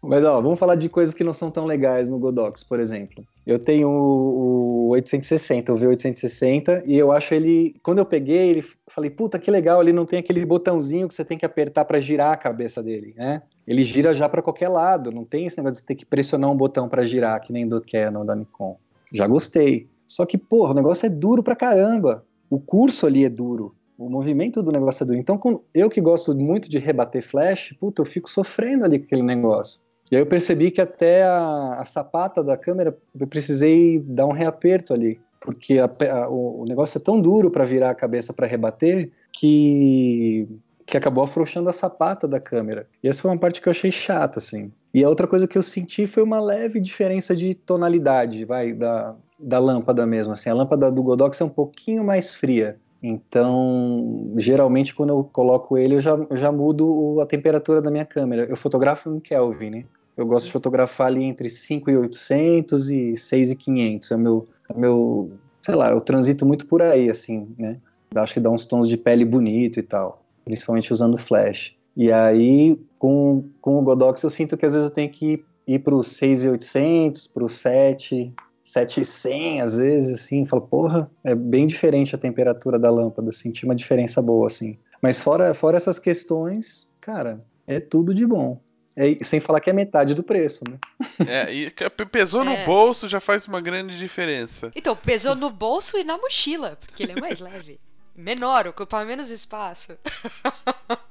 Mas 0.00 0.24
ó, 0.24 0.40
vamos 0.40 0.58
falar 0.58 0.76
de 0.76 0.88
coisas 0.88 1.14
que 1.14 1.24
não 1.24 1.32
são 1.32 1.50
tão 1.50 1.66
legais 1.66 2.08
no 2.08 2.18
Godox, 2.18 2.62
por 2.62 2.78
exemplo. 2.78 3.26
Eu 3.44 3.58
tenho 3.58 3.88
o, 3.88 4.86
o 4.86 4.88
860, 4.90 5.72
o 5.72 5.76
V860, 5.76 6.82
e 6.86 6.96
eu 6.96 7.10
acho 7.10 7.34
ele. 7.34 7.74
Quando 7.82 7.98
eu 7.98 8.06
peguei, 8.06 8.50
ele 8.50 8.64
falei, 8.86 9.10
puta 9.10 9.38
que 9.38 9.50
legal, 9.50 9.82
ele 9.82 9.92
não 9.92 10.06
tem 10.06 10.20
aquele 10.20 10.44
botãozinho 10.46 11.08
que 11.08 11.14
você 11.14 11.24
tem 11.24 11.36
que 11.36 11.44
apertar 11.44 11.84
para 11.84 12.00
girar 12.00 12.32
a 12.32 12.36
cabeça 12.36 12.82
dele, 12.82 13.12
né? 13.16 13.42
Ele 13.68 13.82
gira 13.82 14.14
já 14.14 14.26
para 14.26 14.40
qualquer 14.40 14.68
lado, 14.68 15.12
não 15.12 15.26
tem 15.26 15.44
esse 15.44 15.58
negócio 15.58 15.82
de 15.82 15.86
ter 15.86 15.94
que 15.94 16.06
pressionar 16.06 16.50
um 16.50 16.56
botão 16.56 16.88
para 16.88 17.04
girar, 17.04 17.38
que 17.42 17.52
nem 17.52 17.68
do 17.68 17.82
Canon, 17.82 18.24
da 18.24 18.34
Nikon. 18.34 18.78
Já 19.12 19.26
gostei. 19.26 19.86
Só 20.06 20.24
que, 20.24 20.38
porra, 20.38 20.70
o 20.70 20.74
negócio 20.74 21.04
é 21.04 21.10
duro 21.10 21.42
pra 21.42 21.54
caramba. 21.54 22.24
O 22.48 22.58
curso 22.58 23.06
ali 23.06 23.26
é 23.26 23.28
duro. 23.28 23.74
O 23.98 24.08
movimento 24.08 24.62
do 24.62 24.72
negócio 24.72 25.04
é 25.04 25.06
duro. 25.06 25.18
Então, 25.18 25.38
eu 25.74 25.90
que 25.90 26.00
gosto 26.00 26.34
muito 26.34 26.66
de 26.66 26.78
rebater 26.78 27.22
flash, 27.22 27.76
puta, 27.78 28.00
eu 28.00 28.06
fico 28.06 28.30
sofrendo 28.30 28.86
ali 28.86 28.98
com 28.98 29.04
aquele 29.04 29.22
negócio. 29.22 29.82
E 30.10 30.16
aí 30.16 30.22
eu 30.22 30.26
percebi 30.26 30.70
que 30.70 30.80
até 30.80 31.24
a, 31.24 31.74
a 31.78 31.84
sapata 31.84 32.42
da 32.42 32.56
câmera, 32.56 32.96
eu 33.20 33.26
precisei 33.26 34.00
dar 34.00 34.24
um 34.24 34.32
reaperto 34.32 34.94
ali. 34.94 35.20
Porque 35.42 35.78
a, 35.78 35.90
a, 36.10 36.30
o, 36.30 36.62
o 36.62 36.64
negócio 36.64 36.96
é 36.96 37.02
tão 37.02 37.20
duro 37.20 37.50
para 37.50 37.64
virar 37.64 37.90
a 37.90 37.94
cabeça 37.94 38.32
para 38.32 38.46
rebater 38.46 39.10
que 39.30 40.48
que 40.88 40.96
acabou 40.96 41.22
afrouxando 41.22 41.68
a 41.68 41.72
sapata 41.72 42.26
da 42.26 42.40
câmera. 42.40 42.88
E 43.04 43.08
essa 43.08 43.20
foi 43.20 43.30
uma 43.30 43.36
parte 43.36 43.60
que 43.60 43.68
eu 43.68 43.70
achei 43.70 43.92
chata, 43.92 44.38
assim. 44.38 44.72
E 44.92 45.04
a 45.04 45.08
outra 45.08 45.26
coisa 45.26 45.46
que 45.46 45.58
eu 45.58 45.62
senti 45.62 46.06
foi 46.06 46.22
uma 46.22 46.40
leve 46.40 46.80
diferença 46.80 47.36
de 47.36 47.52
tonalidade, 47.52 48.46
vai, 48.46 48.72
da, 48.72 49.14
da 49.38 49.58
lâmpada 49.58 50.06
mesmo, 50.06 50.32
assim. 50.32 50.48
A 50.48 50.54
lâmpada 50.54 50.90
do 50.90 51.02
Godox 51.02 51.38
é 51.42 51.44
um 51.44 51.50
pouquinho 51.50 52.02
mais 52.02 52.34
fria. 52.34 52.78
Então, 53.02 54.32
geralmente, 54.38 54.94
quando 54.94 55.10
eu 55.10 55.22
coloco 55.24 55.76
ele, 55.76 55.96
eu 55.96 56.00
já, 56.00 56.12
eu 56.12 56.36
já 56.38 56.50
mudo 56.50 57.20
a 57.20 57.26
temperatura 57.26 57.82
da 57.82 57.90
minha 57.90 58.06
câmera. 58.06 58.46
Eu 58.48 58.56
fotografo 58.56 59.14
em 59.14 59.20
Kelvin, 59.20 59.70
né? 59.70 59.84
Eu 60.16 60.26
gosto 60.26 60.46
de 60.46 60.52
fotografar 60.52 61.08
ali 61.08 61.22
entre 61.22 61.48
5.800 61.48 62.90
e 62.90 63.12
6.500. 63.12 64.10
É 64.10 64.14
o 64.14 64.18
meu, 64.18 64.48
é 64.70 64.74
meu, 64.74 65.30
sei 65.60 65.74
lá, 65.74 65.90
eu 65.90 66.00
transito 66.00 66.46
muito 66.46 66.66
por 66.66 66.80
aí, 66.80 67.10
assim, 67.10 67.46
né? 67.58 67.76
Acho 68.14 68.34
que 68.34 68.40
dá 68.40 68.50
uns 68.50 68.64
tons 68.64 68.88
de 68.88 68.96
pele 68.96 69.22
bonito 69.22 69.78
e 69.78 69.82
tal 69.82 70.24
principalmente 70.48 70.92
usando 70.92 71.18
flash. 71.18 71.76
E 71.94 72.10
aí, 72.10 72.80
com, 72.98 73.50
com 73.60 73.78
o 73.78 73.82
Godox, 73.82 74.22
eu 74.22 74.30
sinto 74.30 74.56
que 74.56 74.64
às 74.64 74.72
vezes 74.72 74.88
eu 74.88 74.94
tenho 74.94 75.10
que 75.10 75.44
ir 75.66 75.78
para 75.80 75.94
os 75.94 76.06
6,800, 76.08 77.26
para 77.26 77.44
os 77.44 77.52
7, 77.52 78.32
7,100 78.64 79.60
às 79.60 79.76
vezes, 79.76 80.14
assim, 80.14 80.46
falo, 80.46 80.62
porra, 80.62 81.10
é 81.22 81.34
bem 81.34 81.66
diferente 81.66 82.14
a 82.14 82.18
temperatura 82.18 82.78
da 82.78 82.90
lâmpada, 82.90 83.30
senti 83.30 83.64
uma 83.64 83.74
diferença 83.74 84.22
boa, 84.22 84.46
assim. 84.46 84.78
Mas 85.02 85.20
fora, 85.20 85.52
fora 85.52 85.76
essas 85.76 85.98
questões, 85.98 86.94
cara, 87.00 87.38
é 87.66 87.78
tudo 87.78 88.14
de 88.14 88.26
bom. 88.26 88.58
É, 88.96 89.16
sem 89.22 89.38
falar 89.38 89.60
que 89.60 89.70
é 89.70 89.72
metade 89.72 90.14
do 90.14 90.22
preço, 90.22 90.64
né? 90.68 90.78
É, 91.28 91.52
e 91.52 91.70
pesou 92.10 92.44
no 92.44 92.52
é. 92.52 92.64
bolso 92.64 93.08
já 93.08 93.18
faz 93.18 93.46
uma 93.46 93.60
grande 93.60 93.98
diferença. 93.98 94.70
Então, 94.74 94.96
pesou 94.96 95.34
no 95.34 95.50
bolso 95.50 95.98
e 95.98 96.04
na 96.04 96.16
mochila, 96.16 96.78
porque 96.80 97.02
ele 97.02 97.12
é 97.12 97.20
mais 97.20 97.40
leve 97.40 97.78
menor, 98.18 98.66
ocupar 98.66 99.06
menos 99.06 99.30
espaço. 99.30 99.96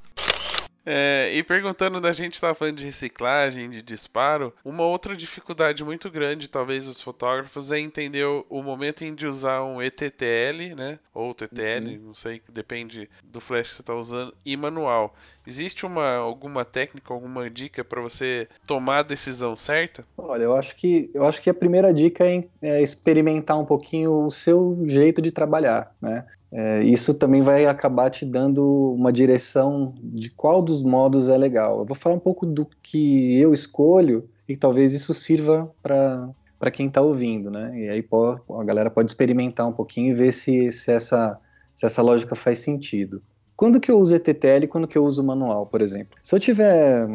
É, 0.89 1.29
e 1.33 1.43
perguntando 1.43 1.99
da 1.99 2.13
gente 2.13 2.35
estava 2.35 2.55
falando 2.55 2.77
de 2.77 2.85
reciclagem, 2.85 3.69
de 3.69 3.81
disparo, 3.81 4.53
uma 4.63 4.83
outra 4.83 5.17
dificuldade 5.17 5.83
muito 5.83 6.09
grande, 6.09 6.47
talvez 6.47 6.85
dos 6.85 7.01
fotógrafos, 7.01 7.73
é 7.73 7.77
entender 7.77 8.23
o, 8.23 8.45
o 8.49 8.63
momento 8.63 9.01
em 9.01 9.13
de 9.13 9.27
usar 9.27 9.65
um 9.65 9.81
ETTL, 9.81 10.75
né? 10.77 10.97
Ou 11.13 11.33
TTL, 11.33 11.97
uhum. 11.97 12.07
não 12.07 12.13
sei, 12.13 12.41
depende 12.47 13.09
do 13.21 13.41
flash 13.41 13.67
que 13.67 13.73
você 13.75 13.81
está 13.81 13.93
usando, 13.93 14.33
e 14.45 14.55
manual. 14.55 15.13
Existe 15.45 15.85
uma 15.85 16.15
alguma 16.15 16.63
técnica, 16.63 17.13
alguma 17.13 17.49
dica 17.49 17.83
para 17.83 17.99
você 18.01 18.47
tomar 18.65 18.99
a 18.99 19.03
decisão 19.03 19.57
certa? 19.57 20.05
Olha, 20.17 20.43
eu 20.43 20.55
acho 20.55 20.73
que 20.77 21.11
eu 21.13 21.25
acho 21.25 21.41
que 21.41 21.49
a 21.49 21.53
primeira 21.53 21.93
dica 21.93 22.25
é, 22.25 22.45
é 22.61 22.81
experimentar 22.81 23.59
um 23.59 23.65
pouquinho 23.65 24.25
o 24.25 24.31
seu 24.31 24.79
jeito 24.85 25.21
de 25.21 25.31
trabalhar, 25.31 25.93
né? 26.01 26.25
É, 26.51 26.81
isso 26.83 27.13
também 27.13 27.41
vai 27.41 27.65
acabar 27.65 28.09
te 28.09 28.25
dando 28.25 28.93
uma 28.93 29.11
direção 29.11 29.93
de 30.01 30.29
qual 30.29 30.61
dos 30.61 30.81
modos 30.81 31.27
é 31.27 31.37
legal. 31.37 31.79
Eu 31.79 31.85
vou 31.85 31.95
falar 31.95 32.15
um 32.15 32.19
pouco 32.19 32.45
do 32.45 32.65
que 32.81 33.39
eu 33.39 33.53
escolho 33.53 34.29
e 34.47 34.55
talvez 34.55 34.93
isso 34.93 35.13
sirva 35.13 35.69
para 35.81 36.71
quem 36.71 36.87
está 36.87 37.01
ouvindo, 37.01 37.51
né? 37.51 37.77
E 37.77 37.89
aí 37.89 38.01
pô, 38.01 38.39
a 38.57 38.63
galera 38.63 38.89
pode 38.89 39.11
experimentar 39.11 39.67
um 39.67 39.73
pouquinho 39.73 40.11
e 40.11 40.15
ver 40.15 40.31
se, 40.31 40.71
se, 40.71 40.91
essa, 40.91 41.37
se 41.75 41.85
essa 41.85 42.01
lógica 42.01 42.35
faz 42.35 42.59
sentido. 42.59 43.21
Quando 43.55 43.79
que 43.79 43.91
eu 43.91 43.99
uso 43.99 44.15
ETTL 44.15 44.63
e 44.63 44.67
quando 44.67 44.87
que 44.87 44.97
eu 44.97 45.03
uso 45.03 45.23
manual, 45.23 45.65
por 45.65 45.81
exemplo? 45.81 46.15
Se 46.23 46.33
eu 46.33 46.39
tiver 46.39 47.05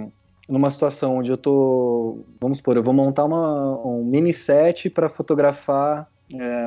numa 0.48 0.68
situação 0.68 1.18
onde 1.18 1.30
eu 1.30 1.36
tô, 1.36 2.18
vamos 2.40 2.58
supor, 2.58 2.76
eu 2.76 2.82
vou 2.82 2.92
montar 2.92 3.24
uma, 3.24 3.80
um 3.86 4.04
mini 4.04 4.34
set 4.34 4.90
para 4.90 5.08
fotografar 5.08 6.10
é, 6.34 6.66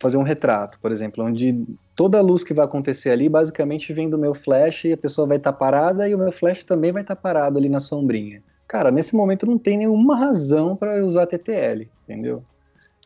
fazer 0.00 0.16
um 0.16 0.22
retrato, 0.22 0.78
por 0.80 0.92
exemplo, 0.92 1.24
onde 1.24 1.64
toda 1.94 2.18
a 2.18 2.22
luz 2.22 2.42
que 2.44 2.54
vai 2.54 2.64
acontecer 2.64 3.10
ali 3.10 3.28
basicamente 3.28 3.92
vem 3.92 4.10
do 4.10 4.18
meu 4.18 4.34
flash 4.34 4.84
e 4.84 4.92
a 4.92 4.96
pessoa 4.96 5.26
vai 5.26 5.36
estar 5.36 5.52
tá 5.52 5.58
parada 5.58 6.08
e 6.08 6.14
o 6.14 6.18
meu 6.18 6.32
flash 6.32 6.64
também 6.64 6.92
vai 6.92 7.02
estar 7.02 7.16
tá 7.16 7.20
parado 7.20 7.58
ali 7.58 7.68
na 7.68 7.78
sombrinha. 7.78 8.42
Cara, 8.66 8.90
nesse 8.90 9.14
momento 9.14 9.46
não 9.46 9.58
tem 9.58 9.78
nenhuma 9.78 10.16
razão 10.16 10.74
para 10.74 11.04
usar 11.04 11.26
TTL, 11.26 11.88
entendeu? 12.08 12.42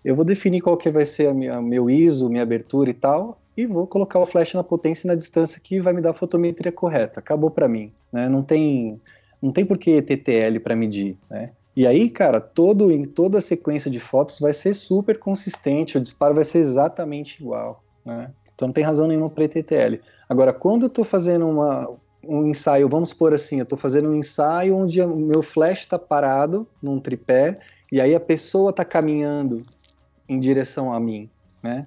Eu 0.04 0.14
vou 0.14 0.24
definir 0.24 0.60
qual 0.60 0.76
que 0.76 0.90
vai 0.90 1.04
ser 1.04 1.28
a 1.28 1.34
minha, 1.34 1.60
meu 1.60 1.90
ISO, 1.90 2.30
minha 2.30 2.42
abertura 2.42 2.88
e 2.88 2.94
tal, 2.94 3.38
e 3.56 3.66
vou 3.66 3.86
colocar 3.86 4.20
o 4.20 4.26
flash 4.26 4.54
na 4.54 4.62
potência 4.62 5.06
e 5.06 5.08
na 5.08 5.14
distância 5.14 5.60
que 5.60 5.80
vai 5.80 5.92
me 5.92 6.00
dar 6.00 6.10
a 6.10 6.14
fotometria 6.14 6.70
correta. 6.70 7.20
Acabou 7.20 7.50
para 7.50 7.68
mim, 7.68 7.92
né? 8.12 8.28
Não 8.28 8.42
tem 8.42 8.98
não 9.42 9.52
tem 9.52 9.64
por 9.64 9.78
que 9.78 10.02
TTL 10.02 10.58
para 10.60 10.74
medir, 10.74 11.16
né? 11.30 11.50
E 11.78 11.86
aí, 11.86 12.10
cara, 12.10 12.40
todo, 12.40 12.90
em 12.90 13.04
toda 13.04 13.38
a 13.38 13.40
sequência 13.40 13.88
de 13.88 14.00
fotos 14.00 14.40
vai 14.40 14.52
ser 14.52 14.74
super 14.74 15.16
consistente, 15.16 15.96
o 15.96 16.00
disparo 16.00 16.34
vai 16.34 16.42
ser 16.42 16.58
exatamente 16.58 17.40
igual, 17.40 17.84
né? 18.04 18.32
Então 18.52 18.66
não 18.66 18.72
tem 18.72 18.82
razão 18.82 19.06
nenhuma 19.06 19.30
para 19.30 19.44
ETTL. 19.44 20.00
Agora, 20.28 20.52
quando 20.52 20.82
eu 20.82 20.86
estou 20.88 21.04
fazendo 21.04 21.46
uma, 21.46 21.88
um 22.26 22.48
ensaio, 22.48 22.88
vamos 22.88 23.10
supor 23.10 23.32
assim, 23.32 23.58
eu 23.58 23.62
estou 23.62 23.78
fazendo 23.78 24.08
um 24.08 24.16
ensaio 24.16 24.76
onde 24.76 25.00
o 25.00 25.14
meu 25.14 25.40
flash 25.40 25.78
está 25.78 25.96
parado 25.96 26.66
num 26.82 26.98
tripé 26.98 27.60
e 27.92 28.00
aí 28.00 28.12
a 28.12 28.18
pessoa 28.18 28.70
está 28.70 28.84
caminhando 28.84 29.58
em 30.28 30.40
direção 30.40 30.92
a 30.92 30.98
mim, 30.98 31.30
né? 31.62 31.86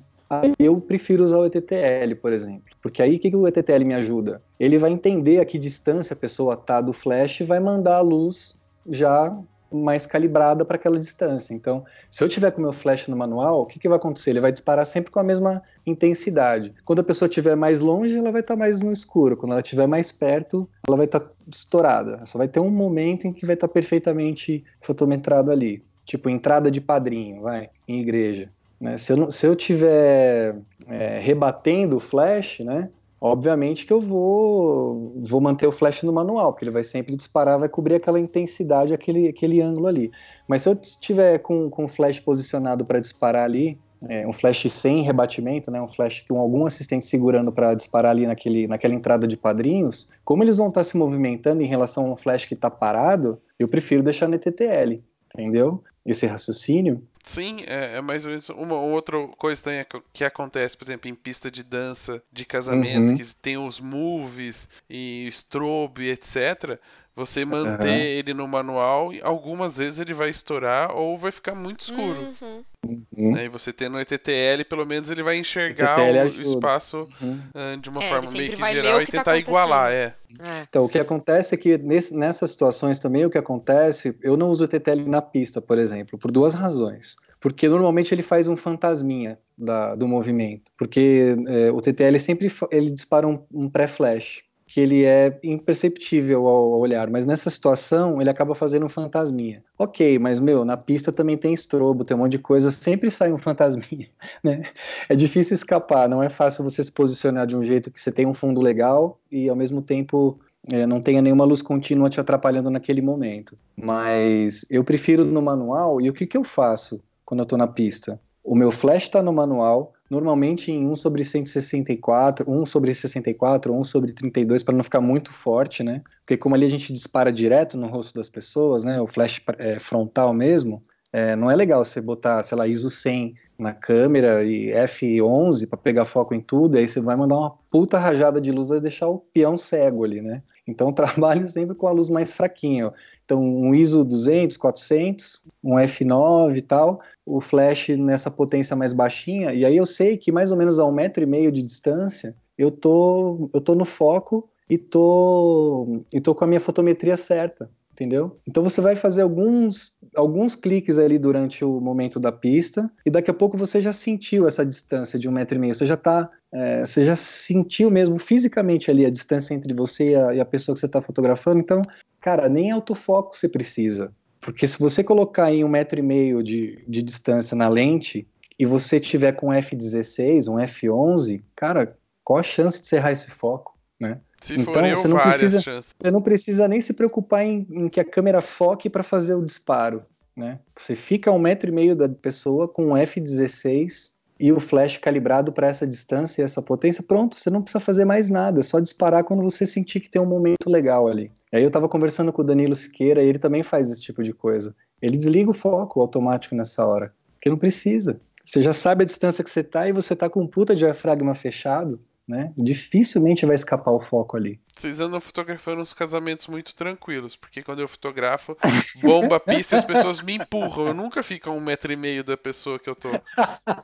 Eu 0.57 0.79
prefiro 0.79 1.25
usar 1.25 1.39
o 1.39 1.45
ETTL, 1.45 2.15
por 2.21 2.31
exemplo, 2.31 2.73
porque 2.81 3.03
aí 3.03 3.17
o 3.17 3.19
que, 3.19 3.29
que 3.29 3.35
o 3.35 3.45
ETTL 3.45 3.83
me 3.83 3.93
ajuda? 3.93 4.41
Ele 4.57 4.77
vai 4.77 4.91
entender 4.91 5.41
a 5.41 5.45
que 5.45 5.59
distância 5.59 6.13
a 6.13 6.17
pessoa 6.17 6.53
está 6.53 6.79
do 6.79 6.93
flash 6.93 7.41
e 7.41 7.43
vai 7.43 7.59
mandar 7.59 7.97
a 7.97 8.01
luz 8.01 8.55
já 8.89 9.37
mais 9.71 10.05
calibrada 10.05 10.65
para 10.65 10.75
aquela 10.75 10.99
distância. 10.99 11.53
Então, 11.53 11.85
se 12.09 12.23
eu 12.23 12.29
tiver 12.29 12.51
com 12.51 12.59
o 12.59 12.61
meu 12.61 12.73
flash 12.73 13.07
no 13.07 13.15
manual, 13.15 13.61
o 13.61 13.65
que, 13.65 13.79
que 13.79 13.87
vai 13.87 13.97
acontecer? 13.97 14.31
Ele 14.31 14.41
vai 14.41 14.51
disparar 14.51 14.85
sempre 14.85 15.11
com 15.11 15.19
a 15.19 15.23
mesma 15.23 15.61
intensidade. 15.85 16.73
Quando 16.83 16.99
a 16.99 17.03
pessoa 17.03 17.27
estiver 17.27 17.55
mais 17.55 17.81
longe, 17.81 18.17
ela 18.17 18.31
vai 18.31 18.41
estar 18.41 18.55
tá 18.55 18.59
mais 18.59 18.81
no 18.81 18.91
escuro. 18.91 19.37
Quando 19.37 19.53
ela 19.53 19.61
estiver 19.61 19.87
mais 19.87 20.11
perto, 20.11 20.67
ela 20.87 20.97
vai 20.97 21.05
estar 21.05 21.19
tá 21.19 21.29
estourada. 21.47 22.25
Só 22.25 22.37
vai 22.37 22.47
ter 22.47 22.59
um 22.59 22.69
momento 22.69 23.25
em 23.25 23.33
que 23.33 23.45
vai 23.45 23.55
estar 23.55 23.67
tá 23.67 23.73
perfeitamente 23.73 24.63
fotometrado 24.81 25.51
ali. 25.51 25.83
Tipo, 26.05 26.29
entrada 26.29 26.69
de 26.69 26.81
padrinho, 26.81 27.41
vai, 27.41 27.69
em 27.87 28.01
igreja. 28.01 28.49
Né? 28.79 28.97
Se, 28.97 29.13
eu, 29.13 29.29
se 29.29 29.45
eu 29.45 29.55
tiver 29.55 30.55
é, 30.87 31.19
rebatendo 31.19 31.97
o 31.97 31.99
flash, 31.99 32.59
né? 32.61 32.89
Obviamente 33.23 33.85
que 33.85 33.93
eu 33.93 34.01
vou, 34.01 35.13
vou 35.15 35.39
manter 35.39 35.67
o 35.67 35.71
flash 35.71 36.01
no 36.01 36.11
manual, 36.11 36.51
porque 36.51 36.65
ele 36.65 36.71
vai 36.71 36.83
sempre 36.83 37.15
disparar, 37.15 37.59
vai 37.59 37.69
cobrir 37.69 37.93
aquela 37.93 38.19
intensidade, 38.19 38.95
aquele, 38.95 39.27
aquele 39.27 39.61
ângulo 39.61 39.85
ali. 39.85 40.11
Mas 40.47 40.63
se 40.63 40.69
eu 40.69 40.73
estiver 40.73 41.37
com, 41.37 41.69
com 41.69 41.85
o 41.85 41.87
flash 41.87 42.19
posicionado 42.19 42.83
para 42.83 42.99
disparar 42.99 43.43
ali, 43.43 43.77
é, 44.09 44.27
um 44.27 44.33
flash 44.33 44.65
sem 44.71 45.03
rebatimento, 45.03 45.69
né, 45.69 45.79
um 45.79 45.87
flash 45.87 46.25
com 46.27 46.39
algum 46.39 46.65
assistente 46.65 47.05
segurando 47.05 47.51
para 47.51 47.75
disparar 47.75 48.09
ali 48.09 48.25
naquele, 48.25 48.67
naquela 48.67 48.95
entrada 48.95 49.27
de 49.27 49.37
padrinhos, 49.37 50.09
como 50.25 50.43
eles 50.43 50.57
vão 50.57 50.69
estar 50.69 50.79
tá 50.79 50.83
se 50.83 50.97
movimentando 50.97 51.61
em 51.61 51.67
relação 51.67 52.07
a 52.07 52.13
um 52.13 52.17
flash 52.17 52.45
que 52.45 52.55
está 52.55 52.71
parado, 52.71 53.39
eu 53.59 53.67
prefiro 53.67 54.01
deixar 54.01 54.27
no 54.27 54.39
TTL, 54.39 54.99
entendeu? 55.31 55.83
Esse 56.03 56.25
raciocínio. 56.25 57.03
Sim, 57.23 57.63
é, 57.67 57.97
é, 57.97 58.01
mais 58.01 58.25
ou 58.25 58.31
menos 58.31 58.49
uma 58.49 58.75
outra 58.75 59.17
coisa 59.37 59.61
também 59.61 59.85
que 60.11 60.23
acontece, 60.23 60.75
por 60.75 60.85
exemplo, 60.85 61.09
em 61.09 61.15
pista 61.15 61.51
de 61.51 61.63
dança, 61.63 62.21
de 62.31 62.45
casamento, 62.45 63.11
uhum. 63.11 63.17
que 63.17 63.35
tem 63.35 63.57
os 63.57 63.79
movies 63.79 64.67
e 64.89 65.27
strobe, 65.27 66.09
etc. 66.09 66.79
Você 67.15 67.43
manter 67.43 67.89
uhum. 67.89 67.95
ele 67.95 68.33
no 68.33 68.47
manual, 68.47 69.11
algumas 69.21 69.77
vezes 69.77 69.99
ele 69.99 70.13
vai 70.13 70.29
estourar 70.29 70.95
ou 70.95 71.17
vai 71.17 71.31
ficar 71.31 71.53
muito 71.53 71.81
escuro. 71.81 72.33
Uhum. 72.41 72.63
Uhum. 72.87 73.35
Aí 73.35 73.47
você 73.47 73.71
tendo 73.71 73.97
o 73.97 73.99
ETTL, 73.99 74.63
pelo 74.67 74.85
menos 74.85 75.11
ele 75.11 75.21
vai 75.21 75.37
enxergar 75.37 75.99
o, 75.99 76.23
o 76.23 76.25
espaço 76.25 77.07
uhum. 77.21 77.39
uh, 77.53 77.77
de 77.77 77.89
uma 77.89 78.01
é, 78.01 78.09
forma 78.09 78.31
meio 78.31 78.55
que 78.55 78.73
geral 78.73 79.01
e 79.01 79.05
tá 79.05 79.11
tentar 79.11 79.23
tá 79.23 79.37
igualar, 79.37 79.91
é. 79.91 80.15
é. 80.39 80.63
Então, 80.67 80.85
o 80.85 80.89
que 80.89 80.97
acontece 80.97 81.53
é 81.53 81.57
que 81.57 81.77
nesse, 81.77 82.15
nessas 82.15 82.51
situações 82.51 82.97
também, 82.97 83.25
o 83.25 83.29
que 83.29 83.37
acontece, 83.37 84.17
eu 84.21 84.35
não 84.35 84.49
uso 84.49 84.63
o 84.63 84.65
ETTL 84.65 85.07
na 85.07 85.21
pista, 85.21 85.61
por 85.61 85.77
exemplo, 85.77 86.17
por 86.17 86.31
duas 86.31 86.53
razões. 86.53 87.10
Porque 87.41 87.67
normalmente 87.67 88.13
ele 88.13 88.21
faz 88.21 88.47
um 88.47 88.55
fantasminha 88.55 89.37
da, 89.57 89.95
do 89.95 90.07
movimento. 90.07 90.71
Porque 90.77 91.35
é, 91.47 91.71
o 91.71 91.81
TTL 91.81 92.17
sempre 92.19 92.49
ele 92.71 92.91
dispara 92.91 93.27
um, 93.27 93.43
um 93.51 93.67
pré-flash 93.67 94.43
que 94.71 94.79
ele 94.79 95.03
é 95.03 95.37
imperceptível 95.43 96.47
ao 96.47 96.79
olhar, 96.79 97.09
mas 97.09 97.25
nessa 97.25 97.49
situação 97.49 98.21
ele 98.21 98.29
acaba 98.29 98.55
fazendo 98.55 98.85
um 98.85 98.87
fantasminha. 98.87 99.61
Ok, 99.77 100.17
mas 100.17 100.39
meu, 100.39 100.63
na 100.63 100.77
pista 100.77 101.11
também 101.11 101.35
tem 101.35 101.53
estrobo, 101.53 102.05
tem 102.05 102.15
um 102.15 102.21
monte 102.21 102.31
de 102.31 102.39
coisa, 102.39 102.71
sempre 102.71 103.11
sai 103.11 103.33
um 103.33 103.37
fantasminha, 103.37 104.07
né? 104.41 104.63
É 105.09 105.15
difícil 105.15 105.55
escapar, 105.55 106.07
não 106.07 106.23
é 106.23 106.29
fácil 106.29 106.63
você 106.63 106.81
se 106.81 106.89
posicionar 106.89 107.45
de 107.45 107.57
um 107.57 107.61
jeito 107.61 107.91
que 107.91 107.99
você 107.99 108.13
tem 108.13 108.25
um 108.25 108.33
fundo 108.33 108.61
legal 108.61 109.19
e 109.29 109.49
ao 109.49 109.57
mesmo 109.57 109.81
tempo 109.81 110.39
é, 110.71 110.85
não 110.85 111.01
tenha 111.01 111.21
nenhuma 111.21 111.43
luz 111.43 111.61
contínua 111.61 112.09
te 112.09 112.21
atrapalhando 112.21 112.69
naquele 112.69 113.01
momento. 113.01 113.57
Mas 113.75 114.65
eu 114.69 114.85
prefiro 114.85 115.25
no 115.25 115.41
manual, 115.41 115.99
e 115.99 116.09
o 116.09 116.13
que, 116.13 116.25
que 116.25 116.37
eu 116.37 116.45
faço 116.45 117.01
quando 117.31 117.39
eu 117.39 117.43
estou 117.43 117.57
na 117.57 117.67
pista? 117.67 118.19
O 118.43 118.53
meu 118.53 118.71
flash 118.71 119.03
está 119.03 119.23
no 119.23 119.31
manual, 119.31 119.93
normalmente 120.09 120.69
em 120.69 120.85
1 120.85 120.95
sobre 120.95 121.23
164, 121.23 122.43
1 122.45 122.65
sobre 122.65 122.93
64, 122.93 123.73
1 123.73 123.83
sobre 123.85 124.11
32, 124.11 124.61
para 124.61 124.75
não 124.75 124.83
ficar 124.83 124.99
muito 124.99 125.31
forte, 125.31 125.81
né? 125.81 126.01
Porque 126.19 126.35
como 126.35 126.55
ali 126.55 126.65
a 126.65 126.69
gente 126.69 126.91
dispara 126.91 127.31
direto 127.31 127.77
no 127.77 127.87
rosto 127.87 128.13
das 128.13 128.29
pessoas, 128.29 128.83
né? 128.83 128.99
O 128.99 129.07
flash 129.07 129.39
é, 129.59 129.79
frontal 129.79 130.33
mesmo, 130.33 130.81
é, 131.13 131.33
não 131.37 131.49
é 131.49 131.55
legal 131.55 131.85
você 131.85 132.01
botar, 132.01 132.43
sei 132.43 132.57
lá, 132.57 132.67
ISO 132.67 132.89
100 132.89 133.33
na 133.57 133.73
câmera 133.73 134.43
e 134.43 134.71
F11 134.71 135.69
para 135.69 135.77
pegar 135.77 136.03
foco 136.03 136.33
em 136.33 136.41
tudo, 136.41 136.77
aí 136.77 136.87
você 136.87 136.99
vai 136.99 137.15
mandar 137.15 137.37
uma 137.37 137.51
puta 137.71 137.99
rajada 137.99 138.41
de 138.41 138.51
luz, 138.51 138.69
vai 138.69 138.81
deixar 138.81 139.07
o 139.07 139.19
peão 139.19 139.55
cego 139.55 140.03
ali, 140.03 140.21
né? 140.21 140.41
Então 140.67 140.91
trabalho 140.93 141.47
sempre 141.47 141.75
com 141.75 141.87
a 141.87 141.91
luz 141.91 142.09
mais 142.09 142.33
fraquinha. 142.33 142.91
Então 143.31 143.41
um 143.41 143.73
ISO 143.73 144.03
200, 144.03 144.57
400, 144.57 145.41
um 145.63 145.75
F9 145.75 146.57
e 146.57 146.61
tal, 146.61 146.99
o 147.25 147.39
flash 147.39 147.87
nessa 147.97 148.29
potência 148.29 148.75
mais 148.75 148.91
baixinha, 148.91 149.53
e 149.53 149.63
aí 149.63 149.77
eu 149.77 149.85
sei 149.85 150.17
que 150.17 150.33
mais 150.33 150.51
ou 150.51 150.57
menos 150.57 150.79
a 150.79 150.85
um 150.85 150.91
metro 150.91 151.23
e 151.23 151.25
meio 151.25 151.49
de 151.49 151.63
distância 151.63 152.35
eu 152.57 152.69
tô, 152.69 153.49
eu 153.53 153.61
tô 153.61 153.73
no 153.73 153.85
foco 153.85 154.49
e 154.69 154.77
tô, 154.77 156.03
e 156.11 156.19
tô 156.19 156.35
com 156.35 156.43
a 156.43 156.47
minha 156.47 156.59
fotometria 156.59 157.15
certa 157.15 157.69
entendeu? 157.93 158.39
Então 158.47 158.63
você 158.63 158.81
vai 158.81 158.95
fazer 158.95 159.21
alguns, 159.21 159.93
alguns 160.15 160.55
cliques 160.55 160.97
ali 160.97 161.19
durante 161.19 161.63
o 161.63 161.79
momento 161.79 162.19
da 162.19 162.31
pista 162.31 162.89
e 163.05 163.11
daqui 163.11 163.29
a 163.29 163.33
pouco 163.33 163.57
você 163.57 163.79
já 163.79 163.93
sentiu 163.93 164.47
essa 164.47 164.65
distância 164.65 165.19
de 165.19 165.29
um 165.29 165.31
metro 165.31 165.55
e 165.57 165.59
meio, 165.59 165.75
você 165.75 165.85
já 165.85 165.97
tá, 165.97 166.29
é, 166.51 166.85
você 166.85 167.03
já 167.03 167.15
sentiu 167.15 167.91
mesmo 167.91 168.17
fisicamente 168.17 168.89
ali 168.89 169.05
a 169.05 169.09
distância 169.09 169.53
entre 169.53 169.73
você 169.73 170.11
e 170.11 170.15
a, 170.15 170.35
e 170.35 170.39
a 170.39 170.45
pessoa 170.45 170.73
que 170.73 170.79
você 170.79 170.85
está 170.85 171.01
fotografando, 171.01 171.59
então, 171.59 171.81
cara, 172.21 172.47
nem 172.47 172.71
autofoco 172.71 173.35
você 173.35 173.49
precisa, 173.49 174.13
porque 174.39 174.65
se 174.65 174.79
você 174.79 175.03
colocar 175.03 175.51
em 175.51 175.63
um 175.63 175.67
metro 175.67 175.99
e 175.99 176.03
meio 176.03 176.41
de, 176.41 176.83
de 176.87 177.03
distância 177.03 177.55
na 177.55 177.67
lente 177.67 178.27
e 178.57 178.65
você 178.65 178.99
tiver 178.99 179.33
com 179.33 179.47
F16, 179.47 180.47
um 180.47 180.57
F11, 180.57 181.41
cara, 181.55 181.97
qual 182.23 182.39
a 182.39 182.43
chance 182.43 182.79
de 182.79 182.87
você 182.87 182.95
errar 182.97 183.11
esse 183.11 183.29
foco, 183.31 183.77
né? 183.99 184.19
Se 184.41 184.55
então, 184.55 184.73
for 184.73 184.85
eu, 184.85 184.95
você 184.95 185.07
não 185.07 185.17
precisa- 185.17 185.61
chances. 185.61 185.95
Você 185.99 186.11
não 186.11 186.21
precisa 186.21 186.67
nem 186.67 186.81
se 186.81 186.93
preocupar 186.93 187.45
em, 187.45 187.67
em 187.69 187.89
que 187.89 187.99
a 187.99 188.05
câmera 188.05 188.41
foque 188.41 188.89
para 188.89 189.03
fazer 189.03 189.35
o 189.35 189.45
disparo, 189.45 190.03
né? 190.35 190.59
Você 190.75 190.95
fica 190.95 191.29
a 191.29 191.33
um 191.33 191.39
metro 191.39 191.69
e 191.69 191.73
meio 191.73 191.95
da 191.95 192.09
pessoa 192.09 192.67
com 192.67 192.87
um 192.87 192.93
F16 192.93 194.11
e 194.41 194.51
o 194.51 194.59
flash 194.59 194.97
calibrado 194.97 195.51
para 195.53 195.67
essa 195.67 195.85
distância 195.85 196.41
e 196.41 196.43
essa 196.43 196.63
potência, 196.63 197.03
pronto, 197.03 197.37
você 197.37 197.51
não 197.51 197.61
precisa 197.61 197.79
fazer 197.79 198.05
mais 198.05 198.27
nada, 198.27 198.59
é 198.59 198.63
só 198.63 198.79
disparar 198.79 199.23
quando 199.23 199.43
você 199.43 199.67
sentir 199.67 199.99
que 199.99 200.09
tem 200.09 200.19
um 200.19 200.25
momento 200.25 200.67
legal 200.67 201.07
ali. 201.07 201.31
Aí 201.53 201.63
eu 201.63 201.69
tava 201.69 201.87
conversando 201.87 202.33
com 202.33 202.41
o 202.41 202.45
Danilo 202.45 202.73
Siqueira 202.73 203.21
e 203.21 203.27
ele 203.27 203.37
também 203.37 203.61
faz 203.61 203.91
esse 203.91 204.01
tipo 204.01 204.23
de 204.23 204.33
coisa. 204.33 204.75
Ele 204.99 205.15
desliga 205.15 205.51
o 205.51 205.53
foco 205.53 206.01
automático 206.01 206.55
nessa 206.55 206.83
hora, 206.83 207.13
porque 207.33 207.51
não 207.51 207.57
precisa. 207.57 208.19
Você 208.43 208.63
já 208.63 208.73
sabe 208.73 209.03
a 209.03 209.05
distância 209.05 209.43
que 209.43 209.49
você 209.49 209.63
tá 209.63 209.87
e 209.87 209.93
você 209.93 210.15
tá 210.15 210.27
com 210.27 210.41
um 210.41 210.47
puta 210.47 210.75
diafragma 210.75 211.35
fechado, 211.35 212.01
né? 212.27 212.51
Dificilmente 212.57 213.45
vai 213.45 213.53
escapar 213.53 213.91
o 213.91 214.01
foco 214.01 214.35
ali. 214.35 214.59
Vocês 214.81 214.99
andam 214.99 215.21
fotografando 215.21 215.79
uns 215.79 215.93
casamentos 215.93 216.47
muito 216.47 216.73
tranquilos, 216.73 217.35
porque 217.35 217.61
quando 217.61 217.81
eu 217.81 217.87
fotografo, 217.87 218.57
bomba 218.99 219.35
a 219.35 219.39
pista 219.39 219.75
e 219.75 219.77
as 219.77 219.85
pessoas 219.85 220.21
me 220.21 220.37
empurram. 220.37 220.87
Eu 220.87 220.93
nunca 220.95 221.21
fico 221.21 221.51
a 221.51 221.53
um 221.53 221.59
metro 221.59 221.93
e 221.93 221.95
meio 221.95 222.23
da 222.23 222.35
pessoa 222.35 222.79
que 222.79 222.89
eu 222.89 222.95
tô. 222.95 223.09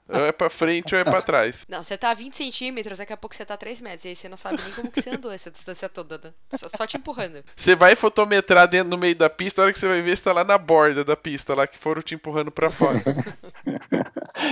Ou 0.09 0.25
é 0.25 0.31
pra 0.31 0.49
frente 0.49 0.95
ou 0.95 0.99
é 0.99 1.03
pra 1.03 1.21
trás. 1.21 1.67
Não, 1.69 1.83
você 1.83 1.95
tá 1.95 2.09
a 2.09 2.15
20 2.15 2.35
centímetros, 2.35 2.97
daqui 2.97 3.13
a 3.13 3.17
pouco 3.17 3.35
você 3.35 3.45
tá 3.45 3.53
a 3.53 3.57
3 3.57 3.79
metros. 3.79 4.05
E 4.05 4.07
aí 4.07 4.15
você 4.15 4.27
não 4.27 4.37
sabe 4.37 4.59
nem 4.63 4.73
como 4.73 4.91
que 4.91 4.99
você 4.99 5.11
andou 5.11 5.31
essa 5.31 5.51
distância 5.51 5.87
toda, 5.87 6.17
né? 6.17 6.33
Só, 6.55 6.67
só 6.67 6.87
te 6.87 6.97
empurrando. 6.97 7.43
Você 7.55 7.75
vai 7.75 7.95
fotometrar 7.95 8.67
dentro 8.67 8.89
no 8.89 8.97
meio 8.97 9.15
da 9.15 9.29
pista, 9.29 9.61
a 9.61 9.65
hora 9.65 9.73
que 9.73 9.77
você 9.77 9.87
vai 9.87 10.01
ver, 10.01 10.17
você 10.17 10.23
tá 10.23 10.33
lá 10.33 10.43
na 10.43 10.57
borda 10.57 11.03
da 11.03 11.15
pista, 11.15 11.53
lá 11.53 11.67
que 11.67 11.77
foram 11.77 12.01
te 12.01 12.15
empurrando 12.15 12.49
pra 12.49 12.71
fora. 12.71 13.03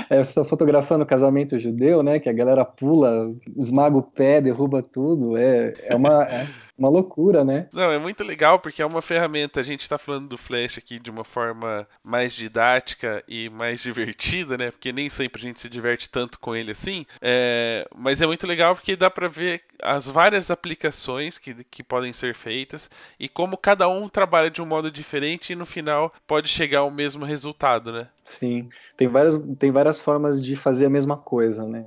É, 0.09 0.23
você 0.23 0.33
tá 0.33 0.43
fotografando 0.43 1.05
casamento 1.05 1.57
judeu, 1.59 2.01
né? 2.03 2.19
Que 2.19 2.29
a 2.29 2.33
galera 2.33 2.65
pula, 2.65 3.33
esmaga 3.55 3.97
o 3.97 4.01
pé, 4.01 4.41
derruba 4.41 4.81
tudo. 4.81 5.37
É, 5.37 5.73
é, 5.83 5.95
uma, 5.95 6.23
é 6.41 6.47
uma 6.77 6.89
loucura, 6.89 7.43
né? 7.43 7.67
Não, 7.71 7.91
é 7.91 7.97
muito 7.97 8.23
legal 8.23 8.59
porque 8.59 8.81
é 8.81 8.85
uma 8.85 9.01
ferramenta. 9.01 9.59
A 9.59 9.63
gente 9.63 9.87
tá 9.87 9.97
falando 9.97 10.27
do 10.27 10.37
Flash 10.37 10.77
aqui 10.77 10.99
de 10.99 11.09
uma 11.09 11.23
forma 11.23 11.87
mais 12.03 12.33
didática 12.33 13.23
e 13.27 13.49
mais 13.49 13.81
divertida, 13.83 14.57
né? 14.57 14.71
Porque 14.71 14.91
nem 14.91 15.09
sempre 15.09 15.41
a 15.41 15.45
gente 15.47 15.61
se 15.61 15.69
diverte 15.69 16.09
tanto 16.09 16.39
com 16.39 16.55
ele 16.55 16.71
assim. 16.71 17.05
É, 17.21 17.87
mas 17.95 18.21
é 18.21 18.27
muito 18.27 18.45
legal 18.45 18.75
porque 18.75 18.95
dá 18.95 19.09
pra 19.09 19.27
ver 19.27 19.61
as 19.81 20.07
várias 20.07 20.51
aplicações 20.51 21.37
que, 21.37 21.63
que 21.65 21.83
podem 21.83 22.11
ser 22.11 22.35
feitas 22.35 22.89
e 23.19 23.29
como 23.29 23.57
cada 23.57 23.87
um 23.87 24.07
trabalha 24.09 24.49
de 24.49 24.61
um 24.61 24.65
modo 24.65 24.91
diferente 24.91 25.53
e 25.53 25.55
no 25.55 25.65
final 25.65 26.13
pode 26.27 26.49
chegar 26.49 26.79
ao 26.79 26.91
mesmo 26.91 27.25
resultado, 27.25 27.91
né? 27.91 28.07
Sim, 28.23 28.69
tem 28.97 29.07
várias, 29.07 29.39
tem 29.59 29.71
várias 29.71 30.01
formas 30.01 30.43
de 30.43 30.55
fazer 30.55 30.87
a 30.87 30.89
mesma 30.89 31.15
coisa, 31.15 31.65
né? 31.65 31.85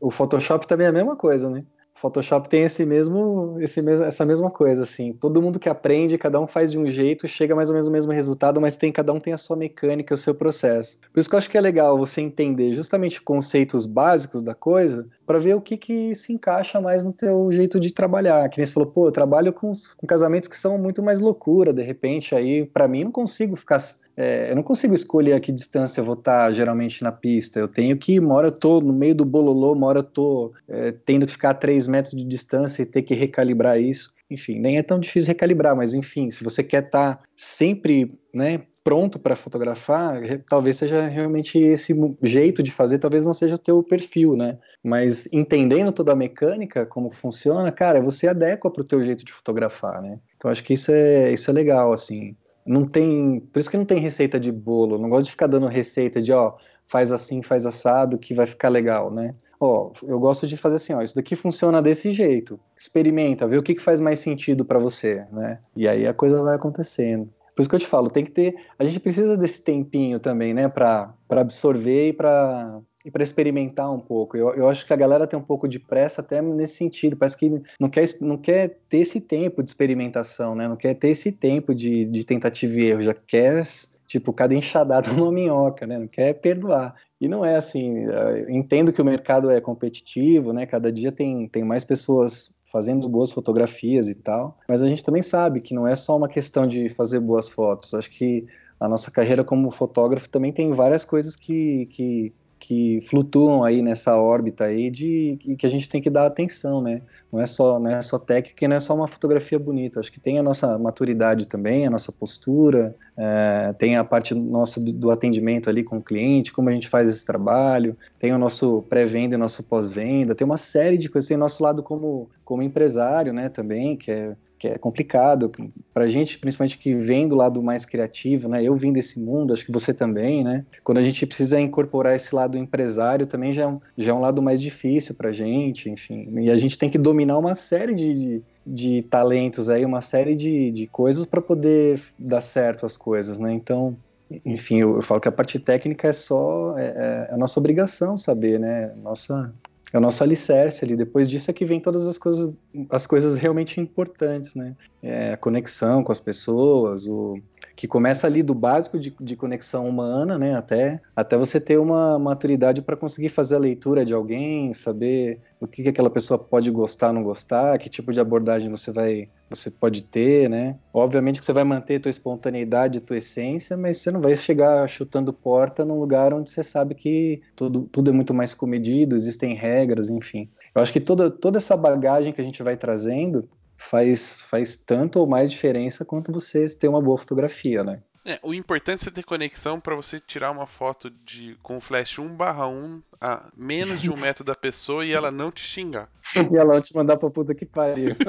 O 0.00 0.10
Photoshop 0.10 0.66
também 0.66 0.86
é 0.86 0.90
a 0.90 0.92
mesma 0.92 1.16
coisa, 1.16 1.50
né? 1.50 1.64
O 2.00 2.08
Photoshop 2.08 2.48
tem 2.48 2.62
esse 2.62 2.86
mesmo, 2.86 3.58
esse 3.60 3.82
mesmo, 3.82 4.06
essa 4.06 4.24
mesma 4.24 4.50
coisa, 4.50 4.84
assim. 4.84 5.12
Todo 5.12 5.42
mundo 5.42 5.58
que 5.58 5.68
aprende, 5.68 6.16
cada 6.16 6.40
um 6.40 6.46
faz 6.46 6.72
de 6.72 6.78
um 6.78 6.86
jeito, 6.86 7.28
chega 7.28 7.54
mais 7.54 7.68
ou 7.68 7.74
menos 7.74 7.86
no 7.86 7.92
mesmo 7.92 8.10
resultado, 8.10 8.58
mas 8.58 8.78
tem 8.78 8.90
cada 8.90 9.12
um 9.12 9.20
tem 9.20 9.34
a 9.34 9.36
sua 9.36 9.54
mecânica, 9.54 10.14
o 10.14 10.16
seu 10.16 10.34
processo. 10.34 10.98
Por 11.12 11.20
isso 11.20 11.28
que 11.28 11.34
eu 11.34 11.38
acho 11.38 11.50
que 11.50 11.58
é 11.58 11.60
legal 11.60 11.98
você 11.98 12.22
entender 12.22 12.72
justamente 12.72 13.20
conceitos 13.20 13.84
básicos 13.84 14.42
da 14.42 14.54
coisa, 14.54 15.06
para 15.26 15.38
ver 15.38 15.54
o 15.54 15.60
que, 15.60 15.76
que 15.76 16.14
se 16.14 16.32
encaixa 16.32 16.80
mais 16.80 17.04
no 17.04 17.12
teu 17.12 17.52
jeito 17.52 17.78
de 17.78 17.92
trabalhar. 17.92 18.48
Que 18.48 18.56
nem 18.56 18.64
você 18.64 18.72
falou, 18.72 18.90
pô, 18.90 19.06
eu 19.06 19.12
trabalho 19.12 19.52
com, 19.52 19.70
com 19.98 20.06
casamentos 20.06 20.48
que 20.48 20.58
são 20.58 20.78
muito 20.78 21.02
mais 21.02 21.20
loucura, 21.20 21.70
de 21.70 21.82
repente, 21.82 22.34
aí, 22.34 22.64
para 22.64 22.88
mim, 22.88 23.04
não 23.04 23.12
consigo 23.12 23.56
ficar 23.56 23.78
é, 24.16 24.50
eu 24.50 24.56
não 24.56 24.62
consigo 24.62 24.94
escolher 24.94 25.32
a 25.32 25.40
que 25.40 25.52
distância 25.52 26.00
eu 26.00 26.04
vou 26.04 26.14
estar 26.14 26.52
geralmente 26.52 27.02
na 27.02 27.12
pista. 27.12 27.58
Eu 27.58 27.68
tenho 27.68 27.96
que, 27.96 28.18
uma 28.18 28.34
hora 28.34 28.48
eu 28.48 28.58
tô 28.58 28.80
no 28.80 28.92
meio 28.92 29.14
do 29.14 29.24
bololô, 29.24 29.72
uma 29.72 29.86
hora 29.86 30.00
eu 30.00 30.04
tô 30.04 30.52
é, 30.68 30.92
tendo 30.92 31.26
que 31.26 31.32
ficar 31.32 31.50
a 31.50 31.54
3 31.54 31.86
metros 31.86 32.14
de 32.14 32.24
distância 32.24 32.82
e 32.82 32.86
ter 32.86 33.02
que 33.02 33.14
recalibrar 33.14 33.80
isso. 33.80 34.14
Enfim, 34.30 34.60
nem 34.60 34.78
é 34.78 34.82
tão 34.82 35.00
difícil 35.00 35.28
recalibrar, 35.28 35.74
mas 35.74 35.92
enfim, 35.92 36.30
se 36.30 36.44
você 36.44 36.62
quer 36.62 36.84
estar 36.84 37.20
sempre 37.34 38.06
né, 38.32 38.62
pronto 38.84 39.18
para 39.18 39.34
fotografar, 39.34 40.20
talvez 40.48 40.76
seja 40.76 41.06
realmente 41.08 41.58
esse 41.58 41.94
jeito 42.22 42.62
de 42.62 42.70
fazer, 42.70 42.98
talvez 42.98 43.26
não 43.26 43.32
seja 43.32 43.56
o 43.56 43.58
teu 43.58 43.82
perfil, 43.82 44.36
né? 44.36 44.58
Mas 44.84 45.28
entendendo 45.32 45.92
toda 45.92 46.12
a 46.12 46.16
mecânica, 46.16 46.86
como 46.86 47.10
funciona, 47.10 47.72
cara, 47.72 48.00
você 48.00 48.28
adequa 48.28 48.70
para 48.70 48.82
o 48.82 48.86
teu 48.86 49.02
jeito 49.02 49.24
de 49.24 49.32
fotografar, 49.32 50.00
né? 50.00 50.18
Então 50.36 50.50
acho 50.50 50.62
que 50.62 50.74
isso 50.74 50.92
é, 50.92 51.32
isso 51.32 51.50
é 51.50 51.54
legal, 51.54 51.92
assim 51.92 52.36
não 52.70 52.86
tem. 52.86 53.40
Por 53.52 53.58
isso 53.58 53.68
que 53.68 53.76
não 53.76 53.84
tem 53.84 53.98
receita 53.98 54.38
de 54.38 54.52
bolo. 54.52 54.96
Não 54.96 55.10
gosto 55.10 55.24
de 55.24 55.32
ficar 55.32 55.48
dando 55.48 55.66
receita 55.66 56.22
de, 56.22 56.32
ó, 56.32 56.54
faz 56.86 57.10
assim, 57.10 57.42
faz 57.42 57.66
assado, 57.66 58.16
que 58.16 58.32
vai 58.32 58.46
ficar 58.46 58.68
legal, 58.68 59.10
né? 59.10 59.32
Ó, 59.58 59.92
eu 60.04 60.20
gosto 60.20 60.46
de 60.46 60.56
fazer 60.56 60.76
assim, 60.76 60.92
ó, 60.94 61.02
isso 61.02 61.14
daqui 61.14 61.34
funciona 61.34 61.82
desse 61.82 62.12
jeito. 62.12 62.60
Experimenta, 62.76 63.46
vê 63.48 63.58
o 63.58 63.62
que, 63.62 63.74
que 63.74 63.82
faz 63.82 64.00
mais 64.00 64.20
sentido 64.20 64.64
para 64.64 64.78
você, 64.78 65.26
né? 65.32 65.58
E 65.74 65.88
aí 65.88 66.06
a 66.06 66.14
coisa 66.14 66.40
vai 66.42 66.54
acontecendo. 66.54 67.28
Por 67.56 67.62
isso 67.62 67.68
que 67.68 67.74
eu 67.74 67.80
te 67.80 67.86
falo, 67.86 68.08
tem 68.08 68.24
que 68.24 68.30
ter. 68.30 68.54
A 68.78 68.84
gente 68.84 69.00
precisa 69.00 69.36
desse 69.36 69.62
tempinho 69.62 70.20
também, 70.20 70.54
né, 70.54 70.68
para 70.68 71.12
absorver 71.28 72.10
e 72.10 72.12
para 72.12 72.80
e 73.04 73.10
para 73.10 73.22
experimentar 73.22 73.92
um 73.92 73.98
pouco. 73.98 74.36
Eu, 74.36 74.54
eu 74.54 74.68
acho 74.68 74.86
que 74.86 74.92
a 74.92 74.96
galera 74.96 75.26
tem 75.26 75.38
um 75.38 75.42
pouco 75.42 75.66
de 75.66 75.78
pressa 75.78 76.20
até 76.20 76.42
nesse 76.42 76.76
sentido. 76.76 77.16
Parece 77.16 77.36
que 77.36 77.62
não 77.80 77.88
quer, 77.88 78.04
não 78.20 78.36
quer 78.36 78.78
ter 78.88 78.98
esse 78.98 79.20
tempo 79.20 79.62
de 79.62 79.70
experimentação, 79.70 80.54
né? 80.54 80.68
Não 80.68 80.76
quer 80.76 80.94
ter 80.94 81.08
esse 81.08 81.32
tempo 81.32 81.74
de, 81.74 82.04
de 82.04 82.24
tentativa 82.24 82.78
e 82.78 82.84
erro. 82.84 83.02
Já 83.02 83.14
quer, 83.14 83.62
tipo, 84.06 84.32
cada 84.32 84.54
enxadada 84.54 85.10
uma 85.12 85.32
minhoca, 85.32 85.86
né? 85.86 85.98
Não 85.98 86.08
quer 86.08 86.34
perdoar. 86.34 86.94
E 87.18 87.26
não 87.26 87.44
é 87.44 87.56
assim. 87.56 88.04
eu 88.04 88.50
Entendo 88.50 88.92
que 88.92 89.00
o 89.00 89.04
mercado 89.04 89.50
é 89.50 89.60
competitivo, 89.60 90.52
né? 90.52 90.66
Cada 90.66 90.92
dia 90.92 91.10
tem, 91.10 91.48
tem 91.48 91.64
mais 91.64 91.84
pessoas 91.84 92.54
fazendo 92.70 93.08
boas 93.08 93.32
fotografias 93.32 94.08
e 94.08 94.14
tal. 94.14 94.58
Mas 94.68 94.82
a 94.82 94.88
gente 94.88 95.02
também 95.02 95.22
sabe 95.22 95.60
que 95.60 95.74
não 95.74 95.86
é 95.86 95.96
só 95.96 96.16
uma 96.16 96.28
questão 96.28 96.66
de 96.66 96.88
fazer 96.90 97.18
boas 97.18 97.48
fotos. 97.48 97.92
Eu 97.92 97.98
acho 97.98 98.10
que 98.10 98.46
a 98.78 98.88
nossa 98.88 99.10
carreira 99.10 99.42
como 99.42 99.70
fotógrafo 99.70 100.28
também 100.28 100.52
tem 100.52 100.72
várias 100.72 101.04
coisas 101.04 101.36
que, 101.36 101.86
que 101.86 102.32
que 102.60 103.00
flutuam 103.00 103.64
aí 103.64 103.80
nessa 103.80 104.14
órbita 104.16 104.64
aí 104.64 104.90
de 104.90 105.38
que 105.58 105.66
a 105.66 105.70
gente 105.70 105.88
tem 105.88 106.00
que 106.00 106.10
dar 106.10 106.26
atenção, 106.26 106.82
né? 106.82 107.00
Não 107.32 107.40
é 107.40 107.46
só, 107.46 107.80
não 107.80 107.90
é 107.90 108.02
só 108.02 108.18
técnica, 108.18 108.64
e 108.64 108.68
não 108.68 108.76
é 108.76 108.80
só 108.80 108.94
uma 108.94 109.08
fotografia 109.08 109.58
bonita. 109.58 109.98
Acho 109.98 110.12
que 110.12 110.20
tem 110.20 110.38
a 110.38 110.42
nossa 110.42 110.78
maturidade 110.78 111.48
também, 111.48 111.86
a 111.86 111.90
nossa 111.90 112.12
postura, 112.12 112.94
é, 113.16 113.72
tem 113.78 113.96
a 113.96 114.04
parte 114.04 114.34
nossa 114.34 114.78
do, 114.78 114.92
do, 114.92 115.10
atendimento 115.10 115.70
ali 115.70 115.82
com 115.82 115.98
o 115.98 116.02
cliente, 116.02 116.52
como 116.52 116.68
a 116.68 116.72
gente 116.72 116.88
faz 116.88 117.08
esse 117.08 117.24
trabalho, 117.24 117.96
tem 118.18 118.32
o 118.32 118.38
nosso 118.38 118.82
pré-venda 118.82 119.36
e 119.36 119.38
nosso 119.38 119.62
pós-venda, 119.62 120.34
tem 120.34 120.44
uma 120.44 120.58
série 120.58 120.98
de 120.98 121.08
coisas, 121.08 121.28
tem 121.28 121.36
o 121.38 121.40
nosso 121.40 121.62
lado 121.62 121.82
como, 121.82 122.28
como 122.44 122.62
empresário, 122.62 123.32
né, 123.32 123.48
também, 123.48 123.96
que 123.96 124.10
é 124.10 124.36
que 124.60 124.68
é 124.68 124.76
complicado 124.76 125.50
para 125.92 126.06
gente, 126.06 126.38
principalmente 126.38 126.76
que 126.76 126.94
vem 126.94 127.26
do 127.26 127.34
lado 127.34 127.62
mais 127.62 127.86
criativo, 127.86 128.46
né? 128.46 128.62
Eu 128.62 128.74
vim 128.74 128.92
desse 128.92 129.18
mundo, 129.18 129.54
acho 129.54 129.64
que 129.64 129.72
você 129.72 129.94
também, 129.94 130.44
né? 130.44 130.66
Quando 130.84 130.98
a 130.98 131.02
gente 131.02 131.24
precisa 131.24 131.58
incorporar 131.58 132.14
esse 132.14 132.34
lado 132.34 132.58
empresário, 132.58 133.24
também 133.24 133.54
já 133.54 133.62
é 133.62 133.66
um, 133.66 133.80
já 133.96 134.12
é 134.12 134.14
um 134.14 134.20
lado 134.20 134.42
mais 134.42 134.60
difícil 134.60 135.14
para 135.14 135.32
gente, 135.32 135.88
enfim. 135.88 136.28
E 136.42 136.50
a 136.50 136.56
gente 136.56 136.76
tem 136.76 136.90
que 136.90 136.98
dominar 136.98 137.38
uma 137.38 137.54
série 137.54 137.94
de, 137.94 138.42
de, 138.66 139.00
talentos 139.04 139.70
aí, 139.70 139.82
uma 139.82 140.02
série 140.02 140.36
de, 140.36 140.70
de 140.72 140.86
coisas 140.86 141.24
para 141.24 141.40
poder 141.40 141.98
dar 142.18 142.42
certo 142.42 142.84
as 142.84 142.98
coisas, 142.98 143.38
né? 143.38 143.50
Então, 143.54 143.96
enfim, 144.44 144.76
eu, 144.76 144.96
eu, 144.96 145.02
falo 145.02 145.22
que 145.22 145.28
a 145.28 145.32
parte 145.32 145.58
técnica 145.58 146.06
é 146.06 146.12
só 146.12 146.76
é, 146.76 146.84
é, 146.84 147.28
é 147.30 147.34
a 147.34 147.38
nossa 147.38 147.58
obrigação 147.58 148.14
saber, 148.18 148.60
né? 148.60 148.92
Nossa, 149.02 149.50
é 149.92 149.98
o 149.98 150.00
nosso 150.00 150.22
alicerce 150.22 150.84
ali. 150.84 150.96
Depois 150.96 151.28
disso 151.28 151.50
é 151.50 151.54
que 151.54 151.64
vem 151.64 151.80
todas 151.80 152.06
as 152.06 152.18
coisas, 152.18 152.52
as 152.90 153.06
coisas 153.06 153.34
realmente 153.34 153.80
importantes, 153.80 154.54
né? 154.54 154.74
É, 155.02 155.32
a 155.32 155.36
conexão 155.36 156.04
com 156.04 156.12
as 156.12 156.20
pessoas, 156.20 157.08
o, 157.08 157.38
que 157.76 157.88
começa 157.88 158.26
ali 158.26 158.42
do 158.42 158.54
básico 158.54 158.98
de, 158.98 159.14
de 159.20 159.36
conexão 159.36 159.88
humana, 159.88 160.38
né, 160.38 160.54
até, 160.56 161.00
até 161.14 161.36
você 161.36 161.60
ter 161.60 161.78
uma 161.78 162.18
maturidade 162.18 162.82
para 162.82 162.96
conseguir 162.96 163.28
fazer 163.28 163.56
a 163.56 163.58
leitura 163.58 164.04
de 164.04 164.12
alguém, 164.12 164.72
saber 164.74 165.40
o 165.60 165.66
que, 165.66 165.82
que 165.82 165.88
aquela 165.88 166.10
pessoa 166.10 166.38
pode 166.38 166.70
gostar, 166.70 167.12
não 167.12 167.22
gostar, 167.22 167.78
que 167.78 167.88
tipo 167.88 168.12
de 168.12 168.20
abordagem 168.20 168.70
você 168.70 168.90
vai, 168.90 169.28
você 169.48 169.70
pode 169.70 170.02
ter, 170.02 170.48
né? 170.48 170.78
Obviamente 170.92 171.38
que 171.38 171.44
você 171.44 171.52
vai 171.52 171.64
manter 171.64 172.00
tua 172.00 172.10
espontaneidade, 172.10 173.00
tua 173.00 173.18
essência, 173.18 173.76
mas 173.76 173.98
você 173.98 174.10
não 174.10 174.20
vai 174.20 174.34
chegar 174.34 174.88
chutando 174.88 175.32
porta 175.32 175.84
num 175.84 176.00
lugar 176.00 176.32
onde 176.32 176.50
você 176.50 176.62
sabe 176.62 176.94
que 176.94 177.42
tudo, 177.54 177.82
tudo 177.92 178.10
é 178.10 178.12
muito 178.12 178.32
mais 178.32 178.54
comedido, 178.54 179.14
existem 179.14 179.54
regras, 179.54 180.08
enfim. 180.08 180.48
Eu 180.74 180.80
acho 180.80 180.92
que 180.92 181.00
toda, 181.00 181.30
toda 181.30 181.58
essa 181.58 181.76
bagagem 181.76 182.32
que 182.32 182.40
a 182.40 182.44
gente 182.44 182.62
vai 182.62 182.76
trazendo 182.76 183.48
faz, 183.80 184.42
faz 184.42 184.76
tanto 184.76 185.18
ou 185.18 185.26
mais 185.26 185.50
diferença 185.50 186.04
quanto 186.04 186.30
você 186.30 186.68
ter 186.68 186.86
uma 186.86 187.00
boa 187.00 187.16
fotografia, 187.16 187.82
né? 187.82 188.02
É, 188.24 188.38
o 188.42 188.52
importante 188.52 189.00
é 189.00 189.04
você 189.04 189.10
ter 189.10 189.22
conexão 189.22 189.80
para 189.80 189.96
você 189.96 190.20
tirar 190.20 190.50
uma 190.50 190.66
foto 190.66 191.08
de 191.24 191.56
com 191.62 191.80
flash 191.80 192.18
1/1 192.18 193.00
a 193.18 193.48
menos 193.56 193.98
de 194.00 194.10
um 194.10 194.16
metro 194.16 194.44
da 194.44 194.54
pessoa 194.54 195.06
e 195.06 195.12
ela 195.12 195.30
não 195.30 195.50
te 195.50 195.62
xingar. 195.62 196.10
e 196.52 196.56
ela 196.56 196.74
não 196.74 196.82
te 196.82 196.94
mandar 196.94 197.16
pra 197.16 197.30
puta 197.30 197.54
que 197.54 197.64
pariu. 197.64 198.14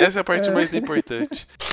Essa 0.00 0.20
é 0.20 0.22
a 0.22 0.24
parte 0.24 0.50
mais 0.50 0.72
importante. 0.74 1.48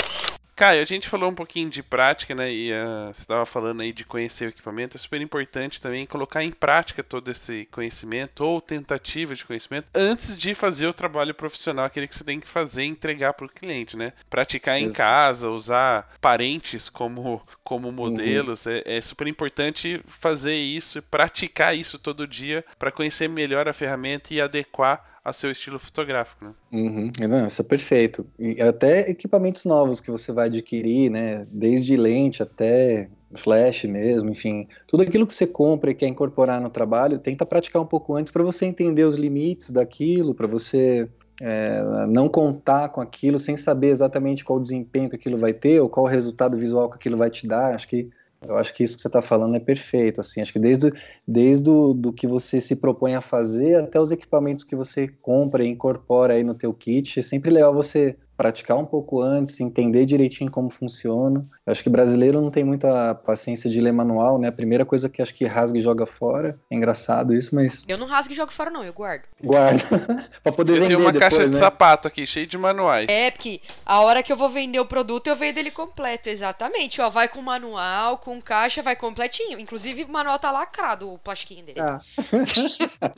Caio, 0.59 0.81
a 0.81 0.85
gente 0.85 1.07
falou 1.07 1.31
um 1.31 1.33
pouquinho 1.33 1.69
de 1.69 1.81
prática, 1.81 2.35
né? 2.35 2.51
E 2.51 2.73
uh, 2.73 3.13
você 3.13 3.21
estava 3.21 3.45
falando 3.45 3.79
aí 3.79 3.93
de 3.93 4.03
conhecer 4.03 4.47
o 4.47 4.49
equipamento. 4.49 4.97
É 4.97 4.99
super 4.99 5.21
importante 5.21 5.79
também 5.79 6.05
colocar 6.05 6.43
em 6.43 6.51
prática 6.51 7.01
todo 7.01 7.31
esse 7.31 7.65
conhecimento 7.71 8.43
ou 8.43 8.59
tentativa 8.59 9.33
de 9.33 9.45
conhecimento 9.45 9.87
antes 9.95 10.37
de 10.37 10.53
fazer 10.53 10.85
o 10.87 10.93
trabalho 10.93 11.33
profissional, 11.33 11.85
aquele 11.85 12.09
que 12.09 12.15
você 12.17 12.25
tem 12.25 12.41
que 12.41 12.47
fazer 12.49 12.83
e 12.83 12.87
entregar 12.87 13.35
para 13.35 13.45
o 13.45 13.49
cliente, 13.49 13.95
né? 13.95 14.11
Praticar 14.29 14.77
Exato. 14.77 14.91
em 14.91 14.97
casa, 14.97 15.49
usar 15.49 16.13
parentes 16.19 16.89
como, 16.89 17.41
como 17.63 17.87
uhum. 17.87 17.93
modelos. 17.93 18.65
Uhum. 18.65 18.73
É, 18.73 18.97
é 18.97 18.99
super 18.99 19.27
importante 19.27 20.01
fazer 20.07 20.57
isso, 20.57 21.01
praticar 21.03 21.73
isso 21.73 21.97
todo 21.97 22.27
dia 22.27 22.65
para 22.77 22.91
conhecer 22.91 23.29
melhor 23.29 23.69
a 23.69 23.71
ferramenta 23.71 24.33
e 24.33 24.41
adequar 24.41 25.08
a 25.23 25.33
seu 25.33 25.51
estilo 25.51 25.79
fotográfico, 25.79 26.45
né? 26.45 26.51
Uhum. 26.71 27.11
Não, 27.27 27.47
isso 27.47 27.61
é 27.61 27.65
perfeito. 27.65 28.25
E 28.37 28.61
até 28.61 29.09
equipamentos 29.09 29.65
novos 29.65 29.99
que 29.99 30.11
você 30.11 30.31
vai 30.31 30.47
adquirir, 30.47 31.09
né? 31.09 31.45
Desde 31.51 31.95
lente 31.97 32.41
até 32.41 33.09
flash 33.35 33.83
mesmo, 33.83 34.31
enfim, 34.31 34.67
tudo 34.87 35.03
aquilo 35.03 35.27
que 35.27 35.33
você 35.33 35.45
compra 35.45 35.91
e 35.91 35.95
quer 35.95 36.07
incorporar 36.07 36.59
no 36.59 36.69
trabalho, 36.69 37.19
tenta 37.19 37.45
praticar 37.45 37.81
um 37.81 37.85
pouco 37.85 38.15
antes 38.15 38.33
para 38.33 38.43
você 38.43 38.65
entender 38.65 39.03
os 39.03 39.15
limites 39.15 39.69
daquilo, 39.69 40.33
para 40.33 40.47
você 40.47 41.07
é, 41.39 41.81
não 42.07 42.27
contar 42.27 42.89
com 42.89 43.01
aquilo 43.01 43.37
sem 43.39 43.55
saber 43.55 43.89
exatamente 43.89 44.43
qual 44.43 44.59
desempenho 44.59 45.09
que 45.09 45.15
aquilo 45.15 45.37
vai 45.37 45.53
ter 45.53 45.79
ou 45.79 45.87
qual 45.87 46.05
resultado 46.05 46.57
visual 46.57 46.89
que 46.89 46.95
aquilo 46.95 47.17
vai 47.17 47.29
te 47.29 47.47
dar. 47.47 47.75
Acho 47.75 47.87
que 47.87 48.09
eu 48.41 48.57
acho 48.57 48.73
que 48.73 48.83
isso 48.83 48.95
que 48.95 49.01
você 49.01 49.07
está 49.07 49.21
falando 49.21 49.55
é 49.55 49.59
perfeito, 49.59 50.21
assim, 50.21 50.41
acho 50.41 50.53
que 50.53 50.59
desde, 50.59 50.91
desde 51.27 51.69
o, 51.69 51.93
do 51.93 52.13
que 52.13 52.25
você 52.25 52.61
se 52.61 52.75
propõe 52.75 53.15
a 53.15 53.21
fazer 53.21 53.75
até 53.75 53.99
os 53.99 54.11
equipamentos 54.11 54.63
que 54.63 54.75
você 54.75 55.07
compra 55.07 55.63
e 55.63 55.67
incorpora 55.67 56.33
aí 56.33 56.43
no 56.43 56.53
teu 56.53 56.73
kit, 56.73 57.19
é 57.19 57.23
sempre 57.23 57.49
legal 57.49 57.73
você 57.73 58.17
praticar 58.39 58.77
um 58.77 58.85
pouco 58.85 59.21
antes, 59.21 59.59
entender 59.59 60.05
direitinho 60.05 60.49
como 60.49 60.69
funciona. 60.69 61.45
Eu 61.65 61.71
acho 61.71 61.83
que 61.83 61.89
brasileiro 61.89 62.39
não 62.39 62.49
tem 62.49 62.63
muita 62.63 63.13
paciência 63.13 63.69
de 63.69 63.81
ler 63.81 63.91
manual, 63.91 64.39
né? 64.39 64.47
A 64.47 64.51
primeira 64.53 64.85
coisa 64.85 65.09
que 65.09 65.21
acho 65.21 65.33
que 65.33 65.45
rasga 65.45 65.77
e 65.77 65.81
joga 65.81 66.05
fora. 66.05 66.57
É 66.71 66.75
engraçado 66.75 67.35
isso, 67.35 67.53
mas. 67.53 67.83
Eu 67.85 67.97
não 67.97 68.07
rasgo 68.07 68.31
e 68.31 68.35
jogo 68.37 68.53
fora, 68.53 68.71
não, 68.71 68.81
eu 68.81 68.93
guardo. 68.93 69.23
Guardo. 69.43 69.81
pra 70.41 70.53
poder 70.53 70.77
eu 70.77 70.81
vender. 70.83 70.85
Eu 70.85 70.87
tenho 70.87 70.99
uma 71.01 71.11
depois, 71.11 71.33
caixa 71.33 71.45
né? 71.45 71.51
de 71.51 71.57
sapato 71.57 72.07
aqui, 72.07 72.25
cheia 72.25 72.47
de 72.47 72.57
manuais. 72.57 73.09
É, 73.09 73.29
porque 73.29 73.59
a 73.85 73.99
hora 73.99 74.23
que 74.23 74.31
eu 74.31 74.37
vou 74.37 74.49
vender 74.49 74.79
o 74.79 74.85
produto, 74.85 75.27
eu 75.27 75.35
vendo 75.35 75.57
ele 75.57 75.69
completo, 75.69 76.29
exatamente. 76.29 77.01
Ó, 77.01 77.09
vai 77.09 77.27
com 77.27 77.41
manual, 77.41 78.19
com 78.19 78.41
caixa, 78.41 78.81
vai 78.81 78.95
completinho. 78.95 79.59
Inclusive, 79.59 80.05
o 80.05 80.09
manual 80.09 80.39
tá 80.39 80.49
lacrado, 80.49 81.11
o 81.11 81.17
plastiquinho 81.19 81.65
dele. 81.65 81.81
Ah. 81.81 81.99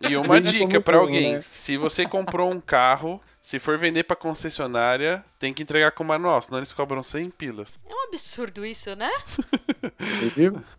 e 0.10 0.18
uma 0.18 0.41
dica 0.41 0.81
para 0.81 0.98
alguém: 0.98 1.34
né? 1.34 1.41
se 1.43 1.77
você 1.77 2.07
comprou 2.07 2.52
um 2.52 2.60
carro 2.60 3.22
se 3.41 3.57
for 3.57 3.77
vender 3.77 4.03
pra 4.03 4.15
concessionária, 4.15 5.26
tem 5.39 5.53
que 5.53 5.63
entregar 5.63 5.91
com 5.91 6.03
manual, 6.03 6.41
senão 6.41 6.59
eles 6.59 6.72
cobram 6.72 7.01
100 7.01 7.31
pilas. 7.31 7.80
É 7.89 7.93
um 7.93 8.03
absurdo 8.07 8.63
isso, 8.63 8.95
né? 8.95 9.09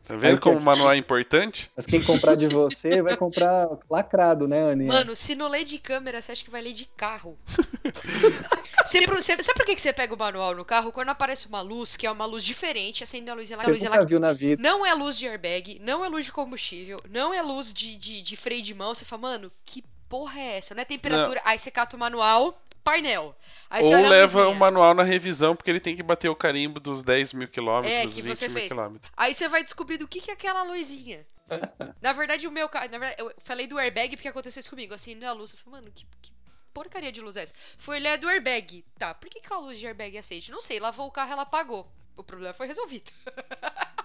tá 0.07 0.17
vendo 0.17 0.41
como 0.41 0.59
o 0.59 0.63
manual 0.63 0.93
é 0.93 0.97
importante? 0.97 1.71
Mas 1.77 1.87
quem 1.87 2.03
comprar 2.03 2.37
de 2.37 2.47
você 2.47 3.03
vai 3.03 3.17
comprar 3.17 3.69
lacrado, 3.91 4.47
né, 4.47 4.71
Aninha? 4.71 4.93
Mano, 4.93 5.17
se 5.17 5.35
não 5.35 5.49
lê 5.49 5.65
de 5.65 5.79
câmera, 5.79 6.23
você 6.23 6.33
acha 6.33 6.45
que 6.45 6.51
vai 6.51 6.63
ler 6.63 6.73
de 6.73 6.87
carro. 6.97 7.37
Sempre, 8.85 9.23
sempre, 9.23 9.45
sabe 9.45 9.57
por 9.57 9.65
que 9.65 9.79
você 9.79 9.93
pega 9.93 10.13
o 10.13 10.19
manual 10.19 10.57
no 10.57 10.65
carro? 10.65 10.91
Quando 10.91 11.11
aparece 11.11 11.47
uma 11.47 11.61
luz, 11.61 11.97
que 11.97 12.05
é 12.05 12.11
uma 12.11 12.27
luz 12.27 12.43
diferente, 12.43 13.05
acende 13.05 13.31
a 13.31 13.35
luz 13.35 13.49
e 13.49 13.53
ela... 13.53 13.63
Você 13.63 13.71
luz, 13.71 13.83
ela 13.83 14.05
viu 14.05 14.19
na 14.19 14.33
vida. 14.33 14.61
Não 14.61 14.85
é 14.85 14.93
luz 14.93 15.17
de 15.17 15.27
airbag, 15.27 15.79
não 15.81 16.05
é 16.05 16.09
luz 16.09 16.25
de 16.25 16.33
combustível, 16.33 16.99
não 17.09 17.33
é 17.33 17.41
luz 17.41 17.73
de, 17.73 17.97
de, 17.97 18.21
de 18.21 18.37
freio 18.37 18.61
de 18.61 18.75
mão. 18.75 18.93
Você 18.93 19.05
fala, 19.05 19.23
mano, 19.23 19.53
que 19.65 19.85
porra 20.13 20.39
é 20.39 20.59
essa? 20.59 20.75
Não 20.75 20.83
é 20.83 20.85
temperatura. 20.85 21.41
Não. 21.43 21.51
Aí 21.51 21.59
você 21.59 21.71
cata 21.71 21.97
o 21.97 21.99
manual, 21.99 22.63
painel. 22.85 23.35
Aí 23.71 23.83
Ou 23.83 23.97
leva 23.97 24.47
o 24.49 24.55
manual 24.55 24.93
na 24.93 25.03
revisão, 25.03 25.57
porque 25.57 25.71
ele 25.71 25.81
tem 25.81 25.97
que 25.97 26.03
bater 26.03 26.29
o 26.29 26.37
carimbo 26.37 26.79
dos 26.79 27.03
10 27.03 27.33
mil 27.33 27.49
quilômetros, 27.49 27.95
é, 27.95 28.03
que 28.03 28.21
20 28.21 28.37
você 28.37 28.47
mil 28.47 28.59
fez. 28.59 28.69
quilômetros. 28.69 29.11
Aí 29.17 29.33
você 29.33 29.49
vai 29.49 29.65
descobrir 29.65 29.97
do 29.97 30.07
que, 30.07 30.21
que 30.21 30.31
é 30.31 30.35
aquela 30.35 30.65
luzinha. 30.65 31.27
na 32.03 32.13
verdade, 32.13 32.47
o 32.47 32.53
meu 32.53 32.69
carro. 32.69 32.91
Eu 33.17 33.33
falei 33.39 33.67
do 33.67 33.79
airbag 33.79 34.15
porque 34.15 34.29
aconteceu 34.29 34.61
isso 34.61 34.69
comigo. 34.69 34.93
Assim, 34.93 35.15
não 35.15 35.27
é 35.27 35.31
a 35.31 35.33
luz. 35.33 35.53
Eu 35.53 35.59
falei, 35.59 35.81
mano, 35.81 35.91
que, 35.95 36.07
que 36.21 36.31
porcaria 36.75 37.11
de 37.11 37.23
luz 37.23 37.35
é 37.39 37.45
essa? 37.45 37.55
Foi 37.79 37.97
olhar 37.97 38.19
do 38.19 38.29
airbag. 38.29 38.85
Tá, 38.99 39.15
por 39.15 39.31
que, 39.31 39.41
que 39.41 39.51
a 39.51 39.57
luz 39.57 39.79
de 39.79 39.87
airbag 39.87 40.19
acende? 40.19 40.51
Não 40.51 40.61
sei, 40.61 40.79
lavou 40.79 41.07
o 41.07 41.11
carro 41.11 41.33
ela 41.33 41.43
apagou. 41.43 41.91
O 42.19 42.23
problema 42.23 42.53
foi 42.53 42.67
resolvido. 42.67 43.11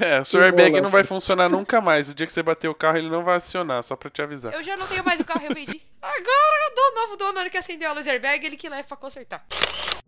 É, 0.00 0.20
o 0.20 0.24
seu 0.24 0.42
airbag 0.42 0.80
não 0.80 0.90
vai 0.90 1.04
funcionar 1.04 1.48
nunca 1.48 1.80
mais. 1.80 2.08
O 2.08 2.14
dia 2.14 2.26
que 2.26 2.32
você 2.32 2.42
bater 2.42 2.68
o 2.68 2.74
carro, 2.74 2.98
ele 2.98 3.08
não 3.10 3.24
vai 3.24 3.36
acionar, 3.36 3.82
só 3.82 3.96
pra 3.96 4.10
te 4.10 4.22
avisar. 4.22 4.52
Eu 4.52 4.62
já 4.62 4.76
não 4.76 4.86
tenho 4.86 5.04
mais 5.04 5.20
o 5.20 5.24
carro, 5.24 5.44
eu 5.44 5.54
vendi. 5.54 5.80
Agora 6.02 6.62
o 6.76 6.94
novo 6.94 7.16
dono 7.16 7.48
que 7.48 7.56
acendeu 7.56 7.90
a 7.90 7.92
luz 7.92 8.08
airbag, 8.08 8.44
ele 8.44 8.56
que 8.56 8.68
leva 8.68 8.88
pra 8.88 8.96
consertar. 8.96 9.46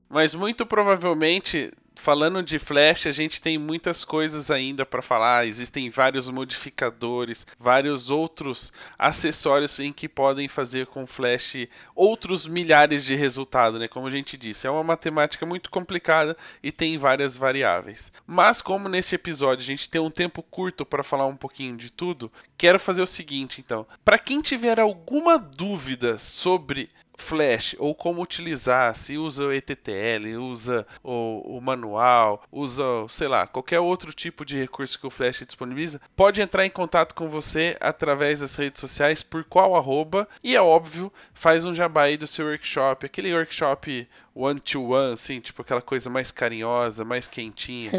Mas 0.09 0.35
muito 0.35 0.67
provavelmente 0.67 1.73
falando 1.97 2.43
de 2.43 2.59
Flash, 2.59 3.07
a 3.07 3.13
gente 3.13 3.41
tem 3.41 3.57
muitas 3.57 4.05
coisas 4.05 4.51
ainda 4.51 4.85
para 4.85 5.01
falar. 5.01 5.47
Existem 5.47 5.89
vários 5.89 6.29
modificadores, 6.29 7.47
vários 7.59 8.11
outros 8.11 8.73
acessórios 8.99 9.79
em 9.79 9.93
que 9.93 10.09
podem 10.09 10.49
fazer 10.49 10.87
com 10.87 11.07
Flash 11.07 11.69
outros 11.95 12.47
milhares 12.47 13.05
de 13.05 13.15
resultados, 13.15 13.81
né? 13.81 13.89
Como 13.89 14.07
a 14.07 14.11
gente 14.11 14.37
disse, 14.37 14.67
é 14.67 14.71
uma 14.71 14.83
matemática 14.83 15.47
muito 15.47 15.71
complicada 15.71 16.37
e 16.63 16.71
tem 16.71 16.99
várias 16.99 17.37
variáveis. 17.37 18.13
Mas 18.27 18.61
como 18.61 18.89
nesse 18.89 19.15
episódio 19.15 19.63
a 19.63 19.67
gente 19.67 19.89
tem 19.89 20.01
um 20.01 20.11
tempo 20.11 20.43
curto 20.43 20.85
para 20.85 21.03
falar 21.03 21.27
um 21.27 21.37
pouquinho 21.37 21.77
de 21.77 21.91
tudo, 21.91 22.31
quero 22.59 22.79
fazer 22.79 23.03
o 23.03 23.07
seguinte, 23.07 23.63
então. 23.65 23.87
Para 24.05 24.19
quem 24.19 24.43
tiver 24.43 24.79
alguma 24.79 25.39
dúvida 25.39 25.84
sobre 26.19 26.89
Flash 27.17 27.77
ou 27.79 27.95
como 27.95 28.23
utilizar, 28.23 28.95
se 28.95 29.17
usa 29.17 29.45
o 29.45 29.53
ETTL, 29.53 30.37
usa 30.41 30.87
o, 31.03 31.57
o, 31.57 31.61
manual, 31.61 32.43
usa, 32.51 32.83
sei 33.09 33.29
lá, 33.29 33.47
qualquer 33.47 33.81
outro 33.81 34.13
tipo 34.13 34.45
de 34.45 34.59
recurso 34.59 34.99
que 34.99 35.07
o 35.07 35.11
Flash 35.11 35.45
disponibiliza, 35.47 36.01
pode 36.17 36.43
entrar 36.43 36.67
em 36.67 36.71
contato 36.71 37.15
com 37.15 37.29
você 37.29 37.77
através 37.81 38.41
das 38.41 38.57
redes 38.57 38.81
sociais, 38.81 39.23
por 39.23 39.45
qual 39.45 39.77
arroba, 39.77 40.29
e 40.43 40.57
é 40.57 40.61
óbvio, 40.61 41.13
faz 41.33 41.65
um 41.65 41.75
jabá 41.75 42.03
aí 42.03 42.17
do 42.17 42.27
seu 42.27 42.47
workshop, 42.47 43.07
aquele 43.07 43.35
workshop 43.35 44.09
one-to-one, 44.35 45.13
assim, 45.13 45.41
tipo 45.41 45.63
aquela 45.63 45.83
coisa 45.83 46.11
mais 46.11 46.31
carinhosa, 46.31 47.05
mais 47.05 47.29
quentinha. 47.29 47.91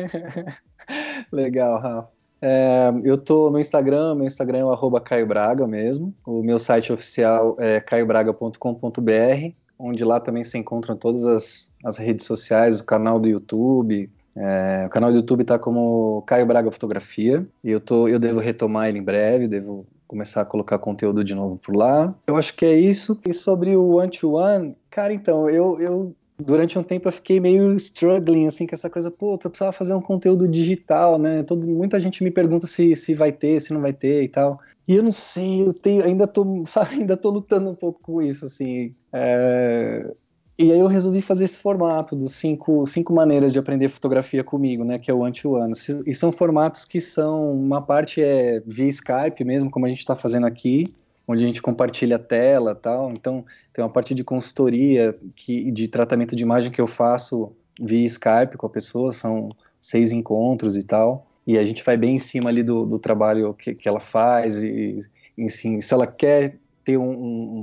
Legal, 1.32 1.80
Rafa. 1.80 2.15
É, 2.48 2.94
eu 3.04 3.18
tô 3.18 3.50
no 3.50 3.60
Instagram, 3.60 4.14
meu 4.14 4.28
Instagram 4.28 4.60
é 4.60 4.66
o 4.66 4.72
arroba 4.72 5.02
Caio 5.02 5.26
Braga 5.26 5.66
mesmo. 5.66 6.14
O 6.24 6.44
meu 6.44 6.60
site 6.60 6.94
oficial 6.94 7.56
é 7.60 7.80
caiobraga.com.br, 7.80 9.52
onde 9.80 10.06
lá 10.06 10.20
também 10.20 10.44
se 10.44 10.56
encontram 10.56 10.96
todas 10.96 11.26
as, 11.26 11.76
as 11.84 11.98
redes 11.98 12.28
sociais, 12.28 12.80
o 12.80 12.86
canal 12.86 13.20
do 13.20 13.28
YouTube. 13.28 14.12
É, 14.38 14.84
o 14.86 14.90
canal 14.90 15.10
do 15.10 15.18
YouTube 15.18 15.42
está 15.42 15.58
como 15.58 16.22
Caio 16.28 16.46
Braga 16.46 16.70
Fotografia, 16.70 17.44
e 17.64 17.72
eu, 17.72 17.80
tô, 17.80 18.08
eu 18.08 18.20
devo 18.20 18.40
retomar 18.40 18.90
ele 18.90 19.00
em 19.00 19.04
breve, 19.04 19.48
devo 19.48 19.84
começar 20.08 20.42
a 20.42 20.46
colocar 20.46 20.78
conteúdo 20.78 21.24
de 21.24 21.34
novo 21.34 21.58
por 21.58 21.76
lá. 21.76 22.14
Eu 22.28 22.38
acho 22.38 22.56
que 22.56 22.64
é 22.64 22.78
isso. 22.78 23.20
E 23.28 23.34
sobre 23.34 23.76
o 23.76 23.96
one-to-one, 23.96 24.78
cara, 24.92 25.12
então, 25.12 25.50
eu, 25.50 25.82
eu 25.82 26.16
durante 26.38 26.78
um 26.78 26.84
tempo 26.84 27.08
eu 27.08 27.12
fiquei 27.12 27.40
meio 27.40 27.74
struggling, 27.76 28.48
assim, 28.48 28.68
com 28.68 28.76
essa 28.76 28.90
coisa, 28.90 29.10
pô, 29.10 29.34
eu 29.34 29.38
precisava 29.38 29.72
fazer 29.72 29.94
um 29.94 30.02
conteúdo 30.02 30.48
digital, 30.48 31.18
né? 31.18 31.44
Todo, 31.44 31.66
muita 31.66 32.00
gente 32.00 32.24
me 32.24 32.32
pergunta 32.32 32.68
se, 32.68 32.96
se 32.96 33.14
vai 33.14 33.32
ter, 33.32 33.62
se 33.62 33.74
não 33.74 33.82
vai 33.82 33.94
ter 33.94 34.24
e 34.24 34.28
tal. 34.28 34.60
E 34.88 34.96
eu 34.96 35.04
não 35.04 35.12
sei, 35.12 35.62
eu 35.62 35.74
tenho, 35.74 36.04
ainda 36.04 36.28
tô, 36.28 36.64
sabe, 36.68 36.96
ainda 36.96 37.18
tô 37.18 37.30
lutando 37.30 37.70
um 37.70 37.76
pouco 37.76 38.00
com 38.02 38.22
isso, 38.22 38.46
assim. 38.46 38.94
É... 39.12 40.14
E 40.58 40.72
aí 40.72 40.80
eu 40.80 40.88
resolvi 40.88 41.22
fazer 41.22 41.44
esse 41.44 41.58
formato 41.58 42.16
dos 42.16 42.34
cinco, 42.34 42.88
cinco 42.88 43.14
maneiras 43.14 43.52
de 43.52 43.60
aprender 43.60 43.90
fotografia 43.90 44.42
comigo, 44.42 44.86
né, 44.86 44.98
que 44.98 45.12
é 45.12 45.14
o 45.14 45.26
Anti-One. 45.26 45.74
E 46.08 46.14
são 46.14 46.32
formatos 46.32 46.86
que 46.86 47.02
são, 47.02 47.52
uma 47.52 47.82
parte 47.82 48.22
é 48.22 48.62
via 48.66 48.88
Skype 48.88 49.44
mesmo, 49.44 49.70
como 49.70 49.86
a 49.86 49.90
gente 49.90 50.00
está 50.00 50.16
fazendo 50.16 50.46
aqui, 50.48 50.86
onde 51.28 51.44
a 51.44 51.48
gente 51.48 51.62
compartilha 51.62 52.18
a 52.18 52.20
tela 52.20 52.76
tal. 52.76 53.12
Então, 53.12 53.46
tem 53.74 53.84
uma 53.84 53.90
parte 53.90 54.14
de 54.14 54.24
consultoria 54.24 55.18
que, 55.36 55.72
de 55.72 55.88
tratamento 55.88 56.36
de 56.36 56.44
imagem 56.44 56.72
que 56.72 56.82
eu 56.82 56.88
faço 56.88 57.52
via 57.80 58.06
Skype 58.06 58.58
com 58.58 58.66
a 58.68 58.70
pessoa, 58.70 59.12
são 59.12 59.50
seis 59.82 60.12
encontros 60.12 60.76
e 60.76 60.84
tal. 60.84 61.28
E 61.46 61.58
a 61.58 61.64
gente 61.64 61.84
vai 61.84 61.98
bem 61.98 62.16
em 62.16 62.20
cima 62.20 62.50
ali 62.50 62.64
do, 62.64 62.86
do 62.86 62.98
trabalho 62.98 63.54
que, 63.54 63.76
que 63.76 63.88
ela 63.88 64.00
faz 64.00 64.56
e, 64.58 65.00
e 65.38 65.50
se 65.50 65.94
ela 65.94 66.08
quer 66.08 66.58
ter 66.84 66.98
um, 66.98 67.10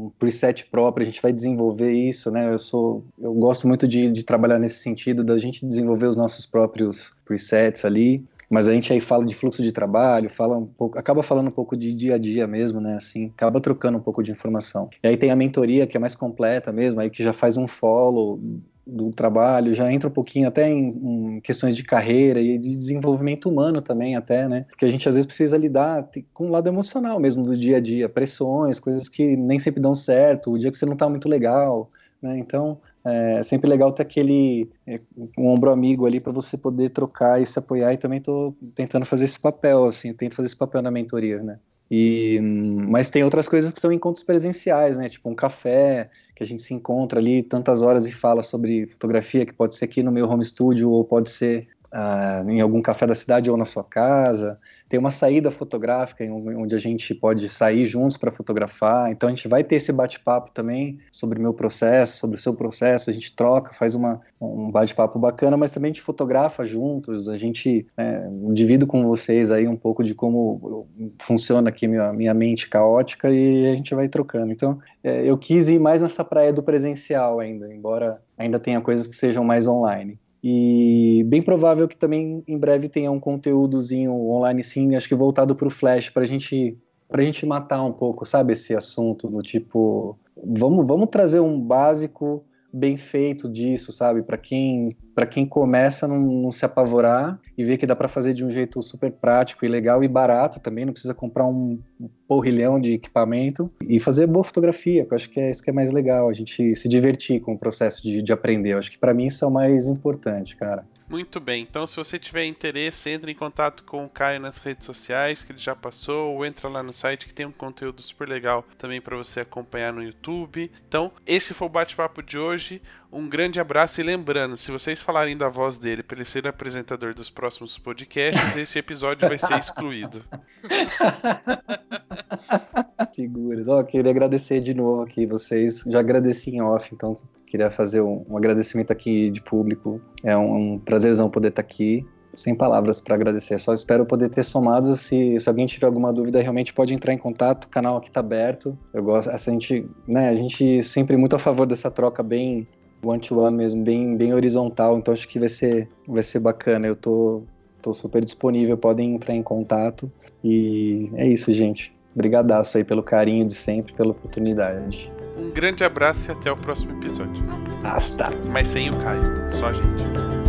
um, 0.07 0.13
preset 0.19 0.67
próprio, 0.67 1.03
a 1.03 1.07
gente 1.07 1.23
vai 1.23 1.33
desenvolver 1.33 1.93
isso, 1.93 2.29
né? 2.31 2.53
Eu 2.53 2.59
sou, 2.59 3.05
eu 3.21 3.33
gosto 3.33 3.69
muito 3.69 3.87
de, 3.87 4.11
de 4.11 4.25
trabalhar 4.25 4.59
nesse 4.59 4.81
sentido, 4.81 5.23
da 5.23 5.39
gente 5.39 5.65
desenvolver 5.65 6.07
os 6.07 6.17
nossos 6.17 6.45
próprios 6.45 7.15
presets 7.25 7.85
ali 7.85 8.27
mas 8.53 8.69
a 8.69 8.73
gente 8.75 8.93
aí 8.93 9.01
fala 9.01 9.25
de 9.25 9.35
fluxo 9.35 9.63
de 9.63 9.73
trabalho, 9.73 10.29
fala 10.29 10.59
um 10.59 10.67
pouco, 10.67 10.99
acaba 10.99 11.23
falando 11.23 11.49
um 11.49 11.53
pouco 11.53 11.75
de 11.75 11.95
dia 11.95 12.17
a 12.17 12.19
dia 12.19 12.47
mesmo, 12.47 12.83
né, 12.83 12.97
assim, 12.97 13.33
acaba 13.35 13.59
trocando 13.63 13.97
um 13.97 14.01
pouco 14.03 14.23
de 14.23 14.31
informação. 14.31 14.91
E 15.03 15.09
aí 15.09 15.17
tem 15.17 15.31
a 15.31 15.37
mentoria 15.37 15.87
que 15.87 15.97
é 15.97 16.01
mais 16.01 16.15
completa 16.15 16.71
mesmo, 16.71 17.01
aí 17.01 17.09
que 17.09 17.25
já 17.25 17.33
faz 17.33 17.57
um 17.57 17.67
follow 17.67 18.39
do 18.87 19.11
trabalho, 19.11 19.73
já 19.73 19.91
entra 19.91 20.11
um 20.11 20.13
pouquinho 20.13 20.49
até 20.49 20.69
em, 20.69 21.37
em, 21.37 21.41
questões 21.41 21.75
de 21.75 21.83
carreira 21.83 22.43
e 22.43 22.59
de 22.59 22.75
desenvolvimento 22.75 23.49
humano 23.49 23.81
também 23.81 24.17
até, 24.17 24.47
né? 24.47 24.67
Porque 24.69 24.85
a 24.85 24.89
gente 24.89 25.09
às 25.09 25.15
vezes 25.15 25.27
precisa 25.27 25.57
lidar 25.57 26.07
com 26.35 26.49
o 26.49 26.51
lado 26.51 26.69
emocional 26.69 27.19
mesmo 27.19 27.43
do 27.45 27.57
dia 27.57 27.79
a 27.79 27.81
dia, 27.81 28.07
pressões, 28.07 28.79
coisas 28.79 29.09
que 29.09 29.35
nem 29.35 29.59
sempre 29.59 29.81
dão 29.81 29.95
certo, 29.95 30.51
o 30.51 30.59
dia 30.59 30.71
que 30.71 30.77
você 30.77 30.85
não 30.85 30.97
tá 30.97 31.09
muito 31.09 31.27
legal, 31.27 31.89
né? 32.21 32.37
Então, 32.37 32.79
é 33.05 33.43
sempre 33.43 33.69
legal 33.69 33.93
ter 33.93 34.03
aquele 34.03 34.71
é, 34.87 35.01
um 35.37 35.49
ombro 35.49 35.71
amigo 35.71 36.07
ali 36.07 36.21
para 36.21 36.33
você 36.33 36.57
poder 36.57 36.91
trocar 36.91 37.41
e 37.41 37.47
se 37.47 37.59
apoiar. 37.59 37.93
E 37.93 37.97
também 37.97 38.19
estou 38.19 38.55
tentando 38.75 39.05
fazer 39.05 39.25
esse 39.25 39.41
papel, 39.41 39.85
assim, 39.85 40.13
tento 40.13 40.37
fazer 40.37 40.47
esse 40.47 40.57
papel 40.57 40.83
na 40.83 40.91
mentoria, 40.91 41.43
né? 41.43 41.59
E, 41.91 42.41
mas 42.41 43.11
tem 43.11 43.23
outras 43.23 43.47
coisas 43.49 43.71
que 43.71 43.81
são 43.81 43.93
encontros 43.93 44.25
presenciais, 44.25 44.97
né? 44.97 45.09
Tipo 45.09 45.29
um 45.29 45.35
café 45.35 46.09
que 46.35 46.43
a 46.43 46.47
gente 46.47 46.63
se 46.63 46.73
encontra 46.73 47.21
ali 47.21 47.43
tantas 47.43 47.83
horas 47.83 48.07
e 48.07 48.13
fala 48.13 48.43
sobre 48.43 48.87
fotografia, 48.87 49.45
que 49.45 49.53
pode 49.53 49.75
ser 49.75 49.85
aqui 49.85 50.03
no 50.03 50.11
meu 50.11 50.27
home 50.29 50.45
studio 50.45 50.91
ou 50.91 51.05
pode 51.05 51.29
ser 51.29 51.69
uh, 51.93 52.51
em 52.51 52.61
algum 52.61 52.81
café 52.81 53.07
da 53.07 53.15
cidade 53.15 53.51
ou 53.51 53.57
na 53.57 53.65
sua 53.65 53.85
casa 53.85 54.59
tem 54.93 55.01
uma 55.01 55.11
saída 55.11 55.51
fotográfica 55.51 56.23
onde 56.23 56.75
a 56.75 56.79
gente 56.79 57.15
pode 57.15 57.49
sair 57.49 57.87
juntos 57.87 58.19
para 58.19 58.31
fotografar. 58.31 59.11
Então 59.11 59.27
a 59.27 59.33
gente 59.33 59.49
vai 59.49 59.65
ter 59.65 59.77
esse 59.77 59.91
bate-papo 59.91 60.51
também 60.51 60.99
sobre 61.11 61.39
o 61.39 61.43
meu 61.43 61.55
processo, 61.55 62.19
sobre 62.19 62.37
o 62.37 62.39
seu 62.39 62.53
processo. 62.53 63.09
A 63.09 63.13
gente 63.15 63.35
troca, 63.35 63.73
faz 63.73 63.95
uma, 63.95 64.21
um 64.39 64.71
bate-papo 64.71 65.19
bacana, 65.19 65.57
mas 65.57 65.71
também 65.71 65.91
a 65.91 65.95
gente 65.95 66.03
fotografa 66.03 66.63
juntos. 66.63 67.27
A 67.27 67.39
gente 67.39 67.87
é, 67.97 68.29
divido 68.53 68.87
com 68.87 69.03
vocês 69.07 69.51
aí 69.51 69.67
um 69.67 69.79
pouco 69.79 70.05
de 70.05 70.15
como 70.15 70.87
funciona 71.23 71.71
aqui 71.71 71.89
minha, 71.89 72.13
minha 72.13 72.35
mente 72.35 72.69
caótica 72.69 73.31
e 73.31 73.67
a 73.69 73.75
gente 73.75 73.95
vai 73.95 74.09
trocando. 74.09 74.53
Então 74.53 74.79
é, 75.03 75.25
eu 75.25 75.39
quis 75.39 75.71
ir 75.71 75.79
mais 75.79 76.03
nessa 76.03 76.23
praia 76.23 76.53
do 76.53 76.63
presencial 76.63 77.41
ainda, 77.41 77.73
embora 77.73 78.21
ainda 78.37 78.61
tenha 78.61 78.79
coisas 78.83 79.07
que 79.07 79.17
sejam 79.17 79.43
mais 79.43 79.67
online. 79.67 80.19
E 80.43 81.25
bem 81.29 81.41
provável 81.41 81.87
que 81.87 81.97
também 81.97 82.43
em 82.49 82.59
breve 82.59 82.89
tenha 82.89 83.11
um 83.13 83.21
conteúdozinho 83.21 84.13
online 84.13 84.63
sim, 84.63 84.97
acho 84.97 85.09
que 85.09 85.15
voltado 85.15 85.55
para 85.55 85.69
o 85.69 85.71
Flash, 85.71 86.11
para 86.11 86.25
gente, 86.27 86.77
a 87.09 87.23
gente 87.23 87.47
matar 87.47 87.85
um 87.85 87.93
pouco, 87.93 88.25
sabe, 88.25 88.53
esse 88.53 88.75
assunto 88.75 89.29
do 89.29 89.41
tipo, 89.41 90.19
vamos, 90.37 90.87
vamos 90.87 91.09
trazer 91.11 91.39
um 91.39 91.61
básico 91.61 92.45
bem 92.73 92.97
feito 92.97 93.49
disso, 93.49 93.93
sabe? 93.93 94.23
Para 94.23 94.39
quem 94.39 94.89
para 95.15 95.27
quem 95.27 95.45
começa 95.45 96.09
não, 96.09 96.19
não, 96.19 96.51
se 96.51 96.65
apavorar 96.65 97.39
e 97.57 97.65
ver 97.65 97.77
que 97.77 97.87
dá 97.87 97.95
para 97.95 98.09
fazer 98.09 98.33
de 98.33 98.45
um 98.45 98.51
jeito 98.51 98.81
super 98.81 99.13
prático 99.13 99.65
e 99.65 99.69
legal 99.69 100.03
e 100.03 100.09
barato 100.09 100.59
também, 100.59 100.87
não 100.87 100.93
precisa 100.93 101.13
comprar 101.13 101.47
um 101.47 101.79
porrilhão 102.27 102.81
de 102.81 102.95
equipamento 102.95 103.67
e 103.87 104.01
fazer 104.01 104.27
boa 104.27 104.43
fotografia, 104.43 105.05
que 105.05 105.13
eu 105.13 105.17
acho 105.17 105.29
que 105.29 105.39
é 105.39 105.51
isso 105.51 105.63
que 105.63 105.69
é 105.69 105.73
mais 105.73 105.93
legal, 105.93 106.31
a 106.31 106.33
gente 106.33 106.75
se 106.75 106.89
divertir 106.89 107.41
com 107.41 107.53
o 107.53 107.59
processo 107.59 108.03
de, 108.03 108.23
de 108.23 108.33
aprender. 108.33 108.73
Eu 108.73 108.79
acho 108.79 108.91
que 108.91 108.99
para 108.99 109.13
mim 109.13 109.27
isso 109.27 109.45
é 109.45 109.49
o 109.49 109.51
mais 109.51 109.87
importante, 109.87 110.57
cara. 110.57 110.87
Muito 111.09 111.41
bem, 111.41 111.63
então 111.63 111.87
se 111.87 111.97
você 111.97 112.19
tiver 112.19 112.45
interesse, 112.45 113.11
entre 113.11 113.33
em 113.33 113.35
contato 113.35 113.83
com 113.85 114.05
o 114.05 114.09
Caio 114.09 114.41
nas 114.41 114.59
redes 114.59 114.85
sociais, 114.85 115.45
que 115.45 115.53
ele 115.53 115.59
já 115.59 115.75
passou, 115.75 116.35
ou 116.35 116.47
entra 116.47 116.69
lá 116.69 116.83
no 116.83 116.93
site 116.93 117.27
que 117.27 117.35
tem 117.35 117.47
um 117.47 117.53
conteúdo 117.53 118.03
super 118.03 118.29
legal 118.29 118.65
também 118.79 119.01
para 119.01 119.17
você 119.17 119.41
acompanhar 119.41 119.93
no 119.93 120.03
YouTube. 120.03 120.71
Então, 120.89 121.13
esse 121.27 121.55
foi 121.55 121.67
o 121.67 121.71
bate-papo 121.71 122.23
de 122.23 122.39
hoje. 122.39 122.81
Um 123.13 123.29
grande 123.29 123.61
abraço 123.61 124.01
e 124.01 124.05
lembrando, 124.05 124.57
se 124.57 124.71
vocês 124.71 125.03
falarem 125.03 125.37
da 125.37 125.49
voz 125.49 125.77
dele 125.77 126.03
para 126.03 126.17
ele 126.17 126.25
ser 126.25 126.49
apresentador 126.49 127.13
dos 127.13 127.29
próximos 127.29 127.77
podcasts, 127.77 128.57
esse 128.57 128.79
episódio 128.79 129.29
vai 129.29 129.37
ser 129.37 129.59
excluído. 129.59 130.25
Figuras. 133.15 133.69
Ó, 133.69 133.81
oh, 133.81 133.85
queria 133.85 134.11
agradecer 134.11 134.61
de 134.61 134.73
novo 134.73 135.03
aqui 135.03 135.27
vocês. 135.27 135.85
Já 135.87 136.01
agradeci 136.01 136.57
em 136.57 136.63
off, 136.63 136.95
então 136.95 137.19
queria 137.53 137.69
fazer 137.69 138.01
um, 138.01 138.25
um 138.31 138.39
agradecimento 138.39 138.91
aqui 138.91 139.31
de 139.31 139.43
público. 139.43 140.01
É 140.25 140.35
um, 140.35 140.57
um 140.57 140.79
prazerzão 140.79 141.29
poder 141.29 141.49
estar 141.49 141.61
aqui. 141.61 142.05
Sem 142.33 142.55
palavras 142.55 142.99
para 142.99 143.15
agradecer, 143.15 143.59
só 143.59 143.75
espero 143.75 144.07
poder 144.07 144.31
ter 144.31 144.43
somado. 144.43 144.95
Se, 144.95 145.39
se 145.39 145.49
alguém 145.51 145.67
tiver 145.67 145.87
alguma 145.87 146.11
dúvida, 146.11 146.41
realmente 146.41 146.73
pode 146.73 146.95
entrar 146.95 147.13
em 147.13 147.19
contato. 147.19 147.65
O 147.65 147.69
canal 147.69 147.99
aqui 147.99 148.09
está 148.09 148.21
aberto. 148.21 148.77
Eu 148.95 149.03
gosto, 149.03 149.29
a 149.29 149.37
gente, 149.37 149.87
né, 150.09 150.31
a 150.31 150.35
gente 150.35 150.81
sempre 150.81 151.15
muito 151.15 151.37
a 151.37 151.39
favor 151.39 151.67
dessa 151.67 151.91
troca 151.91 152.23
bem 152.23 152.67
one-to-one 153.05 153.55
-one 153.55 153.57
mesmo, 153.59 153.85
bem, 153.85 154.17
bem 154.17 154.33
horizontal. 154.33 154.97
Então 154.97 155.13
acho 155.13 155.29
que 155.29 155.39
vai 155.39 155.51
ser, 155.51 155.87
vai 156.09 156.23
ser 156.23 156.39
bacana. 156.39 156.87
Eu 156.87 156.97
tô, 156.97 157.43
tô 157.83 157.93
super 157.93 158.25
disponível, 158.25 158.79
podem 158.79 159.15
entrar 159.15 159.35
em 159.35 159.43
contato. 159.43 160.11
E 160.43 161.11
é 161.17 161.29
isso, 161.29 161.53
gente. 161.53 161.95
Obrigadaço 162.15 162.79
aí 162.79 162.85
pelo 162.85 163.03
carinho 163.03 163.47
de 163.47 163.55
sempre, 163.55 163.93
pela 163.93 164.13
oportunidade. 164.13 165.13
Um 165.37 165.51
grande 165.51 165.85
abraço 165.85 166.31
e 166.31 166.33
até 166.33 166.51
o 166.51 166.57
próximo 166.57 166.93
episódio. 166.99 167.43
Hasta. 167.85 168.31
Mas 168.51 168.69
sem 168.69 168.91
o 168.91 168.97
Caio, 168.99 169.51
só 169.53 169.69
a 169.69 169.73
gente. 169.73 170.42